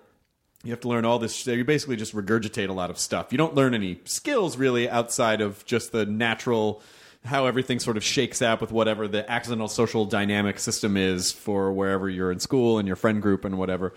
you 0.64 0.72
have 0.72 0.80
to 0.80 0.88
learn 0.88 1.04
all 1.04 1.18
this 1.18 1.46
you 1.46 1.64
basically 1.64 1.96
just 1.96 2.14
regurgitate 2.14 2.68
a 2.68 2.72
lot 2.72 2.90
of 2.90 2.98
stuff. 2.98 3.30
You 3.30 3.38
don't 3.38 3.54
learn 3.54 3.72
any 3.72 4.00
skills 4.04 4.56
really 4.56 4.88
outside 4.88 5.40
of 5.40 5.64
just 5.64 5.92
the 5.92 6.04
natural 6.06 6.82
how 7.24 7.46
everything 7.46 7.78
sort 7.78 7.96
of 7.96 8.04
shakes 8.04 8.40
out 8.40 8.60
with 8.60 8.70
whatever 8.70 9.08
the 9.08 9.28
accidental 9.30 9.68
social 9.68 10.04
dynamic 10.04 10.58
system 10.58 10.96
is 10.96 11.32
for 11.32 11.72
wherever 11.72 12.08
you're 12.08 12.30
in 12.30 12.40
school 12.40 12.78
and 12.78 12.86
your 12.86 12.96
friend 12.96 13.20
group 13.20 13.44
and 13.44 13.58
whatever. 13.58 13.92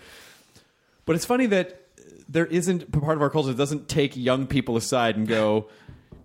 But 1.06 1.16
it's 1.16 1.24
funny 1.24 1.46
that 1.46 1.86
there 2.28 2.46
isn't 2.46 2.90
part 2.92 3.16
of 3.16 3.22
our 3.22 3.30
culture 3.30 3.48
that 3.48 3.56
doesn't 3.56 3.88
take 3.88 4.16
young 4.16 4.46
people 4.46 4.76
aside 4.76 5.16
and 5.16 5.26
go, 5.26 5.68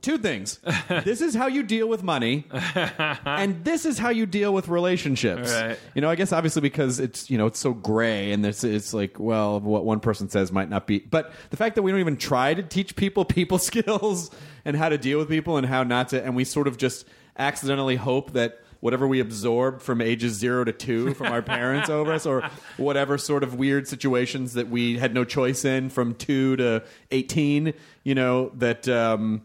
two 0.06 0.18
things. 0.20 0.60
this 1.04 1.20
is 1.20 1.34
how 1.34 1.48
you 1.48 1.64
deal 1.64 1.90
with 1.90 2.04
money, 2.04 2.46
and 2.52 3.66
this 3.66 3.86
is 3.86 3.98
how 3.98 4.10
you 4.10 4.26
deal 4.26 4.54
with 4.54 4.68
relationships. 4.68 5.52
Right. 5.52 5.80
You 5.96 6.02
know, 6.02 6.10
I 6.10 6.16
guess 6.16 6.32
obviously 6.32 6.62
because 6.62 7.00
it's 7.00 7.30
you 7.30 7.38
know 7.38 7.48
it's 7.48 7.60
so 7.60 7.74
gray, 7.74 8.32
and 8.32 8.46
it's 8.46 8.64
it's 8.64 8.94
like 8.94 9.20
well, 9.20 9.60
what 9.60 9.84
one 9.84 10.00
person 10.00 10.30
says 10.30 10.52
might 10.52 10.70
not 10.70 10.86
be. 10.88 11.00
But 11.00 11.34
the 11.50 11.58
fact 11.58 11.76
that 11.76 11.82
we 11.82 11.92
don't 11.92 12.00
even 12.00 12.18
try 12.18 12.54
to 12.54 12.64
teach 12.64 12.96
people 12.96 13.26
people 13.40 13.58
skills 13.58 14.30
and 14.64 14.78
how 14.78 14.90
to 14.90 14.98
deal 14.98 15.18
with 15.18 15.28
people 15.28 15.58
and 15.58 15.66
how 15.66 15.84
not 15.84 16.10
to, 16.10 16.24
and 16.24 16.36
we 16.36 16.44
sort 16.44 16.68
of 16.68 16.78
just 16.78 17.06
accidentally 17.38 17.96
hope 17.96 18.32
that 18.34 18.62
whatever 18.80 19.08
we 19.08 19.20
absorbed 19.20 19.82
from 19.82 20.00
ages 20.00 20.34
zero 20.34 20.64
to 20.64 20.72
two 20.72 21.16
from 21.16 21.28
our 21.28 21.42
parents 21.42 21.90
over 21.90 22.14
us, 22.14 22.28
or 22.28 22.48
whatever 22.78 23.18
sort 23.18 23.42
of 23.42 23.56
weird 23.56 23.88
situations 23.88 24.54
that 24.54 24.70
we 24.70 25.00
had 25.00 25.16
no 25.16 25.24
choice 25.24 25.66
in 25.66 25.90
from 25.90 26.14
two 26.14 26.56
to 26.58 26.84
eighteen. 27.10 27.74
You 28.04 28.14
know 28.14 28.52
that. 28.58 28.88
Um, 28.88 29.42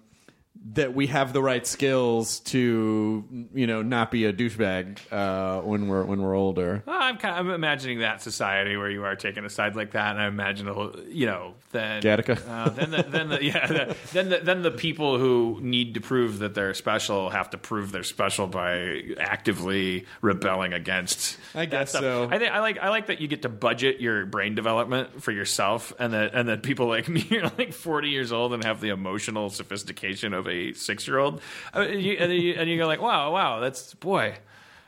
that 0.72 0.94
we 0.94 1.06
have 1.06 1.32
the 1.32 1.42
right 1.42 1.66
skills 1.66 2.40
to, 2.40 3.24
you 3.54 3.66
know, 3.66 3.82
not 3.82 4.10
be 4.10 4.26
a 4.26 4.32
douchebag 4.32 4.98
uh, 5.10 5.62
when 5.62 5.88
we're 5.88 6.04
when 6.04 6.20
we're 6.20 6.34
older. 6.34 6.82
I'm 6.86 7.16
kind 7.16 7.38
of, 7.38 7.46
I'm 7.46 7.52
imagining 7.52 8.00
that 8.00 8.22
society 8.22 8.76
where 8.76 8.90
you 8.90 9.04
are 9.04 9.16
taking 9.16 9.44
a 9.44 9.50
side 9.50 9.74
like 9.74 9.92
that, 9.92 10.12
and 10.12 10.20
I 10.20 10.26
imagine 10.26 10.68
a 10.68 10.74
whole, 10.74 10.94
you 11.08 11.26
know, 11.26 11.54
then 11.72 12.02
Gattaca. 12.02 12.46
uh, 12.46 12.68
then 12.68 12.90
the, 12.90 13.02
then 13.02 13.28
the 13.30 13.42
yeah, 13.44 13.66
the, 13.66 13.96
then 14.12 14.28
the, 14.28 14.38
then 14.38 14.62
the 14.62 14.70
people 14.70 15.18
who 15.18 15.58
need 15.62 15.94
to 15.94 16.00
prove 16.00 16.40
that 16.40 16.54
they're 16.54 16.74
special 16.74 17.30
have 17.30 17.50
to 17.50 17.58
prove 17.58 17.90
they're 17.90 18.02
special 18.02 18.46
by 18.46 19.02
actively 19.18 20.04
rebelling 20.20 20.74
against. 20.74 21.38
I 21.54 21.64
guess 21.64 21.92
so. 21.92 22.28
I 22.30 22.38
think 22.38 22.52
I 22.52 22.60
like 22.60 22.78
I 22.78 22.90
like 22.90 23.06
that 23.06 23.20
you 23.20 23.28
get 23.28 23.42
to 23.42 23.48
budget 23.48 24.00
your 24.00 24.26
brain 24.26 24.54
development 24.54 25.22
for 25.22 25.32
yourself, 25.32 25.94
and 25.98 26.12
that 26.12 26.34
and 26.34 26.50
that 26.50 26.62
people 26.62 26.86
like 26.86 27.08
me 27.08 27.26
are 27.38 27.50
like 27.56 27.72
40 27.72 28.10
years 28.10 28.30
old 28.30 28.52
and 28.52 28.62
have 28.62 28.82
the 28.82 28.90
emotional 28.90 29.48
sophistication 29.48 30.34
of 30.34 30.49
a 30.50 30.72
six 30.74 31.06
year 31.06 31.18
old, 31.18 31.40
and 31.72 32.02
you, 32.02 32.12
and 32.58 32.68
you 32.68 32.76
go 32.76 32.86
like, 32.86 33.00
wow, 33.00 33.32
wow, 33.32 33.60
that's 33.60 33.94
boy. 33.94 34.34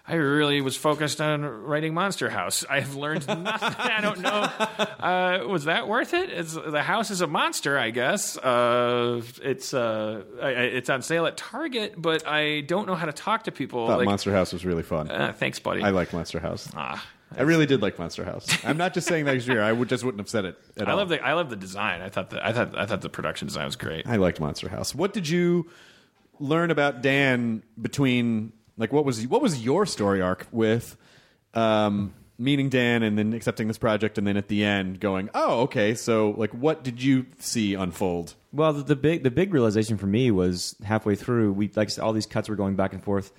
I 0.04 0.14
really 0.16 0.60
was 0.60 0.76
focused 0.76 1.20
on 1.20 1.44
writing 1.44 1.94
Monster 1.94 2.28
House. 2.28 2.64
I 2.68 2.80
have 2.80 2.96
learned 2.96 3.24
nothing. 3.28 3.46
I 3.78 4.00
don't 4.00 4.18
know. 4.20 4.30
Uh, 4.98 5.46
was 5.46 5.64
that 5.66 5.86
worth 5.86 6.12
it? 6.12 6.28
It's, 6.28 6.54
the 6.54 6.82
house 6.82 7.12
is 7.12 7.20
a 7.20 7.28
monster, 7.28 7.78
I 7.78 7.90
guess. 7.90 8.36
Uh, 8.36 9.22
it's 9.42 9.72
uh, 9.72 10.24
I, 10.42 10.46
I- 10.48 10.50
it's 10.50 10.90
on 10.90 11.02
sale 11.02 11.24
at 11.26 11.36
Target, 11.36 11.94
but 11.96 12.26
I 12.26 12.62
don't 12.62 12.88
know 12.88 12.96
how 12.96 13.06
to 13.06 13.12
talk 13.12 13.44
to 13.44 13.52
people. 13.52 13.86
Thought 13.86 13.98
like, 13.98 14.06
Monster 14.06 14.32
House 14.32 14.52
was 14.52 14.64
really 14.66 14.82
fun. 14.82 15.08
uh, 15.08 15.32
thanks, 15.36 15.60
buddy. 15.60 15.82
I 15.84 15.90
like 15.90 16.12
Monster 16.12 16.40
House. 16.40 16.68
Ah, 16.74 17.02
I 17.36 17.42
really 17.42 17.66
did 17.66 17.82
like 17.82 17.98
Monster 17.98 18.24
House. 18.24 18.46
I'm 18.64 18.76
not 18.76 18.94
just 18.94 19.06
saying 19.06 19.24
that 19.26 19.32
because 19.32 19.46
you're 19.46 19.56
here. 19.56 19.64
I 19.64 19.72
would 19.72 19.88
just 19.88 20.04
wouldn't 20.04 20.20
have 20.20 20.28
said 20.28 20.44
it 20.44 20.58
at 20.76 20.88
I 20.88 20.92
all. 20.92 20.98
love 20.98 21.08
the 21.08 21.24
I 21.24 21.32
love 21.34 21.50
the 21.50 21.56
design. 21.56 22.00
I 22.00 22.08
thought 22.08 22.30
the 22.30 22.44
I 22.44 22.52
thought 22.52 22.76
I 22.76 22.86
thought 22.86 23.00
the 23.00 23.08
production 23.08 23.48
design 23.48 23.64
was 23.66 23.76
great. 23.76 24.06
I 24.06 24.16
liked 24.16 24.40
Monster 24.40 24.68
House. 24.68 24.94
What 24.94 25.12
did 25.12 25.28
you 25.28 25.70
learn 26.38 26.70
about 26.70 27.02
Dan 27.02 27.62
between 27.80 28.52
like 28.76 28.92
what 28.92 29.04
was 29.04 29.26
what 29.26 29.42
was 29.42 29.64
your 29.64 29.86
story 29.86 30.20
arc 30.20 30.46
with 30.50 30.96
um, 31.54 32.14
meeting 32.38 32.68
Dan 32.68 33.02
and 33.02 33.16
then 33.16 33.32
accepting 33.32 33.68
this 33.68 33.78
project 33.78 34.18
and 34.18 34.26
then 34.26 34.36
at 34.36 34.48
the 34.48 34.64
end 34.64 34.98
going, 35.00 35.30
oh, 35.34 35.60
okay, 35.62 35.94
so 35.94 36.34
like 36.36 36.50
what 36.52 36.82
did 36.82 37.02
you 37.02 37.26
see 37.38 37.74
unfold? 37.74 38.34
Well, 38.52 38.72
the, 38.72 38.82
the 38.82 38.96
big 38.96 39.22
the 39.22 39.30
big 39.30 39.52
realization 39.54 39.96
for 39.98 40.06
me 40.06 40.30
was 40.30 40.74
halfway 40.84 41.14
through. 41.14 41.52
We 41.52 41.70
like 41.74 41.90
all 42.00 42.12
these 42.12 42.26
cuts 42.26 42.48
were 42.48 42.56
going 42.56 42.76
back 42.76 42.92
and 42.92 43.02
forth, 43.02 43.32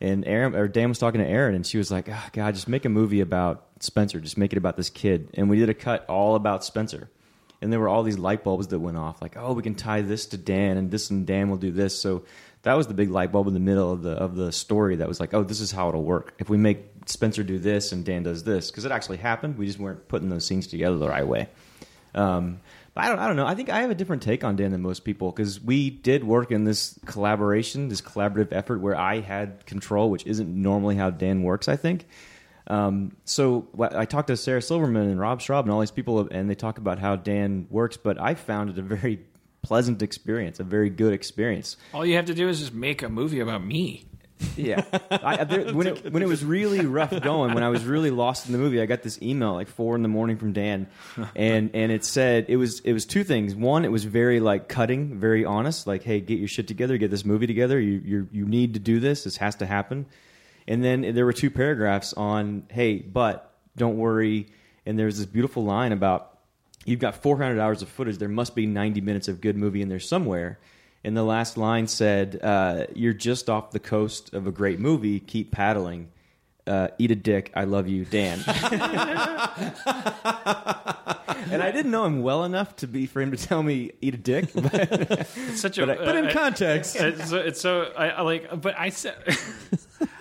and 0.00 0.26
Erin 0.26 0.54
or 0.54 0.68
Dan 0.68 0.88
was 0.88 0.98
talking 0.98 1.20
to 1.20 1.26
Erin, 1.26 1.54
and 1.54 1.66
she 1.66 1.78
was 1.78 1.90
like, 1.90 2.08
oh, 2.08 2.24
"God, 2.32 2.54
just 2.54 2.68
make 2.68 2.84
a 2.84 2.88
movie 2.88 3.20
about 3.20 3.66
Spencer. 3.80 4.20
Just 4.20 4.38
make 4.38 4.52
it 4.52 4.58
about 4.58 4.76
this 4.76 4.90
kid." 4.90 5.30
And 5.34 5.48
we 5.48 5.58
did 5.58 5.68
a 5.68 5.74
cut 5.74 6.04
all 6.08 6.34
about 6.34 6.64
Spencer, 6.64 7.10
and 7.60 7.72
there 7.72 7.80
were 7.80 7.88
all 7.88 8.02
these 8.02 8.18
light 8.18 8.44
bulbs 8.44 8.68
that 8.68 8.78
went 8.78 8.96
off. 8.96 9.22
Like, 9.22 9.36
oh, 9.36 9.52
we 9.52 9.62
can 9.62 9.74
tie 9.74 10.02
this 10.02 10.26
to 10.26 10.36
Dan, 10.36 10.76
and 10.76 10.90
this 10.90 11.10
and 11.10 11.26
Dan 11.26 11.50
will 11.50 11.56
do 11.56 11.72
this. 11.72 11.98
So 11.98 12.24
that 12.62 12.74
was 12.74 12.88
the 12.88 12.94
big 12.94 13.10
light 13.10 13.30
bulb 13.30 13.46
in 13.46 13.54
the 13.54 13.60
middle 13.60 13.92
of 13.92 14.02
the 14.02 14.12
of 14.12 14.34
the 14.34 14.50
story. 14.52 14.96
That 14.96 15.06
was 15.08 15.20
like, 15.20 15.32
oh, 15.34 15.44
this 15.44 15.60
is 15.60 15.70
how 15.70 15.88
it'll 15.88 16.02
work 16.02 16.34
if 16.38 16.48
we 16.50 16.56
make 16.56 16.84
Spencer 17.06 17.44
do 17.44 17.58
this 17.58 17.92
and 17.92 18.04
Dan 18.04 18.24
does 18.24 18.42
this 18.42 18.70
because 18.70 18.84
it 18.84 18.92
actually 18.92 19.18
happened. 19.18 19.56
We 19.56 19.66
just 19.66 19.78
weren't 19.78 20.08
putting 20.08 20.28
those 20.28 20.44
scenes 20.44 20.66
together 20.66 20.98
the 20.98 21.08
right 21.08 21.26
way. 21.26 21.48
Um, 22.14 22.60
I 22.96 23.08
don't, 23.08 23.18
I 23.18 23.26
don't 23.26 23.36
know. 23.36 23.46
I 23.46 23.54
think 23.54 23.68
I 23.68 23.80
have 23.82 23.90
a 23.90 23.94
different 23.94 24.22
take 24.22 24.42
on 24.42 24.56
Dan 24.56 24.72
than 24.72 24.80
most 24.80 25.04
people 25.04 25.30
because 25.30 25.60
we 25.60 25.90
did 25.90 26.24
work 26.24 26.50
in 26.50 26.64
this 26.64 26.98
collaboration, 27.04 27.88
this 27.88 28.00
collaborative 28.00 28.52
effort 28.52 28.80
where 28.80 28.96
I 28.96 29.20
had 29.20 29.66
control, 29.66 30.10
which 30.10 30.26
isn't 30.26 30.48
normally 30.48 30.96
how 30.96 31.10
Dan 31.10 31.42
works. 31.42 31.68
I 31.68 31.76
think. 31.76 32.06
Um, 32.68 33.16
so 33.24 33.68
I 33.78 34.06
talked 34.06 34.28
to 34.28 34.36
Sarah 34.36 34.62
Silverman 34.62 35.08
and 35.08 35.20
Rob 35.20 35.40
Schrab 35.40 35.64
and 35.64 35.72
all 35.72 35.80
these 35.80 35.90
people, 35.90 36.26
and 36.30 36.50
they 36.50 36.54
talk 36.54 36.78
about 36.78 36.98
how 36.98 37.16
Dan 37.16 37.66
works. 37.70 37.96
But 37.96 38.20
I 38.20 38.34
found 38.34 38.70
it 38.70 38.78
a 38.78 38.82
very 38.82 39.20
pleasant 39.62 40.02
experience, 40.02 40.60
a 40.60 40.64
very 40.64 40.90
good 40.90 41.12
experience. 41.12 41.76
All 41.92 42.06
you 42.06 42.16
have 42.16 42.26
to 42.26 42.34
do 42.34 42.48
is 42.48 42.60
just 42.60 42.72
make 42.72 43.02
a 43.02 43.08
movie 43.08 43.40
about 43.40 43.64
me. 43.64 44.06
Yeah, 44.56 44.84
I, 45.10 45.44
there, 45.44 45.72
when 45.74 45.86
it 45.86 46.12
when 46.12 46.22
it 46.22 46.28
was 46.28 46.44
really 46.44 46.84
rough 46.84 47.22
going, 47.22 47.54
when 47.54 47.62
I 47.62 47.68
was 47.68 47.84
really 47.84 48.10
lost 48.10 48.46
in 48.46 48.52
the 48.52 48.58
movie, 48.58 48.80
I 48.80 48.86
got 48.86 49.02
this 49.02 49.20
email 49.22 49.54
like 49.54 49.68
four 49.68 49.96
in 49.96 50.02
the 50.02 50.08
morning 50.08 50.36
from 50.36 50.52
Dan, 50.52 50.88
and 51.34 51.70
and 51.74 51.90
it 51.90 52.04
said 52.04 52.46
it 52.48 52.56
was 52.56 52.80
it 52.80 52.92
was 52.92 53.06
two 53.06 53.24
things. 53.24 53.54
One, 53.54 53.84
it 53.84 53.92
was 53.92 54.04
very 54.04 54.40
like 54.40 54.68
cutting, 54.68 55.18
very 55.18 55.44
honest, 55.44 55.86
like 55.86 56.02
hey, 56.02 56.20
get 56.20 56.38
your 56.38 56.48
shit 56.48 56.68
together, 56.68 56.98
get 56.98 57.10
this 57.10 57.24
movie 57.24 57.46
together. 57.46 57.80
You 57.80 58.02
you 58.04 58.28
you 58.30 58.44
need 58.46 58.74
to 58.74 58.80
do 58.80 59.00
this. 59.00 59.24
This 59.24 59.38
has 59.38 59.56
to 59.56 59.66
happen. 59.66 60.06
And 60.68 60.84
then 60.84 61.14
there 61.14 61.24
were 61.24 61.32
two 61.32 61.50
paragraphs 61.50 62.12
on 62.12 62.64
hey, 62.70 62.98
but 62.98 63.54
don't 63.76 63.96
worry. 63.96 64.48
And 64.84 64.98
there's 64.98 65.18
this 65.18 65.26
beautiful 65.26 65.64
line 65.64 65.92
about 65.92 66.38
you've 66.84 67.00
got 67.00 67.22
400 67.22 67.60
hours 67.60 67.82
of 67.82 67.88
footage. 67.88 68.18
There 68.18 68.28
must 68.28 68.54
be 68.54 68.66
90 68.66 69.00
minutes 69.00 69.28
of 69.28 69.40
good 69.40 69.56
movie 69.56 69.82
in 69.82 69.88
there 69.88 70.00
somewhere. 70.00 70.58
And 71.06 71.16
the 71.16 71.22
last 71.22 71.56
line 71.56 71.86
said, 71.86 72.40
uh, 72.42 72.86
"You're 72.94 73.12
just 73.14 73.48
off 73.48 73.70
the 73.70 73.78
coast 73.78 74.34
of 74.34 74.46
a 74.48 74.50
great 74.50 74.80
movie. 74.80 75.20
Keep 75.20 75.52
paddling. 75.52 76.08
Uh, 76.66 76.88
eat 76.98 77.12
a 77.12 77.14
dick. 77.14 77.52
I 77.54 77.62
love 77.62 77.86
you, 77.86 78.04
Dan." 78.04 78.40
and 81.50 81.62
I 81.62 81.70
didn't 81.70 81.92
know 81.92 82.04
him 82.06 82.22
well 82.22 82.42
enough 82.44 82.74
to 82.76 82.88
be 82.88 83.06
for 83.06 83.20
him 83.20 83.30
to 83.30 83.36
tell 83.36 83.62
me 83.62 83.92
eat 84.00 84.14
a 84.14 84.18
dick. 84.18 84.50
But 84.54 84.74
It's 84.74 85.60
such 85.60 85.78
a 85.78 85.86
But 85.86 86.00
I- 86.00 86.04
But 86.04 86.16
in 86.16 86.26
uh, 86.26 86.32
context, 86.32 86.96
it's 87.00 87.30
so, 87.30 87.36
it's 87.36 87.60
so 87.60 87.92
I, 87.96 88.08
I 88.08 88.20
like, 88.22 88.60
but 88.60 88.74
I 88.78 88.88
said. 88.90 89.16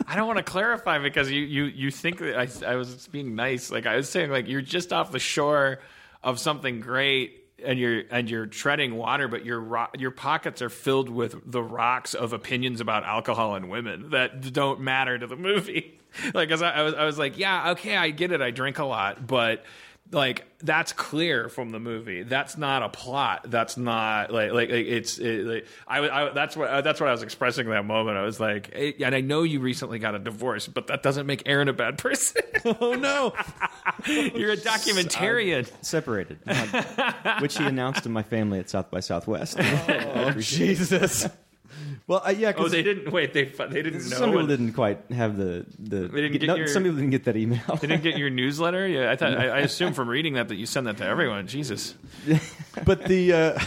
I 0.07 0.15
don't 0.15 0.27
want 0.27 0.37
to 0.37 0.43
clarify 0.43 0.99
because 0.99 1.31
you, 1.31 1.41
you, 1.41 1.63
you 1.63 1.89
think 1.89 2.19
that 2.19 2.37
I, 2.37 2.73
I 2.73 2.75
was 2.75 3.07
being 3.07 3.33
nice. 3.35 3.71
Like 3.71 3.87
I 3.87 3.95
was 3.95 4.07
saying, 4.07 4.29
like 4.29 4.47
you're 4.47 4.61
just 4.61 4.93
off 4.93 5.11
the 5.11 5.17
shore 5.17 5.79
of 6.23 6.39
something 6.39 6.79
great, 6.79 7.44
and 7.63 7.79
you're 7.79 8.03
and 8.11 8.29
you're 8.29 8.45
treading 8.45 8.95
water, 8.95 9.27
but 9.27 9.45
your 9.45 9.59
ro- 9.59 9.87
your 9.97 10.11
pockets 10.11 10.61
are 10.61 10.69
filled 10.69 11.09
with 11.09 11.39
the 11.49 11.63
rocks 11.63 12.13
of 12.13 12.33
opinions 12.33 12.81
about 12.81 13.03
alcohol 13.03 13.55
and 13.55 13.69
women 13.69 14.09
that 14.11 14.53
don't 14.53 14.81
matter 14.81 15.17
to 15.17 15.27
the 15.27 15.35
movie. 15.37 15.99
Like, 16.33 16.47
'cause 16.47 16.61
I, 16.61 16.71
I 16.71 16.81
was 16.83 16.93
I 16.93 17.03
was 17.03 17.19
like, 17.19 17.37
yeah, 17.37 17.71
okay, 17.71 17.97
I 17.97 18.09
get 18.09 18.31
it. 18.31 18.39
I 18.41 18.49
drink 18.49 18.79
a 18.79 18.85
lot, 18.85 19.27
but 19.27 19.65
like 20.11 20.45
that's 20.59 20.93
clear 20.93 21.49
from 21.49 21.71
the 21.71 21.79
movie. 21.79 22.23
That's 22.23 22.57
not 22.57 22.83
a 22.83 22.89
plot. 22.89 23.45
That's 23.49 23.75
not 23.75 24.31
like 24.31 24.51
like, 24.51 24.69
like 24.69 24.85
it's 24.85 25.17
it, 25.17 25.45
like, 25.45 25.65
I, 25.87 26.07
I 26.07 26.29
that's 26.29 26.55
what 26.55 26.83
that's 26.83 26.99
what 26.99 27.09
I 27.09 27.11
was 27.11 27.23
expressing 27.23 27.65
in 27.65 27.71
that 27.71 27.85
moment. 27.85 28.17
I 28.17 28.21
was 28.23 28.39
like, 28.39 28.69
eh, 28.73 28.91
and 29.03 29.15
I 29.15 29.21
know 29.21 29.43
you 29.43 29.59
recently 29.59 29.99
got 29.99 30.13
a 30.15 30.19
divorce, 30.19 30.67
but 30.67 30.87
that 30.87 31.01
doesn't 31.03 31.25
make 31.25 31.43
Erin 31.47 31.67
a 31.69 31.73
bad 31.73 31.97
person. 31.99 32.43
oh 32.65 32.93
no, 32.93 33.33
You're 34.07 34.51
a 34.53 34.57
documentarian. 34.57 35.69
separated, 35.81 36.39
which 37.41 37.57
he 37.57 37.65
announced 37.65 38.03
to 38.03 38.09
my 38.09 38.23
family 38.23 38.59
at 38.59 38.69
South 38.69 38.91
by 38.91 38.99
Southwest. 38.99 39.57
oh 39.59 40.31
Jesus. 40.37 41.27
Well, 42.07 42.21
uh, 42.25 42.29
yeah, 42.29 42.49
Oh, 42.49 42.51
because 42.53 42.71
they 42.71 42.83
didn't 42.83 43.11
wait. 43.11 43.33
They 43.33 43.45
they 43.45 43.81
didn't 43.81 43.93
know. 44.09 44.17
some 44.17 44.29
people 44.31 44.45
didn't 44.47 44.73
quite 44.73 44.99
have 45.11 45.37
the 45.37 45.65
the. 45.79 46.07
They 46.07 46.21
didn't 46.21 46.33
get 46.39 46.43
no, 46.47 46.55
your- 46.55 46.67
some 46.67 46.83
people 46.83 46.97
didn't 46.97 47.09
get 47.11 47.23
that 47.23 47.35
email. 47.35 47.61
They 47.81 47.87
didn't 47.87 48.03
get 48.03 48.17
your 48.17 48.29
newsletter. 48.41 48.87
Yeah, 48.87 49.11
I 49.11 49.15
thought. 49.15 49.35
I, 49.37 49.47
I 49.47 49.59
assumed 49.61 49.95
from 49.95 50.07
reading 50.07 50.33
that 50.35 50.47
that 50.49 50.55
you 50.55 50.65
send 50.67 50.85
that 50.87 50.97
to 50.97 51.05
everyone. 51.05 51.47
Jesus. 51.47 51.95
but 52.85 53.05
the 53.05 53.33
uh, 53.33 53.59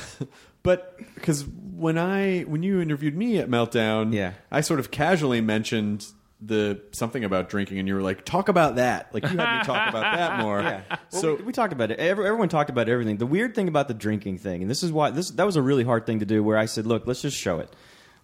but 0.62 0.98
because 1.16 1.44
when 1.76 1.98
I 1.98 2.42
when 2.42 2.62
you 2.62 2.80
interviewed 2.80 3.16
me 3.16 3.38
at 3.38 3.48
Meltdown, 3.48 4.12
Yeah. 4.12 4.34
I 4.50 4.60
sort 4.60 4.78
of 4.80 4.90
casually 4.90 5.40
mentioned 5.40 6.06
the 6.40 6.80
something 6.92 7.24
about 7.24 7.48
drinking, 7.48 7.80
and 7.80 7.88
you 7.88 7.94
were 7.96 8.02
like, 8.02 8.24
"Talk 8.24 8.48
about 8.48 8.76
that." 8.76 9.12
Like 9.12 9.24
you 9.24 9.36
had 9.36 9.58
me 9.58 9.64
talk 9.64 9.88
about 9.88 10.16
that 10.16 10.38
more. 10.44 10.60
Yeah. 10.60 10.82
Well, 10.88 11.20
so 11.22 11.34
we, 11.34 11.42
we 11.44 11.52
talked 11.52 11.72
about 11.72 11.90
it. 11.90 11.98
Every, 11.98 12.24
everyone 12.26 12.48
talked 12.48 12.70
about 12.70 12.88
everything. 12.88 13.16
The 13.16 13.26
weird 13.26 13.56
thing 13.56 13.66
about 13.66 13.88
the 13.88 13.94
drinking 13.94 14.38
thing, 14.38 14.62
and 14.62 14.70
this 14.70 14.84
is 14.84 14.92
why 14.92 15.10
this 15.10 15.30
that 15.32 15.44
was 15.44 15.56
a 15.56 15.62
really 15.62 15.82
hard 15.82 16.06
thing 16.06 16.20
to 16.20 16.24
do. 16.24 16.44
Where 16.44 16.56
I 16.56 16.66
said, 16.66 16.86
"Look, 16.86 17.08
let's 17.08 17.22
just 17.22 17.36
show 17.36 17.58
it. 17.58 17.74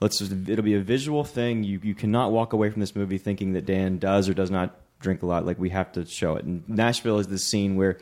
Let's 0.00 0.18
just, 0.18 0.32
it'll 0.48 0.64
be 0.64 0.74
a 0.74 0.80
visual 0.80 1.24
thing. 1.24 1.64
You 1.64 1.80
you 1.82 1.94
cannot 1.94 2.32
walk 2.32 2.52
away 2.52 2.70
from 2.70 2.80
this 2.80 2.94
movie 2.96 3.18
thinking 3.18 3.52
that 3.54 3.64
Dan 3.66 3.98
does 3.98 4.28
or 4.28 4.34
does 4.34 4.50
not 4.50 4.76
drink 5.00 5.22
a 5.22 5.26
lot. 5.26 5.46
Like 5.46 5.58
we 5.58 5.70
have 5.70 5.92
to 5.92 6.04
show 6.06 6.36
it. 6.36 6.44
And 6.44 6.68
Nashville 6.68 7.18
is 7.18 7.28
the 7.28 7.38
scene 7.38 7.76
where." 7.76 7.98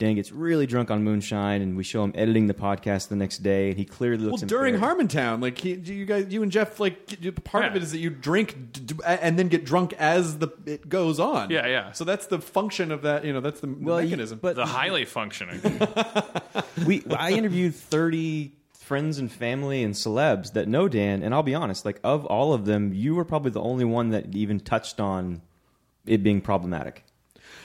Dan 0.00 0.14
gets 0.14 0.30
really 0.30 0.64
drunk 0.64 0.92
on 0.92 1.02
moonshine, 1.02 1.60
and 1.60 1.76
we 1.76 1.82
show 1.82 2.04
him 2.04 2.12
editing 2.14 2.46
the 2.46 2.54
podcast 2.54 3.08
the 3.08 3.16
next 3.16 3.38
day, 3.38 3.70
and 3.70 3.76
he 3.76 3.84
clearly 3.84 4.18
looks. 4.18 4.26
well, 4.26 4.30
looks 4.42 4.42
during 4.44 4.74
embarrassed. 4.76 5.08
Harmontown, 5.10 5.42
like 5.42 5.58
he, 5.58 5.72
you 5.74 6.06
guys, 6.06 6.26
you 6.32 6.44
and 6.44 6.52
Jeff, 6.52 6.78
like 6.78 7.20
you- 7.20 7.32
part 7.32 7.64
of 7.64 7.74
it 7.74 7.82
is 7.82 7.90
that 7.90 7.98
you 7.98 8.08
drink 8.08 8.70
d- 8.74 8.80
d- 8.82 8.94
and 9.04 9.36
then 9.36 9.48
get 9.48 9.64
drunk 9.64 9.94
as 9.94 10.38
the 10.38 10.50
it 10.66 10.88
goes 10.88 11.18
on. 11.18 11.50
Yeah, 11.50 11.66
yeah. 11.66 11.90
So 11.90 12.04
that's 12.04 12.28
the 12.28 12.38
function 12.38 12.92
of 12.92 13.02
that. 13.02 13.24
You 13.24 13.32
know, 13.32 13.40
that's 13.40 13.58
the 13.58 13.66
Well, 13.66 14.00
you- 14.00 14.06
mechanism. 14.10 14.38
but 14.40 14.54
The 14.54 14.66
highly 14.66 15.04
functioning. 15.04 15.60
we 16.86 17.02
I 17.10 17.32
interviewed 17.32 17.74
30 17.74 18.52
friends 18.88 19.18
and 19.18 19.30
family 19.30 19.82
and 19.82 19.94
celebs 19.94 20.52
that 20.54 20.66
know 20.66 20.88
Dan 20.88 21.22
and 21.22 21.34
I'll 21.34 21.42
be 21.42 21.54
honest 21.54 21.84
like 21.84 22.00
of 22.02 22.24
all 22.26 22.52
of 22.54 22.64
them 22.64 22.92
you 22.94 23.14
were 23.14 23.24
probably 23.24 23.50
the 23.50 23.60
only 23.60 23.84
one 23.84 24.10
that 24.10 24.34
even 24.34 24.58
touched 24.58 24.98
on 24.98 25.42
it 26.06 26.22
being 26.22 26.40
problematic 26.40 27.04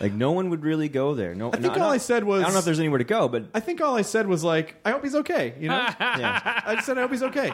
like 0.02 0.12
no 0.12 0.32
one 0.34 0.50
would 0.50 0.64
really 0.64 0.90
go 0.90 1.16
there 1.16 1.34
no 1.34 1.52
I 1.54 1.58
think 1.58 1.78
all 1.78 1.90
I 1.92 1.98
said 1.98 2.24
was- 2.26 2.42
I 2.42 2.46
don't 2.46 2.54
know 2.54 2.60
if 2.60 2.66
there's 2.66 2.80
anywhere 2.80 2.98
to 2.98 3.04
go 3.06 3.28
but 3.30 3.46
I 3.54 3.60
think 3.62 3.80
all 3.82 3.96
I 3.96 4.02
said 4.02 4.28
was 4.28 4.44
like, 4.44 4.76
"I 4.84 4.92
hope 4.92 5.04
he's 5.04 5.16
okay." 5.16 5.54
You 5.60 5.70
know, 5.70 5.76
yeah 6.00 6.62
I 6.66 6.76
just 6.76 6.86
said 6.88 6.98
I 6.98 7.02
hope 7.02 7.12
he's 7.12 7.24
okay. 7.24 7.54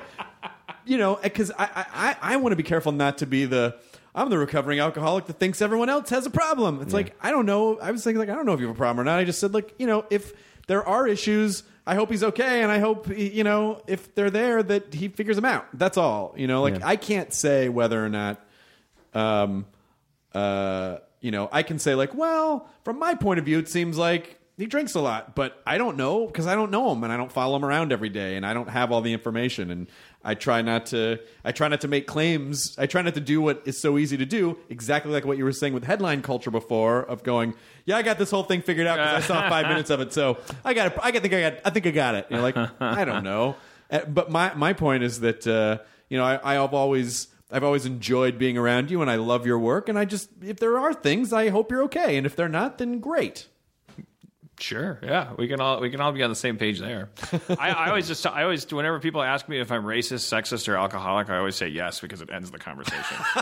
You 0.86 0.97
know, 0.97 1.20
because 1.22 1.51
I 1.57 1.86
I, 1.93 2.34
I 2.34 2.36
want 2.38 2.51
to 2.53 2.55
be 2.55 2.63
careful 2.63 2.91
not 2.91 3.20
to 3.20 3.28
be 3.28 3.45
the 3.45 3.76
I'm 4.15 4.30
the 4.32 4.38
recovering 4.39 4.80
alcoholic 4.80 5.26
that 5.28 5.38
thinks 5.39 5.61
everyone 5.61 5.89
else 5.89 6.09
has 6.09 6.26
a 6.26 6.32
problem. 6.32 6.82
It's 6.82 6.93
like 6.93 7.15
I 7.22 7.30
don't 7.30 7.45
know. 7.45 7.78
I 7.80 7.91
was 7.91 8.03
thinking 8.03 8.20
like 8.20 8.30
I 8.30 8.36
don't 8.36 8.45
know 8.47 8.53
if 8.53 8.59
you 8.59 8.67
have 8.67 8.76
a 8.76 8.78
problem 8.78 8.99
or 9.01 9.03
not. 9.03 9.20
I 9.20 9.24
just 9.26 9.39
said 9.39 9.53
like 9.53 9.76
you 9.78 9.86
know 9.86 10.05
if 10.09 10.34
there 10.67 10.84
are 10.88 11.07
issues, 11.07 11.63
I 11.89 11.95
hope 11.95 12.11
he's 12.11 12.23
okay, 12.23 12.61
and 12.61 12.71
I 12.71 12.79
hope 12.79 13.07
you 13.09 13.43
know 13.43 13.81
if 13.87 14.13
they're 14.15 14.29
there 14.29 14.61
that 14.61 14.93
he 14.93 15.07
figures 15.07 15.35
them 15.35 15.45
out. 15.45 15.65
That's 15.73 15.97
all. 15.97 16.33
You 16.37 16.47
know, 16.47 16.61
like 16.61 16.79
Yeah. 16.79 16.87
I 16.87 16.95
can't 16.95 17.33
say 17.33 17.67
whether 17.67 18.03
or 18.03 18.09
not 18.09 18.39
um, 19.13 19.65
uh, 20.33 20.97
you 21.21 21.31
know, 21.31 21.49
I 21.51 21.63
can 21.63 21.79
say 21.79 21.95
like, 21.95 22.13
well, 22.13 22.69
from 22.83 22.99
my 22.99 23.15
point 23.15 23.39
of 23.39 23.45
view, 23.45 23.59
it 23.59 23.67
seems 23.67 23.97
like 23.97 24.39
he 24.57 24.65
drinks 24.65 24.95
a 24.95 25.01
lot, 25.01 25.35
but 25.35 25.61
I 25.65 25.77
don't 25.77 25.97
know 25.97 26.27
because 26.27 26.47
I 26.47 26.55
don't 26.55 26.71
know 26.71 26.91
him 26.91 27.03
and 27.03 27.11
I 27.11 27.17
don't 27.17 27.31
follow 27.31 27.55
him 27.55 27.65
around 27.65 27.91
every 27.91 28.09
day 28.09 28.35
and 28.35 28.45
I 28.45 28.53
don't 28.53 28.69
have 28.69 28.91
all 28.91 29.01
the 29.01 29.13
information 29.13 29.71
and 29.71 29.87
I 30.30 30.36
try 30.36 30.61
not 30.61 30.86
to. 30.88 31.19
I 31.43 31.51
try 31.51 31.67
not 31.67 31.82
to 31.82 31.88
make 31.88 32.05
claims. 32.05 32.75
I 32.77 32.86
try 32.86 33.01
not 33.01 33.15
to 33.15 33.19
do 33.21 33.41
what 33.41 33.61
is 33.65 33.80
so 33.82 33.97
easy 33.97 34.15
to 34.17 34.25
do. 34.25 34.57
Exactly 34.69 35.11
like 35.11 35.25
what 35.25 35.38
you 35.38 35.43
were 35.43 35.51
saying 35.51 35.73
with 35.73 35.84
headline 35.84 36.21
culture 36.21 36.51
before 36.51 37.01
of 37.03 37.23
going, 37.23 37.53
yeah, 37.86 37.97
I 37.97 38.01
got 38.03 38.17
this 38.19 38.30
whole 38.32 38.43
thing 38.43 38.61
figured 38.61 38.86
out 38.88 38.97
because 38.97 39.23
I 39.23 39.27
saw 39.27 39.49
five 39.49 39.67
minutes 39.73 39.89
of 39.89 39.99
it, 40.01 40.13
so 40.13 40.38
I 40.63 40.73
got 40.73 40.88
it. 40.91 40.99
I 41.01 41.11
think 41.11 41.34
I 41.34 41.41
got. 41.41 41.53
I 41.65 41.69
think 41.71 41.88
I 41.88 41.91
got 41.91 42.15
it. 42.15 42.27
You're 42.30 42.41
like, 42.41 42.55
I 42.80 43.03
don't 43.05 43.23
know. 43.23 43.55
Uh, 43.91 43.99
But 44.05 44.30
my 44.30 44.53
my 44.53 44.73
point 44.73 45.01
is 45.03 45.19
that 45.21 45.47
uh, 45.47 45.80
you 46.09 46.17
know 46.17 46.23
I, 46.23 46.63
I've 46.63 46.73
always 46.75 47.27
I've 47.51 47.63
always 47.63 47.86
enjoyed 47.88 48.38
being 48.38 48.57
around 48.57 48.91
you 48.91 49.01
and 49.01 49.09
I 49.09 49.15
love 49.15 49.47
your 49.47 49.57
work 49.57 49.89
and 49.89 49.97
I 49.97 50.05
just 50.05 50.30
if 50.43 50.57
there 50.59 50.77
are 50.77 50.93
things 50.93 51.34
I 51.34 51.49
hope 51.49 51.71
you're 51.71 51.84
okay 51.86 52.15
and 52.17 52.25
if 52.27 52.36
they're 52.36 52.47
not 52.47 52.77
then 52.77 52.99
great. 52.99 53.47
Sure. 54.62 54.99
Yeah, 55.01 55.34
we 55.38 55.47
can 55.47 55.62
all 55.62 55.80
we 55.80 55.89
can 55.89 56.01
all 56.01 56.12
be 56.12 56.22
on 56.24 56.30
the 56.30 56.36
same 56.36 56.57
page 56.57 56.80
there. 56.80 57.10
I, 57.49 57.72
I 57.72 57.89
always 57.89 58.07
just 58.07 58.26
I 58.28 58.43
always 58.43 58.70
whenever 58.72 58.99
people 58.99 59.22
ask 59.22 59.47
me 59.47 59.60
if 59.60 59.72
I'm 59.72 59.84
racist, 59.84 60.28
sexist, 60.28 60.68
or 60.68 60.76
alcoholic, 60.76 61.30
I 61.30 61.38
always 61.38 61.55
say 61.55 61.68
yes 61.68 61.99
because 61.99 62.22
it 62.22 62.30
ends 62.32 62.51
the 62.51 62.60
conversation. 62.60 63.18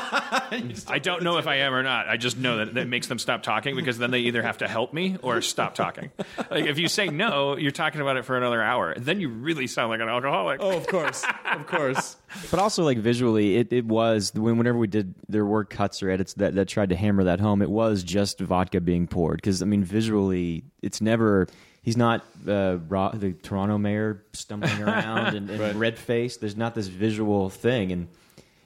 I 0.88 0.99
don't 1.01 1.24
know 1.24 1.38
if 1.38 1.47
I 1.47 1.57
am 1.57 1.74
or 1.74 1.84
not. 1.84 2.07
I 2.07 2.18
just 2.18 2.38
know 2.38 2.57
that 2.57 2.76
that 2.76 2.88
makes 2.88 3.07
them 3.07 3.20
stop 3.20 3.43
talking 3.43 3.76
because 3.76 3.97
then 3.97 4.11
they 4.11 4.20
either 4.20 4.41
have 4.41 4.59
to 4.59 4.68
help 4.68 4.93
me 4.93 5.18
or 5.22 5.41
stop 5.41 5.76
talking. 5.76 6.11
Like 6.49 6.65
if 6.65 6.78
you 6.78 6.88
say 6.88 7.07
no, 7.07 7.57
you're 7.57 7.72
talking 7.72 8.01
about 8.01 8.18
it 8.18 8.26
for 8.26 8.38
another 8.38 8.61
hour. 8.61 8.93
Then 8.97 9.20
you 9.20 9.30
really 9.30 9.68
sound 9.68 9.89
like 9.89 10.01
an 10.01 10.09
alcoholic. 10.09 10.59
Oh, 10.61 10.78
of 10.78 10.88
course. 10.88 11.26
of 11.45 11.65
course. 11.68 12.15
But 12.51 12.59
also, 12.59 12.84
like 12.84 12.97
visually, 12.97 13.55
it, 13.57 13.71
it 13.71 13.86
was 13.86 14.34
when 14.34 14.57
whenever 14.57 14.78
we 14.78 14.88
did 14.88 15.15
there 15.30 15.45
were 15.45 15.63
cuts 15.63 16.03
or 16.03 16.09
edits 16.09 16.34
that, 16.36 16.55
that 16.55 16.67
tried 16.67 16.89
to 16.89 16.95
hammer 16.95 17.23
that 17.23 17.39
home. 17.39 17.61
It 17.61 17.69
was 17.69 18.03
just 18.03 18.39
vodka 18.39 18.82
being 18.82 19.07
poured 19.07 19.38
because 19.38 19.61
I 19.61 19.65
mean, 19.65 19.84
visually, 19.84 20.63
it's 20.82 20.99
never. 21.01 21.47
He's 21.82 21.95
not 21.95 22.25
uh, 22.45 22.80
Ro- 22.89 23.11
the 23.13 23.32
Toronto 23.32 23.78
mayor 23.78 24.25
stumbling 24.34 24.84
around 24.84 25.36
and, 25.38 25.49
and 25.49 25.59
Right. 25.59 25.75
red 25.75 25.97
faced. 25.97 26.41
There's 26.41 26.57
not 26.57 26.75
this 26.75 26.88
visual 26.88 27.49
thing, 27.49 27.93
and 27.93 28.07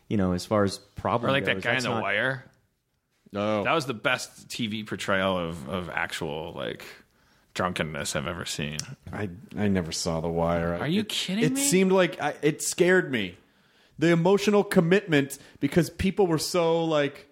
you 0.07 0.17
know, 0.17 0.31
as 0.33 0.43
far 0.45 0.63
as 0.63 0.79
problem 0.79 1.29
Or 1.29 1.31
like 1.33 1.45
that 1.45 1.55
goes, 1.55 1.63
guy 1.63 1.75
in 1.77 1.83
the 1.83 1.89
not- 1.89 2.01
wire. 2.01 2.45
No. 3.33 3.63
That 3.63 3.73
was 3.73 3.85
the 3.85 3.93
best 3.93 4.49
TV 4.49 4.85
portrayal 4.85 5.37
of, 5.37 5.69
of 5.69 5.89
actual 5.89 6.51
like 6.55 6.83
drunkenness 7.53 8.15
I've 8.15 8.27
ever 8.27 8.45
seen. 8.45 8.77
I 9.13 9.29
I 9.57 9.67
never 9.67 9.91
saw 9.91 10.19
The 10.19 10.27
Wire. 10.27 10.75
Are 10.77 10.87
you 10.87 11.01
It- 11.01 11.09
kidding 11.09 11.43
It 11.43 11.53
me? 11.53 11.61
seemed 11.61 11.91
like 11.91 12.19
I, 12.21 12.33
it 12.41 12.61
scared 12.61 13.11
me. 13.11 13.37
The 14.01 14.11
emotional 14.11 14.63
commitment 14.63 15.37
because 15.59 15.89
people 15.89 16.25
were 16.27 16.37
so 16.39 16.83
like, 16.85 17.27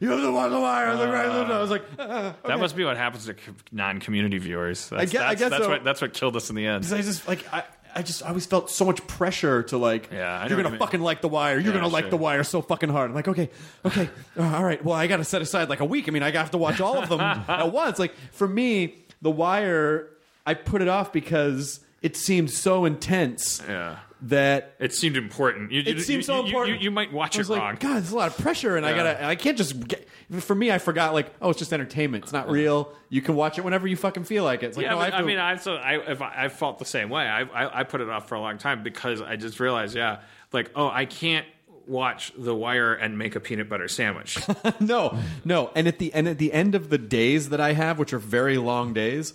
"You 0.00 0.10
have 0.10 0.20
to 0.20 0.32
watch 0.32 0.50
The 0.50 0.60
Wire." 0.60 0.86
I 0.86 0.90
was 0.90 1.00
like, 1.00 1.08
right, 1.12 1.26
I 1.26 1.60
was 1.60 1.70
like, 1.70 1.84
ah, 1.98 2.34
That 2.44 2.58
must 2.58 2.74
be 2.76 2.84
what 2.84 2.96
happens 2.96 3.26
to 3.26 3.34
non-community 3.72 4.38
viewers. 4.38 4.88
That's, 4.88 5.14
I 5.14 5.18
that's, 5.18 5.40
guess 5.40 5.50
that's 5.50 5.64
so. 5.64 5.70
what 5.70 5.84
that's 5.84 6.00
what 6.00 6.12
killed 6.12 6.36
us 6.36 6.50
in 6.50 6.56
the 6.56 6.66
end. 6.66 6.84
I 6.92 7.02
just 7.02 7.26
like 7.28 7.44
I, 7.54 7.62
I 7.94 8.02
just 8.02 8.22
I 8.24 8.28
always 8.28 8.44
felt 8.46 8.68
so 8.68 8.84
much 8.84 9.06
pressure 9.06 9.62
to 9.64 9.78
like 9.78 10.10
Yeah, 10.12 10.46
you're 10.48 10.60
gonna 10.60 10.72
you 10.72 10.78
fucking 10.78 11.00
like 11.00 11.22
the 11.22 11.28
wire 11.28 11.54
you're 11.58 11.72
Yeah, 11.72 11.80
gonna 11.80 11.88
like 11.88 12.10
the 12.10 12.16
wire 12.18 12.44
so 12.44 12.60
fucking 12.60 12.90
hard 12.90 13.10
I'm 13.10 13.14
like 13.14 13.28
okay 13.28 13.48
okay 13.86 14.10
uh, 14.36 14.42
all 14.56 14.64
right 14.64 14.84
well 14.84 14.94
I 14.94 15.06
gotta 15.06 15.24
set 15.24 15.40
aside 15.40 15.70
like 15.70 15.80
a 15.80 15.84
week 15.86 16.06
I 16.08 16.10
mean 16.10 16.22
I 16.22 16.30
have 16.32 16.50
to 16.50 16.58
watch 16.58 16.80
all 16.80 16.98
of 16.98 17.08
them 17.08 17.20
at 17.48 17.72
once 17.72 17.98
like 17.98 18.12
for 18.32 18.46
me 18.46 18.96
the 19.22 19.30
wire 19.30 20.10
I 20.44 20.52
put 20.54 20.82
it 20.82 20.88
off 20.88 21.10
because 21.10 21.80
it 22.02 22.16
seemed 22.18 22.50
so 22.50 22.84
intense 22.84 23.62
Yeah. 23.66 24.00
That 24.22 24.74
It 24.78 24.94
seemed 24.94 25.16
important. 25.16 25.72
You, 25.72 25.80
it 25.80 25.88
you, 25.88 26.00
seemed 26.00 26.24
so 26.24 26.40
you- 26.40 26.46
important. 26.46 26.80
You, 26.80 26.90
might 26.90 27.12
watch 27.12 27.38
it 27.38 27.48
like, 27.48 27.60
wrong. 27.60 27.76
God, 27.78 27.94
there's 27.94 28.12
a 28.12 28.16
lot 28.16 28.30
of 28.30 28.38
pressure, 28.38 28.76
and 28.76 28.86
I 28.86 28.94
gotta. 28.94 29.24
I 29.24 29.34
can't 29.34 29.58
just 29.58 29.86
get. 29.86 30.08
For 30.40 30.54
me, 30.54 30.72
I 30.72 30.78
forgot. 30.78 31.12
Like, 31.12 31.32
oh, 31.40 31.50
it's 31.50 31.58
just 31.58 31.72
entertainment. 31.72 32.24
It's 32.24 32.32
not 32.32 32.50
real. 32.50 32.92
You 33.08 33.20
can 33.22 33.36
watch 33.36 33.58
it 33.58 33.64
whenever 33.64 33.86
you 33.86 33.96
fucking 33.96 34.24
feel 34.24 34.42
like 34.42 34.62
it. 34.62 34.66
It's 34.66 34.76
like, 34.76 34.84
yeah, 34.84 34.90
no, 34.90 34.98
I, 34.98 35.18
I, 35.18 35.22
mean, 35.22 35.38
I 35.38 35.56
so 35.56 35.74
I 35.74 36.10
if 36.10 36.22
I, 36.22 36.44
I 36.44 36.48
felt 36.48 36.78
the 36.78 36.84
same 36.84 37.10
way. 37.10 37.24
I, 37.24 37.42
I 37.42 37.80
I 37.80 37.84
put 37.84 38.00
it 38.00 38.08
off 38.08 38.28
for 38.28 38.34
a 38.36 38.40
long 38.40 38.58
time 38.58 38.82
because 38.82 39.20
I 39.20 39.36
just 39.36 39.60
realized, 39.60 39.94
yeah, 39.94 40.20
like 40.52 40.70
oh, 40.74 40.88
I 40.88 41.04
can't 41.04 41.46
watch 41.86 42.32
The 42.36 42.54
Wire 42.54 42.94
and 42.94 43.16
make 43.18 43.36
a 43.36 43.40
peanut 43.40 43.68
butter 43.68 43.88
sandwich. 43.88 44.38
no, 44.80 45.18
no. 45.44 45.70
And 45.74 45.86
at 45.86 45.98
the 45.98 46.12
and 46.14 46.26
at 46.26 46.38
the 46.38 46.52
end 46.52 46.74
of 46.74 46.90
the 46.90 46.98
days 46.98 47.50
that 47.50 47.60
I 47.60 47.74
have, 47.74 47.98
which 47.98 48.12
are 48.12 48.18
very 48.18 48.58
long 48.58 48.92
days, 48.92 49.34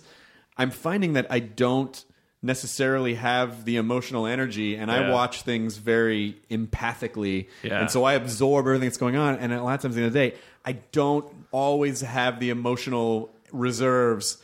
I'm 0.56 0.70
finding 0.70 1.14
that 1.14 1.26
I 1.30 1.38
don't 1.38 2.04
necessarily 2.42 3.14
have 3.14 3.64
the 3.64 3.76
emotional 3.76 4.26
energy, 4.26 4.74
and 4.74 4.90
I 4.90 5.10
watch 5.10 5.42
things 5.42 5.76
very 5.76 6.36
empathically, 6.50 7.46
Yeah. 7.62 7.80
and 7.80 7.90
so 7.90 8.02
I 8.04 8.14
absorb 8.14 8.66
everything 8.66 8.88
that's 8.88 8.98
going 8.98 9.16
on. 9.16 9.36
And 9.36 9.52
a 9.52 9.62
lot 9.62 9.76
of 9.76 9.82
times 9.82 9.96
in 9.96 10.02
the 10.02 10.10
day, 10.10 10.34
I 10.64 10.72
don't 10.72 11.24
always 11.52 12.00
have 12.00 12.40
the 12.40 12.50
emotional 12.50 13.30
reserves 13.52 14.38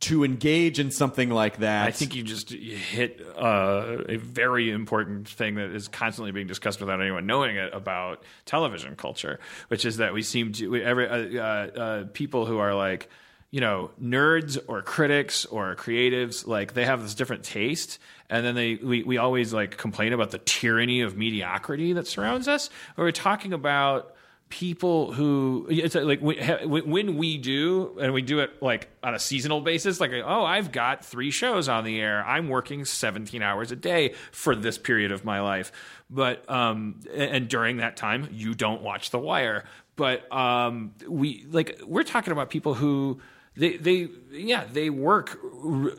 to 0.00 0.24
engage 0.24 0.80
in 0.80 0.90
something 0.90 1.30
like 1.30 1.58
that. 1.58 1.86
I 1.86 1.92
think 1.92 2.16
you 2.16 2.24
just 2.24 2.50
hit 2.50 3.24
uh, 3.36 3.98
a 4.08 4.16
very 4.16 4.68
important 4.70 5.28
thing 5.28 5.54
that 5.54 5.70
is 5.70 5.86
constantly 5.86 6.32
being 6.32 6.48
discussed 6.48 6.80
without 6.80 7.00
anyone 7.00 7.24
knowing 7.24 7.54
it 7.56 7.72
about 7.72 8.24
television 8.44 8.96
culture, 8.96 9.38
which 9.68 9.84
is 9.84 9.98
that 9.98 10.12
we 10.12 10.22
seem 10.22 10.52
to 10.54 10.68
we, 10.68 10.82
every 10.82 11.08
uh, 11.08 11.16
uh, 11.16 11.40
uh, 11.80 12.04
people 12.12 12.46
who 12.46 12.58
are 12.58 12.74
like 12.74 13.08
you 13.52 13.60
know 13.60 13.90
nerds 14.02 14.58
or 14.66 14.82
critics 14.82 15.44
or 15.46 15.76
creatives 15.76 16.46
like 16.46 16.74
they 16.74 16.84
have 16.84 17.02
this 17.02 17.14
different 17.14 17.44
taste 17.44 18.00
and 18.32 18.46
then 18.46 18.54
they 18.54 18.76
we, 18.76 19.02
we 19.02 19.18
always 19.18 19.52
like 19.52 19.76
complain 19.76 20.14
about 20.14 20.30
the 20.30 20.38
tyranny 20.38 21.02
of 21.02 21.16
mediocrity 21.16 21.92
that 21.92 22.06
surrounds 22.06 22.48
us. 22.48 22.70
Or 22.96 23.04
we're 23.04 23.12
talking 23.12 23.52
about 23.52 24.14
people 24.48 25.12
who 25.12 25.66
it's 25.70 25.94
like 25.94 26.20
when 26.20 27.16
we 27.16 27.38
do 27.38 27.98
and 28.00 28.12
we 28.14 28.22
do 28.22 28.40
it 28.40 28.62
like 28.62 28.88
on 29.02 29.14
a 29.14 29.18
seasonal 29.18 29.62
basis 29.62 29.98
like 29.98 30.12
oh 30.12 30.44
i've 30.44 30.70
got 30.70 31.02
three 31.02 31.30
shows 31.30 31.68
on 31.68 31.84
the 31.84 32.00
air. 32.00 32.24
I'm 32.26 32.48
working 32.48 32.84
17 32.84 33.42
hours 33.42 33.70
a 33.70 33.76
day 33.76 34.14
for 34.30 34.54
this 34.54 34.76
period 34.76 35.10
of 35.12 35.24
my 35.24 35.40
life. 35.40 35.70
But 36.08 36.48
um 36.50 37.00
and 37.14 37.48
during 37.48 37.78
that 37.78 37.98
time 37.98 38.28
you 38.32 38.54
don't 38.54 38.80
watch 38.80 39.10
the 39.10 39.18
wire. 39.18 39.64
But 39.96 40.30
um 40.32 40.94
we 41.06 41.46
like 41.50 41.82
we're 41.86 42.02
talking 42.02 42.32
about 42.32 42.48
people 42.48 42.72
who 42.72 43.20
they 43.56 43.76
they 43.76 44.08
yeah 44.30 44.64
they 44.64 44.88
work 44.88 45.38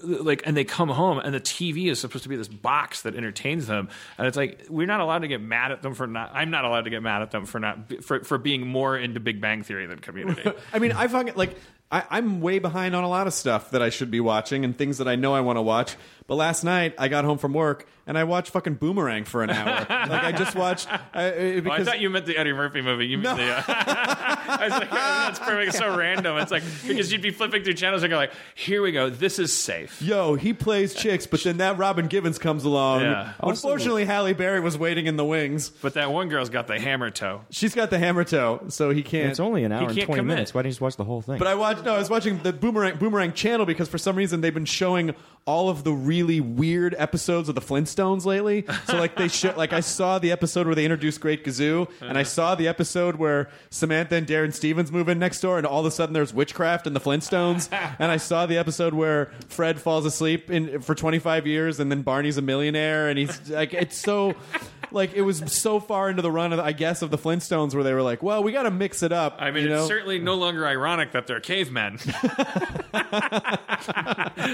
like 0.03 0.41
and 0.45 0.57
they 0.57 0.63
come 0.63 0.89
home 0.89 1.19
and 1.19 1.33
the 1.33 1.39
TV 1.39 1.91
is 1.91 1.99
supposed 1.99 2.23
to 2.23 2.29
be 2.29 2.35
this 2.35 2.47
box 2.47 3.03
that 3.03 3.15
entertains 3.15 3.67
them 3.67 3.89
and 4.17 4.25
it's 4.25 4.35
like 4.35 4.65
we're 4.69 4.87
not 4.87 5.01
allowed 5.01 5.19
to 5.19 5.27
get 5.27 5.39
mad 5.39 5.71
at 5.71 5.83
them 5.83 5.93
for 5.93 6.07
not 6.07 6.31
I'm 6.33 6.49
not 6.49 6.65
allowed 6.65 6.85
to 6.85 6.89
get 6.89 7.03
mad 7.03 7.21
at 7.21 7.31
them 7.31 7.45
for 7.45 7.59
not 7.59 8.03
for 8.03 8.23
for 8.23 8.37
being 8.39 8.65
more 8.65 8.97
into 8.97 9.19
Big 9.19 9.39
Bang 9.39 9.61
Theory 9.63 9.85
than 9.85 9.99
Community. 9.99 10.51
I 10.73 10.79
mean, 10.79 10.91
I 10.91 11.07
fucking 11.07 11.35
like. 11.35 11.55
I, 11.91 12.03
I'm 12.09 12.41
way 12.41 12.57
behind 12.57 12.95
on 12.95 13.03
a 13.03 13.09
lot 13.09 13.27
of 13.27 13.33
stuff 13.33 13.69
that 13.69 13.83
I 13.83 13.91
should 13.91 14.09
be 14.09 14.19
watching 14.19 14.65
and 14.65 14.75
things 14.75 14.97
that 14.97 15.07
I 15.07 15.15
know 15.15 15.35
I 15.35 15.41
want 15.41 15.57
to 15.57 15.61
watch. 15.61 15.95
But 16.27 16.35
last 16.35 16.63
night 16.63 16.95
I 16.97 17.07
got 17.07 17.25
home 17.25 17.37
from 17.37 17.53
work 17.53 17.87
and 18.05 18.17
I 18.17 18.23
watched 18.25 18.51
fucking 18.51 18.75
Boomerang 18.75 19.23
for 19.23 19.43
an 19.43 19.49
hour. 19.49 19.85
like 19.89 20.23
I 20.23 20.31
just 20.31 20.55
watched 20.55 20.91
uh, 20.91 20.97
Oh, 21.13 21.19
I 21.19 21.59
because 21.59 21.85
thought 21.87 21.99
you 22.01 22.09
meant 22.09 22.25
the 22.25 22.37
Eddie 22.37 22.53
Murphy 22.53 22.81
movie. 22.81 23.07
You 23.07 23.17
meant 23.17 23.37
the. 23.37 23.51
Uh, 23.51 23.63
I 23.67 24.59
was 24.63 24.71
like, 24.71 24.89
oh, 24.91 24.95
that's 24.95 25.39
perfect. 25.39 25.69
It's 25.69 25.77
so 25.77 25.95
random. 25.95 26.37
It's 26.37 26.51
like 26.51 26.63
because 26.85 27.11
you'd 27.11 27.21
be 27.21 27.31
flipping 27.31 27.63
through 27.63 27.73
channels 27.75 28.03
and 28.03 28.09
you're 28.11 28.19
like, 28.19 28.33
here 28.55 28.81
we 28.81 28.91
go. 28.91 29.09
This 29.09 29.39
is 29.39 29.57
safe. 29.57 30.01
yo 30.01 30.35
he 30.35 30.53
plays 30.53 30.93
chicks, 30.93 31.25
but 31.27 31.41
then 31.43 31.57
that 31.57 31.77
Robin 31.77 32.07
Givens 32.07 32.37
comes 32.37 32.65
along. 32.65 33.01
Yeah. 33.01 33.33
Unfortunately, 33.41 34.05
Halle 34.05 34.33
Berry 34.33 34.59
was 34.59 34.77
waiting 34.77 35.05
in 35.07 35.15
the 35.15 35.25
wings. 35.25 35.69
But 35.69 35.93
that 35.95 36.11
one 36.11 36.29
girl's 36.29 36.49
got 36.49 36.67
the 36.67 36.79
hammer 36.79 37.09
toe. 37.09 37.41
She's 37.51 37.73
got 37.73 37.89
the 37.89 37.99
hammer 37.99 38.23
toe, 38.23 38.63
so 38.67 38.89
he 38.89 39.01
can't. 39.03 39.29
It's 39.31 39.39
only 39.39 39.63
an 39.63 39.71
hour 39.71 39.87
and 39.87 39.95
can't 39.95 40.05
twenty 40.05 40.19
commit. 40.19 40.35
minutes. 40.35 40.53
Why 40.53 40.61
didn't 40.61 40.69
you 40.69 40.73
just 40.73 40.81
watch 40.81 40.95
the 40.97 41.03
whole 41.05 41.21
thing? 41.21 41.37
But 41.39 41.47
I 41.47 41.55
watched. 41.55 41.83
No, 41.85 41.95
I 41.95 41.99
was 41.99 42.09
watching 42.09 42.41
the 42.43 42.53
Boomerang 42.53 42.97
Boomerang 42.97 43.33
channel 43.33 43.65
because 43.65 43.87
for 43.87 43.97
some 43.97 44.15
reason 44.15 44.41
they've 44.41 44.53
been 44.53 44.65
showing 44.65 45.15
all 45.45 45.69
of 45.69 45.83
the 45.83 45.91
really 45.91 46.39
weird 46.39 46.95
episodes 46.97 47.49
of 47.49 47.55
the 47.55 47.61
Flintstones 47.61 48.25
lately. 48.25 48.65
So 48.87 48.97
like 48.97 49.15
they 49.17 49.27
show, 49.27 49.53
like 49.57 49.73
I 49.73 49.81
saw 49.81 50.17
the 50.19 50.31
episode 50.31 50.65
where 50.65 50.75
they 50.75 50.85
introduced 50.85 51.19
Great 51.19 51.43
Gazoo, 51.43 51.89
and 52.01 52.17
I 52.17 52.23
saw 52.23 52.55
the 52.55 52.67
episode 52.67 53.15
where 53.17 53.49
Samantha 53.69 54.15
and 54.15 54.25
Darrin 54.25 54.51
Stephens 54.53 54.91
move 54.91 55.09
in 55.09 55.19
next 55.19 55.41
door, 55.41 55.57
and 55.57 55.67
all 55.67 55.81
of 55.81 55.85
a 55.85 55.91
sudden 55.91 56.13
there's 56.13 56.33
witchcraft 56.33 56.87
in 56.87 56.93
the 56.93 57.01
Flintstones. 57.01 57.67
and 57.99 58.11
I 58.11 58.17
saw 58.17 58.45
the 58.45 58.57
episode 58.57 58.93
where 58.93 59.31
Fred 59.49 59.81
falls 59.81 60.05
asleep 60.05 60.49
in 60.49 60.81
for 60.81 60.95
25 60.95 61.45
years, 61.45 61.79
and 61.79 61.91
then 61.91 62.01
Barney's 62.03 62.37
a 62.37 62.41
millionaire, 62.41 63.09
and 63.09 63.19
he's 63.19 63.49
like, 63.49 63.73
it's 63.73 63.97
so. 63.97 64.35
Like 64.93 65.13
it 65.13 65.21
was 65.21 65.43
so 65.51 65.79
far 65.79 66.09
into 66.09 66.21
the 66.21 66.31
run 66.31 66.53
of 66.53 66.59
I 66.59 66.71
guess 66.71 67.01
of 67.01 67.09
the 67.11 67.17
Flintstones 67.17 67.73
where 67.73 67.83
they 67.83 67.93
were 67.93 68.01
like, 68.01 68.21
well, 68.23 68.43
we 68.43 68.51
got 68.51 68.63
to 68.63 68.71
mix 68.71 69.03
it 69.03 69.11
up. 69.11 69.37
I 69.39 69.51
mean, 69.51 69.63
you 69.63 69.69
know? 69.69 69.79
it's 69.79 69.87
certainly 69.87 70.19
no 70.19 70.35
longer 70.35 70.65
ironic 70.67 71.11
that 71.13 71.27
they're 71.27 71.39
cavemen. 71.39 71.97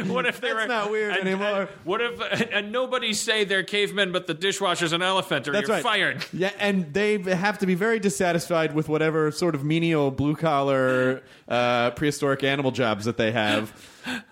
what 0.08 0.26
if 0.26 0.42
they 0.42 0.48
That's 0.54 0.62
were 0.62 0.68
not 0.68 0.92
weird 0.92 1.16
and- 1.18 1.28
anymore. 1.28 1.62
and 1.62 1.70
what 1.84 2.02
if 2.02 2.20
and 2.52 2.72
nobody 2.72 3.14
say 3.14 3.44
they're 3.44 3.64
cavemen, 3.64 4.12
but 4.12 4.28
the 4.28 4.34
dishwasher's 4.34 4.94
an 4.94 5.02
elephant, 5.02 5.48
or 5.48 5.52
That's 5.52 5.68
you're 5.68 5.78
right. 5.78 5.84
fired? 5.84 6.26
Yeah, 6.34 6.52
and 6.60 6.94
they 6.94 7.18
have 7.22 7.60
to 7.60 7.66
be 7.66 7.76
very 7.76 8.00
dissatisfied 8.00 8.74
with 8.74 8.90
whatever 8.90 9.32
sort 9.32 9.56
of 9.56 9.64
menial 9.64 10.12
blue 10.12 10.36
collar 10.36 11.22
uh, 11.48 11.92
prehistoric 11.92 12.44
animal 12.44 12.72
jobs 12.72 13.06
that 13.06 13.18
they 13.18 13.32
have. 13.32 13.74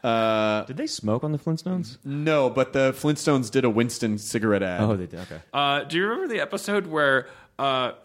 Uh, 0.03 0.63
Did 0.65 0.77
they 0.77 0.87
smoke 0.87 1.23
on 1.23 1.31
the 1.31 1.37
Flintstones? 1.37 1.97
no, 2.03 2.49
but 2.49 2.73
the 2.73 2.93
Flintstones 2.93 3.49
did 3.51 3.65
a 3.65 3.69
Winston 3.69 4.17
cigarette 4.17 4.63
ad. 4.63 4.81
Oh, 4.81 4.95
they 4.95 5.05
did. 5.07 5.19
Okay. 5.21 5.39
Uh, 5.53 5.83
do 5.83 5.97
you 5.97 6.03
remember 6.05 6.27
the 6.33 6.39
episode 6.41 6.87
where 6.87 7.27
uh, 7.59 7.91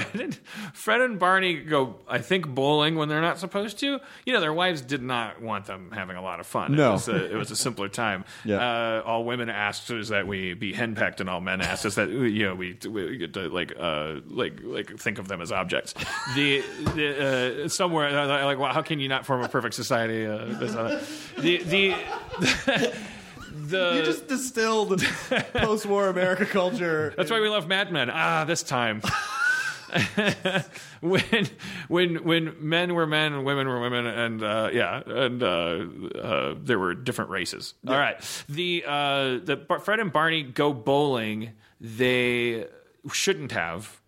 Fred 0.00 0.20
and 0.20 0.34
Fred 0.74 1.00
and 1.00 1.18
Barney 1.18 1.54
go, 1.62 1.96
I 2.08 2.18
think, 2.18 2.46
bowling 2.48 2.96
when 2.96 3.08
they're 3.08 3.20
not 3.20 3.38
supposed 3.38 3.78
to? 3.80 3.98
You 4.24 4.32
know, 4.32 4.40
their 4.40 4.52
wives 4.52 4.80
did 4.82 5.02
not 5.02 5.40
want 5.40 5.66
them 5.66 5.90
having 5.92 6.16
a 6.16 6.22
lot 6.22 6.40
of 6.40 6.46
fun. 6.46 6.74
No. 6.74 6.90
it 6.90 6.92
was 6.92 7.08
a, 7.08 7.32
it 7.32 7.36
was 7.36 7.50
a 7.50 7.56
simpler 7.56 7.88
time. 7.88 8.24
Yeah. 8.44 8.56
Uh, 8.58 9.02
all 9.04 9.24
women 9.24 9.48
asked 9.50 9.90
is 9.90 10.08
that 10.08 10.26
we 10.28 10.54
be 10.54 10.72
henpecked, 10.72 11.20
and 11.20 11.28
all 11.28 11.40
men 11.40 11.60
asked 11.60 11.84
is 11.84 11.96
that 11.96 12.10
you 12.10 12.44
know 12.46 12.54
we, 12.54 12.76
we 12.88 13.16
get 13.16 13.32
to 13.34 13.48
like 13.48 13.72
uh, 13.78 14.20
like 14.28 14.60
like 14.62 14.98
think 14.98 15.18
of 15.18 15.26
them 15.26 15.40
as 15.40 15.50
objects. 15.50 15.94
The, 16.36 16.62
the 16.94 17.64
uh, 17.64 17.68
somewhere 17.68 18.08
uh, 18.08 18.44
like 18.44 18.58
well, 18.58 18.72
how 18.72 18.82
can 18.82 19.00
you 19.00 19.08
not 19.08 19.26
form 19.26 19.42
a 19.42 19.48
perfect 19.48 19.74
society? 19.74 20.26
Uh, 20.26 20.36
uh, 20.36 21.00
the 21.38 21.62
the. 21.64 22.92
The, 23.58 23.94
You 23.96 24.02
just 24.04 24.28
distilled 24.28 25.02
post-war 25.54 26.08
America 26.08 26.46
culture. 26.46 27.12
That's 27.16 27.30
why 27.32 27.40
we 27.40 27.48
love 27.48 27.66
Mad 27.66 27.90
Men. 27.90 28.10
Ah, 28.12 28.44
this 28.44 28.62
time. 28.62 29.02
when 31.00 31.48
when 31.88 32.16
when 32.24 32.56
men 32.60 32.94
were 32.94 33.06
men 33.06 33.32
and 33.32 33.44
women 33.44 33.68
were 33.68 33.80
women 33.80 34.06
and 34.06 34.42
uh, 34.42 34.70
yeah 34.72 35.02
and 35.06 35.42
uh, 35.42 35.84
uh, 36.18 36.54
there 36.60 36.78
were 36.78 36.94
different 36.94 37.30
races. 37.30 37.74
All 37.86 37.94
right, 37.96 38.20
the 38.48 38.84
uh, 38.86 39.38
the 39.42 39.56
Bar- 39.56 39.80
Fred 39.80 40.00
and 40.00 40.12
Barney 40.12 40.42
go 40.42 40.72
bowling. 40.72 41.52
They 41.80 42.66
shouldn't 43.12 43.52
have. 43.52 44.00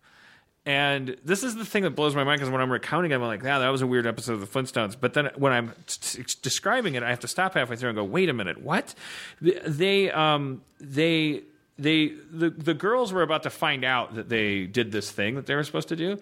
And 0.65 1.17
this 1.23 1.41
is 1.43 1.55
the 1.55 1.65
thing 1.65 1.81
that 1.83 1.91
blows 1.91 2.15
my 2.15 2.23
mind 2.23 2.39
because 2.39 2.51
when 2.51 2.61
I'm 2.61 2.71
recounting 2.71 3.11
it, 3.11 3.15
I'm 3.15 3.21
like, 3.21 3.41
yeah, 3.41 3.59
that 3.59 3.69
was 3.69 3.81
a 3.81 3.87
weird 3.87 4.05
episode 4.05 4.33
of 4.33 4.41
the 4.41 4.45
Flintstones. 4.45 4.95
But 4.99 5.13
then 5.13 5.31
when 5.35 5.51
I'm 5.51 5.73
t- 5.87 6.21
t- 6.21 6.39
describing 6.43 6.93
it, 6.93 7.01
I 7.01 7.09
have 7.09 7.21
to 7.21 7.27
stop 7.27 7.55
halfway 7.55 7.75
through 7.75 7.89
and 7.89 7.95
go, 7.95 8.03
wait 8.03 8.29
a 8.29 8.33
minute, 8.33 8.61
what? 8.61 8.93
They, 9.41 10.11
um, 10.11 10.61
they, 10.79 11.43
they, 11.81 12.09
the, 12.31 12.49
the 12.49 12.73
girls 12.73 13.11
were 13.13 13.21
about 13.23 13.43
to 13.43 13.49
find 13.49 13.83
out 13.83 14.15
that 14.15 14.29
they 14.29 14.65
did 14.65 14.91
this 14.91 15.09
thing 15.11 15.35
that 15.35 15.45
they 15.45 15.55
were 15.55 15.63
supposed 15.63 15.89
to 15.89 15.95
do. 15.95 16.19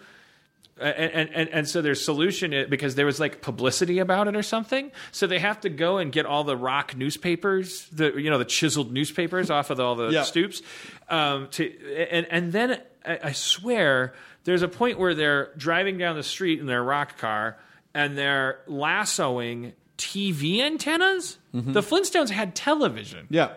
And, 0.80 1.30
and 1.32 1.50
and 1.50 1.68
so 1.68 1.82
their 1.82 1.96
solution 1.96 2.54
is, 2.54 2.70
because 2.70 2.94
there 2.94 3.08
was 3.08 3.20
like 3.20 3.42
publicity 3.42 3.98
about 3.98 4.28
it 4.28 4.36
or 4.36 4.44
something, 4.44 4.92
so 5.12 5.26
they 5.26 5.40
have 5.40 5.60
to 5.62 5.70
go 5.70 5.98
and 5.98 6.12
get 6.12 6.28
all 6.28 6.44
the 6.44 6.56
rock 6.56 6.96
newspapers, 6.96 7.88
the 7.90 8.14
you 8.16 8.30
know 8.30 8.38
the 8.38 8.46
chiseled 8.46 8.92
newspapers 8.94 9.50
off 9.50 9.72
of 9.72 9.80
all 9.80 9.96
the 9.96 10.10
Yeah. 10.10 10.22
stoops, 10.22 10.62
um, 11.10 11.48
to 11.54 11.66
and 12.12 12.28
and 12.30 12.52
then 12.54 12.80
I, 13.04 13.20
I 13.24 13.32
swear 13.32 14.14
there's 14.44 14.62
a 14.62 14.68
point 14.68 15.00
where 15.00 15.16
they're 15.16 15.50
driving 15.58 15.98
down 15.98 16.16
the 16.16 16.22
street 16.22 16.60
in 16.60 16.68
their 16.68 16.84
rock 16.84 17.18
car 17.18 17.58
and 17.96 18.16
they're 18.16 18.60
lassoing 18.68 19.74
TV 19.98 20.60
antennas. 20.62 21.40
The 21.54 21.82
Flintstones 21.82 22.30
had 22.30 22.54
television, 22.54 23.26
Yeah, 23.32 23.54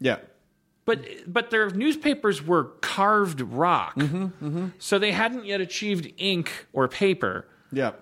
yeah. 0.00 0.16
But 0.84 1.04
but 1.26 1.50
their 1.50 1.70
newspapers 1.70 2.44
were 2.44 2.64
carved 2.80 3.40
rock, 3.40 3.96
mm-hmm, 3.96 4.24
mm-hmm. 4.24 4.66
so 4.78 4.98
they 4.98 5.12
hadn't 5.12 5.44
yet 5.44 5.60
achieved 5.60 6.12
ink 6.18 6.66
or 6.72 6.88
paper. 6.88 7.46
Yeah. 7.70 7.92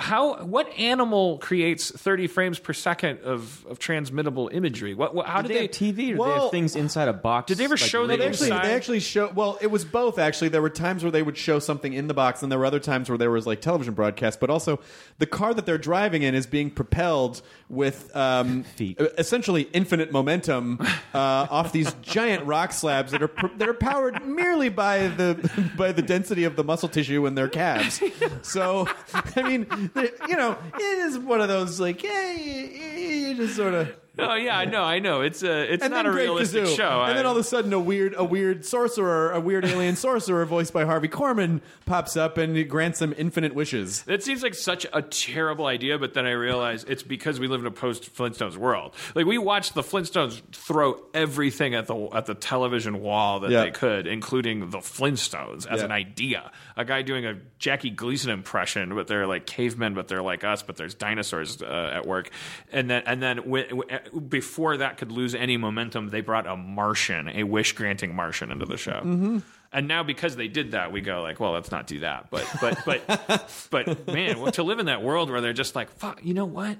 How 0.00 0.44
what 0.44 0.68
animal 0.78 1.38
creates 1.38 1.90
30 1.90 2.26
frames 2.26 2.58
per 2.58 2.72
second 2.72 3.20
of, 3.20 3.64
of 3.68 3.78
transmittable 3.78 4.48
imagery? 4.52 4.94
What, 4.94 5.14
what 5.14 5.26
how 5.26 5.42
Did 5.42 5.48
did 5.48 5.56
they 5.56 5.62
have 5.62 5.70
TV 5.70 6.14
or 6.18 6.26
did 6.26 6.34
they 6.36 6.40
have 6.42 6.50
things 6.50 6.76
inside 6.76 7.08
a 7.08 7.12
box? 7.12 7.48
Did 7.48 7.58
they 7.58 7.64
ever 7.64 7.76
show 7.76 8.02
like 8.02 8.10
the 8.10 8.16
They 8.18 8.28
actually, 8.28 8.48
inside? 8.50 8.64
they 8.64 8.74
actually 8.74 9.00
show. 9.00 9.30
Well, 9.34 9.58
it 9.60 9.68
was 9.68 9.84
both. 9.84 10.18
Actually, 10.18 10.48
there 10.50 10.62
were 10.62 10.70
times 10.70 11.02
where 11.02 11.10
they 11.12 11.22
would 11.22 11.36
show 11.36 11.58
something 11.58 11.92
in 11.92 12.08
the 12.08 12.14
box, 12.14 12.42
and 12.42 12.50
there 12.50 12.58
were 12.58 12.66
other 12.66 12.80
times 12.80 13.08
where 13.08 13.18
there 13.18 13.30
was 13.30 13.46
like 13.46 13.60
television 13.60 13.94
broadcast. 13.94 14.40
But 14.40 14.50
also, 14.50 14.80
the 15.18 15.26
car 15.26 15.54
that 15.54 15.66
they're 15.66 15.78
driving 15.78 16.22
in 16.22 16.34
is 16.34 16.46
being 16.46 16.70
propelled 16.70 17.42
with 17.68 18.14
um, 18.16 18.62
Feet. 18.76 19.00
essentially 19.18 19.62
infinite 19.72 20.12
momentum 20.12 20.78
uh, 21.14 21.46
off 21.50 21.72
these 21.72 21.92
giant 22.02 22.44
rock 22.44 22.72
slabs 22.72 23.12
that 23.12 23.22
are 23.22 23.30
that 23.56 23.68
are 23.68 23.74
powered 23.74 24.24
merely 24.26 24.68
by 24.68 25.08
the 25.08 25.72
by 25.76 25.92
the 25.92 26.02
density 26.02 26.44
of 26.44 26.56
the 26.56 26.64
muscle 26.64 26.88
tissue 26.88 27.26
in 27.26 27.34
their 27.34 27.48
calves. 27.48 28.00
So, 28.42 28.88
I 29.36 29.42
mean, 29.42 29.66
they- 29.70 29.75
you 30.28 30.36
know, 30.36 30.56
it 30.74 30.98
is 31.06 31.18
one 31.18 31.40
of 31.40 31.48
those 31.48 31.78
like, 31.80 32.02
you, 32.02 32.10
you 32.10 33.34
just 33.34 33.56
sort 33.56 33.74
of. 33.74 33.94
Oh 34.28 34.34
yeah, 34.34 34.56
I 34.58 34.64
know, 34.64 34.82
I 34.82 34.98
know. 34.98 35.20
It's 35.20 35.42
a 35.42 35.72
it's 35.72 35.82
and 35.84 35.92
not 35.92 36.06
a 36.06 36.10
Greg 36.10 36.24
realistic 36.24 36.64
Gazoo. 36.64 36.76
show. 36.76 37.02
And 37.02 37.10
I- 37.10 37.12
then 37.12 37.26
all 37.26 37.32
of 37.32 37.38
a 37.38 37.44
sudden, 37.44 37.72
a 37.72 37.78
weird, 37.80 38.14
a 38.16 38.24
weird 38.24 38.64
sorcerer, 38.64 39.30
a 39.32 39.40
weird 39.40 39.64
alien 39.64 39.94
sorcerer, 40.06 40.44
voiced 40.46 40.72
by 40.72 40.84
Harvey 40.84 41.08
Korman, 41.08 41.60
pops 41.84 42.16
up 42.16 42.38
and 42.38 42.68
grants 42.68 42.98
them 42.98 43.14
infinite 43.18 43.54
wishes. 43.54 44.02
That 44.04 44.22
seems 44.22 44.42
like 44.42 44.54
such 44.54 44.86
a 44.92 45.02
terrible 45.02 45.66
idea, 45.66 45.98
but 45.98 46.14
then 46.14 46.24
I 46.26 46.30
realize 46.32 46.84
it's 46.84 47.02
because 47.02 47.38
we 47.38 47.46
live 47.46 47.60
in 47.60 47.66
a 47.66 47.70
post 47.70 48.14
Flintstones 48.14 48.56
world. 48.56 48.94
Like 49.14 49.26
we 49.26 49.36
watched 49.38 49.74
the 49.74 49.82
Flintstones 49.82 50.40
throw 50.52 51.02
everything 51.12 51.74
at 51.74 51.86
the 51.86 51.96
at 52.14 52.24
the 52.26 52.34
television 52.34 53.00
wall 53.02 53.40
that 53.40 53.50
Yeah. 53.50 53.64
they 53.64 53.70
could, 53.70 54.06
including 54.06 54.70
the 54.70 54.78
Flintstones 54.78 55.66
as 55.66 55.80
Yeah. 55.80 55.84
an 55.84 55.92
idea. 55.92 56.50
A 56.76 56.84
guy 56.84 57.02
doing 57.02 57.26
a 57.26 57.36
Jackie 57.58 57.90
Gleason 57.90 58.30
impression, 58.30 58.94
but 58.94 59.06
they're 59.08 59.26
like 59.26 59.46
cavemen, 59.46 59.94
but 59.94 60.08
they're 60.08 60.22
like 60.22 60.42
us, 60.44 60.62
but 60.62 60.76
there's 60.76 60.94
dinosaurs 60.94 61.60
uh, 61.62 61.90
at 61.94 62.06
work. 62.06 62.30
And 62.72 62.88
then 62.90 63.02
and 63.06 63.22
then 63.22 63.36
w- 63.38 63.82
before 64.28 64.76
that 64.78 64.98
could 64.98 65.12
lose 65.12 65.34
any 65.34 65.56
momentum, 65.56 66.08
they 66.08 66.20
brought 66.20 66.46
a 66.46 66.56
Martian, 66.56 67.28
a 67.28 67.44
wish 67.44 67.72
granting 67.72 68.14
Martian, 68.14 68.50
into 68.50 68.66
the 68.66 68.76
show. 68.76 69.00
Mm-hmm. 69.02 69.38
And 69.72 69.88
now 69.88 70.02
because 70.02 70.36
they 70.36 70.48
did 70.48 70.72
that, 70.72 70.92
we 70.92 71.00
go 71.00 71.22
like, 71.22 71.40
well, 71.40 71.52
let's 71.52 71.70
not 71.70 71.86
do 71.86 72.00
that. 72.00 72.30
But 72.30 72.46
but 72.60 72.78
but 72.86 73.66
but 73.70 74.06
man, 74.06 74.40
well, 74.40 74.52
to 74.52 74.62
live 74.62 74.78
in 74.78 74.86
that 74.86 75.02
world 75.02 75.30
where 75.30 75.40
they're 75.40 75.52
just 75.52 75.74
like, 75.74 75.90
fuck, 75.90 76.24
you 76.24 76.34
know 76.34 76.44
what? 76.46 76.78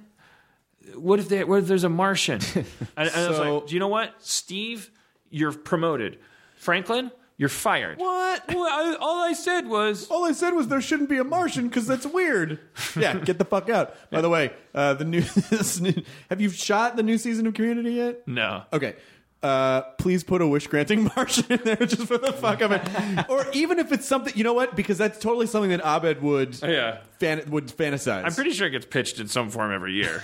What 0.95 1.19
if, 1.19 1.29
they, 1.29 1.43
what 1.43 1.59
if 1.59 1.67
there's 1.67 1.85
a 1.85 1.89
Martian? 1.89 2.41
And, 2.97 3.09
and 3.09 3.11
I 3.11 3.29
was 3.29 3.39
like, 3.39 3.67
do 3.67 3.75
you 3.75 3.81
know 3.81 3.89
what, 3.89 4.15
Steve? 4.21 4.91
You're 5.31 5.53
promoted. 5.53 6.19
Franklin, 6.57 7.11
you're 7.39 7.49
fired. 7.49 7.99
What? 7.99 8.43
Well, 8.49 8.65
I, 8.65 8.97
all 9.01 9.23
I 9.23 9.33
said 9.35 9.67
was, 9.69 10.09
All 10.09 10.25
I 10.25 10.33
said 10.33 10.55
was 10.55 10.69
there 10.69 10.81
shouldn't 10.81 11.09
be 11.11 11.19
a 11.19 11.25
Martian 11.25 11.69
because 11.69 11.87
that's 11.87 12.07
weird. 12.07 12.59
yeah, 12.97 13.15
get 13.19 13.39
the 13.39 13.45
fuck 13.45 13.69
out. 13.69 13.95
By 14.11 14.21
the 14.23 14.29
way, 14.31 14.53
uh, 14.75 14.95
the 14.95 15.05
new, 15.05 15.21
this 15.51 15.81
new. 15.81 15.95
Have 16.31 16.41
you 16.41 16.49
shot 16.51 16.97
the 16.97 17.03
new 17.03 17.19
season 17.19 17.47
of 17.47 17.55
Community 17.55 17.93
yet? 17.93 18.27
no. 18.27 18.63
Okay. 18.73 18.97
Uh, 19.43 19.83
please 19.99 20.25
put 20.25 20.41
a 20.43 20.47
wish 20.47 20.67
granting 20.67 21.05
Martian 21.17 21.45
in 21.53 21.61
there 21.63 21.77
just 21.77 22.09
for 22.09 22.19
the 22.19 22.33
fuck 22.33 22.63
of 22.63 22.73
it, 22.73 22.81
or 23.29 23.47
even 23.53 23.79
if 23.79 23.93
it's 23.93 24.07
something 24.07 24.33
you 24.35 24.43
know 24.43 24.55
what, 24.55 24.75
because 24.75 24.97
that's 24.99 25.19
totally 25.21 25.47
something 25.47 25.71
that 25.71 25.83
Abed 25.85 26.21
would 26.23 26.61
Yeah. 26.63 26.99
fan, 27.21 27.43
would 27.51 27.67
fantasize. 27.69 28.25
I'm 28.25 28.33
pretty 28.35 28.51
sure 28.53 28.67
it 28.67 28.71
gets 28.71 28.87
pitched 28.87 29.21
in 29.21 29.29
some 29.29 29.51
form 29.51 29.73
every 29.73 29.93
year. 29.93 30.21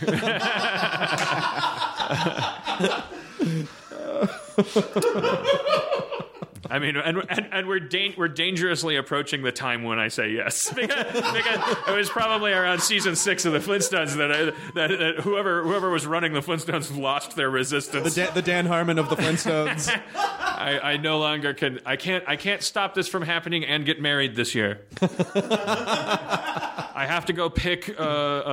I 6.72 6.78
mean, 6.78 6.96
and, 6.96 7.22
and, 7.28 7.48
and 7.52 7.68
we're 7.68 7.80
dan- 7.80 8.14
we're 8.16 8.28
dangerously 8.28 8.96
approaching 8.96 9.42
the 9.42 9.52
time 9.52 9.84
when 9.84 9.98
I 9.98 10.08
say 10.08 10.30
yes, 10.30 10.72
because, 10.74 11.04
because 11.12 11.76
it 11.86 11.94
was 11.94 12.08
probably 12.08 12.50
around 12.50 12.80
season 12.80 13.14
six 13.14 13.44
of 13.44 13.52
the 13.52 13.58
Flintstones 13.58 14.16
that, 14.16 14.32
I, 14.32 14.44
that, 14.74 14.98
that 14.98 15.20
whoever 15.20 15.64
whoever 15.64 15.90
was 15.90 16.06
running 16.06 16.32
the 16.32 16.40
Flintstones 16.40 16.96
lost 16.98 17.36
their 17.36 17.48
the, 17.48 17.52
resistance. 17.52 18.14
The 18.14 18.40
Dan 18.40 18.64
Harmon 18.64 18.98
of 18.98 19.10
the 19.10 19.16
Flintstones. 19.16 19.90
I, 20.14 20.80
I 20.82 20.96
no 20.96 21.18
longer 21.18 21.52
can. 21.52 21.80
I 21.84 21.96
can't. 21.96 22.24
I 22.26 22.36
can't 22.36 22.62
stop 22.62 22.94
this 22.94 23.06
from 23.06 23.22
happening 23.22 23.66
and 23.66 23.84
get 23.84 24.00
married 24.00 24.34
this 24.34 24.54
year. 24.54 24.80
I 26.94 27.06
have 27.06 27.26
to 27.26 27.32
go 27.32 27.50
pick 27.50 27.88
a 27.88 28.00
uh, 28.00 28.04
uh, 28.04 28.48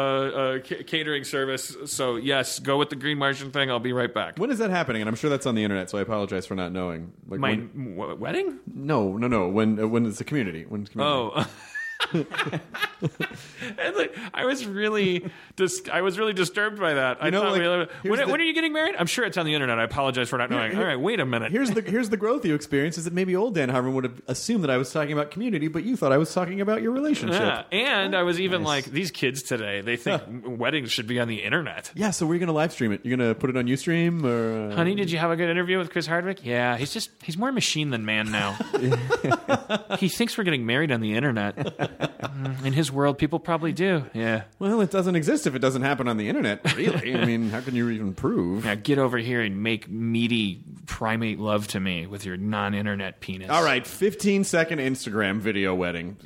uh, 0.58 0.60
ca- 0.60 0.84
catering 0.84 1.24
service. 1.24 1.76
So 1.86 2.16
yes, 2.16 2.60
go 2.60 2.78
with 2.78 2.90
the 2.90 2.96
Green 2.96 3.18
Martian 3.18 3.52
thing. 3.52 3.70
I'll 3.70 3.80
be 3.80 3.94
right 3.94 4.14
back. 4.14 4.38
when 4.40 4.52
is 4.52 4.60
that 4.60 4.70
happening? 4.72 5.02
And 5.02 5.10
I'm 5.10 5.16
sure 5.16 5.30
that's 5.30 5.46
on 5.46 5.56
the 5.56 5.64
internet, 5.64 5.90
so 5.90 5.98
I 5.98 6.02
apologize 6.02 6.46
for 6.46 6.56
not 6.56 6.72
knowing. 6.72 7.12
Like 7.28 7.40
My 7.40 7.52
when- 7.52 7.96
wedding? 8.15 8.60
no, 8.73 9.18
no, 9.18 9.27
no. 9.27 9.48
When 9.48 9.80
uh, 9.80 9.88
when 9.88 10.06
it's 10.06 10.22
a 10.22 10.23
community. 10.23 10.65
When 10.68 10.81
it's 10.81 10.90
community. 10.90 11.31
Oh, 11.36 11.48
And, 12.12 13.96
like, 13.96 14.16
I 14.34 14.46
was 14.46 14.66
really, 14.66 15.30
dis- 15.56 15.84
I 15.92 16.02
was 16.02 16.18
really 16.18 16.34
disturbed 16.34 16.80
by 16.80 16.94
that. 16.96 17.18
I 17.22 17.30
know, 17.30 17.42
thought, 17.42 17.52
like, 17.52 17.90
when, 18.04 18.20
the- 18.20 18.28
when 18.28 18.40
are 18.42 18.44
you 18.44 18.54
getting 18.54 18.74
married? 18.74 18.96
I'm 18.98 19.06
sure 19.06 19.26
it's 19.26 19.38
on 19.38 19.46
the 19.46 19.54
internet. 19.54 19.80
I 19.80 19.84
apologize 19.84 20.30
for 20.30 20.38
not 20.38 20.50
knowing. 20.50 20.76
All 20.78 20.84
right, 20.84 21.00
wait 21.00 21.20
a 21.20 21.26
minute. 21.26 21.52
Here's 21.52 21.72
the 21.72 21.82
here's 21.82 22.10
the 22.10 22.18
growth 22.18 22.46
you 22.46 22.56
experience 22.56 22.98
is 22.98 23.04
that 23.06 23.14
maybe 23.14 23.36
old 23.36 23.56
Dan 23.56 23.70
Harmon 23.70 23.94
would 23.96 24.04
have 24.06 24.22
assumed 24.28 24.64
that 24.64 24.70
I 24.70 24.78
was 24.78 24.92
talking 24.92 25.12
about 25.14 25.32
community, 25.32 25.68
but 25.68 25.84
you 25.84 25.96
thought 25.96 26.12
I 26.12 26.18
was 26.18 26.34
talking 26.34 26.62
about 26.62 26.82
your 26.82 26.92
relationship. 26.92 27.40
Yeah, 27.42 27.64
and 27.72 28.16
I 28.16 28.24
was 28.24 28.40
even 28.40 28.64
like, 28.64 28.86
these 28.86 29.12
kids 29.12 29.44
today, 29.44 29.82
they 29.82 29.98
think 29.98 30.22
weddings 30.46 30.92
should 30.92 31.08
be 31.08 31.20
on 31.20 31.28
the 31.28 31.44
internet. 31.44 31.92
Yeah, 31.96 32.12
so 32.12 32.26
we're 32.26 32.40
gonna 32.40 32.54
live 32.54 32.72
stream 32.72 32.92
it. 32.92 33.02
You're 33.06 33.18
gonna 33.18 33.36
put 33.36 33.50
it 33.50 33.58
on 33.58 33.66
UStream 33.66 34.24
or 34.24 34.72
uh, 34.72 34.76
Honey, 34.76 34.96
did 34.96 35.12
you 35.12 35.18
have 35.20 35.32
a 35.32 35.36
good 35.36 35.50
interview 35.50 35.78
with 35.78 35.92
Chris 35.92 36.08
Hardwick? 36.08 36.46
Yeah, 36.46 36.78
he's 36.78 36.92
just 36.94 37.12
he's 37.24 37.38
more 37.38 37.52
machine 37.52 37.90
than 37.92 38.06
man 38.06 38.32
now. 38.32 38.58
he 40.00 40.10
thinks 40.10 40.38
we're 40.38 40.44
getting 40.44 40.66
married 40.66 40.92
on 40.92 41.02
the 41.02 41.16
internet. 41.16 41.89
Mm, 41.99 42.66
In 42.66 42.74
his 42.74 42.91
world, 42.91 43.18
people 43.18 43.40
probably 43.40 43.72
do. 43.74 44.06
Yeah. 44.14 44.44
Well, 44.60 44.82
it 44.82 44.91
doesn't 44.91 45.16
exist 45.16 45.48
if 45.48 45.56
it 45.56 45.60
doesn't 45.60 45.82
happen 45.82 46.07
on 46.07 46.18
the 46.18 46.30
internet. 46.30 46.76
Really, 46.76 47.16
I 47.16 47.26
mean, 47.26 47.49
how 47.49 47.61
can 47.61 47.76
you 47.76 47.90
even 47.90 48.14
prove? 48.14 48.66
Now 48.66 48.76
get 48.76 48.98
over 48.99 49.18
here 49.18 49.41
and 49.41 49.61
make 49.64 49.90
meaty 49.90 50.61
primate 50.86 51.40
love 51.40 51.68
to 51.70 51.80
me 51.80 52.07
with 52.07 52.26
your 52.26 52.38
non-internet 52.38 53.20
penis. 53.20 53.49
All 53.49 53.64
right, 53.64 53.86
15 53.86 54.44
second 54.44 54.80
Instagram 54.80 55.40
video 55.40 55.76
wedding. 55.76 56.18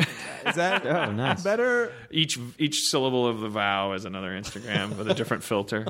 Is 0.45 0.55
that 0.55 0.85
Oh, 0.85 1.11
nice. 1.11 1.43
better? 1.43 1.91
Each 2.11 2.37
each 2.57 2.81
syllable 2.87 3.27
of 3.27 3.39
the 3.39 3.49
vow 3.49 3.93
is 3.93 4.05
another 4.05 4.29
Instagram 4.31 4.97
with 4.97 5.09
a 5.09 5.13
different 5.13 5.43
filter. 5.43 5.85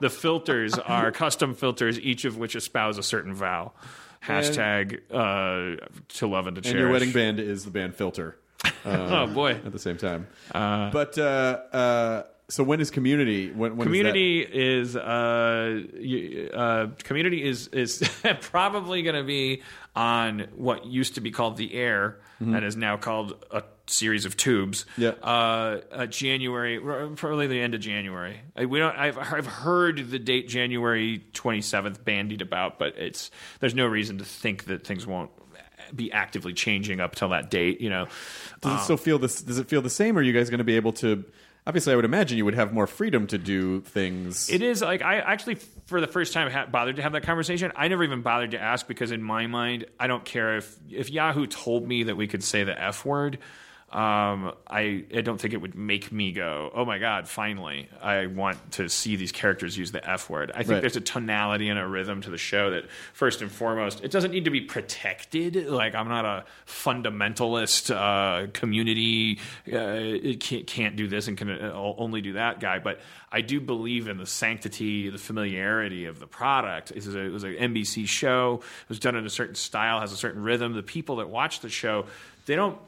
The 0.00 0.10
filters 0.10 0.78
are 0.78 1.10
custom 1.12 1.54
filters, 1.54 2.00
each 2.00 2.24
of 2.24 2.36
which 2.38 2.56
espouse 2.56 2.98
a 2.98 3.02
certain 3.02 3.34
vow. 3.34 3.72
Hashtag 4.24 5.00
uh, 5.12 5.86
to 6.08 6.26
love 6.26 6.46
and 6.46 6.56
to 6.56 6.62
cherish. 6.62 6.72
And 6.72 6.80
your 6.80 6.90
wedding 6.90 7.12
band 7.12 7.38
is 7.38 7.64
the 7.64 7.70
band 7.70 7.94
Filter 7.94 8.36
Oh 8.84 9.26
boy. 9.26 9.52
at 9.52 9.72
the 9.72 9.78
same 9.78 9.96
time. 9.96 10.26
but 10.52 11.18
uh, 11.18 11.22
uh, 11.72 12.22
so 12.48 12.62
when 12.62 12.80
is 12.80 12.90
community? 12.90 13.50
When, 13.50 13.76
when 13.76 13.88
is 13.88 13.92
community 13.92 14.40
is, 14.40 14.96
uh, 14.96 15.82
uh, 16.54 16.86
community 17.02 17.42
is 17.42 17.68
is 17.68 18.08
probably 18.40 19.02
going 19.02 19.16
to 19.16 19.24
be 19.24 19.62
on 19.94 20.46
what 20.54 20.86
used 20.86 21.14
to 21.16 21.20
be 21.20 21.30
called 21.30 21.56
the 21.56 21.74
air 21.74 22.18
and 22.38 22.64
is 22.64 22.76
now 22.76 22.98
called 22.98 23.44
a 23.50 23.62
series 23.86 24.26
of 24.26 24.36
tubes. 24.36 24.84
Yeah. 24.98 25.10
Uh, 25.22 25.80
uh, 25.90 26.06
January, 26.06 26.78
probably 27.16 27.46
the 27.46 27.60
end 27.60 27.74
of 27.74 27.80
January. 27.80 28.40
I, 28.54 28.66
we 28.66 28.78
don't. 28.78 28.96
I've 28.96 29.16
I've 29.18 29.46
heard 29.46 30.10
the 30.10 30.18
date 30.18 30.48
January 30.48 31.24
twenty 31.32 31.62
seventh 31.62 32.04
bandied 32.04 32.42
about, 32.42 32.78
but 32.78 32.96
it's 32.98 33.30
there's 33.60 33.74
no 33.74 33.86
reason 33.86 34.18
to 34.18 34.24
think 34.24 34.64
that 34.66 34.86
things 34.86 35.06
won't 35.06 35.30
be 35.94 36.12
actively 36.12 36.52
changing 36.52 37.00
up 37.00 37.14
till 37.14 37.30
that 37.30 37.50
date. 37.50 37.80
You 37.80 37.90
know. 37.90 38.06
Does 38.60 38.72
it 38.72 38.76
um, 38.76 38.84
still 38.84 38.96
feel 38.96 39.18
this? 39.18 39.42
Does 39.42 39.58
it 39.58 39.68
feel 39.68 39.82
the 39.82 39.90
same? 39.90 40.16
Or 40.16 40.20
are 40.20 40.22
you 40.22 40.32
guys 40.32 40.50
going 40.50 40.58
to 40.58 40.64
be 40.64 40.76
able 40.76 40.92
to? 40.94 41.24
Obviously, 41.66 41.92
I 41.92 41.96
would 41.96 42.04
imagine 42.04 42.38
you 42.38 42.44
would 42.44 42.54
have 42.54 42.72
more 42.72 42.86
freedom 42.86 43.26
to 43.26 43.38
do 43.38 43.80
things. 43.80 44.48
It 44.48 44.62
is 44.62 44.82
like 44.82 45.02
I 45.02 45.16
actually, 45.16 45.56
for 45.86 46.00
the 46.00 46.06
first 46.06 46.32
time, 46.32 46.48
ha- 46.50 46.66
bothered 46.66 46.96
to 46.96 47.02
have 47.02 47.12
that 47.12 47.24
conversation. 47.24 47.72
I 47.74 47.88
never 47.88 48.04
even 48.04 48.22
bothered 48.22 48.52
to 48.52 48.60
ask 48.60 48.86
because, 48.86 49.10
in 49.10 49.20
my 49.20 49.48
mind, 49.48 49.86
I 49.98 50.06
don't 50.06 50.24
care 50.24 50.58
if 50.58 50.76
if 50.88 51.10
Yahoo 51.10 51.46
told 51.46 51.86
me 51.86 52.04
that 52.04 52.16
we 52.16 52.28
could 52.28 52.44
say 52.44 52.62
the 52.62 52.80
f 52.80 53.04
word. 53.04 53.38
Um, 53.92 54.52
I 54.68 55.04
I 55.16 55.20
don't 55.20 55.40
think 55.40 55.54
it 55.54 55.58
would 55.58 55.76
make 55.76 56.10
me 56.10 56.32
go, 56.32 56.70
oh 56.74 56.84
my 56.84 56.98
god, 56.98 57.28
finally! 57.28 57.88
I 58.02 58.26
want 58.26 58.72
to 58.72 58.88
see 58.88 59.14
these 59.14 59.30
characters 59.30 59.78
use 59.78 59.92
the 59.92 60.06
f 60.08 60.28
word. 60.28 60.50
I 60.50 60.58
think 60.58 60.70
Right. 60.70 60.80
there's 60.80 60.96
a 60.96 61.00
tonality 61.00 61.68
and 61.68 61.78
a 61.78 61.86
rhythm 61.86 62.20
to 62.22 62.30
the 62.30 62.36
show 62.36 62.70
that, 62.72 62.90
first 63.12 63.42
and 63.42 63.50
foremost, 63.50 64.02
it 64.02 64.10
doesn't 64.10 64.32
need 64.32 64.44
to 64.46 64.50
be 64.50 64.60
protected. 64.60 65.68
Like 65.68 65.94
I'm 65.94 66.08
not 66.08 66.24
a 66.24 66.44
fundamentalist 66.66 67.94
uh, 67.94 68.48
community. 68.52 69.38
Uh, 69.70 69.78
it 69.78 70.40
can't, 70.40 70.66
can't 70.66 70.96
do 70.96 71.06
this 71.06 71.28
and 71.28 71.38
can 71.38 71.50
uh, 71.50 71.72
only 71.74 72.20
do 72.20 72.34
that 72.34 72.60
guy. 72.60 72.80
But 72.80 73.00
I 73.30 73.40
do 73.40 73.60
believe 73.60 74.08
in 74.08 74.18
the 74.18 74.26
sanctity, 74.26 75.10
the 75.10 75.18
familiarity 75.18 76.06
of 76.06 76.18
the 76.18 76.26
product. 76.26 76.90
It 76.90 76.96
was, 76.96 77.14
a, 77.14 77.20
it 77.20 77.32
was 77.32 77.44
an 77.44 77.54
NBC 77.54 78.08
show. 78.08 78.60
It 78.82 78.88
was 78.88 78.98
done 78.98 79.16
in 79.16 79.26
a 79.26 79.30
certain 79.30 79.54
style, 79.54 80.00
has 80.00 80.12
a 80.12 80.16
certain 80.16 80.42
rhythm. 80.42 80.74
The 80.74 80.82
people 80.82 81.16
that 81.16 81.28
watch 81.30 81.60
the 81.60 81.68
show, 81.68 82.06
they 82.46 82.56
don't. 82.56 82.78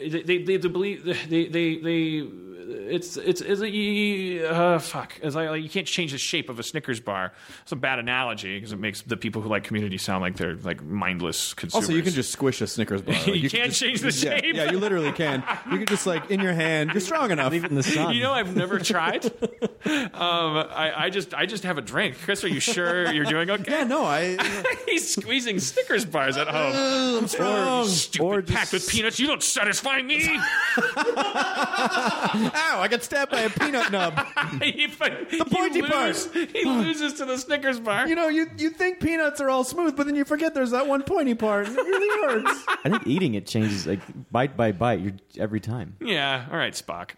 They, 0.00 0.22
they, 0.22 0.42
they 0.42 0.56
believe 0.68 1.04
they, 1.04 1.46
they, 1.46 1.76
they 1.78 2.28
it's 2.68 3.16
it's 3.16 3.40
it's 3.40 3.60
a, 3.62 4.48
uh, 4.48 4.78
fuck. 4.78 5.14
It's 5.22 5.34
like, 5.36 5.48
like 5.48 5.62
you 5.62 5.68
can't 5.68 5.86
change 5.86 6.12
the 6.12 6.18
shape 6.18 6.48
of 6.48 6.58
a 6.58 6.62
Snickers 6.62 6.98
bar. 7.00 7.32
It's 7.62 7.72
a 7.72 7.76
bad 7.76 7.98
analogy 7.98 8.56
because 8.56 8.72
it 8.72 8.78
makes 8.78 9.02
the 9.02 9.16
people 9.16 9.40
who 9.42 9.48
like 9.48 9.64
community 9.64 9.98
sound 9.98 10.22
like 10.22 10.36
they're 10.36 10.56
like 10.56 10.82
mindless 10.82 11.54
consumers. 11.54 11.84
also, 11.84 11.96
you 11.96 12.02
can 12.02 12.12
just 12.12 12.32
squish 12.32 12.60
a 12.60 12.66
Snickers 12.66 13.02
bar. 13.02 13.14
Like, 13.26 13.26
You 13.28 13.48
can 13.48 13.60
can't 13.60 13.68
just- 13.70 13.80
change 13.80 14.00
the 14.00 14.06
yeah, 14.08 14.38
shape. 14.40 14.54
Yeah, 14.56 14.70
you 14.70 14.78
literally 14.78 15.12
can. 15.12 15.42
You 15.70 15.78
can 15.78 15.86
just 15.86 16.06
like 16.06 16.30
in 16.30 16.40
your 16.40 16.52
hand. 16.54 16.90
You're 16.92 17.00
strong 17.00 17.30
enough. 17.30 17.52
Leave 17.52 17.64
it 17.64 17.70
in 17.70 17.76
the 17.76 17.82
sun. 17.82 18.14
You 18.14 18.22
know, 18.22 18.32
I've 18.32 18.56
never 18.56 18.78
tried. 18.80 19.24
um, 19.26 20.56
I, 20.56 20.92
I 20.96 21.10
just, 21.10 21.34
I 21.34 21.46
just 21.46 21.62
have 21.64 21.78
a 21.78 21.82
drink. 21.82 22.16
Chris, 22.24 22.42
are 22.44 22.48
you 22.48 22.60
sure 22.60 23.10
you're 23.12 23.24
doing 23.24 23.48
okay? 23.50 23.70
yeah, 23.70 23.84
no, 23.84 24.04
I. 24.04 24.36
He's 24.86 25.14
squeezing 25.14 25.60
Snickers 25.60 26.04
bars 26.04 26.36
at 26.36 26.48
home. 26.48 27.18
I'm 27.22 27.28
strong. 27.28 27.86
Stupid 27.86 28.24
Or 28.24 28.42
just- 28.42 28.54
packed 28.56 28.72
with 28.72 28.88
peanuts. 28.88 29.20
You 29.20 29.28
don't 29.28 29.42
satisfy 29.42 29.85
me. 30.02 30.26
Ow! 30.78 32.80
I 32.80 32.88
got 32.90 33.02
stabbed 33.02 33.30
by 33.30 33.40
a 33.40 33.50
peanut 33.50 33.90
nub. 33.90 34.14
the 34.60 35.46
pointy 35.50 35.82
part. 35.82 36.16
He 36.52 36.64
loses 36.64 37.14
to 37.14 37.24
the 37.24 37.38
Snickers 37.38 37.80
bar. 37.80 38.06
You 38.08 38.14
know, 38.14 38.28
you 38.28 38.46
you 38.58 38.70
think 38.70 39.00
peanuts 39.00 39.40
are 39.40 39.48
all 39.48 39.64
smooth, 39.64 39.96
but 39.96 40.06
then 40.06 40.16
you 40.16 40.24
forget 40.24 40.54
there's 40.54 40.72
that 40.72 40.86
one 40.86 41.02
pointy 41.02 41.34
part. 41.34 41.68
and 41.68 41.78
It 41.78 41.82
really 41.82 42.32
hurts. 42.42 42.64
I 42.84 42.90
think 42.90 43.06
eating 43.06 43.34
it 43.34 43.46
changes 43.46 43.86
like 43.86 44.00
bite 44.30 44.56
by 44.56 44.72
bite. 44.72 45.00
You're 45.00 45.12
every 45.38 45.60
time. 45.60 45.96
yeah. 46.00 46.46
All 46.50 46.58
right, 46.58 46.74
Spock. 46.74 47.10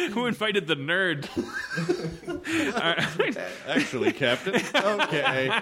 Who 0.12 0.26
invited 0.26 0.66
the 0.66 0.76
nerd? 0.76 1.28
Actually, 3.66 4.12
Captain. 4.12 4.54
Okay. 4.74 5.60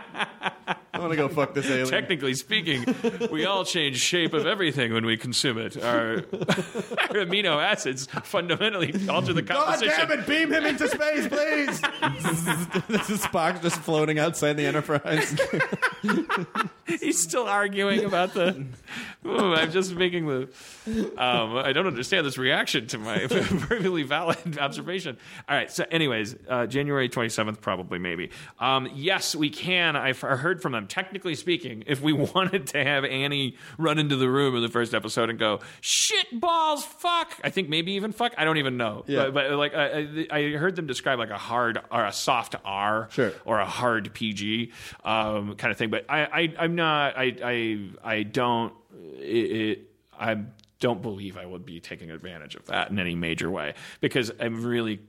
I'm 0.98 1.04
gonna 1.04 1.16
go 1.16 1.28
fuck 1.28 1.54
this 1.54 1.66
alien. 1.66 1.88
Technically 1.88 2.34
speaking, 2.34 2.84
we 3.30 3.46
all 3.46 3.64
change 3.64 3.98
shape 4.00 4.34
of 4.34 4.46
everything 4.46 4.92
when 4.92 5.06
we 5.06 5.16
consume 5.16 5.56
it. 5.58 5.76
Our, 5.76 6.16
our 6.32 7.18
amino 7.24 7.62
acids 7.62 8.08
fundamentally 8.24 8.92
alter 9.08 9.32
the 9.32 9.44
composition. 9.44 9.88
God 9.88 10.08
composition. 10.08 10.08
damn 10.08 10.18
it! 10.18 10.26
Beam 10.26 10.52
him 10.52 10.66
into 10.66 10.88
space, 10.88 11.28
please. 11.28 11.80
this 12.88 13.10
is 13.10 13.20
Spock 13.22 13.62
just 13.62 13.80
floating 13.80 14.18
outside 14.18 14.54
the 14.54 14.66
Enterprise. 14.66 15.38
He's 17.00 17.22
still 17.22 17.44
arguing 17.44 18.04
about 18.04 18.34
the. 18.34 18.64
Oh, 19.24 19.52
I'm 19.52 19.70
just 19.70 19.94
making 19.94 20.26
the. 20.26 20.48
Um, 21.16 21.56
I 21.56 21.72
don't 21.72 21.86
understand 21.86 22.26
this 22.26 22.38
reaction 22.38 22.86
to 22.88 22.98
my 22.98 23.26
perfectly 23.28 24.02
valid 24.02 24.58
observation. 24.58 25.16
All 25.48 25.56
right. 25.56 25.70
So, 25.70 25.84
anyways, 25.90 26.34
uh, 26.48 26.66
January 26.66 27.08
27th, 27.08 27.60
probably, 27.60 27.98
maybe. 27.98 28.30
Um, 28.58 28.88
yes, 28.94 29.36
we 29.36 29.50
can. 29.50 29.96
I've 29.96 30.20
heard 30.20 30.60
from 30.62 30.72
them. 30.72 30.87
Technically 30.88 31.34
speaking, 31.34 31.84
if 31.86 32.00
we 32.00 32.12
wanted 32.34 32.66
to 32.68 32.82
have 32.82 33.04
Annie 33.04 33.56
run 33.78 33.98
into 33.98 34.16
the 34.16 34.28
room 34.28 34.56
in 34.56 34.62
the 34.62 34.68
first 34.68 34.94
episode 34.94 35.30
and 35.30 35.38
go, 35.38 35.60
shit 35.80 36.26
balls, 36.40 36.84
fuck. 36.84 37.34
I 37.44 37.50
think 37.50 37.68
maybe 37.68 37.92
even 37.92 38.12
fuck. 38.12 38.32
I 38.38 38.44
don't 38.44 38.56
even 38.58 38.76
know. 38.76 39.04
Yeah. 39.06 39.24
But, 39.30 39.34
but 39.34 39.50
like, 39.52 39.74
I, 39.74 40.26
I 40.30 40.50
heard 40.52 40.76
them 40.76 40.86
describe 40.86 41.18
like 41.18 41.30
a 41.30 41.38
hard 41.38 41.78
or 41.92 42.04
a 42.04 42.12
soft 42.12 42.54
R 42.64 43.08
Sure. 43.10 43.32
or 43.44 43.58
a 43.60 43.66
hard 43.66 44.12
PG 44.14 44.72
um, 45.04 45.54
kind 45.56 45.70
of 45.70 45.76
thing. 45.78 45.90
But 45.90 46.06
I, 46.08 46.20
I 46.24 46.54
I'm 46.58 46.74
not. 46.74 47.16
I 47.16 47.36
I 47.44 47.88
I 48.02 48.22
don't. 48.22 48.72
It, 49.18 49.26
it, 49.56 49.90
I 50.18 50.36
don't 50.80 51.02
believe 51.02 51.36
I 51.36 51.44
would 51.46 51.64
be 51.66 51.80
taking 51.80 52.10
advantage 52.10 52.54
of 52.54 52.66
that 52.66 52.90
in 52.90 52.98
any 52.98 53.14
major 53.14 53.50
way 53.50 53.74
because 54.00 54.30
I'm 54.40 54.64
really. 54.64 55.00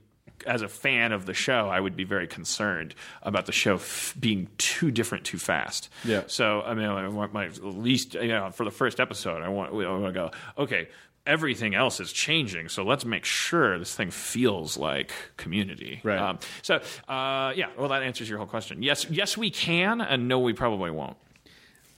As 0.46 0.62
a 0.62 0.68
fan 0.68 1.12
of 1.12 1.26
the 1.26 1.34
show, 1.34 1.68
I 1.68 1.80
would 1.80 1.96
be 1.96 2.04
very 2.04 2.26
concerned 2.26 2.94
about 3.22 3.46
the 3.46 3.52
show 3.52 3.74
f- 3.74 4.14
being 4.18 4.48
too 4.58 4.90
different 4.90 5.24
too 5.24 5.38
fast. 5.38 5.88
Yeah. 6.04 6.22
So 6.26 6.62
I 6.62 6.74
mean, 6.74 6.86
I 6.86 7.08
want 7.08 7.32
my 7.32 7.46
at 7.46 7.62
least 7.62 8.14
you 8.14 8.28
know 8.28 8.50
for 8.50 8.64
the 8.64 8.70
first 8.70 9.00
episode, 9.00 9.42
I 9.42 9.48
want 9.48 9.72
I 9.72 9.90
want 9.90 10.06
to 10.06 10.12
go 10.12 10.30
okay. 10.58 10.88
Everything 11.26 11.74
else 11.74 12.00
is 12.00 12.12
changing, 12.12 12.70
so 12.70 12.82
let's 12.82 13.04
make 13.04 13.26
sure 13.26 13.78
this 13.78 13.94
thing 13.94 14.10
feels 14.10 14.78
like 14.78 15.12
community. 15.36 16.00
Right. 16.02 16.18
Um, 16.18 16.38
so 16.62 16.76
uh, 17.08 17.52
yeah, 17.54 17.66
well, 17.78 17.90
that 17.90 18.02
answers 18.02 18.28
your 18.28 18.38
whole 18.38 18.46
question. 18.46 18.82
Yes, 18.82 19.06
yes, 19.10 19.36
we 19.36 19.50
can, 19.50 20.00
and 20.00 20.28
no, 20.28 20.38
we 20.38 20.54
probably 20.54 20.90
won't. 20.90 21.18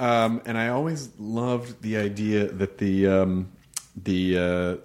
Um, 0.01 0.43
and 0.44 0.59
I 0.59 0.69
always 0.69 1.10
loved 1.20 1.81
the 1.82 1.97
idea 1.98 2.47
that 2.48 2.78
the 2.78 3.06
um, 3.06 3.52
the 3.97 4.39
uh, 4.39 4.77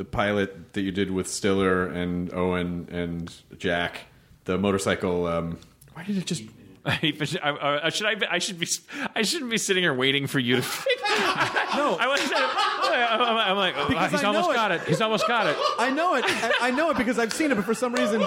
the 0.00 0.04
pilot 0.06 0.72
that 0.72 0.80
you 0.80 0.90
did 0.90 1.10
with 1.10 1.28
Stiller 1.28 1.84
and 1.86 2.32
Owen 2.32 2.88
and 2.90 3.30
Jack, 3.58 4.06
the 4.46 4.56
motorcycle. 4.56 5.26
Um, 5.26 5.58
why 5.92 6.04
did 6.04 6.16
it 6.16 6.24
just? 6.24 6.42
I, 6.86 7.12
I, 7.84 7.90
should 7.90 8.06
I, 8.06 8.16
I 8.30 8.38
should 8.38 8.58
be 8.58 8.66
I 9.14 9.20
shouldn't 9.20 9.50
be 9.50 9.58
sitting 9.58 9.82
here 9.82 9.92
waiting 9.92 10.26
for 10.26 10.38
you 10.38 10.56
to. 10.56 10.62
no, 11.76 11.98
I 12.00 12.06
was. 12.08 12.20
I'm, 12.32 13.20
I'm 13.20 13.56
like, 13.58 13.74
oh, 13.76 13.88
Because 13.88 14.12
he's 14.12 14.20
I 14.20 14.32
know 14.32 14.38
almost 14.38 14.50
it. 14.52 14.54
got 14.54 14.72
it. 14.72 14.80
He's 14.84 15.02
almost 15.02 15.28
got 15.28 15.46
it. 15.46 15.56
I 15.78 15.90
know 15.90 16.14
it. 16.14 16.24
I, 16.26 16.52
I 16.62 16.70
know 16.70 16.88
it 16.88 16.96
because 16.96 17.18
I've 17.18 17.34
seen 17.34 17.52
it, 17.52 17.56
but 17.56 17.66
for 17.66 17.74
some 17.74 17.92
reason, 17.92 18.22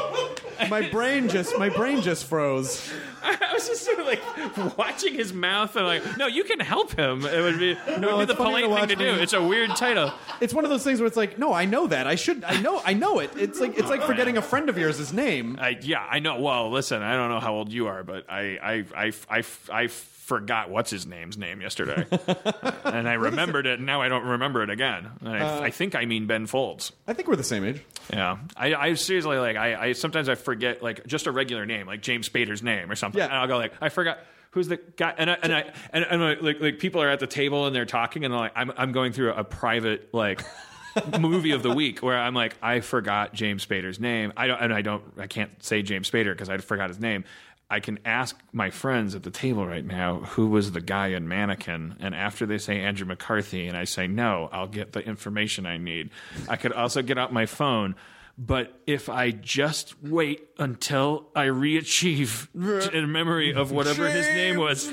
my 0.69 0.87
brain 0.91 1.27
just 1.27 1.57
my 1.57 1.69
brain 1.69 2.01
just 2.03 2.25
froze. 2.25 2.87
Was 3.63 3.79
just 3.79 3.85
sort 3.85 3.99
of 3.99 4.05
like 4.05 4.77
watching 4.77 5.13
his 5.13 5.31
mouth 5.31 5.75
and 5.77 5.85
like, 5.85 6.17
no, 6.17 6.27
you 6.27 6.43
can 6.43 6.59
help 6.59 6.91
him. 6.91 7.25
It 7.25 7.41
would 7.41 7.59
be, 7.59 7.71
it 7.71 7.79
would 7.87 8.19
be 8.19 8.25
the 8.25 8.35
funny 8.35 8.61
to 8.61 8.67
polite 8.67 8.89
thing 8.89 8.97
to 8.97 9.05
do. 9.05 9.21
It's 9.21 9.31
a 9.33 9.41
weird 9.41 9.69
title. 9.71 10.11
It's 10.41 10.53
one 10.53 10.65
of 10.65 10.69
those 10.69 10.83
things 10.83 10.99
where 10.99 11.07
it's 11.07 11.15
like, 11.15 11.39
no, 11.39 11.53
I 11.53 11.63
know 11.63 11.87
that. 11.87 12.05
I 12.05 12.15
should. 12.15 12.43
I 12.43 12.59
know. 12.59 12.81
I 12.83 12.93
know 12.93 13.19
it. 13.19 13.31
It's 13.37 13.59
like 13.61 13.77
it's 13.77 13.89
like 13.89 14.03
forgetting 14.03 14.35
a 14.37 14.41
friend 14.41 14.67
of 14.67 14.77
yours' 14.77 15.13
name. 15.13 15.57
I, 15.61 15.77
yeah, 15.81 16.05
I 16.09 16.19
know. 16.19 16.39
Well, 16.39 16.71
listen, 16.71 17.01
I 17.01 17.15
don't 17.15 17.29
know 17.29 17.39
how 17.39 17.53
old 17.53 17.71
you 17.71 17.87
are, 17.87 18.03
but 18.03 18.29
I, 18.29 18.57
I, 18.61 19.05
I, 19.07 19.13
I, 19.29 19.43
I 19.71 19.87
forgot 20.23 20.69
what's 20.69 20.89
his 20.89 21.05
name's 21.05 21.37
name 21.37 21.59
yesterday, 21.59 22.05
and 22.85 23.09
I 23.09 23.13
remembered 23.13 23.67
it, 23.67 23.79
and 23.79 23.85
now 23.85 24.01
I 24.01 24.07
don't 24.07 24.23
remember 24.23 24.63
it 24.63 24.69
again. 24.69 25.11
And 25.19 25.29
I, 25.29 25.39
uh, 25.39 25.61
I 25.61 25.69
think 25.69 25.95
I 25.95 26.05
mean 26.05 26.27
Ben 26.27 26.47
Folds. 26.47 26.93
I 27.07 27.13
think 27.13 27.27
we're 27.27 27.35
the 27.35 27.43
same 27.43 27.65
age. 27.65 27.81
Yeah, 28.11 28.37
I, 28.55 28.73
I 28.73 28.93
seriously 28.93 29.37
like. 29.37 29.57
I, 29.57 29.87
I 29.89 29.91
sometimes 29.93 30.29
I 30.29 30.35
forget 30.35 30.81
like 30.81 31.05
just 31.05 31.27
a 31.27 31.31
regular 31.31 31.65
name, 31.65 31.87
like 31.87 32.01
James 32.01 32.29
Spader's 32.29 32.63
name 32.63 32.89
or 32.89 32.95
something. 32.95 33.19
Yeah. 33.19 33.25
and 33.25 33.33
I'll 33.33 33.47
go 33.47 33.57
like, 33.57 33.73
I 33.81 33.89
forgot. 33.89 34.19
Who's 34.51 34.67
the 34.67 34.77
guy? 34.77 35.13
And 35.17 35.31
I, 35.31 35.37
and 35.41 35.53
I 35.53 35.73
and, 35.91 36.05
and 36.05 36.21
like, 36.21 36.41
like 36.41 36.61
like 36.61 36.79
people 36.79 37.01
are 37.01 37.09
at 37.09 37.19
the 37.19 37.27
table 37.27 37.65
and 37.65 37.75
they're 37.75 37.85
talking 37.85 38.23
and 38.23 38.33
I'm 38.33 38.39
like 38.39 38.51
I'm 38.55 38.71
I'm 38.77 38.91
going 38.91 39.11
through 39.11 39.33
a 39.33 39.43
private 39.43 40.13
like 40.13 40.43
movie 41.19 41.51
of 41.51 41.63
the 41.63 41.73
week 41.73 42.03
where 42.03 42.17
I'm 42.17 42.35
like 42.35 42.55
I 42.61 42.81
forgot 42.81 43.33
James 43.33 43.65
Spader's 43.65 43.99
name. 43.99 44.31
I 44.37 44.45
don't 44.45 44.61
and 44.61 44.73
I 44.73 44.83
don't 44.83 45.03
I 45.17 45.25
can't 45.25 45.63
say 45.63 45.81
James 45.81 46.09
Spader 46.09 46.33
because 46.33 46.49
I 46.49 46.57
forgot 46.59 46.89
his 46.89 46.99
name. 46.99 47.23
I 47.73 47.79
can 47.79 47.97
ask 48.05 48.39
my 48.51 48.69
friends 48.69 49.15
at 49.15 49.23
the 49.23 49.31
table 49.31 49.65
right 49.65 49.83
now 49.83 50.19
who 50.19 50.45
was 50.45 50.73
the 50.73 50.79
guy 50.79 51.07
in 51.07 51.27
Mannequin, 51.27 51.95
and 51.99 52.13
after 52.13 52.45
they 52.45 52.59
say 52.59 52.79
Andrew 52.79 53.07
McCarthy, 53.07 53.67
and 53.67 53.75
I 53.75 53.85
say 53.85 54.05
no, 54.05 54.47
I'll 54.51 54.67
get 54.67 54.91
the 54.91 54.99
information 54.99 55.65
I 55.65 55.77
need. 55.77 56.11
I 56.47 56.55
could 56.55 56.71
also 56.71 57.01
get 57.01 57.17
out 57.17 57.33
my 57.33 57.47
phone. 57.47 57.95
But 58.35 58.81
if 58.87 59.09
I 59.09 59.29
just 59.29 59.93
wait 60.01 60.41
until 60.57 61.27
I 61.35 61.43
re-achieve 61.43 62.49
in 62.55 63.11
memory 63.11 63.53
of 63.53 63.71
whatever 63.71 64.09
his 64.09 64.25
name 64.25 64.57
was, 64.57 64.89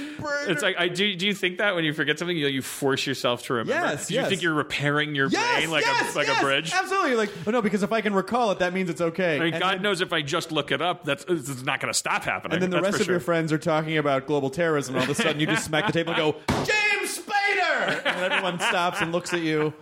it's 0.46 0.60
like 0.62 0.76
I 0.78 0.88
do. 0.88 1.16
Do 1.16 1.26
you 1.26 1.32
think 1.32 1.56
that 1.56 1.74
when 1.74 1.84
you 1.84 1.94
forget 1.94 2.18
something, 2.18 2.36
you 2.36 2.48
you 2.48 2.60
force 2.60 3.06
yourself 3.06 3.44
to 3.44 3.54
remember? 3.54 3.72
Yes, 3.72 4.08
Do 4.08 4.14
you 4.14 4.20
yes. 4.20 4.28
think 4.28 4.42
you're 4.42 4.52
repairing 4.52 5.14
your 5.14 5.30
brain 5.30 5.70
like 5.70 5.86
yes, 5.86 6.14
a 6.14 6.18
like 6.18 6.26
yes, 6.26 6.38
a 6.38 6.44
bridge? 6.44 6.70
Absolutely. 6.74 7.14
Like, 7.16 7.30
oh 7.46 7.50
no, 7.50 7.62
because 7.62 7.82
if 7.82 7.92
I 7.92 8.02
can 8.02 8.12
recall 8.12 8.50
it, 8.50 8.58
that 8.58 8.74
means 8.74 8.90
it's 8.90 9.00
okay. 9.00 9.36
I 9.36 9.38
mean, 9.44 9.54
And 9.54 9.62
God 9.62 9.74
then- 9.76 9.82
knows 9.82 10.02
if 10.02 10.12
I 10.12 10.20
just 10.20 10.52
look 10.52 10.70
it 10.70 10.82
up, 10.82 11.04
that's 11.06 11.24
it's 11.26 11.62
not 11.62 11.80
going 11.80 11.90
to 11.90 11.98
stop 11.98 12.24
happening. 12.24 12.56
And 12.56 12.62
then 12.62 12.70
the 12.70 12.76
That's 12.82 12.92
rest 12.92 13.00
of 13.00 13.08
your 13.08 13.20
friends 13.20 13.54
are 13.54 13.58
talking 13.58 13.96
about 13.96 14.26
global 14.26 14.50
terrorism, 14.50 14.96
and 14.96 15.04
all 15.04 15.10
of 15.10 15.18
a 15.18 15.22
sudden 15.22 15.40
you 15.40 15.46
just 15.46 15.64
smack 15.64 15.86
the 15.86 15.92
table 15.92 16.12
and 16.12 16.18
go, 16.18 16.32
James 16.64 17.18
Spader! 17.18 18.02
And 18.04 18.32
everyone 18.32 18.58
stops 18.60 19.00
and 19.00 19.12
looks 19.12 19.32
at 19.32 19.40
you 19.40 19.72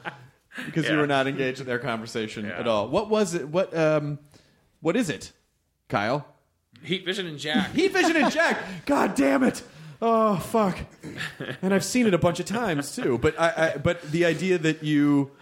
because 0.66 0.89
you 0.89 0.97
were 0.97 1.06
not 1.06 1.26
engaged 1.26 1.60
in 1.60 1.66
their 1.66 1.78
conversation 1.78 2.44
Yeah. 2.47 2.59
at 2.59 2.66
all. 2.68 2.89
What 2.89 3.09
was 3.09 3.35
it? 3.35 3.48
What 3.48 3.76
um, 3.76 4.18
what 4.80 4.97
is 4.97 5.10
it, 5.10 5.32
Kyle? 5.89 6.26
Heat 6.82 7.05
Vision 7.05 7.26
and 7.26 7.39
Jack. 7.39 7.72
Heat 7.72 7.93
Vision 7.93 8.16
and 8.16 8.30
Jack. 8.32 8.59
God 8.86 9.14
damn 9.14 9.43
it! 9.43 9.62
Oh 10.01 10.36
fuck! 10.36 10.78
And 11.62 11.74
I've 11.74 11.85
seen 11.85 12.06
it 12.06 12.14
a 12.14 12.18
bunch 12.18 12.39
of 12.40 12.47
times 12.47 12.94
too. 12.94 13.18
But 13.18 13.39
I, 13.40 13.72
I 13.74 13.78
but 13.78 14.02
the 14.10 14.24
idea 14.24 14.59
that 14.59 14.82
you. 14.85 15.32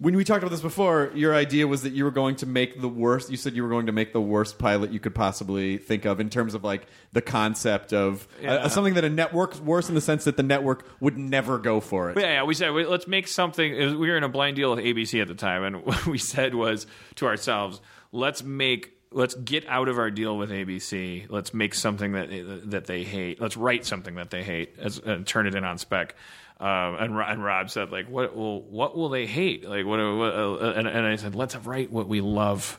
When 0.00 0.16
we 0.16 0.24
talked 0.24 0.42
about 0.42 0.50
this 0.50 0.62
before, 0.62 1.10
your 1.14 1.34
idea 1.34 1.68
was 1.68 1.82
that 1.82 1.92
you 1.92 2.04
were 2.04 2.10
going 2.10 2.36
to 2.36 2.46
make 2.46 2.80
the 2.80 2.88
worst. 2.88 3.30
You 3.30 3.36
said 3.36 3.52
you 3.54 3.62
were 3.62 3.68
going 3.68 3.84
to 3.84 3.92
make 3.92 4.14
the 4.14 4.20
worst 4.20 4.58
pilot 4.58 4.92
you 4.92 4.98
could 4.98 5.14
possibly 5.14 5.76
think 5.76 6.06
of 6.06 6.20
in 6.20 6.30
terms 6.30 6.54
of 6.54 6.64
like 6.64 6.86
the 7.12 7.20
concept 7.20 7.92
of 7.92 8.26
uh, 8.38 8.44
Yeah. 8.44 8.68
something 8.68 8.94
that 8.94 9.04
a 9.04 9.10
network 9.10 9.56
worse 9.60 9.90
in 9.90 9.94
the 9.94 10.00
sense 10.00 10.24
that 10.24 10.38
the 10.38 10.42
network 10.42 10.88
would 11.00 11.18
never 11.18 11.58
go 11.58 11.80
for 11.80 12.08
it. 12.08 12.14
But 12.14 12.22
yeah, 12.22 12.32
yeah, 12.32 12.42
we 12.44 12.54
said 12.54 12.70
let's 12.70 13.06
make 13.06 13.28
something. 13.28 13.76
was- 13.76 13.94
We 13.94 14.08
were 14.08 14.16
in 14.16 14.24
a 14.24 14.28
blind 14.30 14.56
deal 14.56 14.74
with 14.74 14.82
ABC 14.82 15.20
at 15.20 15.28
the 15.28 15.34
time, 15.34 15.64
and 15.64 15.84
what 15.84 16.06
we 16.06 16.16
said 16.16 16.54
was 16.54 16.86
to 17.16 17.26
ourselves, 17.26 17.82
let's 18.10 18.42
make. 18.42 18.92
Let's 19.12 19.34
get 19.34 19.66
out 19.66 19.88
of 19.88 19.98
our 19.98 20.08
deal 20.08 20.38
with 20.38 20.50
ABC. 20.50 21.26
Let's 21.28 21.52
make 21.52 21.74
something 21.74 22.12
that 22.12 22.70
that 22.70 22.86
they 22.86 23.02
hate. 23.02 23.40
Let's 23.40 23.56
write 23.56 23.84
something 23.84 24.14
that 24.14 24.30
they 24.30 24.44
hate 24.44 24.76
as, 24.78 24.98
and 24.98 25.26
turn 25.26 25.48
it 25.48 25.54
in 25.56 25.64
on 25.64 25.78
spec. 25.78 26.14
Um, 26.60 26.96
and, 26.96 27.18
and 27.18 27.42
Rob 27.42 27.70
said, 27.70 27.90
like, 27.90 28.10
what 28.10 28.36
will 28.36 28.60
what 28.60 28.94
will 28.94 29.08
they 29.08 29.24
hate? 29.24 29.66
Like, 29.66 29.86
what? 29.86 29.98
what 29.98 30.34
uh, 30.34 30.72
and, 30.76 30.86
and 30.86 31.06
I 31.06 31.16
said, 31.16 31.34
let's 31.34 31.56
write 31.56 31.90
what 31.90 32.06
we 32.06 32.20
love. 32.20 32.78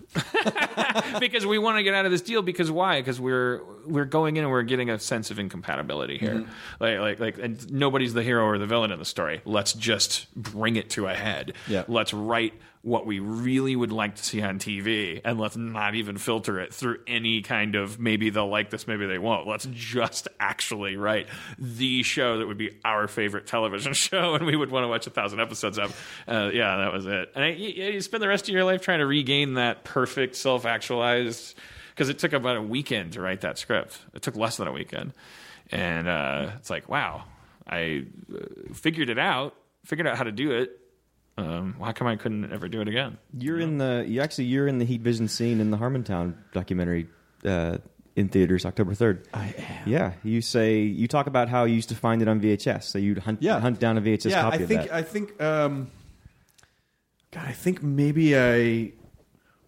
because 1.20 1.48
we 1.48 1.58
want 1.58 1.78
to 1.78 1.84
get 1.84 1.96
out 1.96 2.06
of 2.06 2.12
this 2.12 2.22
deal. 2.22 2.44
Because 2.44 2.70
why? 2.70 3.02
Because 3.02 3.20
we're 3.20 3.64
we're 3.88 4.06
going 4.06 4.38
in 4.38 4.44
and 4.44 4.52
we're 4.52 4.62
getting 4.62 4.92
a 4.92 5.00
sense 5.00 5.32
of 5.32 5.40
incompatibility 5.40 6.20
here. 6.20 6.36
Mm-hmm. 6.36 6.84
Like 6.84 7.00
like 7.00 7.20
like, 7.20 7.38
and 7.40 7.72
nobody's 7.72 8.14
the 8.14 8.22
hero 8.22 8.46
or 8.46 8.60
the 8.60 8.68
villain 8.68 8.92
in 8.92 9.00
the 9.00 9.06
story. 9.06 9.42
Let's 9.46 9.74
just 9.74 10.32
bring 10.36 10.76
it 10.76 10.92
to 10.92 11.08
a 11.08 11.16
head. 11.16 11.54
Yeah. 11.68 11.84
Let's 11.88 12.14
write 12.14 12.54
what 12.84 13.06
we 13.06 13.20
really 13.20 13.76
would 13.76 13.92
like 13.92 14.16
to 14.16 14.24
see 14.24 14.42
on 14.42 14.58
TV, 14.58 15.22
and 15.24 15.40
let's 15.40 15.56
not 15.56 15.94
even 15.94 16.18
filter 16.18 16.60
it 16.60 16.74
through 16.74 16.98
any 17.06 17.44
kind 17.44 17.76
of 17.76 18.00
maybe 18.00 18.32
they'll 18.32 18.48
like 18.50 18.72
this, 18.72 18.88
maybe 18.88 19.06
they 19.06 19.20
won't. 19.20 19.48
Let's 19.48 19.68
just 19.72 20.28
actually 20.40 20.98
write 20.98 21.28
the 21.60 22.02
show 22.02 22.40
that 22.40 22.48
would 22.48 22.58
be 22.58 22.80
our 22.84 23.08
favorite 23.08 23.46
television 23.46 23.94
show, 23.96 24.34
and 24.34 24.46
we 24.46 24.56
would 24.56 24.72
want 24.72 24.84
to 24.84 24.88
watch 24.88 25.06
a 25.06 25.12
thousand 25.12 25.40
episodes 25.40 25.78
of. 25.78 25.96
Uh, 26.28 26.50
yeah, 26.52 26.78
that 26.78 26.92
was 26.92 27.06
it. 27.06 27.32
And 27.36 27.44
I, 27.44 27.50
you, 27.50 28.02
spend 28.02 28.24
the 28.24 28.28
rest 28.28 28.50
of 28.50 28.54
your 28.54 28.64
life 28.64 28.82
trying 28.82 29.00
to 29.00 29.06
regain 29.06 29.56
that 29.56 29.84
perfect 29.84 30.36
self-actualized 30.36 31.56
because 31.92 32.10
it 32.10 32.18
took 32.18 32.34
about 32.34 32.58
a 32.58 32.62
weekend 32.64 33.14
to 33.14 33.22
write 33.22 33.42
that 33.42 33.60
script. 33.60 34.00
It 34.16 34.24
took 34.24 34.36
less 34.36 34.58
than 34.58 34.68
a 34.68 34.72
weekend, 34.72 35.14
and 35.70 36.08
uh, 36.08 36.52
it's 36.56 36.72
like, 36.72 36.90
wow, 36.90 37.26
I 37.68 38.06
uh, 38.34 38.74
figured 38.74 39.12
it 39.12 39.20
out, 39.20 39.54
figured 39.86 40.08
out 40.08 40.18
how 40.18 40.24
to 40.24 40.32
do 40.32 40.50
it. 40.50 40.81
Um, 41.42 41.76
why 41.78 41.92
come 41.94 42.08
I 42.08 42.16
couldn't 42.16 42.52
ever 42.54 42.68
do 42.70 42.82
it 42.82 42.88
again? 42.88 43.18
You're 43.38 43.60
in 43.60 43.78
the 43.78 44.06
you 44.08 44.22
actually 44.22 44.46
you're 44.46 44.68
in 44.68 44.78
the 44.78 44.86
Heat 44.86 45.02
Vision 45.02 45.28
scene 45.28 45.60
in 45.60 45.72
the 45.72 45.78
Harmontown 45.78 46.36
documentary 46.54 47.08
uh, 47.46 47.78
in 48.16 48.30
theaters 48.30 48.66
October 48.66 48.94
third. 48.94 49.28
I 49.34 49.54
am. 49.58 49.90
Yeah, 49.90 50.14
you 50.24 50.42
say 50.42 50.80
you 50.82 51.08
talk 51.08 51.28
about 51.28 51.50
how 51.50 51.64
you 51.64 51.76
used 51.76 51.90
to 51.90 51.96
find 51.96 52.22
it 52.22 52.28
on 52.28 52.40
VHS, 52.42 52.84
so 52.84 52.98
you'd 53.00 53.18
hunt 53.20 53.42
Yeah. 53.42 53.60
hunt 53.60 53.80
down 53.80 53.98
a 53.98 54.02
VHS 54.02 54.30
yeah, 54.30 54.42
copy 54.42 54.58
I 54.58 54.62
of 54.62 54.68
think 54.68 54.82
that. 54.84 54.94
I 54.94 55.02
think 55.04 55.42
um, 55.42 55.88
God, 57.32 57.46
I 57.48 57.54
think 57.54 57.82
maybe 57.82 58.38
I 58.38 58.92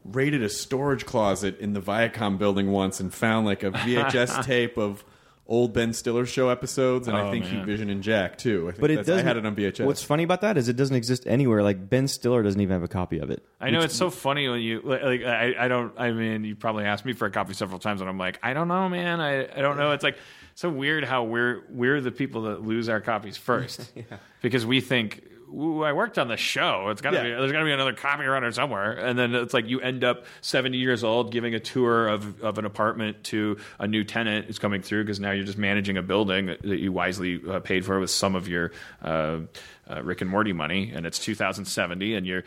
raided 0.06 0.44
a 0.44 0.50
storage 0.50 1.06
closet 1.06 1.58
in 1.60 1.74
the 1.74 1.82
Viacom 1.82 2.38
building 2.38 2.72
once 2.72 3.00
and 3.00 3.14
found 3.14 3.46
like 3.46 3.64
a 3.64 3.72
VHS 3.72 4.44
tape 4.46 4.78
of 4.78 5.04
old 5.46 5.74
Ben 5.74 5.92
Stiller 5.94 6.26
show 6.26 6.50
episodes, 6.50 7.08
and 7.08 7.18
I 7.18 7.28
Oh, 7.28 7.32
think 7.32 7.46
man. 7.46 7.56
Heat 7.60 7.66
Vision 7.66 7.90
and 7.90 8.02
Jack 8.02 8.38
too. 8.38 8.68
I 8.68 8.72
think 8.72 8.82
but 8.82 8.92
it 8.92 9.06
does. 9.06 9.20
I 9.20 9.24
had 9.24 9.36
it 9.38 9.46
on 9.46 9.56
VHS. 9.56 9.86
What's 9.86 10.02
funny 10.02 10.24
about 10.24 10.42
that 10.42 10.58
is 10.58 10.70
it 10.70 10.76
doesn't 10.78 10.96
exist 10.96 11.24
anywhere. 11.28 11.62
Like 11.64 11.90
Ben 11.90 12.08
Stiller 12.08 12.42
doesn't 12.44 12.60
even 12.62 12.74
have 12.74 12.84
a 12.84 12.88
copy 12.88 13.20
of 13.20 13.30
it. 13.30 13.44
I 13.60 13.70
know 13.70 13.82
it's 13.82 13.96
so 13.96 14.10
funny 14.10 14.48
when 14.48 14.62
you 14.62 14.82
like. 14.84 15.04
like, 15.04 15.24
I, 15.24 15.54
I 15.60 15.68
don't. 15.68 15.94
I 15.98 16.12
mean, 16.12 16.44
you 16.46 16.56
probably 16.56 16.86
asked 16.86 17.06
me 17.06 17.14
for 17.14 17.26
a 17.26 17.32
copy 17.32 17.54
several 17.54 17.80
times, 17.80 18.00
and 18.02 18.10
I'm 18.10 18.18
like, 18.18 18.40
I 18.42 18.54
don't 18.54 18.68
know, 18.68 18.88
man. 18.90 19.20
I, 19.20 19.44
I 19.44 19.62
don't 19.62 19.78
know. 19.78 19.92
It's 19.92 20.04
like 20.04 20.18
so 20.56 20.70
weird 20.70 21.04
how 21.04 21.24
we're 21.24 21.64
we're 21.70 22.00
the 22.00 22.12
people 22.12 22.44
that 22.44 22.62
lose 22.62 22.88
our 22.88 23.02
copies 23.02 23.36
first 23.38 23.92
because 24.42 24.66
we 24.66 24.80
think. 24.82 25.24
Ooh, 25.56 25.84
I 25.84 25.94
worked 25.94 26.18
on 26.18 26.28
the 26.30 26.38
show. 26.38 26.88
It's 26.90 27.02
gotta 27.02 27.18
Yeah. 27.18 27.24
be. 27.24 27.30
There's 27.30 27.52
gotta 27.52 27.66
be 27.66 27.72
another 27.72 27.94
copy 27.94 28.24
around 28.24 28.42
here 28.44 28.52
somewhere. 28.52 28.92
And 28.94 29.18
then 29.20 29.36
it's 29.36 29.54
like 29.54 29.68
you 29.70 29.80
end 29.82 30.04
up 30.04 30.26
70 30.42 30.78
years 30.78 31.04
old 31.04 31.32
giving 31.32 31.54
a 31.54 31.60
tour 31.60 32.08
of, 32.08 32.42
of 32.42 32.58
an 32.58 32.66
apartment 32.66 33.24
to 33.26 33.58
a 33.80 33.88
new 33.88 34.04
tenant 34.04 34.48
who's 34.48 34.58
coming 34.58 34.82
through 34.82 35.04
because 35.04 35.20
now 35.20 35.32
you're 35.32 35.46
just 35.46 35.58
managing 35.60 35.98
a 35.98 36.02
building 36.02 36.48
that 36.48 36.64
you 36.64 36.92
wisely 36.92 37.40
uh, 37.48 37.60
paid 37.60 37.86
for 37.86 38.00
with 38.00 38.10
some 38.10 38.36
of 38.36 38.48
your 38.48 38.72
uh, 39.04 39.40
uh, 39.90 40.02
Rick 40.02 40.22
and 40.22 40.30
Morty 40.30 40.54
money, 40.54 40.92
and 40.96 41.06
it's 41.06 41.20
2070, 41.20 42.16
and 42.16 42.26
you're 42.26 42.44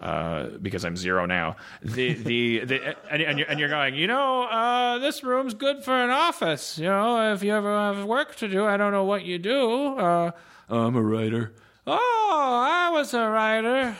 uh, 0.00 0.46
because 0.60 0.84
I'm 0.84 0.96
zero 0.96 1.24
now. 1.24 1.56
The 1.82 2.14
the, 2.14 2.64
the 2.64 2.96
and, 3.10 3.22
and, 3.22 3.38
you're, 3.38 3.48
and 3.48 3.60
you're 3.60 3.68
going. 3.68 3.94
You 3.94 4.08
know, 4.08 4.42
uh, 4.42 4.98
this 4.98 5.22
room's 5.22 5.54
good 5.54 5.84
for 5.84 5.92
an 5.94 6.10
office. 6.10 6.78
You 6.78 6.86
know, 6.86 7.32
if 7.32 7.42
you 7.44 7.54
ever 7.54 7.70
have 7.72 8.04
work 8.04 8.34
to 8.36 8.48
do, 8.48 8.66
I 8.66 8.76
don't 8.76 8.90
know 8.92 9.04
what 9.04 9.24
you 9.24 9.38
do. 9.38 9.96
Uh, 9.98 10.30
I'm 10.68 10.96
a 10.96 11.02
writer. 11.02 11.52
Oh, 11.86 12.66
I 12.66 12.90
was 12.90 13.14
a 13.14 13.26
writer. 13.28 13.96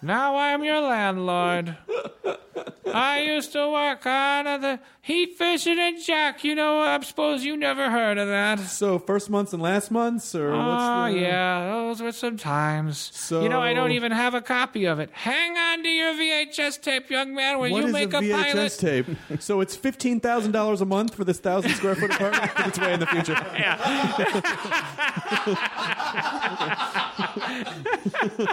Now 0.00 0.36
I'm 0.36 0.62
your 0.62 0.80
landlord. 0.80 1.76
I 2.94 3.20
used 3.20 3.52
to 3.52 3.68
work 3.70 4.06
on 4.06 4.44
the 4.60 4.78
Heat 5.02 5.36
Vision 5.38 5.78
and 5.78 6.00
Jack. 6.02 6.44
You 6.44 6.54
know, 6.54 6.80
I 6.80 6.98
suppose 7.00 7.44
you 7.44 7.56
never 7.56 7.90
heard 7.90 8.16
of 8.16 8.28
that. 8.28 8.60
so 8.60 8.98
first 8.98 9.28
months 9.28 9.52
and 9.52 9.60
last 9.62 9.90
months, 9.90 10.34
or 10.34 10.52
Oh, 10.52 10.56
what's 10.56 10.82
ah, 10.82 11.08
the, 11.08 11.18
yeah, 11.18 11.70
those 11.72 12.00
were 12.00 12.12
some 12.12 12.36
times. 12.36 13.10
So- 13.12 13.42
you 13.42 13.48
know, 13.48 13.60
I 13.60 13.74
don't 13.74 13.90
even 13.92 14.12
have 14.12 14.34
a 14.34 14.40
copy 14.40 14.84
of 14.86 15.00
it. 15.00 15.10
Hang 15.12 15.56
on 15.56 15.82
to 15.82 15.88
your 15.88 16.14
VHS 16.14 16.80
tape, 16.80 17.10
young 17.10 17.34
man, 17.34 17.58
when 17.58 17.72
What 17.72 17.80
you 17.82 17.86
is 17.88 17.92
make 17.92 18.14
a 18.14 18.18
a, 18.18 18.22
VHS 18.22 18.52
pilot. 18.54 18.78
tape? 18.78 19.06
So 19.42 19.60
it's 19.60 19.74
fifteen 19.76 20.20
thousand 20.20 20.52
dollars 20.52 20.80
a 20.80 20.86
month 20.86 21.14
for 21.14 21.24
this 21.24 21.38
thousand 21.40 21.72
square 21.72 21.96
foot 21.96 22.12
apartment. 22.14 22.52
it's 22.58 22.78
way 22.78 22.94
in 22.94 23.00
the 23.00 23.06
future. 23.06 23.34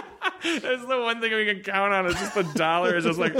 That's 0.60 0.84
the 0.86 1.00
one 1.00 1.20
thing 1.20 1.32
we 1.32 1.44
can 1.46 1.62
count 1.62 1.92
on. 1.92 2.06
Is 2.06 2.14
just 2.14 2.34
the 2.34 2.42
dollar. 2.54 2.96
It's 2.96 3.06
just 3.06 3.18
like 3.18 3.34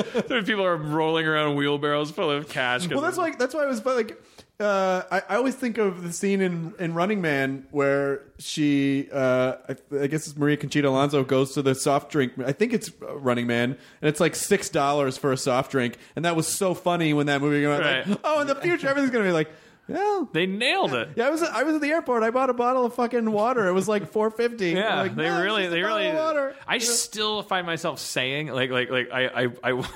people 0.47 0.65
are 0.65 0.77
rolling 0.77 1.27
around 1.27 1.57
wheelbarrows 1.57 2.11
full 2.11 2.31
of 2.31 2.49
cash. 2.49 2.89
Well, 2.89 3.01
that's 3.01 3.19
like 3.19 3.39
that's 3.39 3.55
why 3.55 3.65
I 3.65 3.67
was 3.67 3.85
like. 3.85 4.21
Uh, 4.59 5.03
I, 5.11 5.23
I 5.29 5.37
always 5.37 5.55
think 5.55 5.77
of 5.77 6.03
the 6.03 6.11
scene 6.15 6.41
in, 6.41 6.73
in 6.79 6.95
Running 6.95 7.21
Man 7.21 7.67
where 7.73 8.23
she, 8.39 9.07
uh, 9.13 9.57
I, 9.69 9.77
I 10.01 10.07
guess 10.07 10.27
it's 10.27 10.35
Maria 10.35 10.57
Conchita 10.57 10.89
Alonso, 10.89 11.23
goes 11.25 11.53
to 11.53 11.63
the 11.63 11.75
soft 11.75 12.11
drink. 12.11 12.33
I 12.39 12.53
think 12.53 12.73
it's 12.73 12.91
uh, 13.03 13.19
Running 13.19 13.47
Man, 13.47 13.73
and 14.01 14.09
it's 14.09 14.19
like 14.19 14.35
six 14.35 14.71
dollars 14.71 15.19
for 15.19 15.31
a 15.31 15.37
soft 15.37 15.73
drink. 15.73 15.99
And 16.17 16.25
that 16.25 16.37
was 16.37 16.49
so 16.49 16.73
funny 16.73 17.13
when 17.13 17.27
that 17.27 17.43
movie 17.43 17.61
came 17.61 17.71
out. 17.71 18.09
like, 18.09 18.19
oh, 18.25 18.41
in 18.41 18.47
the 18.47 18.55
future, 18.55 18.89
everything's 18.89 19.13
gonna 19.13 19.25
be 19.27 19.33
like 19.33 19.51
Yeah. 19.89 20.25
They 20.33 20.47
nailed 20.47 20.95
it. 20.95 21.11
Yeah, 21.17 21.29
I 21.29 21.31
was 21.31 21.43
I 21.43 21.63
was 21.63 21.77
at 21.77 21.81
the 21.81 21.91
airport. 21.91 22.23
I 22.23 22.31
bought 22.31 22.51
a 22.51 22.55
bottle 22.55 22.85
of 22.85 22.95
fucking 22.95 23.31
water. 23.31 23.69
It 23.69 23.73
was 23.73 23.89
like 23.89 24.09
four 24.13 24.31
fifty. 24.31 24.71
Yeah, 24.71 25.03
like, 25.03 25.15
they 25.15 25.25
"No, 25.25 25.41
really, 25.43 25.69
they 25.69 25.83
really. 25.83 26.13
water. 26.13 26.57
I 26.67 26.79
still 26.79 27.43
find 27.43 27.67
myself 27.67 28.01
saying 28.01 28.49
like, 28.49 28.71
like, 28.71 28.91
like 28.91 29.09
I, 29.13 29.45
I, 29.45 29.49
I, 29.63 29.89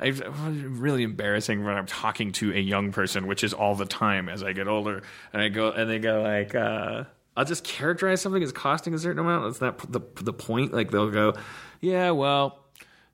I, 0.00 0.08
really 0.08 1.04
embarrassing 1.04 1.64
when 1.64 1.74
I'm 1.74 1.86
talking 1.86 2.32
to 2.32 2.52
a 2.52 2.60
young 2.60 2.90
person, 2.92 3.26
which 3.26 3.44
is 3.44 3.52
all 3.52 3.74
the 3.74 3.86
time 3.86 4.28
as 4.28 4.42
I 4.42 4.52
get 4.52 4.66
older, 4.66 5.02
and 5.32 5.40
I 5.40 5.48
go 5.48 5.70
and 5.70 5.88
they 5.88 6.00
go 6.00 6.22
like, 6.22 6.54
uh, 6.54 7.04
I'll 7.36 7.44
just 7.44 7.62
characterize 7.62 8.20
something 8.20 8.42
as 8.42 8.50
costing 8.52 8.92
a 8.94 8.98
certain 8.98 9.20
amount. 9.20 9.44
That's 9.44 9.60
not 9.60 9.92
the 9.92 10.00
the 10.22 10.32
point. 10.32 10.72
Like 10.72 10.90
they'll 10.90 11.10
go, 11.10 11.34
yeah, 11.80 12.10
well. 12.10 12.64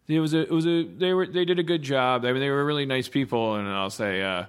It 0.06 0.20
was 0.20 0.34
a, 0.34 0.42
it 0.42 0.50
was 0.50 0.66
a, 0.66 0.82
they 0.82 1.14
were, 1.14 1.26
they 1.26 1.46
did 1.46 1.58
a 1.58 1.62
good 1.62 1.80
job. 1.80 2.26
I 2.26 2.32
mean, 2.32 2.40
they 2.40 2.50
were 2.50 2.62
really 2.62 2.84
nice 2.84 3.08
people, 3.08 3.54
and 3.54 3.66
I'll 3.66 3.88
say, 3.88 4.20
uh, 4.20 4.44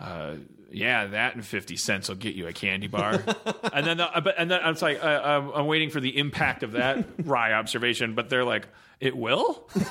uh, 0.00 0.34
yeah, 0.70 1.06
that 1.06 1.34
and 1.34 1.44
fifty 1.44 1.76
cents 1.76 2.08
will 2.08 2.16
get 2.16 2.34
you 2.34 2.48
a 2.48 2.52
candy 2.52 2.88
bar. 2.88 3.22
and 3.72 3.86
then, 3.86 3.98
the, 3.98 4.08
but 4.22 4.34
and 4.38 4.50
then 4.50 4.60
it's 4.64 4.82
like 4.82 5.02
uh, 5.02 5.06
I'm, 5.06 5.50
I'm 5.50 5.66
waiting 5.66 5.90
for 5.90 6.00
the 6.00 6.16
impact 6.18 6.62
of 6.62 6.72
that 6.72 7.06
wry 7.24 7.52
observation. 7.52 8.14
But 8.14 8.30
they're 8.30 8.44
like, 8.44 8.68
it 9.00 9.16
will. 9.16 9.52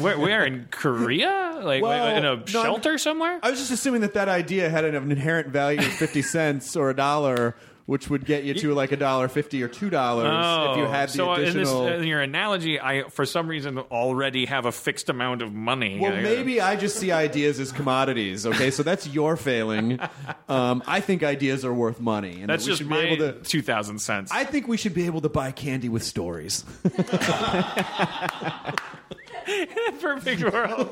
where, 0.00 0.18
where 0.18 0.44
in 0.44 0.68
Korea? 0.70 1.60
Like 1.62 1.82
Well, 1.82 2.16
in 2.16 2.24
a 2.24 2.36
no, 2.36 2.44
shelter 2.46 2.96
somewhere? 2.98 3.40
I 3.42 3.50
was 3.50 3.58
just 3.58 3.72
assuming 3.72 4.02
that 4.02 4.14
that 4.14 4.28
idea 4.28 4.70
had 4.70 4.84
an 4.84 4.94
inherent 4.94 5.48
value 5.48 5.80
of 5.80 5.86
fifty 5.86 6.22
cents 6.22 6.76
or 6.76 6.90
a 6.90 6.94
dollar, 6.94 7.56
which 7.86 8.08
would 8.10 8.24
get 8.24 8.44
you 8.44 8.54
to 8.54 8.74
like 8.74 8.92
a 8.92 8.96
dollar 8.96 9.28
fifty 9.28 9.62
or 9.62 9.68
two 9.68 9.90
dollars 9.90 10.26
if 10.26 10.76
you 10.76 10.84
oh, 10.84 10.88
had 10.90 11.08
the 11.08 11.22
Oh, 11.22 11.26
so 11.26 11.30
uh, 11.30 11.34
additional. 11.36 11.86
in, 11.86 11.92
this, 11.92 12.02
in 12.02 12.08
your 12.08 12.20
analogy, 12.20 12.80
I 12.80 13.04
for 13.08 13.26
some 13.26 13.48
reason 13.48 13.78
already 13.78 14.46
have 14.46 14.64
a 14.66 14.72
fixed 14.72 15.08
amount 15.08 15.42
of 15.42 15.52
money. 15.52 15.98
well, 16.00 16.12
I- 16.12 16.18
uh, 16.18 16.22
maybe 16.22 16.60
I 16.60 16.76
just 16.76 16.96
see 16.98 17.10
ideas 17.12 17.58
as 17.60 17.72
commodities. 17.72 18.46
Okay, 18.46 18.70
so 18.70 18.82
that's 18.82 19.06
your 19.08 19.36
failing. 19.36 19.98
Um, 20.48 20.82
I 20.86 21.00
think 21.00 21.22
ideas 21.22 21.64
are 21.64 21.72
worth 21.72 22.00
money, 22.00 22.40
and 22.40 22.48
that's 22.50 22.64
that 22.64 22.70
just 22.70 22.84
my 22.84 23.02
be 23.02 23.06
able 23.08 23.32
to. 23.32 23.32
two 23.40 23.62
thousand 23.62 24.00
cents. 24.00 24.32
I 24.32 24.42
think 24.44 24.66
we 24.66 24.76
should 24.76 24.94
be 24.94 25.06
able 25.06 25.20
to 25.20 25.28
buy 25.28 25.52
candy 25.52 25.88
with 25.88 26.02
stories. 26.02 26.64
perfect 30.00 30.42
world. 30.42 30.90